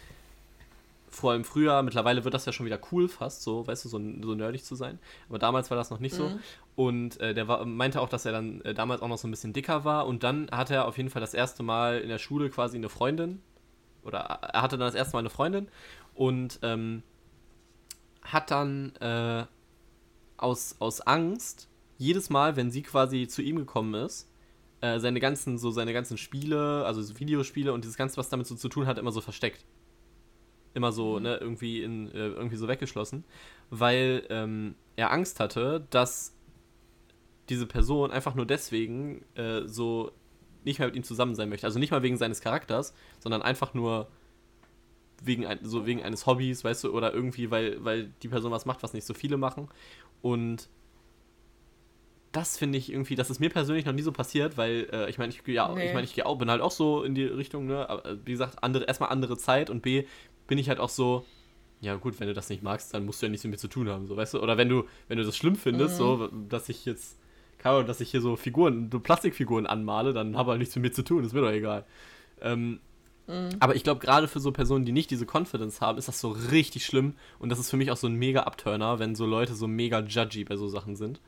vor 1.12 1.34
allem 1.34 1.44
früher, 1.44 1.84
mittlerweile 1.84 2.24
wird 2.24 2.34
das 2.34 2.48
ja 2.48 2.52
schon 2.52 2.66
wieder 2.66 2.80
cool 2.92 3.08
fast, 3.08 3.44
so, 3.44 3.68
weißt 3.68 3.86
du, 3.86 3.90
so, 3.90 4.00
so 4.00 4.34
nerdig 4.34 4.66
zu 4.66 4.74
sein. 4.74 4.98
Aber 5.30 5.38
damals 5.38 5.70
war 5.70 5.78
das 5.78 5.92
noch 5.92 6.00
nicht 6.00 6.16
so. 6.16 6.30
Mhm. 6.30 6.40
Und 6.76 7.20
äh, 7.20 7.36
der 7.36 7.48
war, 7.48 7.64
meinte 7.68 8.02
auch, 8.02 8.10
dass 8.10 8.26
er 8.26 8.32
dann 8.32 8.62
äh, 8.62 8.74
damals 8.74 9.04
auch 9.04 9.08
noch 9.08 9.20
so 9.20 9.28
ein 9.28 9.32
bisschen 9.32 9.54
dicker 9.54 9.86
war. 9.86 10.08
Und 10.08 10.24
dann 10.24 10.50
hatte 10.50 10.74
er 10.74 10.88
auf 10.88 10.98
jeden 10.98 11.12
Fall 11.12 11.22
das 11.22 11.36
erste 11.36 11.62
Mal 11.62 12.00
in 12.00 12.10
der 12.10 12.18
Schule 12.18 12.50
quasi 12.50 12.78
eine 12.78 12.90
Freundin. 12.90 13.44
Oder 14.04 14.18
er 14.18 14.64
hatte 14.64 14.80
dann 14.80 14.88
das 14.88 14.96
erste 14.96 15.14
Mal 15.14 15.20
eine 15.20 15.30
Freundin. 15.30 15.68
Und 16.16 16.60
ähm, 16.62 17.04
hat 18.22 18.52
dann 18.52 18.96
äh, 18.98 19.46
aus, 20.38 20.76
aus 20.80 21.02
Angst, 21.02 21.70
jedes 21.98 22.30
Mal, 22.30 22.56
wenn 22.56 22.72
sie 22.72 22.82
quasi 22.82 23.28
zu 23.28 23.42
ihm 23.42 23.58
gekommen 23.58 23.94
ist, 23.94 24.30
äh, 24.82 25.00
seine 25.00 25.20
ganzen, 25.20 25.58
so 25.58 25.72
seine 25.72 25.94
ganzen 25.94 26.18
Spiele, 26.18 26.86
also 26.86 27.02
so 27.02 27.20
Videospiele 27.20 27.72
und 27.72 27.84
dieses 27.84 27.98
Ganze, 27.98 28.18
was 28.18 28.30
damit 28.30 28.48
so 28.48 28.56
zu 28.56 28.70
tun 28.70 28.86
hat, 28.86 28.98
immer 28.98 29.12
so 29.12 29.22
versteckt. 29.22 29.66
Immer 30.74 30.92
so, 30.92 31.20
ne, 31.20 31.38
irgendwie 31.38 31.84
in, 31.84 32.12
äh, 32.12 32.30
irgendwie 32.30 32.58
so 32.58 32.68
weggeschlossen. 32.68 33.24
Weil 33.70 34.26
ähm, 34.30 34.76
er 34.96 35.12
Angst 35.12 35.40
hatte, 35.40 35.88
dass 35.90 36.36
diese 37.50 37.66
Person 37.66 38.12
einfach 38.12 38.36
nur 38.36 38.46
deswegen 38.46 39.24
äh, 39.36 39.68
so 39.68 40.12
nicht 40.66 40.80
mehr 40.80 40.88
mit 40.88 40.96
ihm 40.96 41.04
zusammen 41.04 41.36
sein 41.36 41.50
möchte. 41.50 41.68
Also 41.68 41.80
nicht 41.80 41.92
mal 41.92 42.04
wegen 42.04 42.18
seines 42.18 42.42
Charakters, 42.42 42.94
sondern 43.20 43.42
einfach 43.42 43.74
nur 43.74 44.08
wegen, 45.26 45.46
ein, 45.46 45.60
so 45.64 45.86
wegen 45.86 46.04
eines 46.04 46.26
Hobbys, 46.26 46.64
weißt 46.64 46.86
du, 46.86 46.92
oder 46.94 47.14
irgendwie, 47.14 47.52
weil, 47.52 47.84
weil 47.84 48.12
die 48.24 48.30
Person 48.30 48.52
was 48.52 48.66
macht, 48.66 48.84
was 48.84 48.94
nicht 48.94 49.06
so 49.06 49.14
viele 49.14 49.38
machen. 49.38 49.70
Und 50.22 50.70
das 52.32 52.58
finde 52.58 52.80
ich 52.80 52.92
irgendwie, 52.92 53.16
das 53.16 53.30
ist 53.30 53.40
mir 53.40 53.50
persönlich 53.52 53.86
noch 53.86 53.94
nie 53.94 54.02
so 54.02 54.12
passiert, 54.12 54.58
weil 54.58 54.88
äh, 54.92 55.10
ich 55.10 55.20
meine, 55.20 55.32
ich, 55.32 55.46
ja, 55.48 55.76
Nee. 55.76 55.86
ich 55.86 55.94
meine, 55.94 56.06
ich 56.06 56.26
auch, 56.26 56.38
bin 56.38 56.50
halt 56.50 56.62
auch 56.62 56.72
so 56.72 57.04
in 57.04 57.14
die 57.14 57.26
Richtung, 57.26 57.68
ne? 57.68 57.88
Aber, 57.90 58.06
äh, 58.06 58.18
wie 58.26 58.32
gesagt, 58.32 58.64
andere, 58.64 58.86
erstmal 58.86 59.10
andere 59.10 59.38
Zeit 59.38 59.70
und 59.70 59.82
B, 59.84 60.06
bin 60.48 60.58
ich 60.58 60.68
halt 60.68 60.80
auch 60.80 60.90
so, 60.90 61.26
ja 61.82 61.96
gut, 61.96 62.20
wenn 62.20 62.28
du 62.28 62.34
das 62.34 62.50
nicht 62.50 62.64
magst, 62.64 62.94
dann 62.94 63.06
musst 63.06 63.22
du 63.22 63.28
ja 63.28 63.30
nichts 63.30 63.44
mit 63.46 63.52
mir 63.52 63.58
zu 63.58 63.68
tun 63.68 63.88
haben, 63.90 64.08
so 64.08 64.18
weißt 64.18 64.34
du? 64.36 64.42
Oder 64.42 64.58
wenn 64.58 64.70
du, 64.70 64.86
wenn 65.08 65.18
du 65.18 65.26
das 65.26 65.38
schlimm 65.38 65.56
findest, 65.56 65.96
Mhm. 65.96 65.98
so, 65.98 66.30
dass 66.50 66.70
ich 66.70 66.86
jetzt, 66.86 67.18
keine 67.60 67.76
Ahnung, 67.76 67.88
dass 67.88 68.02
ich 68.02 68.10
hier 68.12 68.22
so 68.22 68.36
Figuren, 68.36 68.90
so 68.92 69.00
Plastikfiguren 69.00 69.68
anmale, 69.68 70.14
dann 70.14 70.36
habe 70.38 70.52
halt 70.52 70.60
nichts 70.60 70.76
mit 70.76 70.84
mir 70.84 70.92
zu 70.92 71.04
tun, 71.04 71.24
ist 71.24 71.34
mir 71.34 71.42
doch 71.42 71.52
egal. 71.52 71.86
Ähm, 72.42 72.80
Mhm. 73.26 73.50
aber 73.60 73.76
ich 73.76 73.84
glaube, 73.84 74.02
gerade 74.02 74.28
für 74.28 74.40
so 74.40 74.52
Personen, 74.52 74.86
die 74.86 74.92
nicht 74.92 75.10
diese 75.10 75.26
Confidence 75.26 75.80
haben, 75.80 75.98
ist 75.98 76.08
das 76.08 76.20
so 76.20 76.32
richtig 76.32 76.86
schlimm. 76.86 77.16
Und 77.40 77.50
das 77.50 77.60
ist 77.60 77.70
für 77.70 77.78
mich 77.78 77.90
auch 77.92 77.98
so 77.98 78.08
ein 78.08 78.16
mega 78.16 78.44
Abturner, 78.44 79.00
wenn 79.00 79.16
so 79.16 79.26
Leute 79.26 79.56
so 79.56 79.68
mega 79.68 80.02
judgy 80.02 80.44
bei 80.44 80.58
so 80.58 80.68
Sachen 80.68 80.96
sind. 80.96 81.22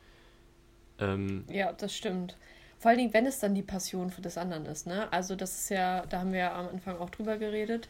Ähm, 0.98 1.44
Ja, 1.50 1.72
das 1.72 1.94
stimmt. 1.94 2.36
Vor 2.78 2.90
allen 2.90 2.98
Dingen, 2.98 3.14
wenn 3.14 3.26
es 3.26 3.38
dann 3.38 3.54
die 3.54 3.62
Passion 3.62 4.10
für 4.10 4.20
das 4.20 4.36
anderen 4.36 4.66
ist, 4.66 4.86
ne? 4.86 5.10
Also 5.12 5.34
das 5.34 5.56
ist 5.56 5.70
ja, 5.70 6.04
da 6.06 6.20
haben 6.20 6.32
wir 6.32 6.40
ja 6.40 6.58
am 6.58 6.68
Anfang 6.68 6.98
auch 6.98 7.10
drüber 7.10 7.38
geredet. 7.38 7.88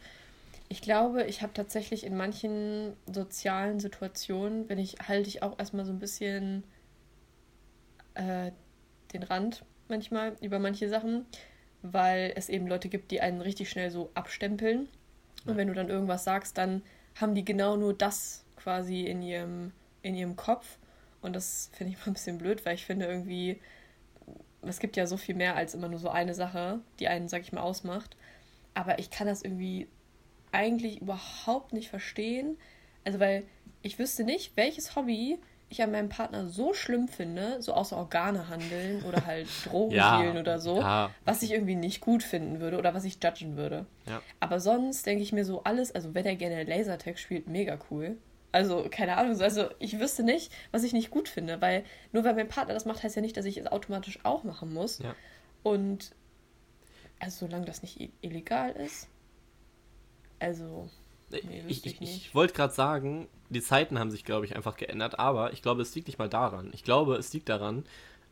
Ich 0.69 0.81
glaube, 0.81 1.25
ich 1.25 1.41
habe 1.41 1.53
tatsächlich 1.53 2.05
in 2.05 2.15
manchen 2.15 2.93
sozialen 3.11 3.79
Situationen, 3.79 4.69
wenn 4.69 4.79
ich, 4.79 4.95
halte 5.07 5.27
ich 5.29 5.43
auch 5.43 5.59
erstmal 5.59 5.85
so 5.85 5.91
ein 5.91 5.99
bisschen 5.99 6.63
äh, 8.15 8.51
den 9.13 9.23
Rand 9.23 9.63
manchmal 9.87 10.35
über 10.41 10.59
manche 10.59 10.89
Sachen, 10.89 11.25
weil 11.93 12.33
es 12.35 12.49
eben 12.49 12.67
Leute 12.67 12.89
gibt, 12.89 13.11
die 13.11 13.21
einen 13.21 13.41
richtig 13.41 13.69
schnell 13.69 13.91
so 13.91 14.09
abstempeln. 14.13 14.87
Und 15.45 15.57
wenn 15.57 15.67
du 15.67 15.73
dann 15.73 15.89
irgendwas 15.89 16.23
sagst, 16.23 16.57
dann 16.57 16.81
haben 17.15 17.35
die 17.35 17.45
genau 17.45 17.77
nur 17.77 17.93
das 17.93 18.43
quasi 18.57 19.03
in 19.03 19.21
ihrem, 19.21 19.71
in 20.01 20.15
ihrem 20.15 20.35
Kopf. 20.35 20.77
Und 21.21 21.35
das 21.35 21.69
finde 21.73 21.93
ich 21.93 21.99
mal 22.05 22.07
ein 22.07 22.13
bisschen 22.13 22.37
blöd, 22.37 22.65
weil 22.65 22.75
ich 22.75 22.85
finde 22.85 23.05
irgendwie, 23.05 23.59
es 24.61 24.79
gibt 24.79 24.97
ja 24.97 25.07
so 25.07 25.17
viel 25.17 25.35
mehr 25.35 25.55
als 25.55 25.73
immer 25.73 25.87
nur 25.87 25.99
so 25.99 26.09
eine 26.09 26.33
Sache, 26.33 26.79
die 26.99 27.07
einen, 27.07 27.27
sag 27.27 27.41
ich 27.41 27.53
mal, 27.53 27.61
ausmacht. 27.61 28.15
Aber 28.73 28.99
ich 28.99 29.09
kann 29.09 29.27
das 29.27 29.41
irgendwie 29.41 29.87
eigentlich 30.51 31.01
überhaupt 31.01 31.73
nicht 31.73 31.89
verstehen. 31.89 32.57
Also, 33.03 33.19
weil 33.19 33.43
ich 33.81 33.99
wüsste 33.99 34.23
nicht, 34.23 34.55
welches 34.55 34.95
Hobby 34.95 35.39
ich 35.69 35.81
an 35.81 35.91
meinem 35.91 36.07
Partner 36.09 36.47
so 36.47 36.73
schlimm 36.73 37.07
finde, 37.09 37.61
so 37.61 37.73
außer 37.73 37.97
Organe 37.97 38.47
handeln 38.47 39.03
oder 39.03 39.25
halt 39.25 39.47
Drogen 39.65 39.95
ja, 39.95 40.17
dealen 40.21 40.37
oder 40.37 40.59
so, 40.59 40.79
Ja, 40.81 41.11
was 41.25 41.41
ich 41.41 41.51
irgendwie 41.51 41.75
nicht 41.75 41.99
gut 42.01 42.23
finden 42.23 42.59
würde 42.59 42.77
oder 42.77 42.93
was 42.93 43.03
ich 43.03 43.17
judgen 43.21 43.57
würde. 43.57 43.85
Ja. 44.05 44.21
Aber 44.39 44.59
sonst 44.59 45.05
denke 45.05 45.23
ich 45.23 45.33
mir 45.33 45.43
so 45.43 45.63
alles, 45.63 45.93
also 45.93 46.13
wenn 46.13 46.25
er 46.25 46.35
gerne 46.35 46.63
Lasertag 46.63 47.19
spielt, 47.19 47.47
mega 47.47 47.77
cool. 47.91 48.17
Also, 48.53 48.87
keine 48.89 49.17
Ahnung, 49.17 49.35
so- 49.35 49.43
also 49.43 49.65
ich 49.79 49.99
wüsste 49.99 50.23
nicht, 50.23 50.53
was 50.71 50.83
ich 50.83 50.93
nicht 50.93 51.11
gut 51.11 51.27
finde, 51.27 51.59
weil 51.61 51.83
nur 52.13 52.23
weil 52.23 52.33
mein 52.33 52.47
Partner 52.47 52.73
das 52.73 52.85
macht, 52.85 53.03
heißt 53.03 53.17
ja 53.17 53.21
nicht, 53.21 53.35
dass 53.35 53.45
ich 53.45 53.57
es 53.57 53.67
automatisch 53.67 54.19
auch 54.23 54.43
machen 54.45 54.73
muss. 54.73 54.99
Und 55.63 56.11
also 57.19 57.45
solange 57.45 57.65
das 57.65 57.81
nicht 57.81 58.09
illegal 58.21 58.71
ist, 58.71 59.09
also 60.39 60.89
Nee, 61.29 61.63
ich, 61.67 61.85
ich, 61.85 62.01
ich 62.01 62.35
wollte 62.35 62.53
gerade 62.53 62.73
sagen, 62.73 63.27
die 63.49 63.61
Zeiten 63.61 63.99
haben 63.99 64.11
sich, 64.11 64.23
glaube 64.23 64.45
ich, 64.45 64.55
einfach 64.55 64.77
geändert, 64.77 65.19
aber 65.19 65.53
ich 65.53 65.61
glaube, 65.61 65.81
es 65.81 65.93
liegt 65.95 66.07
nicht 66.07 66.19
mal 66.19 66.29
daran. 66.29 66.69
Ich 66.73 66.83
glaube, 66.83 67.15
es 67.15 67.33
liegt 67.33 67.49
daran, 67.49 67.85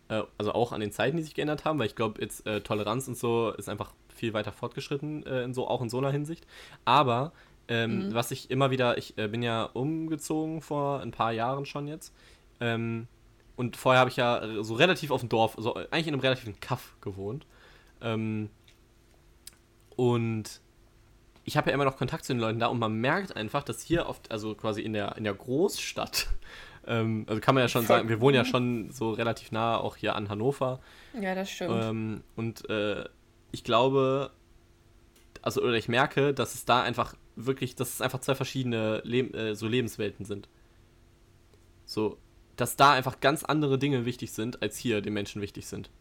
äh, 0.09 0.23
also 0.37 0.53
auch 0.53 0.71
an 0.71 0.79
den 0.81 0.91
Zeiten, 0.91 1.17
die 1.17 1.23
sich 1.23 1.33
geändert 1.35 1.65
haben, 1.65 1.77
weil 1.79 1.87
ich 1.87 1.95
glaube, 1.95 2.21
jetzt 2.21 2.45
äh, 2.47 2.61
Toleranz 2.61 3.07
und 3.07 3.17
so 3.17 3.51
ist 3.51 3.67
einfach 3.69 3.93
viel 4.13 4.33
weiter 4.33 4.51
fortgeschritten, 4.53 5.25
äh, 5.25 5.43
in 5.43 5.53
so, 5.53 5.67
auch 5.67 5.81
in 5.81 5.89
so 5.89 5.97
einer 5.97 6.11
Hinsicht. 6.11 6.45
Aber 6.85 7.33
ähm, 7.67 8.07
Mhm. 8.07 8.13
was 8.13 8.31
ich 8.31 8.51
immer 8.51 8.71
wieder, 8.71 8.97
ich 8.97 9.17
äh, 9.17 9.27
bin 9.27 9.41
ja 9.43 9.63
umgezogen 9.63 10.61
vor 10.61 11.01
ein 11.01 11.11
paar 11.11 11.31
Jahren 11.33 11.65
schon 11.65 11.87
jetzt. 11.87 12.13
Ähm, 12.61 13.07
und 13.57 13.75
vorher 13.77 13.99
habe 14.01 14.09
ich 14.09 14.17
ja 14.17 14.63
so 14.63 14.75
relativ 14.75 15.11
auf 15.11 15.21
dem 15.21 15.29
Dorf, 15.29 15.55
so 15.57 15.75
äh, 15.75 15.87
eigentlich 15.91 16.07
in 16.07 16.13
einem 16.13 16.21
relativen 16.21 16.59
Kaff 16.59 16.95
gewohnt. 17.01 17.45
Ähm, 18.01 18.49
und 19.95 20.61
ich 21.45 21.55
habe 21.57 21.69
ja 21.69 21.75
immer 21.75 21.85
noch 21.85 21.95
Kontakt 21.95 22.25
zu 22.25 22.33
den 22.33 22.39
Leuten 22.39 22.59
da 22.59 22.67
und 22.67 22.79
man 22.79 22.95
merkt 22.95 23.35
einfach, 23.35 23.63
dass 23.63 23.81
hier 23.81 24.07
oft, 24.07 24.31
also 24.31 24.55
quasi 24.55 24.81
in 24.81 24.93
der, 24.93 25.15
in 25.15 25.23
der 25.23 25.33
Großstadt, 25.35 26.27
ähm, 26.87 27.25
also 27.27 27.39
kann 27.39 27.55
man 27.55 27.63
ja 27.63 27.67
schon 27.67 27.85
sagen, 27.85 28.09
wir 28.09 28.19
wohnen 28.19 28.35
ja 28.35 28.45
schon 28.45 28.91
so 28.91 29.11
relativ 29.11 29.51
nah 29.51 29.77
auch 29.77 29.95
hier 29.95 30.15
an 30.15 30.27
Hannover. 30.29 30.79
ja, 31.19 31.35
das 31.35 31.49
stimmt. 31.49 31.83
Ähm, 31.83 32.23
und 32.35 32.67
äh, 32.69 33.05
ich 33.51 33.63
glaube, 33.63 34.31
also 35.43 35.61
oder 35.61 35.75
ich 35.75 35.87
merke, 35.87 36.33
dass 36.33 36.55
es 36.55 36.65
da 36.65 36.81
einfach 36.81 37.13
wirklich, 37.35 37.75
dass 37.75 37.93
es 37.93 38.01
einfach 38.01 38.19
zwei 38.19 38.33
verschiedene 38.33 39.01
Leb 39.05 39.35
äh, 39.35 39.53
so 39.55 39.67
Lebenswelten 39.67 40.25
sind. 40.25 40.49
So, 41.85 42.17
dass 42.55 42.75
da 42.75 42.93
einfach 42.93 43.19
ganz 43.19 43.43
andere 43.43 43.77
Dinge 43.77 44.05
wichtig 44.05 44.31
sind, 44.31 44.63
als 44.63 44.77
hier 44.77 45.01
den 45.01 45.13
Menschen 45.13 45.41
wichtig 45.41 45.67
sind. 45.67 45.91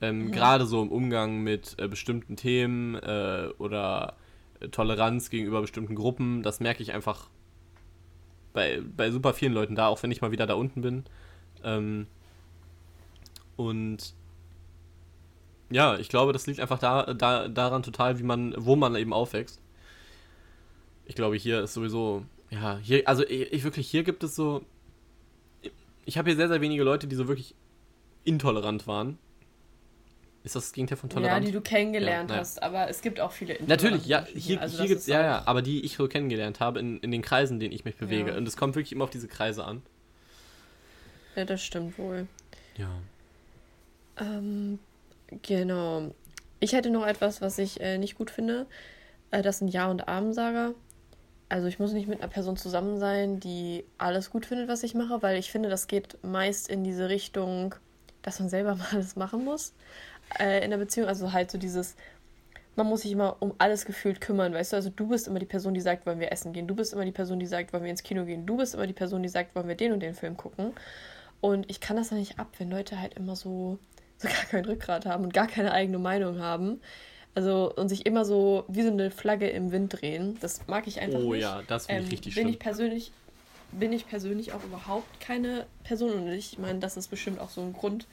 Ähm, 0.00 0.26
Mhm. 0.26 0.32
Gerade 0.32 0.66
so 0.66 0.82
im 0.82 0.90
Umgang 0.90 1.42
mit 1.42 1.76
äh, 1.78 1.86
bestimmten 1.86 2.34
Themen 2.34 2.96
äh, 2.96 3.50
oder 3.58 4.16
Toleranz 4.70 5.30
gegenüber 5.30 5.60
bestimmten 5.60 5.94
Gruppen, 5.94 6.42
das 6.42 6.60
merke 6.60 6.82
ich 6.82 6.92
einfach 6.92 7.28
bei, 8.52 8.82
bei 8.96 9.10
super 9.10 9.32
vielen 9.32 9.52
Leuten 9.52 9.74
da, 9.74 9.88
auch 9.88 10.02
wenn 10.02 10.10
ich 10.10 10.20
mal 10.20 10.32
wieder 10.32 10.46
da 10.46 10.54
unten 10.54 10.82
bin. 10.82 11.04
Ähm, 11.62 12.06
und 13.56 14.14
ja, 15.70 15.98
ich 15.98 16.08
glaube, 16.08 16.32
das 16.32 16.46
liegt 16.46 16.60
einfach 16.60 16.78
da, 16.78 17.14
da, 17.14 17.48
daran 17.48 17.82
total, 17.82 18.18
wie 18.18 18.24
man, 18.24 18.54
wo 18.56 18.76
man 18.76 18.96
eben 18.96 19.12
aufwächst. 19.12 19.60
Ich 21.06 21.14
glaube, 21.14 21.36
hier 21.36 21.62
ist 21.62 21.74
sowieso, 21.74 22.24
ja, 22.50 22.78
hier, 22.78 23.06
also 23.06 23.24
ich, 23.24 23.52
ich 23.52 23.64
wirklich, 23.64 23.88
hier 23.88 24.02
gibt 24.02 24.24
es 24.24 24.34
so, 24.34 24.62
ich 26.04 26.18
habe 26.18 26.30
hier 26.30 26.36
sehr, 26.36 26.48
sehr 26.48 26.60
wenige 26.60 26.82
Leute, 26.82 27.06
die 27.06 27.16
so 27.16 27.28
wirklich 27.28 27.54
intolerant 28.24 28.86
waren. 28.86 29.18
Ist 30.42 30.56
das 30.56 30.64
das 30.64 30.72
Gegenteil 30.72 30.96
von 30.96 31.10
tolerant? 31.10 31.44
Ja, 31.44 31.46
die 31.46 31.52
du 31.52 31.60
kennengelernt 31.60 32.30
ja, 32.30 32.38
hast, 32.38 32.62
aber 32.62 32.88
es 32.88 33.02
gibt 33.02 33.20
auch 33.20 33.32
viele 33.32 33.58
Natürlich, 33.66 34.06
ja, 34.06 34.24
hier, 34.24 34.60
also 34.60 34.78
hier 34.78 34.88
gibt 34.88 35.00
es, 35.00 35.06
ja, 35.06 35.20
ja, 35.22 35.42
aber 35.44 35.60
die 35.60 35.84
ich 35.84 35.96
so 35.96 36.08
kennengelernt 36.08 36.60
habe 36.60 36.80
in, 36.80 36.98
in 37.00 37.10
den 37.10 37.20
Kreisen, 37.20 37.54
in 37.54 37.60
denen 37.60 37.74
ich 37.74 37.84
mich 37.84 37.96
bewege. 37.96 38.30
Ja. 38.30 38.36
Und 38.38 38.48
es 38.48 38.56
kommt 38.56 38.74
wirklich 38.74 38.92
immer 38.92 39.04
auf 39.04 39.10
diese 39.10 39.28
Kreise 39.28 39.64
an. 39.64 39.82
Ja, 41.36 41.44
das 41.44 41.62
stimmt 41.62 41.98
wohl. 41.98 42.26
Ja. 42.78 42.88
Ähm, 44.18 44.78
genau. 45.42 46.14
Ich 46.58 46.72
hätte 46.72 46.90
noch 46.90 47.06
etwas, 47.06 47.42
was 47.42 47.58
ich 47.58 47.80
äh, 47.80 47.98
nicht 47.98 48.16
gut 48.16 48.30
finde. 48.30 48.66
Äh, 49.30 49.42
das 49.42 49.58
sind 49.58 49.68
Ja- 49.68 49.90
und 49.90 50.08
Abendsager. 50.08 50.72
Also 51.50 51.66
ich 51.66 51.78
muss 51.78 51.92
nicht 51.92 52.08
mit 52.08 52.20
einer 52.20 52.30
Person 52.30 52.56
zusammen 52.56 52.98
sein, 52.98 53.40
die 53.40 53.84
alles 53.98 54.30
gut 54.30 54.46
findet, 54.46 54.68
was 54.68 54.84
ich 54.84 54.94
mache, 54.94 55.20
weil 55.22 55.38
ich 55.38 55.50
finde, 55.50 55.68
das 55.68 55.86
geht 55.86 56.16
meist 56.22 56.70
in 56.70 56.82
diese 56.82 57.10
Richtung, 57.10 57.74
dass 58.22 58.40
man 58.40 58.48
selber 58.48 58.74
mal 58.76 58.86
alles 58.92 59.16
machen 59.16 59.44
muss 59.44 59.74
äh, 60.38 60.64
in 60.64 60.70
der 60.70 60.78
Beziehung. 60.78 61.08
Also 61.08 61.32
halt 61.32 61.50
so 61.50 61.58
dieses, 61.58 61.96
man 62.76 62.86
muss 62.86 63.02
sich 63.02 63.12
immer 63.12 63.36
um 63.40 63.54
alles 63.58 63.84
gefühlt 63.84 64.20
kümmern, 64.20 64.54
weißt 64.54 64.72
du? 64.72 64.76
Also 64.76 64.90
du 64.90 65.08
bist 65.08 65.28
immer 65.28 65.38
die 65.38 65.46
Person, 65.46 65.74
die 65.74 65.80
sagt, 65.80 66.06
wollen 66.06 66.20
wir 66.20 66.32
essen 66.32 66.52
gehen. 66.52 66.66
Du 66.66 66.74
bist 66.74 66.92
immer 66.92 67.04
die 67.04 67.12
Person, 67.12 67.38
die 67.38 67.46
sagt, 67.46 67.72
wollen 67.72 67.84
wir 67.84 67.90
ins 67.90 68.02
Kino 68.02 68.24
gehen. 68.24 68.46
Du 68.46 68.56
bist 68.56 68.74
immer 68.74 68.86
die 68.86 68.92
Person, 68.92 69.22
die 69.22 69.28
sagt, 69.28 69.54
wollen 69.54 69.68
wir 69.68 69.74
den 69.74 69.92
und 69.92 70.00
den 70.00 70.14
Film 70.14 70.36
gucken. 70.36 70.72
Und 71.40 71.70
ich 71.70 71.80
kann 71.80 71.96
das 71.96 72.10
dann 72.10 72.18
nicht 72.18 72.38
ab, 72.38 72.48
wenn 72.58 72.70
Leute 72.70 73.00
halt 73.00 73.14
immer 73.14 73.34
so, 73.34 73.78
so 74.18 74.28
gar 74.28 74.44
kein 74.44 74.64
Rückgrat 74.64 75.06
haben 75.06 75.24
und 75.24 75.34
gar 75.34 75.46
keine 75.46 75.72
eigene 75.72 75.98
Meinung 75.98 76.40
haben. 76.40 76.80
Also 77.34 77.72
und 77.76 77.88
sich 77.88 78.06
immer 78.06 78.24
so 78.24 78.64
wie 78.68 78.82
so 78.82 78.90
eine 78.90 79.10
Flagge 79.10 79.48
im 79.48 79.70
Wind 79.72 80.00
drehen. 80.00 80.36
Das 80.40 80.66
mag 80.66 80.86
ich 80.86 81.00
einfach 81.00 81.20
oh, 81.20 81.32
nicht. 81.32 81.32
Oh 81.32 81.34
ja, 81.34 81.62
das 81.66 81.86
finde 81.86 82.02
ich 82.02 82.06
ähm, 82.06 82.10
richtig 82.10 82.34
bin 82.34 82.42
schlimm. 82.42 82.52
Ich 82.52 82.58
persönlich, 82.58 83.12
bin 83.72 83.92
ich 83.92 84.08
persönlich 84.08 84.52
auch 84.52 84.64
überhaupt 84.64 85.20
keine 85.20 85.66
Person 85.84 86.12
und 86.12 86.28
ich 86.28 86.58
meine, 86.58 86.80
das 86.80 86.96
ist 86.96 87.08
bestimmt 87.08 87.38
auch 87.38 87.50
so 87.50 87.60
ein 87.60 87.72
Grund, 87.72 88.06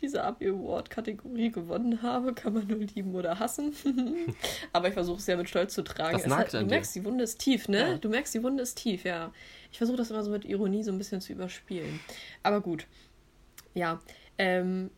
diese 0.00 0.24
Abi 0.24 0.48
Award 0.48 0.90
Kategorie 0.90 1.50
gewonnen 1.50 2.02
habe, 2.02 2.34
kann 2.34 2.54
man 2.54 2.66
nur 2.66 2.78
lieben 2.78 3.14
oder 3.14 3.38
hassen. 3.38 3.72
Aber 4.72 4.88
ich 4.88 4.94
versuche 4.94 5.18
es 5.18 5.26
ja 5.26 5.36
mit 5.36 5.48
Stolz 5.48 5.74
zu 5.74 5.82
tragen. 5.82 6.20
Das 6.22 6.30
hat, 6.30 6.54
du 6.54 6.64
merkst, 6.64 6.94
die 6.94 7.04
Wunde 7.04 7.24
ist 7.24 7.38
tief, 7.38 7.68
ne? 7.68 7.78
Ja. 7.78 7.98
Du 7.98 8.08
merkst, 8.08 8.34
die 8.34 8.42
Wunde 8.42 8.62
ist 8.62 8.76
tief, 8.76 9.04
ja. 9.04 9.32
Ich 9.72 9.78
versuche 9.78 9.96
das 9.96 10.10
immer 10.10 10.22
so 10.22 10.30
mit 10.30 10.44
Ironie 10.44 10.82
so 10.82 10.92
ein 10.92 10.98
bisschen 10.98 11.20
zu 11.20 11.32
überspielen. 11.32 12.00
Aber 12.42 12.60
gut. 12.60 12.86
Ja. 13.74 14.00
Ähm, 14.38 14.90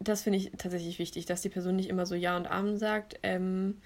das 0.00 0.22
finde 0.22 0.38
ich 0.38 0.52
tatsächlich 0.56 0.98
wichtig, 0.98 1.26
dass 1.26 1.42
die 1.42 1.48
Person 1.48 1.76
nicht 1.76 1.88
immer 1.88 2.06
so 2.06 2.14
Ja 2.14 2.36
und 2.36 2.46
Amen 2.46 2.76
sagt. 2.76 3.18
Ähm, 3.22 3.78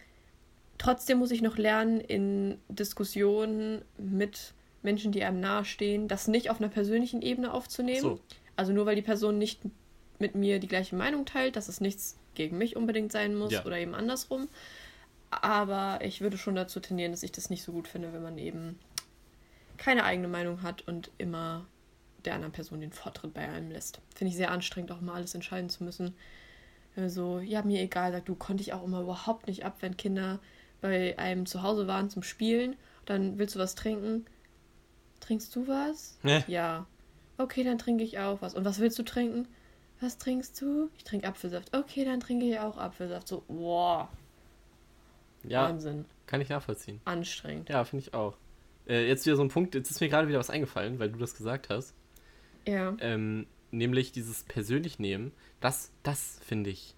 trotzdem 0.79 1.19
muss 1.19 1.31
ich 1.31 1.43
noch 1.43 1.57
lernen, 1.57 2.01
in 2.01 2.59
Diskussionen 2.69 3.83
mit 3.99 4.55
Menschen, 4.83 5.13
die 5.13 5.25
einem 5.25 5.41
nahestehen, 5.41 6.09
das 6.09 6.29
nicht 6.29 6.51
auf 6.51 6.61
einer 6.61 6.69
persönlichen 6.69 7.23
Ebene 7.23 7.53
aufzunehmen. 7.53 8.01
So. 8.01 8.21
Also 8.57 8.73
nur 8.73 8.85
weil 8.85 8.97
die 8.97 9.03
Person 9.03 9.39
nicht 9.39 9.63
mit 10.23 10.35
mir 10.37 10.61
die 10.61 10.69
gleiche 10.69 10.97
Meinung 10.97 11.27
teilt, 11.27 11.57
dass 11.57 11.69
es 11.69 11.81
nichts 11.81 12.17
gegen 12.35 12.57
mich 12.57 12.77
unbedingt 12.77 13.13
sein 13.13 13.35
muss 13.35 13.53
ja. 13.53 13.65
oder 13.67 13.77
eben 13.77 13.95
andersrum. 13.95 14.49
Aber 15.31 15.99
ich 16.03 16.21
würde 16.21 16.39
schon 16.39 16.55
dazu 16.55 16.79
tendieren, 16.81 17.13
dass 17.13 17.23
ich 17.23 17.33
das 17.33 17.51
nicht 17.51 17.65
so 17.65 17.73
gut 17.73 17.89
finde, 17.89 18.13
wenn 18.13 18.23
man 18.23 18.39
eben 18.39 18.79
keine 19.77 20.05
eigene 20.05 20.29
Meinung 20.29 20.63
hat 20.63 20.83
und 20.83 21.11
immer 21.19 21.67
der 22.25 22.35
anderen 22.35 22.53
Person 22.53 22.81
den 22.81 22.93
Vortritt 22.93 23.35
bei 23.35 23.49
einem 23.49 23.71
lässt. 23.71 24.01
Finde 24.15 24.31
ich 24.31 24.37
sehr 24.37 24.53
anstrengend, 24.53 24.93
auch 24.93 25.01
mal 25.01 25.15
alles 25.15 25.35
entscheiden 25.35 25.69
zu 25.69 25.83
müssen. 25.83 26.15
So, 27.07 27.41
ja, 27.41 27.63
mir 27.63 27.81
egal, 27.81 28.13
sagt, 28.13 28.29
du 28.29 28.37
konnte 28.37 28.63
ich 28.63 28.73
auch 28.73 28.85
immer 28.85 29.01
überhaupt 29.01 29.49
nicht 29.49 29.65
ab, 29.65 29.79
wenn 29.81 29.97
Kinder 29.97 30.39
bei 30.81 31.19
einem 31.19 31.47
zu 31.47 31.63
Hause 31.63 31.87
waren 31.89 32.11
zum 32.11 32.23
Spielen. 32.23 32.77
Dann 33.07 33.39
willst 33.39 33.57
du 33.57 33.59
was 33.59 33.75
trinken? 33.75 34.27
Trinkst 35.21 35.57
du 35.57 35.67
was? 35.67 36.19
Nee. 36.23 36.45
Ja. 36.47 36.87
Okay, 37.39 37.65
dann 37.65 37.79
trinke 37.79 38.05
ich 38.05 38.19
auch 38.19 38.43
was. 38.43 38.55
Und 38.55 38.65
was 38.65 38.79
willst 38.79 38.99
du 38.99 39.03
trinken? 39.03 39.49
Was 40.03 40.19
trinkst 40.19 40.61
du? 40.61 40.91
Ich 40.99 41.05
trinke 41.05 41.29
Apfelsaft. 41.29 41.75
Okay, 41.77 42.05
dann 42.05 42.19
trinke 42.19 42.45
ich 42.45 42.59
auch 42.59 42.77
Apfelsaft. 42.77 43.29
So, 43.29 43.45
wow. 43.47 44.09
Ja, 45.45 45.69
Wahnsinn. 45.69 46.07
Kann 46.27 46.41
ich 46.41 46.49
nachvollziehen. 46.49 47.01
Anstrengend. 47.05 47.69
Ja, 47.69 47.85
finde 47.85 48.07
ich 48.07 48.13
auch. 48.13 48.37
Äh, 48.89 49.07
jetzt 49.07 49.25
wieder 49.27 49.37
so 49.37 49.43
ein 49.43 49.49
Punkt, 49.49 49.77
jetzt 49.77 49.93
ist 49.93 50.01
mir 50.01 50.09
gerade 50.09 50.27
wieder 50.27 50.41
was 50.41 50.51
eingefallen, 50.51 50.99
weil 50.99 51.11
du 51.11 51.21
das 51.21 51.37
gesagt 51.37 51.69
hast. 51.71 51.95
Ja. 52.67 52.97
Ähm, 52.99 53.47
nämlich 53.71 54.11
dieses 54.11 54.43
persönlich 54.43 54.99
nehmen, 54.99 55.31
das, 55.61 55.93
das 56.03 56.41
finde 56.45 56.71
ich 56.71 56.97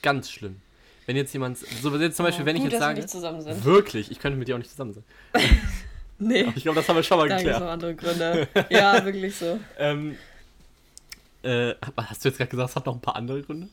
ganz 0.00 0.30
schlimm. 0.30 0.62
Wenn 1.04 1.16
jetzt 1.16 1.34
jemand, 1.34 1.58
so 1.58 1.94
jetzt 1.96 2.16
zum 2.16 2.24
Beispiel, 2.24 2.44
oh, 2.44 2.46
wenn 2.46 2.56
gut, 2.56 2.66
ich 2.66 2.72
jetzt 2.72 2.80
sage, 2.80 3.06
zusammen 3.06 3.42
sind. 3.42 3.62
wirklich, 3.64 4.10
ich 4.10 4.20
könnte 4.20 4.38
mit 4.38 4.48
dir 4.48 4.54
auch 4.54 4.58
nicht 4.58 4.70
zusammen 4.70 4.94
sein. 4.94 5.04
nee. 6.18 6.44
Aber 6.44 6.56
ich 6.56 6.62
glaube, 6.62 6.76
das 6.76 6.88
haben 6.88 6.96
wir 6.96 7.02
schon 7.02 7.18
mal 7.18 7.28
da 7.28 7.36
geklärt. 7.36 7.58
Gibt 7.58 7.70
andere 7.70 7.94
Gründe. 7.94 8.48
ja, 8.70 9.04
wirklich 9.04 9.36
so. 9.36 9.60
ähm, 9.78 10.16
äh, 11.42 11.74
hast 11.96 12.24
du 12.24 12.28
jetzt 12.28 12.38
gerade 12.38 12.50
gesagt, 12.50 12.70
es 12.70 12.76
hat 12.76 12.86
noch 12.86 12.94
ein 12.94 13.00
paar 13.00 13.16
andere 13.16 13.42
Gründe? 13.42 13.68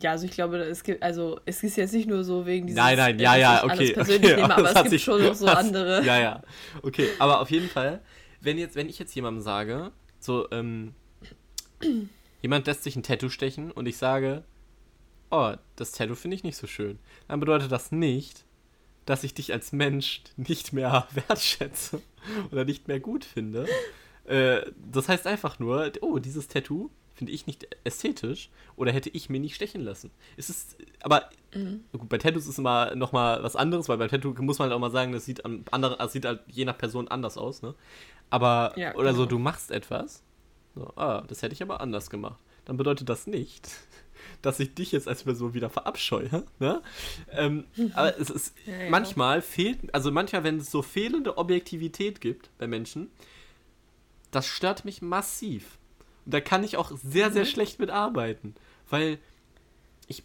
Ja, 0.00 0.12
also 0.12 0.26
ich 0.26 0.32
glaube, 0.32 0.58
es 0.58 0.82
gibt, 0.82 1.02
also 1.02 1.40
es 1.44 1.62
ist 1.62 1.76
jetzt 1.76 1.92
nicht 1.92 2.08
nur 2.08 2.24
so 2.24 2.46
wegen 2.46 2.66
dieses. 2.66 2.82
Nein, 2.82 2.96
nein, 2.96 3.18
ja, 3.20 3.36
ja, 3.36 3.64
okay. 3.64 3.94
okay, 3.96 4.18
nehme, 4.36 4.56
aber 4.56 4.68
es 4.68 4.74
gibt 4.74 4.90
sich, 4.90 5.04
schon 5.04 5.22
noch 5.22 5.34
so 5.34 5.46
was, 5.46 5.56
andere. 5.56 6.04
Ja, 6.04 6.18
ja. 6.18 6.42
Okay, 6.82 7.08
aber 7.18 7.40
auf 7.40 7.50
jeden 7.50 7.68
Fall, 7.68 8.00
wenn 8.40 8.58
jetzt, 8.58 8.74
wenn 8.74 8.88
ich 8.88 8.98
jetzt 8.98 9.14
jemandem 9.14 9.42
sage, 9.42 9.92
so, 10.18 10.50
ähm, 10.50 10.94
jemand 12.42 12.66
lässt 12.66 12.82
sich 12.82 12.96
ein 12.96 13.04
Tattoo 13.04 13.28
stechen 13.28 13.70
und 13.70 13.86
ich 13.86 13.96
sage, 13.96 14.42
oh, 15.30 15.54
das 15.76 15.92
Tattoo 15.92 16.16
finde 16.16 16.36
ich 16.36 16.42
nicht 16.42 16.56
so 16.56 16.66
schön, 16.66 16.98
dann 17.28 17.38
bedeutet 17.38 17.70
das 17.70 17.92
nicht, 17.92 18.44
dass 19.06 19.22
ich 19.22 19.34
dich 19.34 19.52
als 19.52 19.72
Mensch 19.72 20.22
nicht 20.36 20.72
mehr 20.72 21.06
wertschätze 21.28 22.00
oder 22.50 22.64
nicht 22.64 22.88
mehr 22.88 22.98
gut 22.98 23.24
finde, 23.24 23.66
äh, 24.24 24.62
das 24.90 25.08
heißt 25.08 25.26
einfach 25.26 25.58
nur, 25.58 25.92
oh, 26.00 26.18
dieses 26.18 26.48
Tattoo 26.48 26.90
finde 27.14 27.32
ich 27.32 27.46
nicht 27.46 27.68
ästhetisch 27.84 28.50
oder 28.76 28.92
hätte 28.92 29.08
ich 29.10 29.30
mir 29.30 29.38
nicht 29.38 29.54
stechen 29.54 29.80
lassen. 29.82 30.10
Es 30.36 30.50
ist, 30.50 30.76
aber 31.00 31.30
mhm. 31.54 31.84
gut, 31.92 32.08
bei 32.08 32.18
Tattoos 32.18 32.46
ist 32.46 32.58
immer 32.58 32.94
nochmal 32.96 33.42
was 33.42 33.56
anderes, 33.56 33.88
weil 33.88 33.98
bei 33.98 34.08
Tattoo 34.08 34.34
muss 34.40 34.58
man 34.58 34.68
halt 34.68 34.76
auch 34.76 34.80
mal 34.80 34.90
sagen, 34.90 35.12
das 35.12 35.24
sieht 35.24 35.44
am 35.44 35.64
anderen, 35.70 35.96
das 35.98 36.12
sieht 36.12 36.24
halt 36.24 36.40
je 36.48 36.64
nach 36.64 36.76
Person 36.76 37.08
anders 37.08 37.38
aus, 37.38 37.62
ne? 37.62 37.74
Aber, 38.30 38.72
ja, 38.76 38.94
oder 38.94 39.10
genau. 39.10 39.22
so, 39.22 39.26
du 39.26 39.38
machst 39.38 39.70
etwas, 39.70 40.24
so, 40.74 40.92
ah, 40.96 41.22
das 41.28 41.42
hätte 41.42 41.52
ich 41.52 41.62
aber 41.62 41.80
anders 41.80 42.10
gemacht. 42.10 42.40
Dann 42.64 42.76
bedeutet 42.76 43.08
das 43.08 43.26
nicht, 43.26 43.70
dass 44.42 44.58
ich 44.58 44.74
dich 44.74 44.90
jetzt 44.90 45.06
als 45.06 45.22
Person 45.22 45.54
wieder 45.54 45.70
verabscheue. 45.70 46.44
Ne? 46.58 46.82
Ähm, 47.30 47.64
aber 47.94 48.18
es 48.18 48.30
ist 48.30 48.56
ja, 48.66 48.84
ja. 48.84 48.90
manchmal 48.90 49.40
fehlt, 49.40 49.94
also 49.94 50.10
manchmal, 50.10 50.42
wenn 50.42 50.56
es 50.56 50.70
so 50.70 50.82
fehlende 50.82 51.38
Objektivität 51.38 52.20
gibt 52.20 52.50
bei 52.58 52.66
Menschen, 52.66 53.10
das 54.34 54.46
stört 54.46 54.84
mich 54.84 55.02
massiv. 55.02 55.78
Und 56.24 56.34
da 56.34 56.40
kann 56.40 56.64
ich 56.64 56.76
auch 56.76 56.90
sehr, 56.90 57.30
sehr 57.30 57.44
mhm. 57.44 57.48
schlecht 57.48 57.78
mit 57.78 57.90
arbeiten. 57.90 58.54
Weil 58.88 59.18
ich 60.06 60.22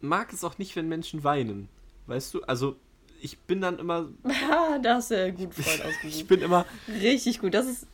mag 0.00 0.32
es 0.32 0.44
auch 0.44 0.58
nicht, 0.58 0.76
wenn 0.76 0.88
Menschen 0.88 1.24
weinen. 1.24 1.68
Weißt 2.06 2.34
du? 2.34 2.42
Also, 2.42 2.76
ich 3.20 3.38
bin 3.38 3.60
dann 3.60 3.78
immer. 3.78 4.08
Ja, 4.24 4.78
da 4.82 4.96
hast 4.96 5.10
du 5.10 5.18
ja 5.18 5.30
gut 5.30 5.54
Freund 5.54 5.82
ausgesucht. 5.82 6.04
ich 6.04 6.26
bin 6.28 6.40
immer. 6.40 6.66
Richtig 6.88 7.40
gut. 7.40 7.54
Das 7.54 7.66
ist. 7.66 7.86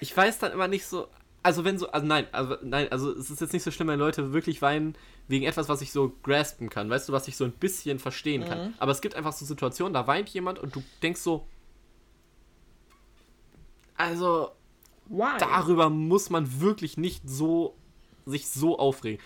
Ich 0.00 0.16
weiß 0.16 0.38
dann 0.38 0.52
immer 0.52 0.68
nicht 0.68 0.86
so. 0.86 1.08
Also, 1.42 1.64
wenn 1.64 1.78
so. 1.78 1.90
Also, 1.90 2.06
nein, 2.06 2.26
also, 2.32 2.56
nein, 2.62 2.90
also, 2.90 3.12
es 3.12 3.30
ist 3.30 3.40
jetzt 3.40 3.52
nicht 3.52 3.62
so 3.62 3.70
schlimm, 3.70 3.88
wenn 3.88 3.98
Leute 3.98 4.32
wirklich 4.32 4.62
weinen 4.62 4.96
wegen 5.28 5.44
etwas, 5.44 5.68
was 5.68 5.82
ich 5.82 5.92
so 5.92 6.12
graspen 6.22 6.70
kann. 6.70 6.90
Weißt 6.90 7.08
du, 7.08 7.12
was 7.12 7.26
ich 7.28 7.36
so 7.36 7.44
ein 7.44 7.52
bisschen 7.52 7.98
verstehen 7.98 8.42
mhm. 8.42 8.48
kann. 8.48 8.74
Aber 8.78 8.92
es 8.92 9.00
gibt 9.00 9.14
einfach 9.14 9.32
so 9.32 9.44
Situationen, 9.44 9.94
da 9.94 10.06
weint 10.06 10.28
jemand 10.28 10.58
und 10.58 10.74
du 10.74 10.82
denkst 11.02 11.20
so. 11.20 11.46
Also, 13.96 14.52
Why? 15.08 15.38
Darüber 15.38 15.90
muss 15.90 16.30
man 16.30 16.60
wirklich 16.60 16.96
nicht 16.96 17.28
so 17.28 17.76
sich 18.24 18.48
so 18.48 18.78
aufregen. 18.78 19.20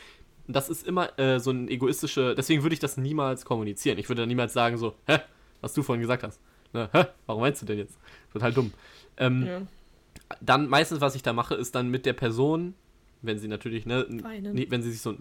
Das 0.47 0.69
ist 0.69 0.87
immer 0.87 1.19
äh, 1.19 1.41
so 1.41 1.51
ein 1.51 1.69
egoistische. 1.69 2.35
Deswegen 2.35 2.63
würde 2.63 2.75
ich 2.75 2.81
das 2.81 2.97
niemals 2.97 3.45
kommunizieren. 3.45 3.99
Ich 3.99 4.09
würde 4.09 4.23
dann 4.23 4.29
niemals 4.29 4.53
sagen 4.53 4.77
so, 4.77 4.95
hä, 5.07 5.19
was 5.61 5.75
du 5.75 5.83
vorhin 5.83 6.01
gesagt 6.01 6.23
hast. 6.23 6.41
Ne, 6.73 6.89
hä, 6.93 7.07
warum 7.27 7.43
meinst 7.43 7.63
du 7.63 7.67
denn 7.67 7.79
jetzt? 7.79 7.99
Total 8.33 8.53
dumm. 8.53 8.73
Ähm, 9.17 9.47
ja. 9.47 9.63
Dann 10.41 10.69
meistens, 10.69 11.01
was 11.01 11.15
ich 11.15 11.23
da 11.23 11.33
mache, 11.33 11.55
ist 11.55 11.75
dann 11.75 11.89
mit 11.89 12.07
der 12.07 12.13
Person, 12.13 12.75
wenn 13.23 13.39
sie 13.39 13.49
natürlich, 13.49 13.87
ne, 13.87 14.07
nee, 14.09 14.67
wenn 14.71 14.83
sie 14.83 14.91
sich 14.93 15.01
so, 15.01 15.17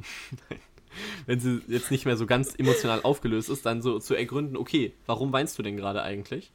wenn 1.25 1.39
sie 1.39 1.61
jetzt 1.67 1.89
nicht 1.89 2.05
mehr 2.05 2.17
so 2.17 2.25
ganz 2.25 2.53
emotional 2.55 3.01
aufgelöst 3.01 3.49
ist, 3.49 3.65
dann 3.65 3.81
so 3.81 3.99
zu 3.99 4.15
ergründen, 4.15 4.57
okay, 4.57 4.93
warum 5.05 5.31
weinst 5.31 5.57
du 5.57 5.63
denn 5.63 5.77
gerade 5.77 6.03
eigentlich? 6.03 6.51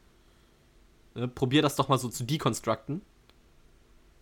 Ne, 1.15 1.29
probier 1.29 1.63
das 1.63 1.77
doch 1.77 1.89
mal 1.89 1.99
so 1.99 2.09
zu 2.09 2.25
dekonstrukten 2.25 3.03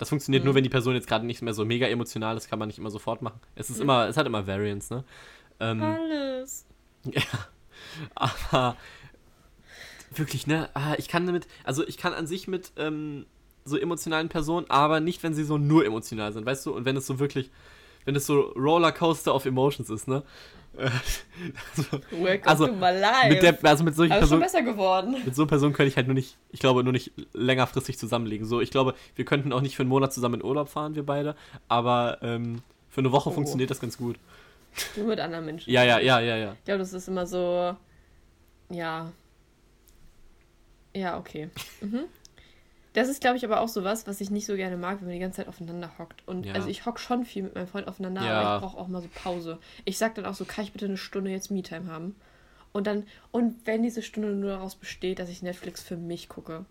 das 0.02 0.08
funktioniert 0.08 0.42
mhm. 0.42 0.46
nur, 0.46 0.54
wenn 0.56 0.64
die 0.64 0.70
Person 0.70 0.94
jetzt 0.94 1.06
gerade 1.06 1.24
nicht 1.24 1.42
mehr 1.42 1.54
so 1.54 1.64
mega 1.64 1.86
emotional 1.86 2.36
ist, 2.36 2.48
kann 2.48 2.58
man 2.58 2.66
nicht 2.68 2.78
immer 2.78 2.90
sofort 2.90 3.22
machen. 3.22 3.40
Es 3.54 3.70
ist 3.70 3.76
mhm. 3.76 3.82
immer, 3.82 4.08
es 4.08 4.16
hat 4.16 4.26
immer 4.26 4.46
Variance, 4.46 4.92
ne? 4.92 5.04
Ähm, 5.60 5.82
Alles. 5.82 6.66
Ja. 7.10 7.22
Aber 8.14 8.76
Wirklich, 10.14 10.46
ne? 10.46 10.68
Ah, 10.74 10.94
ich 10.98 11.08
kann 11.08 11.26
damit, 11.26 11.46
also 11.64 11.86
ich 11.86 11.96
kann 11.96 12.12
an 12.12 12.26
sich 12.26 12.48
mit 12.48 12.72
ähm, 12.76 13.26
so 13.64 13.76
emotionalen 13.76 14.28
Personen, 14.28 14.66
aber 14.68 15.00
nicht, 15.00 15.22
wenn 15.22 15.34
sie 15.34 15.44
so 15.44 15.58
nur 15.58 15.84
emotional 15.86 16.32
sind, 16.32 16.44
weißt 16.44 16.66
du? 16.66 16.74
Und 16.74 16.84
wenn 16.84 16.96
es 16.96 17.06
so 17.06 17.18
wirklich, 17.18 17.50
wenn 18.04 18.16
es 18.16 18.26
so 18.26 18.52
Rollercoaster 18.56 19.34
of 19.34 19.46
Emotions 19.46 19.88
ist, 19.90 20.08
ne? 20.08 20.22
Also, 22.44 22.66
life. 22.66 23.28
Mit 23.28 23.42
der, 23.42 23.58
also 23.64 23.84
mit 23.84 23.94
solchen 23.94 24.12
Personen, 24.12 24.40
besser 24.40 24.62
geworden. 24.62 25.16
mit 25.24 25.34
so 25.34 25.42
einer 25.42 25.48
Person 25.48 25.72
könnte 25.72 25.88
ich 25.88 25.96
halt 25.96 26.06
nur 26.06 26.14
nicht, 26.14 26.36
ich 26.50 26.60
glaube, 26.60 26.82
nur 26.82 26.92
nicht 26.92 27.12
längerfristig 27.32 27.98
zusammenlegen. 27.98 28.46
So, 28.46 28.60
ich 28.60 28.70
glaube, 28.70 28.94
wir 29.14 29.24
könnten 29.24 29.52
auch 29.52 29.60
nicht 29.60 29.76
für 29.76 29.82
einen 29.82 29.90
Monat 29.90 30.12
zusammen 30.12 30.36
in 30.36 30.44
Urlaub 30.44 30.68
fahren, 30.68 30.94
wir 30.94 31.04
beide, 31.04 31.36
aber 31.68 32.18
ähm, 32.22 32.62
für 32.88 33.00
eine 33.00 33.12
Woche 33.12 33.28
Oh. 33.30 33.32
funktioniert 33.32 33.70
das 33.70 33.80
ganz 33.80 33.98
gut. 33.98 34.16
Nur 34.96 35.06
mit 35.06 35.20
anderen 35.20 35.44
Menschen. 35.44 35.70
Ja, 35.70 35.82
ja, 35.84 35.98
ja, 35.98 36.20
ja, 36.20 36.36
ja. 36.36 36.52
Ich 36.52 36.64
glaube, 36.64 36.78
das 36.78 36.92
ist 36.92 37.08
immer 37.08 37.26
so. 37.26 37.76
Ja. 38.70 39.12
Ja, 40.94 41.18
okay. 41.18 41.50
Mhm. 41.80 42.04
Das 42.94 43.08
ist, 43.08 43.20
glaube 43.22 43.36
ich, 43.38 43.44
aber 43.44 43.60
auch 43.60 43.68
so 43.68 43.84
was, 43.84 44.06
was 44.06 44.20
ich 44.20 44.30
nicht 44.30 44.44
so 44.46 44.54
gerne 44.56 44.76
mag, 44.76 44.98
wenn 45.00 45.06
man 45.06 45.14
die 45.14 45.20
ganze 45.20 45.36
Zeit 45.38 45.48
aufeinander 45.48 45.98
hockt. 45.98 46.26
Und 46.28 46.44
Ja. 46.46 46.52
also 46.54 46.68
ich 46.68 46.84
hock 46.84 47.00
schon 47.00 47.24
viel 47.24 47.44
mit 47.44 47.54
meinem 47.54 47.66
Freund 47.66 47.88
aufeinander, 47.88 48.22
Ja. 48.24 48.40
aber 48.40 48.56
ich 48.56 48.60
brauche 48.62 48.78
auch 48.78 48.88
mal 48.88 49.00
so 49.00 49.08
Pause. 49.14 49.58
Ich 49.86 49.96
sag 49.96 50.14
dann 50.14 50.26
auch 50.26 50.34
so, 50.34 50.44
kann 50.44 50.64
ich 50.64 50.72
bitte 50.72 50.84
eine 50.86 50.96
Stunde 50.98 51.30
jetzt 51.30 51.50
Me-Time 51.50 51.86
haben? 51.90 52.16
Und 52.72 52.86
dann, 52.86 53.06
und 53.30 53.66
wenn 53.66 53.82
diese 53.82 54.02
Stunde 54.02 54.30
nur 54.30 54.50
daraus 54.50 54.76
besteht, 54.76 55.18
dass 55.18 55.28
ich 55.30 55.42
Netflix 55.42 55.82
für 55.82 55.96
mich 55.96 56.28
gucke. 56.28 56.64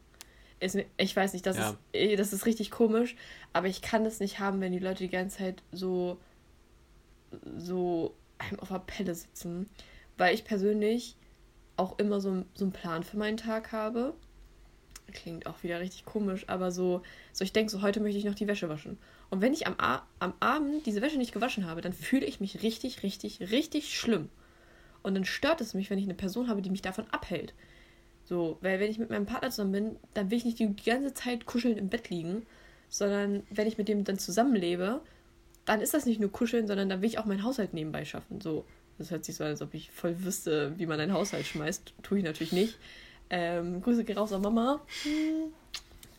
Ist, 0.59 0.77
ich 0.97 1.15
weiß 1.15 1.33
nicht, 1.33 1.45
das, 1.47 1.57
Ja. 1.57 1.77
ist, 1.91 2.19
das 2.19 2.33
ist 2.33 2.45
richtig 2.45 2.69
komisch, 2.69 3.15
aber 3.51 3.67
ich 3.67 3.81
kann 3.81 4.03
das 4.03 4.19
nicht 4.19 4.39
haben, 4.39 4.61
wenn 4.61 4.71
die 4.71 4.79
Leute 4.79 5.03
die 5.03 5.09
ganze 5.09 5.37
Zeit 5.39 5.63
so, 5.71 6.19
so 7.57 8.13
einem 8.37 8.59
auf 8.59 8.69
der 8.69 8.79
Pelle 8.79 9.15
sitzen. 9.15 9.69
Weil 10.17 10.35
ich 10.35 10.43
persönlich 10.43 11.15
auch 11.77 11.97
immer 11.97 12.19
so, 12.19 12.43
so 12.53 12.65
einen 12.65 12.73
Plan 12.73 13.03
für 13.03 13.17
meinen 13.17 13.37
Tag 13.37 13.71
habe. 13.71 14.13
Klingt 15.11 15.47
auch 15.47 15.63
wieder 15.63 15.79
richtig 15.79 16.05
komisch, 16.05 16.45
aber 16.47 16.71
so, 16.71 17.01
so 17.33 17.43
ich 17.43 17.53
denke, 17.53 17.71
so 17.71 17.81
heute 17.81 17.99
möchte 17.99 18.17
ich 18.17 18.25
noch 18.25 18.35
die 18.35 18.47
Wäsche 18.47 18.69
waschen. 18.69 18.97
Und 19.29 19.41
wenn 19.41 19.53
ich 19.53 19.67
am, 19.67 19.75
am 20.19 20.33
Abend 20.39 20.85
diese 20.85 21.01
Wäsche 21.01 21.17
nicht 21.17 21.33
gewaschen 21.33 21.65
habe, 21.65 21.81
dann 21.81 21.93
fühle 21.93 22.25
ich 22.25 22.39
mich 22.39 22.63
richtig, 22.63 23.03
richtig, 23.03 23.39
richtig 23.51 23.97
schlimm. 23.97 24.29
Und 25.03 25.15
dann 25.15 25.25
stört 25.25 25.61
es 25.61 25.73
mich, 25.73 25.89
wenn 25.89 25.97
ich 25.97 26.05
eine 26.05 26.13
Person 26.13 26.47
habe, 26.47 26.61
die 26.61 26.69
mich 26.69 26.81
davon 26.81 27.05
abhält. 27.11 27.53
So, 28.25 28.57
weil 28.61 28.79
wenn 28.79 28.91
ich 28.91 28.99
mit 28.99 29.09
meinem 29.09 29.25
Partner 29.25 29.49
zusammen 29.49 29.71
bin, 29.71 29.95
dann 30.13 30.29
will 30.29 30.37
ich 30.37 30.45
nicht 30.45 30.59
die 30.59 30.73
ganze 30.85 31.13
Zeit 31.13 31.45
kuschelnd 31.45 31.77
im 31.77 31.89
Bett 31.89 32.09
liegen, 32.09 32.45
sondern 32.89 33.43
wenn 33.49 33.67
ich 33.67 33.77
mit 33.77 33.87
dem 33.87 34.03
dann 34.03 34.19
zusammenlebe, 34.19 35.01
dann 35.65 35.81
ist 35.81 35.93
das 35.93 36.05
nicht 36.05 36.19
nur 36.19 36.31
kuscheln, 36.31 36.67
sondern 36.67 36.89
dann 36.89 37.01
will 37.01 37.09
ich 37.09 37.17
auch 37.17 37.25
meinen 37.25 37.43
Haushalt 37.43 37.73
nebenbei 37.73 38.05
schaffen. 38.05 38.41
So, 38.41 38.65
das 38.97 39.11
hört 39.11 39.25
sich 39.25 39.35
so 39.35 39.43
an, 39.43 39.51
als 39.51 39.61
ob 39.61 39.73
ich 39.73 39.91
voll 39.91 40.23
wüsste, 40.23 40.73
wie 40.77 40.85
man 40.85 40.99
einen 40.99 41.13
Haushalt 41.13 41.45
schmeißt. 41.45 41.93
Tue 42.03 42.19
ich 42.19 42.23
natürlich 42.23 42.51
nicht. 42.51 42.77
Ähm, 43.31 43.81
Grüße 43.81 44.03
gehen 44.03 44.17
raus 44.17 44.33
an 44.33 44.41
Mama. 44.41 44.81
Hm. 45.03 45.53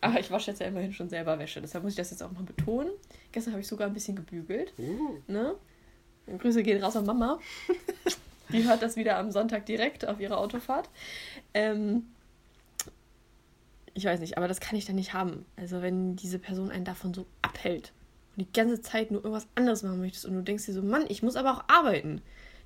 Aber 0.00 0.18
ich 0.18 0.30
wasche 0.32 0.50
jetzt 0.50 0.60
ja 0.60 0.66
immerhin 0.66 0.92
schon 0.92 1.08
selber 1.08 1.38
Wäsche, 1.38 1.60
deshalb 1.60 1.84
muss 1.84 1.92
ich 1.92 1.96
das 1.96 2.10
jetzt 2.10 2.22
auch 2.24 2.32
mal 2.32 2.42
betonen. 2.42 2.90
Gestern 3.30 3.52
habe 3.52 3.60
ich 3.60 3.68
sogar 3.68 3.86
ein 3.86 3.92
bisschen 3.94 4.16
gebügelt. 4.16 4.72
Ne? 5.28 5.54
Grüße 6.38 6.64
gehen 6.64 6.82
raus 6.82 6.96
an 6.96 7.06
Mama. 7.06 7.38
Die 8.48 8.64
hört 8.64 8.82
das 8.82 8.96
wieder 8.96 9.16
am 9.16 9.30
Sonntag 9.30 9.64
direkt 9.66 10.06
auf 10.06 10.18
ihrer 10.18 10.38
Autofahrt. 10.38 10.90
Ähm, 11.54 12.06
ich 13.94 14.04
weiß 14.04 14.20
nicht, 14.20 14.38
aber 14.38 14.48
das 14.48 14.60
kann 14.60 14.76
ich 14.76 14.86
dann 14.86 14.96
nicht 14.96 15.14
haben. 15.14 15.44
Also 15.56 15.82
wenn 15.82 16.16
diese 16.16 16.38
Person 16.38 16.70
einen 16.70 16.84
davon 16.84 17.14
so 17.14 17.26
abhält 17.40 17.92
und 18.36 18.46
die 18.46 18.52
ganze 18.52 18.80
Zeit 18.80 19.10
nur 19.10 19.22
irgendwas 19.22 19.46
anderes 19.54 19.82
machen 19.82 20.00
möchtest 20.00 20.26
und 20.26 20.34
du 20.34 20.42
denkst 20.42 20.66
dir 20.66 20.72
so, 20.72 20.82
Mann, 20.82 21.04
ich 21.08 21.22
muss 21.22 21.36
aber 21.36 21.52
auch 21.52 21.64
arbeiten. 21.68 22.22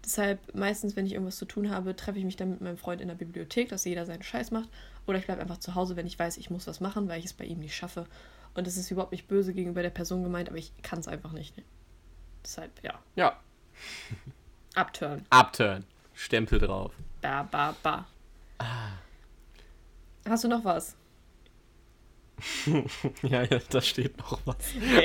Deshalb 0.06 0.54
meistens, 0.54 0.94
wenn 0.94 1.04
ich 1.04 1.14
irgendwas 1.14 1.36
zu 1.36 1.46
tun 1.46 1.68
habe, 1.68 1.96
treffe 1.96 2.20
ich 2.20 2.24
mich 2.24 2.36
dann 2.36 2.50
mit 2.50 2.60
meinem 2.60 2.78
Freund 2.78 3.00
in 3.00 3.08
der 3.08 3.16
Bibliothek, 3.16 3.70
dass 3.70 3.84
jeder 3.84 4.06
seinen 4.06 4.22
Scheiß 4.22 4.52
macht. 4.52 4.68
Oder 5.04 5.18
ich 5.18 5.26
bleibe 5.26 5.42
einfach 5.42 5.58
zu 5.58 5.74
Hause, 5.74 5.96
wenn 5.96 6.06
ich 6.06 6.16
weiß, 6.16 6.36
ich 6.36 6.48
muss 6.48 6.68
was 6.68 6.78
machen, 6.78 7.08
weil 7.08 7.18
ich 7.18 7.24
es 7.24 7.32
bei 7.32 7.44
ihm 7.44 7.58
nicht 7.58 7.74
schaffe. 7.74 8.06
Und 8.54 8.68
das 8.68 8.76
ist 8.76 8.88
überhaupt 8.92 9.10
nicht 9.10 9.26
böse 9.26 9.52
gegenüber 9.52 9.82
der 9.82 9.90
Person 9.90 10.22
gemeint, 10.22 10.48
aber 10.48 10.58
ich 10.58 10.72
kann 10.82 11.00
es 11.00 11.08
einfach 11.08 11.32
nicht. 11.32 11.54
Deshalb, 12.44 12.70
ja. 12.84 12.94
Ja. 13.16 13.40
Upturn. 14.76 15.26
Upturn. 15.30 15.84
Stempel 16.14 16.60
drauf. 16.60 16.92
Ba, 17.20 17.42
ba, 17.42 17.74
ba. 17.82 18.06
Hast 20.28 20.44
du 20.44 20.48
noch 20.48 20.64
was? 20.64 20.94
ja, 23.22 23.42
ja, 23.42 23.58
da 23.70 23.80
steht 23.80 24.18
noch 24.18 24.38
was. 24.44 24.56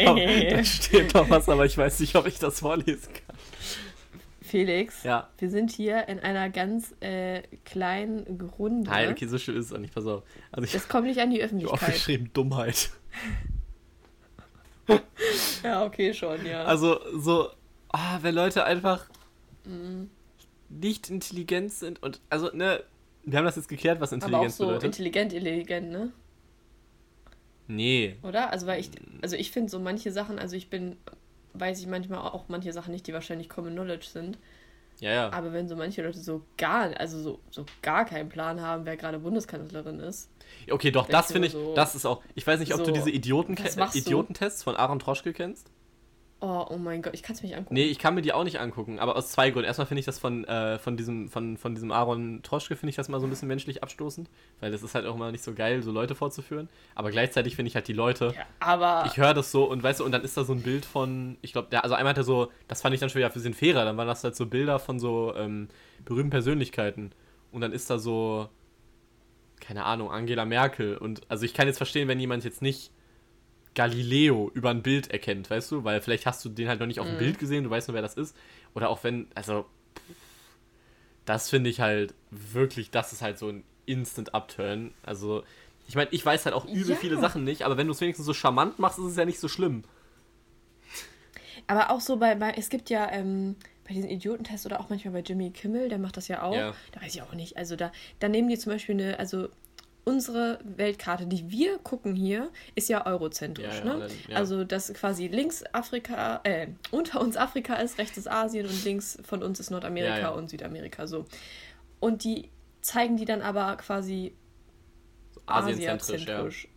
Aber, 0.05 0.19
da 0.49 0.63
steht 0.63 1.13
noch 1.15 1.27
was, 1.27 1.49
aber 1.49 1.65
ich 1.65 1.75
weiß 1.77 2.01
nicht, 2.01 2.15
ob 2.15 2.27
ich 2.27 2.37
das 2.37 2.59
vorlesen 2.59 3.11
kann. 3.13 3.37
Felix, 4.51 5.03
Ja. 5.03 5.29
wir 5.37 5.49
sind 5.49 5.71
hier 5.71 6.07
in 6.09 6.19
einer 6.19 6.49
ganz 6.49 6.93
äh, 6.99 7.41
kleinen 7.65 8.41
Runde. 8.59 8.89
Nein, 8.89 9.09
okay, 9.11 9.25
so 9.27 9.37
schön 9.37 9.55
ist 9.55 9.67
es 9.67 9.73
auch 9.73 9.77
nicht, 9.79 9.93
pass 9.95 10.05
auf. 10.05 10.23
Also 10.51 10.65
ich 10.65 10.73
Das 10.73 10.87
kommt 10.89 11.07
nicht 11.07 11.19
an 11.19 11.29
die 11.31 11.37
habe 11.41 11.45
Öffentlichkeit. 11.45 11.81
aufgeschrieben, 11.89 12.29
Dummheit. 12.33 12.89
Ja, 15.63 15.85
okay, 15.85 16.13
schon, 16.13 16.45
ja. 16.45 16.63
Also 16.65 16.99
so, 17.17 17.49
ah, 17.89 18.19
wenn 18.21 18.35
Leute 18.35 18.65
einfach 18.65 19.05
Mhm. 19.65 20.09
nicht 20.69 21.09
intelligent 21.09 21.71
sind 21.71 22.01
und, 22.03 22.19
also, 22.29 22.49
ne, 22.53 22.83
wir 23.23 23.37
haben 23.37 23.45
das 23.45 23.55
jetzt 23.55 23.69
geklärt, 23.69 24.01
was 24.01 24.11
aber 24.11 24.17
auch 24.23 24.27
Intelligenz 24.27 24.57
so 24.57 24.65
bedeutet. 24.65 24.83
intelligent, 24.85 25.33
intelligent, 25.33 25.91
ne? 25.91 26.11
nee. 27.67 28.15
Oder? 28.23 28.49
Also, 28.51 28.65
weil 28.67 28.81
ich, 28.81 28.89
also 29.21 29.35
ich 29.37 29.51
finde 29.51 29.69
so 29.69 29.79
manche 29.79 30.11
Sachen, 30.11 30.39
also 30.39 30.55
ich 30.55 30.69
bin, 30.69 30.97
weiß 31.53 31.79
ich 31.79 31.87
manchmal 31.87 32.19
auch 32.19 32.45
manche 32.47 32.73
Sachen 32.73 32.91
nicht, 32.91 33.07
die 33.07 33.13
wahrscheinlich 33.13 33.49
Common 33.49 33.73
Knowledge 33.73 34.07
sind. 34.07 34.37
Ja, 34.99 35.11
ja. 35.11 35.33
Aber 35.33 35.51
wenn 35.51 35.67
so 35.67 35.75
manche 35.75 36.03
Leute 36.03 36.19
so 36.19 36.43
gar, 36.57 36.91
also 36.99 37.19
so, 37.19 37.39
so 37.49 37.65
gar 37.81 38.05
keinen 38.05 38.29
Plan 38.29 38.61
haben, 38.61 38.85
wer 38.85 38.97
gerade 38.97 39.19
Bundeskanzlerin 39.19 39.99
ist. 39.99 40.29
Okay, 40.69 40.91
doch, 40.91 41.07
das 41.07 41.31
finde 41.31 41.47
ich, 41.47 41.53
so- 41.53 41.73
das 41.73 41.95
ist 41.95 42.05
auch, 42.05 42.21
ich 42.35 42.45
weiß 42.45 42.59
nicht, 42.59 42.73
ob 42.73 42.79
du 42.79 42.85
so, 42.85 42.91
diese 42.91 43.09
Idioten 43.09 43.55
du? 44.05 44.09
Idiotentests 44.09 44.63
von 44.63 44.75
Aaron 44.75 44.99
Troschke 44.99 45.33
kennst. 45.33 45.71
Oh, 46.43 46.65
oh 46.69 46.77
mein 46.77 47.03
Gott, 47.03 47.13
ich 47.13 47.21
kann 47.21 47.35
es 47.35 47.43
mir 47.43 47.49
nicht 47.49 47.57
angucken. 47.57 47.75
Nee, 47.75 47.83
ich 47.83 47.99
kann 47.99 48.15
mir 48.15 48.23
die 48.23 48.33
auch 48.33 48.43
nicht 48.43 48.59
angucken, 48.59 48.97
aber 48.97 49.15
aus 49.15 49.29
zwei 49.29 49.51
Gründen. 49.51 49.67
Erstmal 49.67 49.85
finde 49.85 49.99
ich 49.99 50.07
das 50.07 50.17
von, 50.17 50.43
äh, 50.45 50.79
von, 50.79 50.97
diesem, 50.97 51.29
von, 51.29 51.55
von 51.55 51.75
diesem 51.75 51.91
Aaron 51.91 52.41
Troschke, 52.41 52.75
finde 52.75 52.89
ich 52.89 52.95
das 52.95 53.09
mal 53.09 53.19
so 53.19 53.27
ein 53.27 53.29
bisschen 53.29 53.47
menschlich 53.47 53.83
abstoßend, 53.83 54.27
weil 54.59 54.71
das 54.71 54.81
ist 54.81 54.95
halt 54.95 55.05
auch 55.05 55.15
mal 55.15 55.31
nicht 55.31 55.43
so 55.43 55.53
geil, 55.53 55.83
so 55.83 55.91
Leute 55.91 56.15
vorzuführen. 56.15 56.67
Aber 56.95 57.11
gleichzeitig 57.11 57.55
finde 57.55 57.69
ich 57.69 57.75
halt 57.75 57.87
die 57.87 57.93
Leute, 57.93 58.33
Ja, 58.35 58.45
aber 58.59 59.03
ich 59.05 59.17
höre 59.17 59.35
das 59.35 59.51
so 59.51 59.65
und 59.65 59.83
weißt 59.83 59.99
du, 59.99 60.03
und 60.03 60.11
dann 60.11 60.23
ist 60.23 60.35
da 60.35 60.43
so 60.43 60.53
ein 60.53 60.63
Bild 60.63 60.83
von, 60.83 61.37
ich 61.43 61.53
glaube, 61.53 61.67
der, 61.69 61.83
also 61.83 61.93
einmal 61.93 62.09
hat 62.09 62.17
er 62.17 62.23
so, 62.23 62.51
das 62.67 62.81
fand 62.81 62.95
ich 62.95 62.99
dann 62.99 63.11
schon 63.11 63.19
wieder 63.19 63.27
ein 63.27 63.33
bisschen 63.33 63.53
fairer, 63.53 63.85
dann 63.85 63.95
waren 63.97 64.07
das 64.07 64.23
halt 64.23 64.35
so 64.35 64.47
Bilder 64.47 64.79
von 64.79 64.99
so 64.99 65.35
ähm, 65.35 65.67
berühmten 66.05 66.31
Persönlichkeiten. 66.31 67.11
Und 67.51 67.61
dann 67.61 67.71
ist 67.71 67.87
da 67.91 67.99
so, 67.99 68.49
keine 69.59 69.85
Ahnung, 69.85 70.09
Angela 70.09 70.45
Merkel. 70.45 70.97
Und 70.97 71.21
also 71.29 71.45
ich 71.45 71.53
kann 71.53 71.67
jetzt 71.67 71.77
verstehen, 71.77 72.07
wenn 72.07 72.19
jemand 72.19 72.43
jetzt 72.43 72.63
nicht 72.63 72.91
Galileo 73.75 74.51
über 74.53 74.69
ein 74.69 74.83
Bild 74.83 75.09
erkennt, 75.11 75.49
weißt 75.49 75.71
du, 75.71 75.83
weil 75.83 76.01
vielleicht 76.01 76.25
hast 76.25 76.43
du 76.43 76.49
den 76.49 76.67
halt 76.67 76.79
noch 76.79 76.87
nicht 76.87 76.99
auf 76.99 77.07
dem 77.07 77.15
Mhm. 77.15 77.19
Bild 77.19 77.39
gesehen, 77.39 77.63
du 77.63 77.69
weißt 77.69 77.87
nur, 77.87 77.95
wer 77.95 78.01
das 78.01 78.15
ist. 78.15 78.35
Oder 78.73 78.89
auch 78.89 79.03
wenn, 79.03 79.27
also, 79.33 79.65
das 81.25 81.49
finde 81.49 81.69
ich 81.69 81.79
halt 81.79 82.13
wirklich, 82.31 82.91
das 82.91 83.13
ist 83.13 83.21
halt 83.21 83.37
so 83.37 83.47
ein 83.49 83.63
Instant 83.85 84.33
Upturn. 84.33 84.93
Also, 85.03 85.43
ich 85.87 85.95
meine, 85.95 86.09
ich 86.11 86.25
weiß 86.25 86.45
halt 86.45 86.55
auch 86.55 86.65
übel 86.65 86.91
Ja. 86.91 86.95
viele 86.95 87.17
Sachen 87.19 87.43
nicht, 87.43 87.63
aber 87.63 87.77
wenn 87.77 87.87
du 87.87 87.93
es 87.93 88.01
wenigstens 88.01 88.25
so 88.25 88.33
charmant 88.33 88.79
machst, 88.79 88.99
ist 88.99 89.05
es 89.05 89.15
ja 89.17 89.25
nicht 89.25 89.39
so 89.39 89.47
schlimm. 89.47 89.83
Aber 91.67 91.91
auch 91.91 92.01
so 92.01 92.17
bei, 92.17 92.35
bei 92.35 92.51
es 92.57 92.69
gibt 92.69 92.89
ja 92.89 93.09
ähm, 93.11 93.55
bei 93.87 93.93
diesen 93.93 94.09
Idiotentests 94.09 94.65
oder 94.65 94.79
auch 94.79 94.89
manchmal 94.89 95.13
bei 95.13 95.19
Jimmy 95.21 95.51
Kimmel, 95.51 95.89
der 95.89 95.99
macht 95.99 96.17
das 96.17 96.27
ja 96.27 96.43
auch. 96.43 96.55
Ja. 96.55 96.73
Da 96.91 97.01
weiß 97.01 97.15
ich 97.15 97.21
auch 97.21 97.33
nicht. 97.33 97.57
Also 97.57 97.75
da, 97.75 97.91
da 98.19 98.27
nehmen 98.29 98.49
die 98.49 98.57
zum 98.57 98.71
Beispiel 98.73 98.95
eine, 98.95 99.19
also 99.19 99.49
unsere 100.03 100.59
Weltkarte, 100.63 101.27
die 101.27 101.49
wir 101.51 101.77
gucken 101.79 102.15
hier, 102.15 102.49
ist 102.75 102.89
ja 102.89 103.05
eurozentrisch. 103.05 103.79
Ja, 103.79 103.85
ja, 103.85 103.97
ne? 103.97 104.07
ja. 104.27 104.35
Also 104.35 104.63
dass 104.63 104.93
quasi 104.93 105.27
links 105.27 105.63
Afrika, 105.73 106.41
äh, 106.43 106.67
unter 106.91 107.21
uns 107.21 107.37
Afrika 107.37 107.75
ist, 107.75 107.97
rechts 107.97 108.17
ist 108.17 108.29
Asien 108.29 108.65
und 108.65 108.83
links 108.83 109.19
von 109.23 109.43
uns 109.43 109.59
ist 109.59 109.69
Nordamerika 109.69 110.29
und 110.29 110.49
Südamerika 110.49 111.07
so. 111.07 111.25
Und 111.99 112.23
die 112.23 112.49
zeigen 112.81 113.17
die 113.17 113.25
dann 113.25 113.41
aber 113.41 113.77
quasi 113.77 114.35
Asienzentrisch, 115.45 116.25
ja. 116.25 116.39
asiazentrisch. 116.39 116.67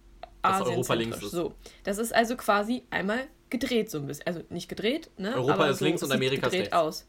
Dass 0.42 0.60
Europa 0.60 0.72
Asienzentrisch, 0.72 0.98
links 0.98 1.22
ist. 1.22 1.30
So. 1.30 1.54
Das 1.84 1.98
ist 1.98 2.14
also 2.14 2.36
quasi 2.36 2.82
einmal 2.90 3.26
gedreht 3.48 3.90
so 3.90 3.98
ein 3.98 4.06
bisschen. 4.06 4.26
Also 4.26 4.42
nicht 4.50 4.68
gedreht, 4.68 5.10
ne? 5.16 5.34
Europa 5.34 5.54
aber 5.54 5.70
ist 5.70 5.78
so, 5.78 5.84
links 5.84 6.02
und 6.02 6.12
Amerika 6.12 6.46
ist 6.48 6.52
rechts. 6.52 6.72
aus. 6.72 7.06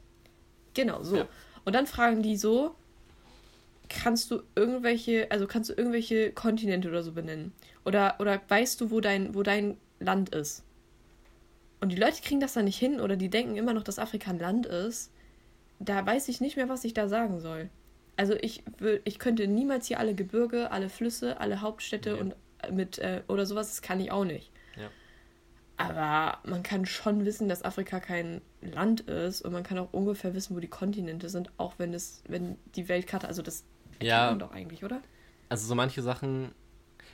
Genau, 0.73 1.03
so. 1.03 1.25
Und 1.65 1.73
dann 1.73 1.87
fragen 1.87 2.21
die 2.21 2.37
so, 2.37 2.75
kannst 3.90 4.32
du 4.32 4.41
irgendwelche, 4.56 5.30
also 5.32 5.48
kannst 5.48 5.70
du 5.70 5.74
irgendwelche 5.74 6.32
Kontinente 6.32 6.90
oder 6.90 7.03
so 7.03 7.12
benennen? 7.12 7.53
Oder, 7.84 8.16
oder 8.20 8.41
weißt 8.48 8.82
du, 8.82 8.91
wo 8.91 8.99
dein, 9.02 9.36
wo 9.36 9.44
dein 9.44 9.78
Land 9.99 10.30
ist? 10.30 10.64
Und 11.82 11.91
die 11.91 11.98
Leute 11.98 12.22
kriegen 12.22 12.40
das 12.40 12.53
dann 12.53 12.66
nicht 12.66 12.80
hin 12.80 12.99
oder 12.99 13.16
die 13.16 13.30
denken 13.30 13.57
immer 13.57 13.74
noch, 13.74 13.84
dass 13.84 13.99
Afrika 13.99 14.32
ein 14.32 14.40
Land 14.40 14.66
ist. 14.66 15.12
Da 15.80 16.06
weiß 16.06 16.30
ich 16.30 16.41
nicht 16.41 16.56
mehr, 16.56 16.70
was 16.70 16.84
ich 16.84 16.94
da 16.94 17.07
sagen 17.07 17.40
soll. 17.40 17.70
Also 18.18 18.34
ich, 18.34 18.64
ich 19.03 19.20
könnte 19.20 19.48
niemals 19.48 19.88
hier 19.88 19.99
alle 19.99 20.16
Gebirge, 20.16 20.72
alle 20.72 20.90
Flüsse, 20.90 21.40
alle 21.40 21.62
Hauptstädte 21.62 22.14
Nee. 22.14 22.20
und 22.20 22.36
äh, 22.60 22.72
mit 22.72 22.98
äh, 22.99 23.22
oder 23.28 23.45
sowas, 23.45 23.70
das 23.70 23.82
kann 23.82 23.99
ich 23.99 24.12
auch 24.12 24.24
nicht. 24.24 24.52
Ja. 24.78 24.90
Aber 25.78 26.40
man 26.49 26.64
kann 26.64 26.86
schon 26.86 27.26
wissen, 27.26 27.49
dass 27.49 27.64
Afrika 27.64 27.99
kein 27.99 28.41
Land 28.62 29.02
ist 29.02 29.41
und 29.41 29.52
man 29.52 29.64
kann 29.64 29.78
auch 29.78 29.91
ungefähr 29.91 30.34
wissen, 30.34 30.56
wo 30.56 30.62
die 30.62 30.70
Kontinente 30.70 31.28
sind, 31.28 31.52
auch 31.57 31.74
wenn 31.78 31.94
es, 31.94 32.24
wenn 32.28 32.57
die 32.76 32.88
Weltkarte, 32.88 33.28
also 33.28 33.41
das 33.41 33.66
Ja. 34.01 34.34
doch 34.34 34.51
eigentlich, 34.51 34.84
oder? 34.84 35.01
also 35.49 35.67
so 35.67 35.76
manche 35.76 36.01
Sachen. 36.01 36.51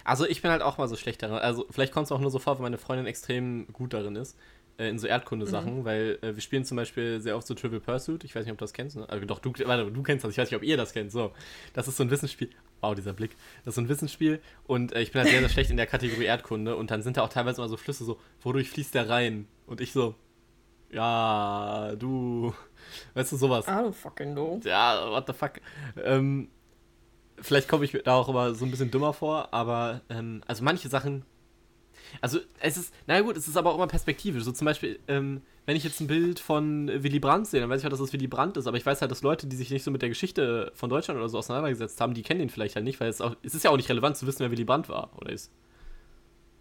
Also 0.03 0.25
ich 0.25 0.41
bin 0.41 0.51
halt 0.51 0.61
auch 0.61 0.77
mal 0.77 0.87
so 0.87 0.95
schlecht 0.95 1.21
darin. 1.21 1.37
Also 1.37 1.65
vielleicht 1.69 1.93
kommt 1.93 2.05
es 2.05 2.11
auch 2.11 2.19
nur 2.19 2.31
so 2.31 2.39
vor, 2.39 2.55
wenn 2.55 2.63
meine 2.63 2.77
Freundin 2.77 3.05
extrem 3.05 3.67
gut 3.71 3.93
darin 3.93 4.15
ist. 4.15 4.37
Äh, 4.77 4.89
in 4.89 4.97
so 4.97 5.05
Erdkunde-Sachen, 5.05 5.79
mhm. 5.79 5.85
weil 5.85 6.17
äh, 6.21 6.33
wir 6.33 6.41
spielen 6.41 6.65
zum 6.65 6.77
Beispiel 6.77 7.21
sehr 7.21 7.37
oft 7.37 7.45
so 7.45 7.53
Trivial 7.53 7.81
Pursuit. 7.81 8.23
Ich 8.23 8.33
weiß 8.33 8.45
nicht, 8.45 8.51
ob 8.51 8.57
du 8.57 8.63
das 8.63 8.73
kennst. 8.73 8.95
Ne? 8.95 9.07
Also 9.07 9.25
doch, 9.25 9.39
du, 9.39 9.53
warte, 9.65 9.91
du 9.91 10.03
kennst 10.03 10.25
das. 10.25 10.31
Ich 10.31 10.37
weiß 10.37 10.49
nicht, 10.49 10.57
ob 10.57 10.63
ihr 10.63 10.77
das 10.77 10.93
kennt. 10.93 11.11
So, 11.11 11.33
das 11.73 11.87
ist 11.87 11.97
so 11.97 12.03
ein 12.03 12.09
Wissensspiel. 12.09 12.49
Wow, 12.79 12.95
dieser 12.95 13.13
Blick. 13.13 13.31
Das 13.63 13.73
ist 13.73 13.75
so 13.75 13.81
ein 13.81 13.89
Wissensspiel. 13.89 14.41
Und 14.65 14.93
äh, 14.93 15.01
ich 15.01 15.11
bin 15.11 15.21
halt 15.21 15.29
sehr, 15.29 15.41
sehr 15.41 15.49
schlecht 15.49 15.69
in 15.69 15.77
der 15.77 15.87
Kategorie 15.87 16.25
Erdkunde. 16.25 16.75
Und 16.75 16.89
dann 16.89 17.03
sind 17.03 17.17
da 17.17 17.21
auch 17.21 17.29
teilweise 17.29 17.61
immer 17.61 17.69
so 17.69 17.77
Flüsse 17.77 18.05
so, 18.05 18.19
wodurch 18.41 18.69
fließt 18.71 18.95
der 18.95 19.07
rein? 19.07 19.47
Und 19.67 19.81
ich 19.81 19.91
so, 19.91 20.15
ja, 20.89 21.93
du. 21.95 22.53
Weißt 23.13 23.31
du, 23.33 23.37
sowas. 23.37 23.67
Ah, 23.67 23.83
du 23.83 23.91
fucking 23.91 24.35
do. 24.35 24.59
Ja, 24.63 25.11
what 25.11 25.27
the 25.27 25.33
fuck. 25.33 25.53
Ähm, 26.03 26.49
vielleicht 27.41 27.67
komme 27.67 27.85
ich 27.85 27.91
da 28.03 28.15
auch 28.15 28.29
immer 28.29 28.53
so 28.55 28.65
ein 28.65 28.71
bisschen 28.71 28.91
dümmer 28.91 29.13
vor, 29.13 29.53
aber 29.53 30.01
ähm, 30.09 30.41
also 30.47 30.63
manche 30.63 30.89
Sachen. 30.89 31.25
Also 32.19 32.39
es 32.59 32.77
ist, 32.77 32.93
na 33.07 33.21
gut, 33.21 33.37
es 33.37 33.47
ist 33.47 33.55
aber 33.55 33.71
auch 33.71 33.75
immer 33.75 33.87
perspektivisch. 33.87 34.43
So 34.43 34.51
zum 34.51 34.65
Beispiel, 34.65 34.99
ähm, 35.07 35.41
wenn 35.65 35.77
ich 35.77 35.83
jetzt 35.83 36.01
ein 36.01 36.07
Bild 36.07 36.39
von 36.39 36.87
Willy 36.87 37.19
Brandt 37.19 37.47
sehe, 37.47 37.61
dann 37.61 37.69
weiß 37.69 37.79
ich 37.79 37.83
halt, 37.83 37.93
dass 37.93 37.99
es 37.99 38.11
Willy 38.11 38.27
Brandt 38.27 38.57
ist, 38.57 38.67
aber 38.67 38.77
ich 38.77 38.85
weiß 38.85 39.01
halt, 39.01 39.11
dass 39.11 39.21
Leute, 39.21 39.47
die 39.47 39.55
sich 39.55 39.69
nicht 39.69 39.83
so 39.83 39.91
mit 39.91 40.01
der 40.01 40.09
Geschichte 40.09 40.71
von 40.75 40.89
Deutschland 40.89 41.19
oder 41.19 41.29
so 41.29 41.37
auseinandergesetzt 41.37 42.01
haben, 42.01 42.13
die 42.13 42.23
kennen 42.23 42.39
den 42.39 42.49
vielleicht 42.49 42.75
halt 42.75 42.83
nicht, 42.83 42.99
weil 42.99 43.09
es, 43.09 43.21
auch, 43.21 43.35
es 43.43 43.55
ist 43.55 43.63
ja 43.63 43.71
auch 43.71 43.77
nicht 43.77 43.89
relevant 43.89 44.17
zu 44.17 44.27
wissen, 44.27 44.39
wer 44.39 44.51
Willy 44.51 44.65
Brandt 44.65 44.89
war, 44.89 45.11
oder 45.17 45.31
ist. 45.31 45.51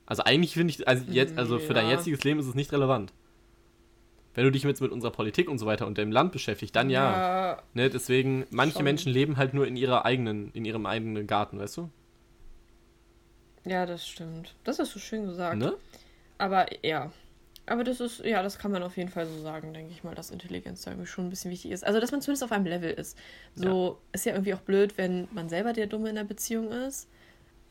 Also 0.07 0.23
eigentlich 0.25 0.55
finde 0.55 0.73
ich, 0.73 0.87
also, 0.87 1.05
jetzt, 1.09 1.39
also 1.39 1.59
für 1.59 1.69
ja. 1.69 1.75
dein 1.75 1.89
jetziges 1.89 2.23
Leben 2.25 2.41
ist 2.41 2.47
es 2.47 2.55
nicht 2.55 2.73
relevant. 2.73 3.13
Wenn 4.35 4.45
du 4.45 4.53
dich 4.53 4.63
jetzt 4.63 4.81
mit 4.81 4.93
unserer 4.93 5.11
Politik 5.11 5.49
und 5.49 5.59
so 5.59 5.67
weiter 5.67 5.87
und 5.87 5.99
dem 5.99 6.13
Land 6.13 6.33
beschäftigst, 6.33 6.77
dann 6.77 6.89
ja. 6.89 7.53
ja 7.53 7.63
ne, 7.75 7.91
deswegen, 7.91 8.47
manche 8.51 8.75
schon. 8.75 8.85
Menschen 8.85 9.13
leben 9.13 9.37
halt 9.37 9.55
nur 9.55 9.67
in 9.67 9.77
ihrer 9.77 10.05
eigenen, 10.05 10.53
in 10.53 10.65
ihrem 10.65 10.87
eigenen 10.87 11.27
Garten, 11.27 11.59
weißt 11.59 11.79
du? 11.79 11.91
Ja, 13.65 13.87
das 13.87 14.07
stimmt. 14.07 14.55
Das 14.65 14.79
hast 14.79 14.95
du 14.95 14.99
schön 14.99 15.27
gesagt. 15.27 15.59
Ne? 15.59 15.75
Aber 16.39 16.67
ja. 16.85 17.13
Aber 17.67 17.85
das 17.85 18.01
ist, 18.01 18.25
ja, 18.25 18.43
das 18.43 18.59
kann 18.59 18.73
man 18.73 18.83
auf 18.83 18.97
jeden 18.97 19.11
Fall 19.11 19.27
so 19.27 19.41
sagen, 19.43 19.73
denke 19.73 19.93
ich 19.93 20.03
mal, 20.03 20.15
dass 20.15 20.31
Intelligenz 20.31 20.83
da 20.83 20.91
irgendwie 20.91 21.07
schon 21.07 21.27
ein 21.27 21.31
bisschen 21.31 21.51
wichtig 21.51 21.71
ist. 21.71 21.85
Also, 21.85 22.01
dass 22.01 22.11
man 22.11 22.21
zumindest 22.21 22.43
auf 22.43 22.53
einem 22.53 22.67
Level 22.67 22.91
ist. 22.91 23.17
So 23.55 23.91
ja. 23.91 23.97
ist 24.13 24.27
ja 24.27 24.33
irgendwie 24.33 24.55
auch 24.55 24.61
blöd, 24.61 24.97
wenn 24.97 25.29
man 25.33 25.49
selber 25.49 25.73
der 25.73 25.87
Dumme 25.87 26.09
in 26.09 26.17
der 26.17 26.25
Beziehung 26.25 26.73
ist. 26.73 27.09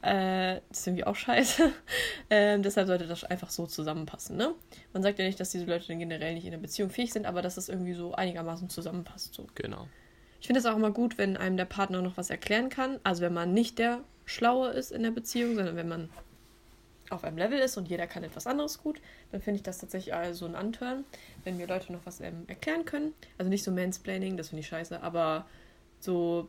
Äh, 0.02 0.62
das 0.70 0.80
ist 0.80 0.88
irgendwie 0.88 1.04
auch 1.04 1.16
scheiße. 1.16 1.72
ähm, 2.30 2.64
deshalb 2.64 2.88
sollte 2.88 3.06
das 3.06 3.24
einfach 3.26 3.50
so 3.50 3.68
zusammenpassen, 3.68 4.38
ne? 4.38 4.54
Man 4.94 5.04
sagt 5.04 5.20
ja 5.20 5.26
nicht, 5.26 5.40
dass 5.40 5.52
diese 5.52 5.66
Leute 5.66 5.88
dann 5.88 6.00
generell 6.00 6.34
nicht 6.34 6.46
in 6.46 6.52
der 6.52 6.58
Beziehung 6.58 6.90
fähig 6.90 7.12
sind, 7.12 7.26
aber 7.26 7.42
dass 7.42 7.58
es 7.58 7.68
irgendwie 7.68 7.94
so 7.94 8.14
einigermaßen 8.14 8.70
zusammenpasst. 8.70 9.34
So. 9.34 9.48
Genau. 9.56 9.88
Ich 10.40 10.48
finde 10.48 10.60
es 10.60 10.66
auch 10.66 10.76
immer 10.76 10.92
gut, 10.92 11.18
wenn 11.18 11.36
einem 11.36 11.58
der 11.58 11.66
Partner 11.66 12.02
noch 12.02 12.16
was 12.16 12.30
erklären 12.30 12.70
kann. 12.70 13.00
Also 13.04 13.22
wenn 13.22 13.34
man 13.34 13.54
nicht 13.54 13.78
der 13.78 14.00
Schlaue 14.26 14.70
ist 14.70 14.92
in 14.92 15.04
der 15.04 15.12
Beziehung, 15.12 15.56
sondern 15.56 15.76
wenn 15.76 15.90
man 15.90 16.10
auf 17.10 17.24
einem 17.24 17.38
Level 17.38 17.60
ist 17.60 17.76
und 17.78 17.90
jeder 17.90 18.08
kann 18.08 18.24
etwas 18.24 18.48
anderes 18.48 18.82
gut, 18.82 19.02
dann 19.32 19.42
finde 19.42 19.58
ich 19.58 19.64
das 19.64 19.80
tatsächlich 19.80 20.14
so 20.32 20.46
ein 20.46 20.56
Antören, 20.56 21.04
wenn 21.44 21.58
mir 21.58 21.68
Leute 21.68 21.92
noch 21.92 22.06
was 22.06 22.22
ähm, 22.22 22.44
erklären 22.48 22.86
können. 22.86 23.14
Also 23.38 23.50
nicht 23.50 23.64
so 23.64 23.72
Mansplaining, 23.72 24.38
das 24.38 24.50
finde 24.50 24.62
ich 24.62 24.68
scheiße, 24.68 25.02
aber 25.02 25.46
so 26.00 26.48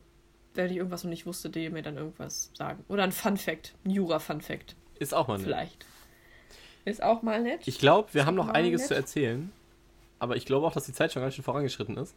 wenn 0.54 0.70
ich 0.70 0.76
irgendwas 0.76 1.04
noch 1.04 1.10
nicht 1.10 1.26
wusste, 1.26 1.50
die 1.50 1.70
mir 1.70 1.82
dann 1.82 1.96
irgendwas 1.96 2.50
sagen. 2.54 2.84
Oder 2.88 3.04
ein 3.04 3.12
Fun 3.12 3.36
Fact, 3.36 3.74
ein 3.84 3.90
Jura-Fun 3.90 4.40
Fact. 4.40 4.76
Ist 4.98 5.14
auch 5.14 5.28
mal 5.28 5.38
nett. 5.38 5.46
Vielleicht. 5.46 5.86
Ist 6.84 7.02
auch 7.02 7.22
mal 7.22 7.42
nett. 7.42 7.60
Ich 7.66 7.78
glaube, 7.78 8.12
wir 8.12 8.22
ist 8.22 8.26
haben 8.26 8.34
noch 8.34 8.48
einiges 8.48 8.82
nett. 8.82 8.88
zu 8.88 8.94
erzählen. 8.94 9.52
Aber 10.18 10.36
ich 10.36 10.44
glaube 10.44 10.66
auch, 10.66 10.72
dass 10.72 10.84
die 10.84 10.92
Zeit 10.92 11.12
schon 11.12 11.22
ganz 11.22 11.34
schön 11.34 11.44
vorangeschritten 11.44 11.96
ist. 11.96 12.14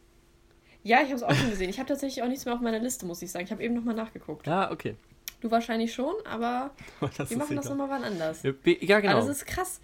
Ja, 0.84 0.98
ich 0.98 1.06
habe 1.06 1.16
es 1.16 1.24
auch 1.24 1.34
schon 1.34 1.50
gesehen. 1.50 1.70
Ich 1.70 1.80
habe 1.80 1.88
tatsächlich 1.88 2.24
auch 2.24 2.28
nichts 2.28 2.46
mehr 2.46 2.54
auf 2.54 2.60
meiner 2.60 2.80
Liste, 2.80 3.06
muss 3.06 3.22
ich 3.22 3.32
sagen. 3.32 3.46
Ich 3.46 3.52
habe 3.52 3.64
eben 3.64 3.74
nochmal 3.74 3.96
nachgeguckt. 3.96 4.46
Ja, 4.46 4.70
okay. 4.72 4.96
Du 5.40 5.50
wahrscheinlich 5.50 5.94
schon, 5.94 6.14
aber 6.26 6.72
wir 7.00 7.38
machen 7.38 7.56
das 7.56 7.70
nochmal 7.70 7.90
wann 7.90 8.04
anders. 8.04 8.44
Ja, 8.44 9.00
genau. 9.00 9.14
Aber 9.14 9.22
das 9.22 9.30
ist 9.30 9.46
krass. 9.46 9.80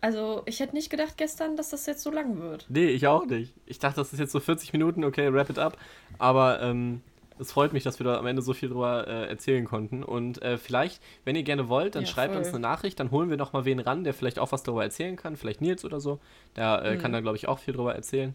Also, 0.00 0.42
ich 0.46 0.58
hätte 0.58 0.74
nicht 0.74 0.90
gedacht 0.90 1.16
gestern, 1.16 1.56
dass 1.56 1.70
das 1.70 1.86
jetzt 1.86 2.02
so 2.02 2.10
lang 2.10 2.40
wird. 2.40 2.66
Nee, 2.68 2.88
ich 2.88 3.06
auch 3.06 3.26
nicht. 3.26 3.54
Ich 3.66 3.78
dachte, 3.78 3.96
das 3.96 4.12
ist 4.12 4.18
jetzt 4.18 4.32
so 4.32 4.40
40 4.40 4.72
Minuten, 4.72 5.04
okay, 5.04 5.32
wrap 5.32 5.50
it 5.50 5.58
up. 5.58 5.76
Aber 6.18 6.60
ähm, 6.60 7.02
es 7.38 7.52
freut 7.52 7.72
mich, 7.72 7.84
dass 7.84 7.98
wir 7.98 8.04
da 8.04 8.18
am 8.18 8.26
Ende 8.26 8.42
so 8.42 8.52
viel 8.52 8.68
drüber 8.68 9.06
äh, 9.06 9.28
erzählen 9.28 9.64
konnten. 9.64 10.02
Und 10.02 10.42
äh, 10.42 10.58
vielleicht, 10.58 11.02
wenn 11.24 11.36
ihr 11.36 11.42
gerne 11.42 11.68
wollt, 11.68 11.94
dann 11.94 12.04
ja, 12.04 12.08
schreibt 12.08 12.34
voll. 12.34 12.38
uns 12.38 12.48
eine 12.48 12.60
Nachricht, 12.60 12.98
dann 13.00 13.10
holen 13.10 13.30
wir 13.30 13.36
noch 13.36 13.52
mal 13.52 13.64
wen 13.64 13.78
ran, 13.78 14.04
der 14.04 14.14
vielleicht 14.14 14.38
auch 14.38 14.52
was 14.52 14.62
darüber 14.62 14.84
erzählen 14.84 15.16
kann. 15.16 15.36
Vielleicht 15.36 15.60
Nils 15.60 15.84
oder 15.84 16.00
so. 16.00 16.20
Der 16.56 16.82
äh, 16.82 16.94
mhm. 16.94 17.00
kann 17.00 17.12
da, 17.12 17.20
glaube 17.20 17.36
ich, 17.36 17.48
auch 17.48 17.58
viel 17.58 17.74
drüber 17.74 17.94
erzählen. 17.94 18.34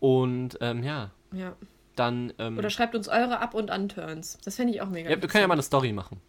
Und 0.00 0.58
ähm, 0.60 0.82
ja. 0.82 1.10
Ja. 1.32 1.54
Dann, 1.96 2.32
ähm, 2.38 2.58
oder 2.58 2.70
schreibt 2.70 2.94
uns 2.94 3.08
eure 3.08 3.40
Up- 3.40 3.54
und 3.54 3.70
An-Turns. 3.70 4.38
Das 4.44 4.56
fände 4.56 4.72
ich 4.72 4.80
auch 4.80 4.88
mega. 4.88 5.10
Ja, 5.10 5.20
wir 5.20 5.28
können 5.28 5.42
ja 5.42 5.48
mal 5.48 5.54
eine 5.54 5.62
Story 5.62 5.92
machen. 5.92 6.20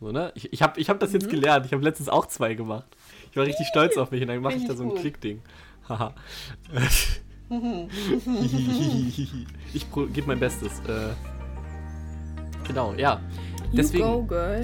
So, 0.00 0.10
ne? 0.10 0.32
Ich, 0.34 0.52
ich 0.52 0.62
habe 0.62 0.80
ich 0.80 0.90
hab 0.90 0.98
das 0.98 1.10
mhm. 1.10 1.20
jetzt 1.20 1.30
gelernt. 1.30 1.64
Ich 1.64 1.72
habe 1.72 1.84
letztens 1.84 2.08
auch 2.08 2.26
zwei 2.26 2.54
gemacht. 2.54 2.96
Ich 3.30 3.36
war 3.36 3.44
richtig 3.44 3.68
stolz 3.68 3.96
auf 3.96 4.10
mich 4.10 4.20
und 4.20 4.28
dann 4.28 4.40
mache 4.40 4.54
ich 4.54 4.66
da 4.66 4.74
so 4.74 4.82
ein 4.82 4.96
Klickding. 4.96 5.40
Haha. 5.88 6.12
ich 9.74 9.92
gebe 9.92 10.26
mein 10.26 10.40
Bestes. 10.40 10.80
Äh, 10.80 11.10
Genau, 12.72 12.94
ja. 12.96 13.20
Deswegen, 13.70 14.04
you 14.04 14.12
go, 14.12 14.22
girl. 14.22 14.62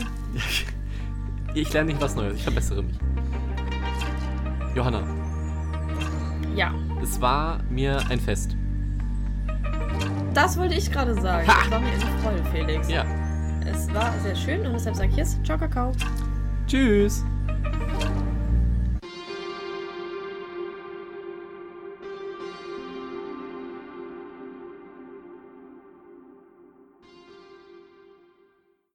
ich 1.55 1.71
lerne 1.75 1.93
nicht 1.93 2.01
was 2.01 2.17
Neues, 2.17 2.37
ich 2.37 2.43
verbessere 2.43 2.83
mich. 2.83 2.97
Johanna. 4.75 5.03
Ja. 6.57 6.73
Es 7.03 7.21
war 7.21 7.63
mir 7.69 8.01
ein 8.09 8.19
Fest. 8.19 8.57
Das 10.33 10.57
wollte 10.57 10.75
ich 10.75 10.91
gerade 10.91 11.21
sagen. 11.21 11.47
Ha! 11.47 11.55
Es 11.65 11.71
war 11.71 11.81
mir 11.81 11.89
eine 11.89 12.01
Freude, 12.23 12.45
Felix. 12.51 12.89
Ja. 12.89 13.05
Es 13.71 13.93
war 13.93 14.11
sehr 14.21 14.35
schön 14.35 14.67
und 14.67 14.73
deshalb 14.73 14.97
sage 14.97 15.11
ich 15.11 15.17
jetzt 15.17 15.45
Ciao, 15.45 15.59
Kakao. 15.59 15.93
Tschüss. 16.67 17.23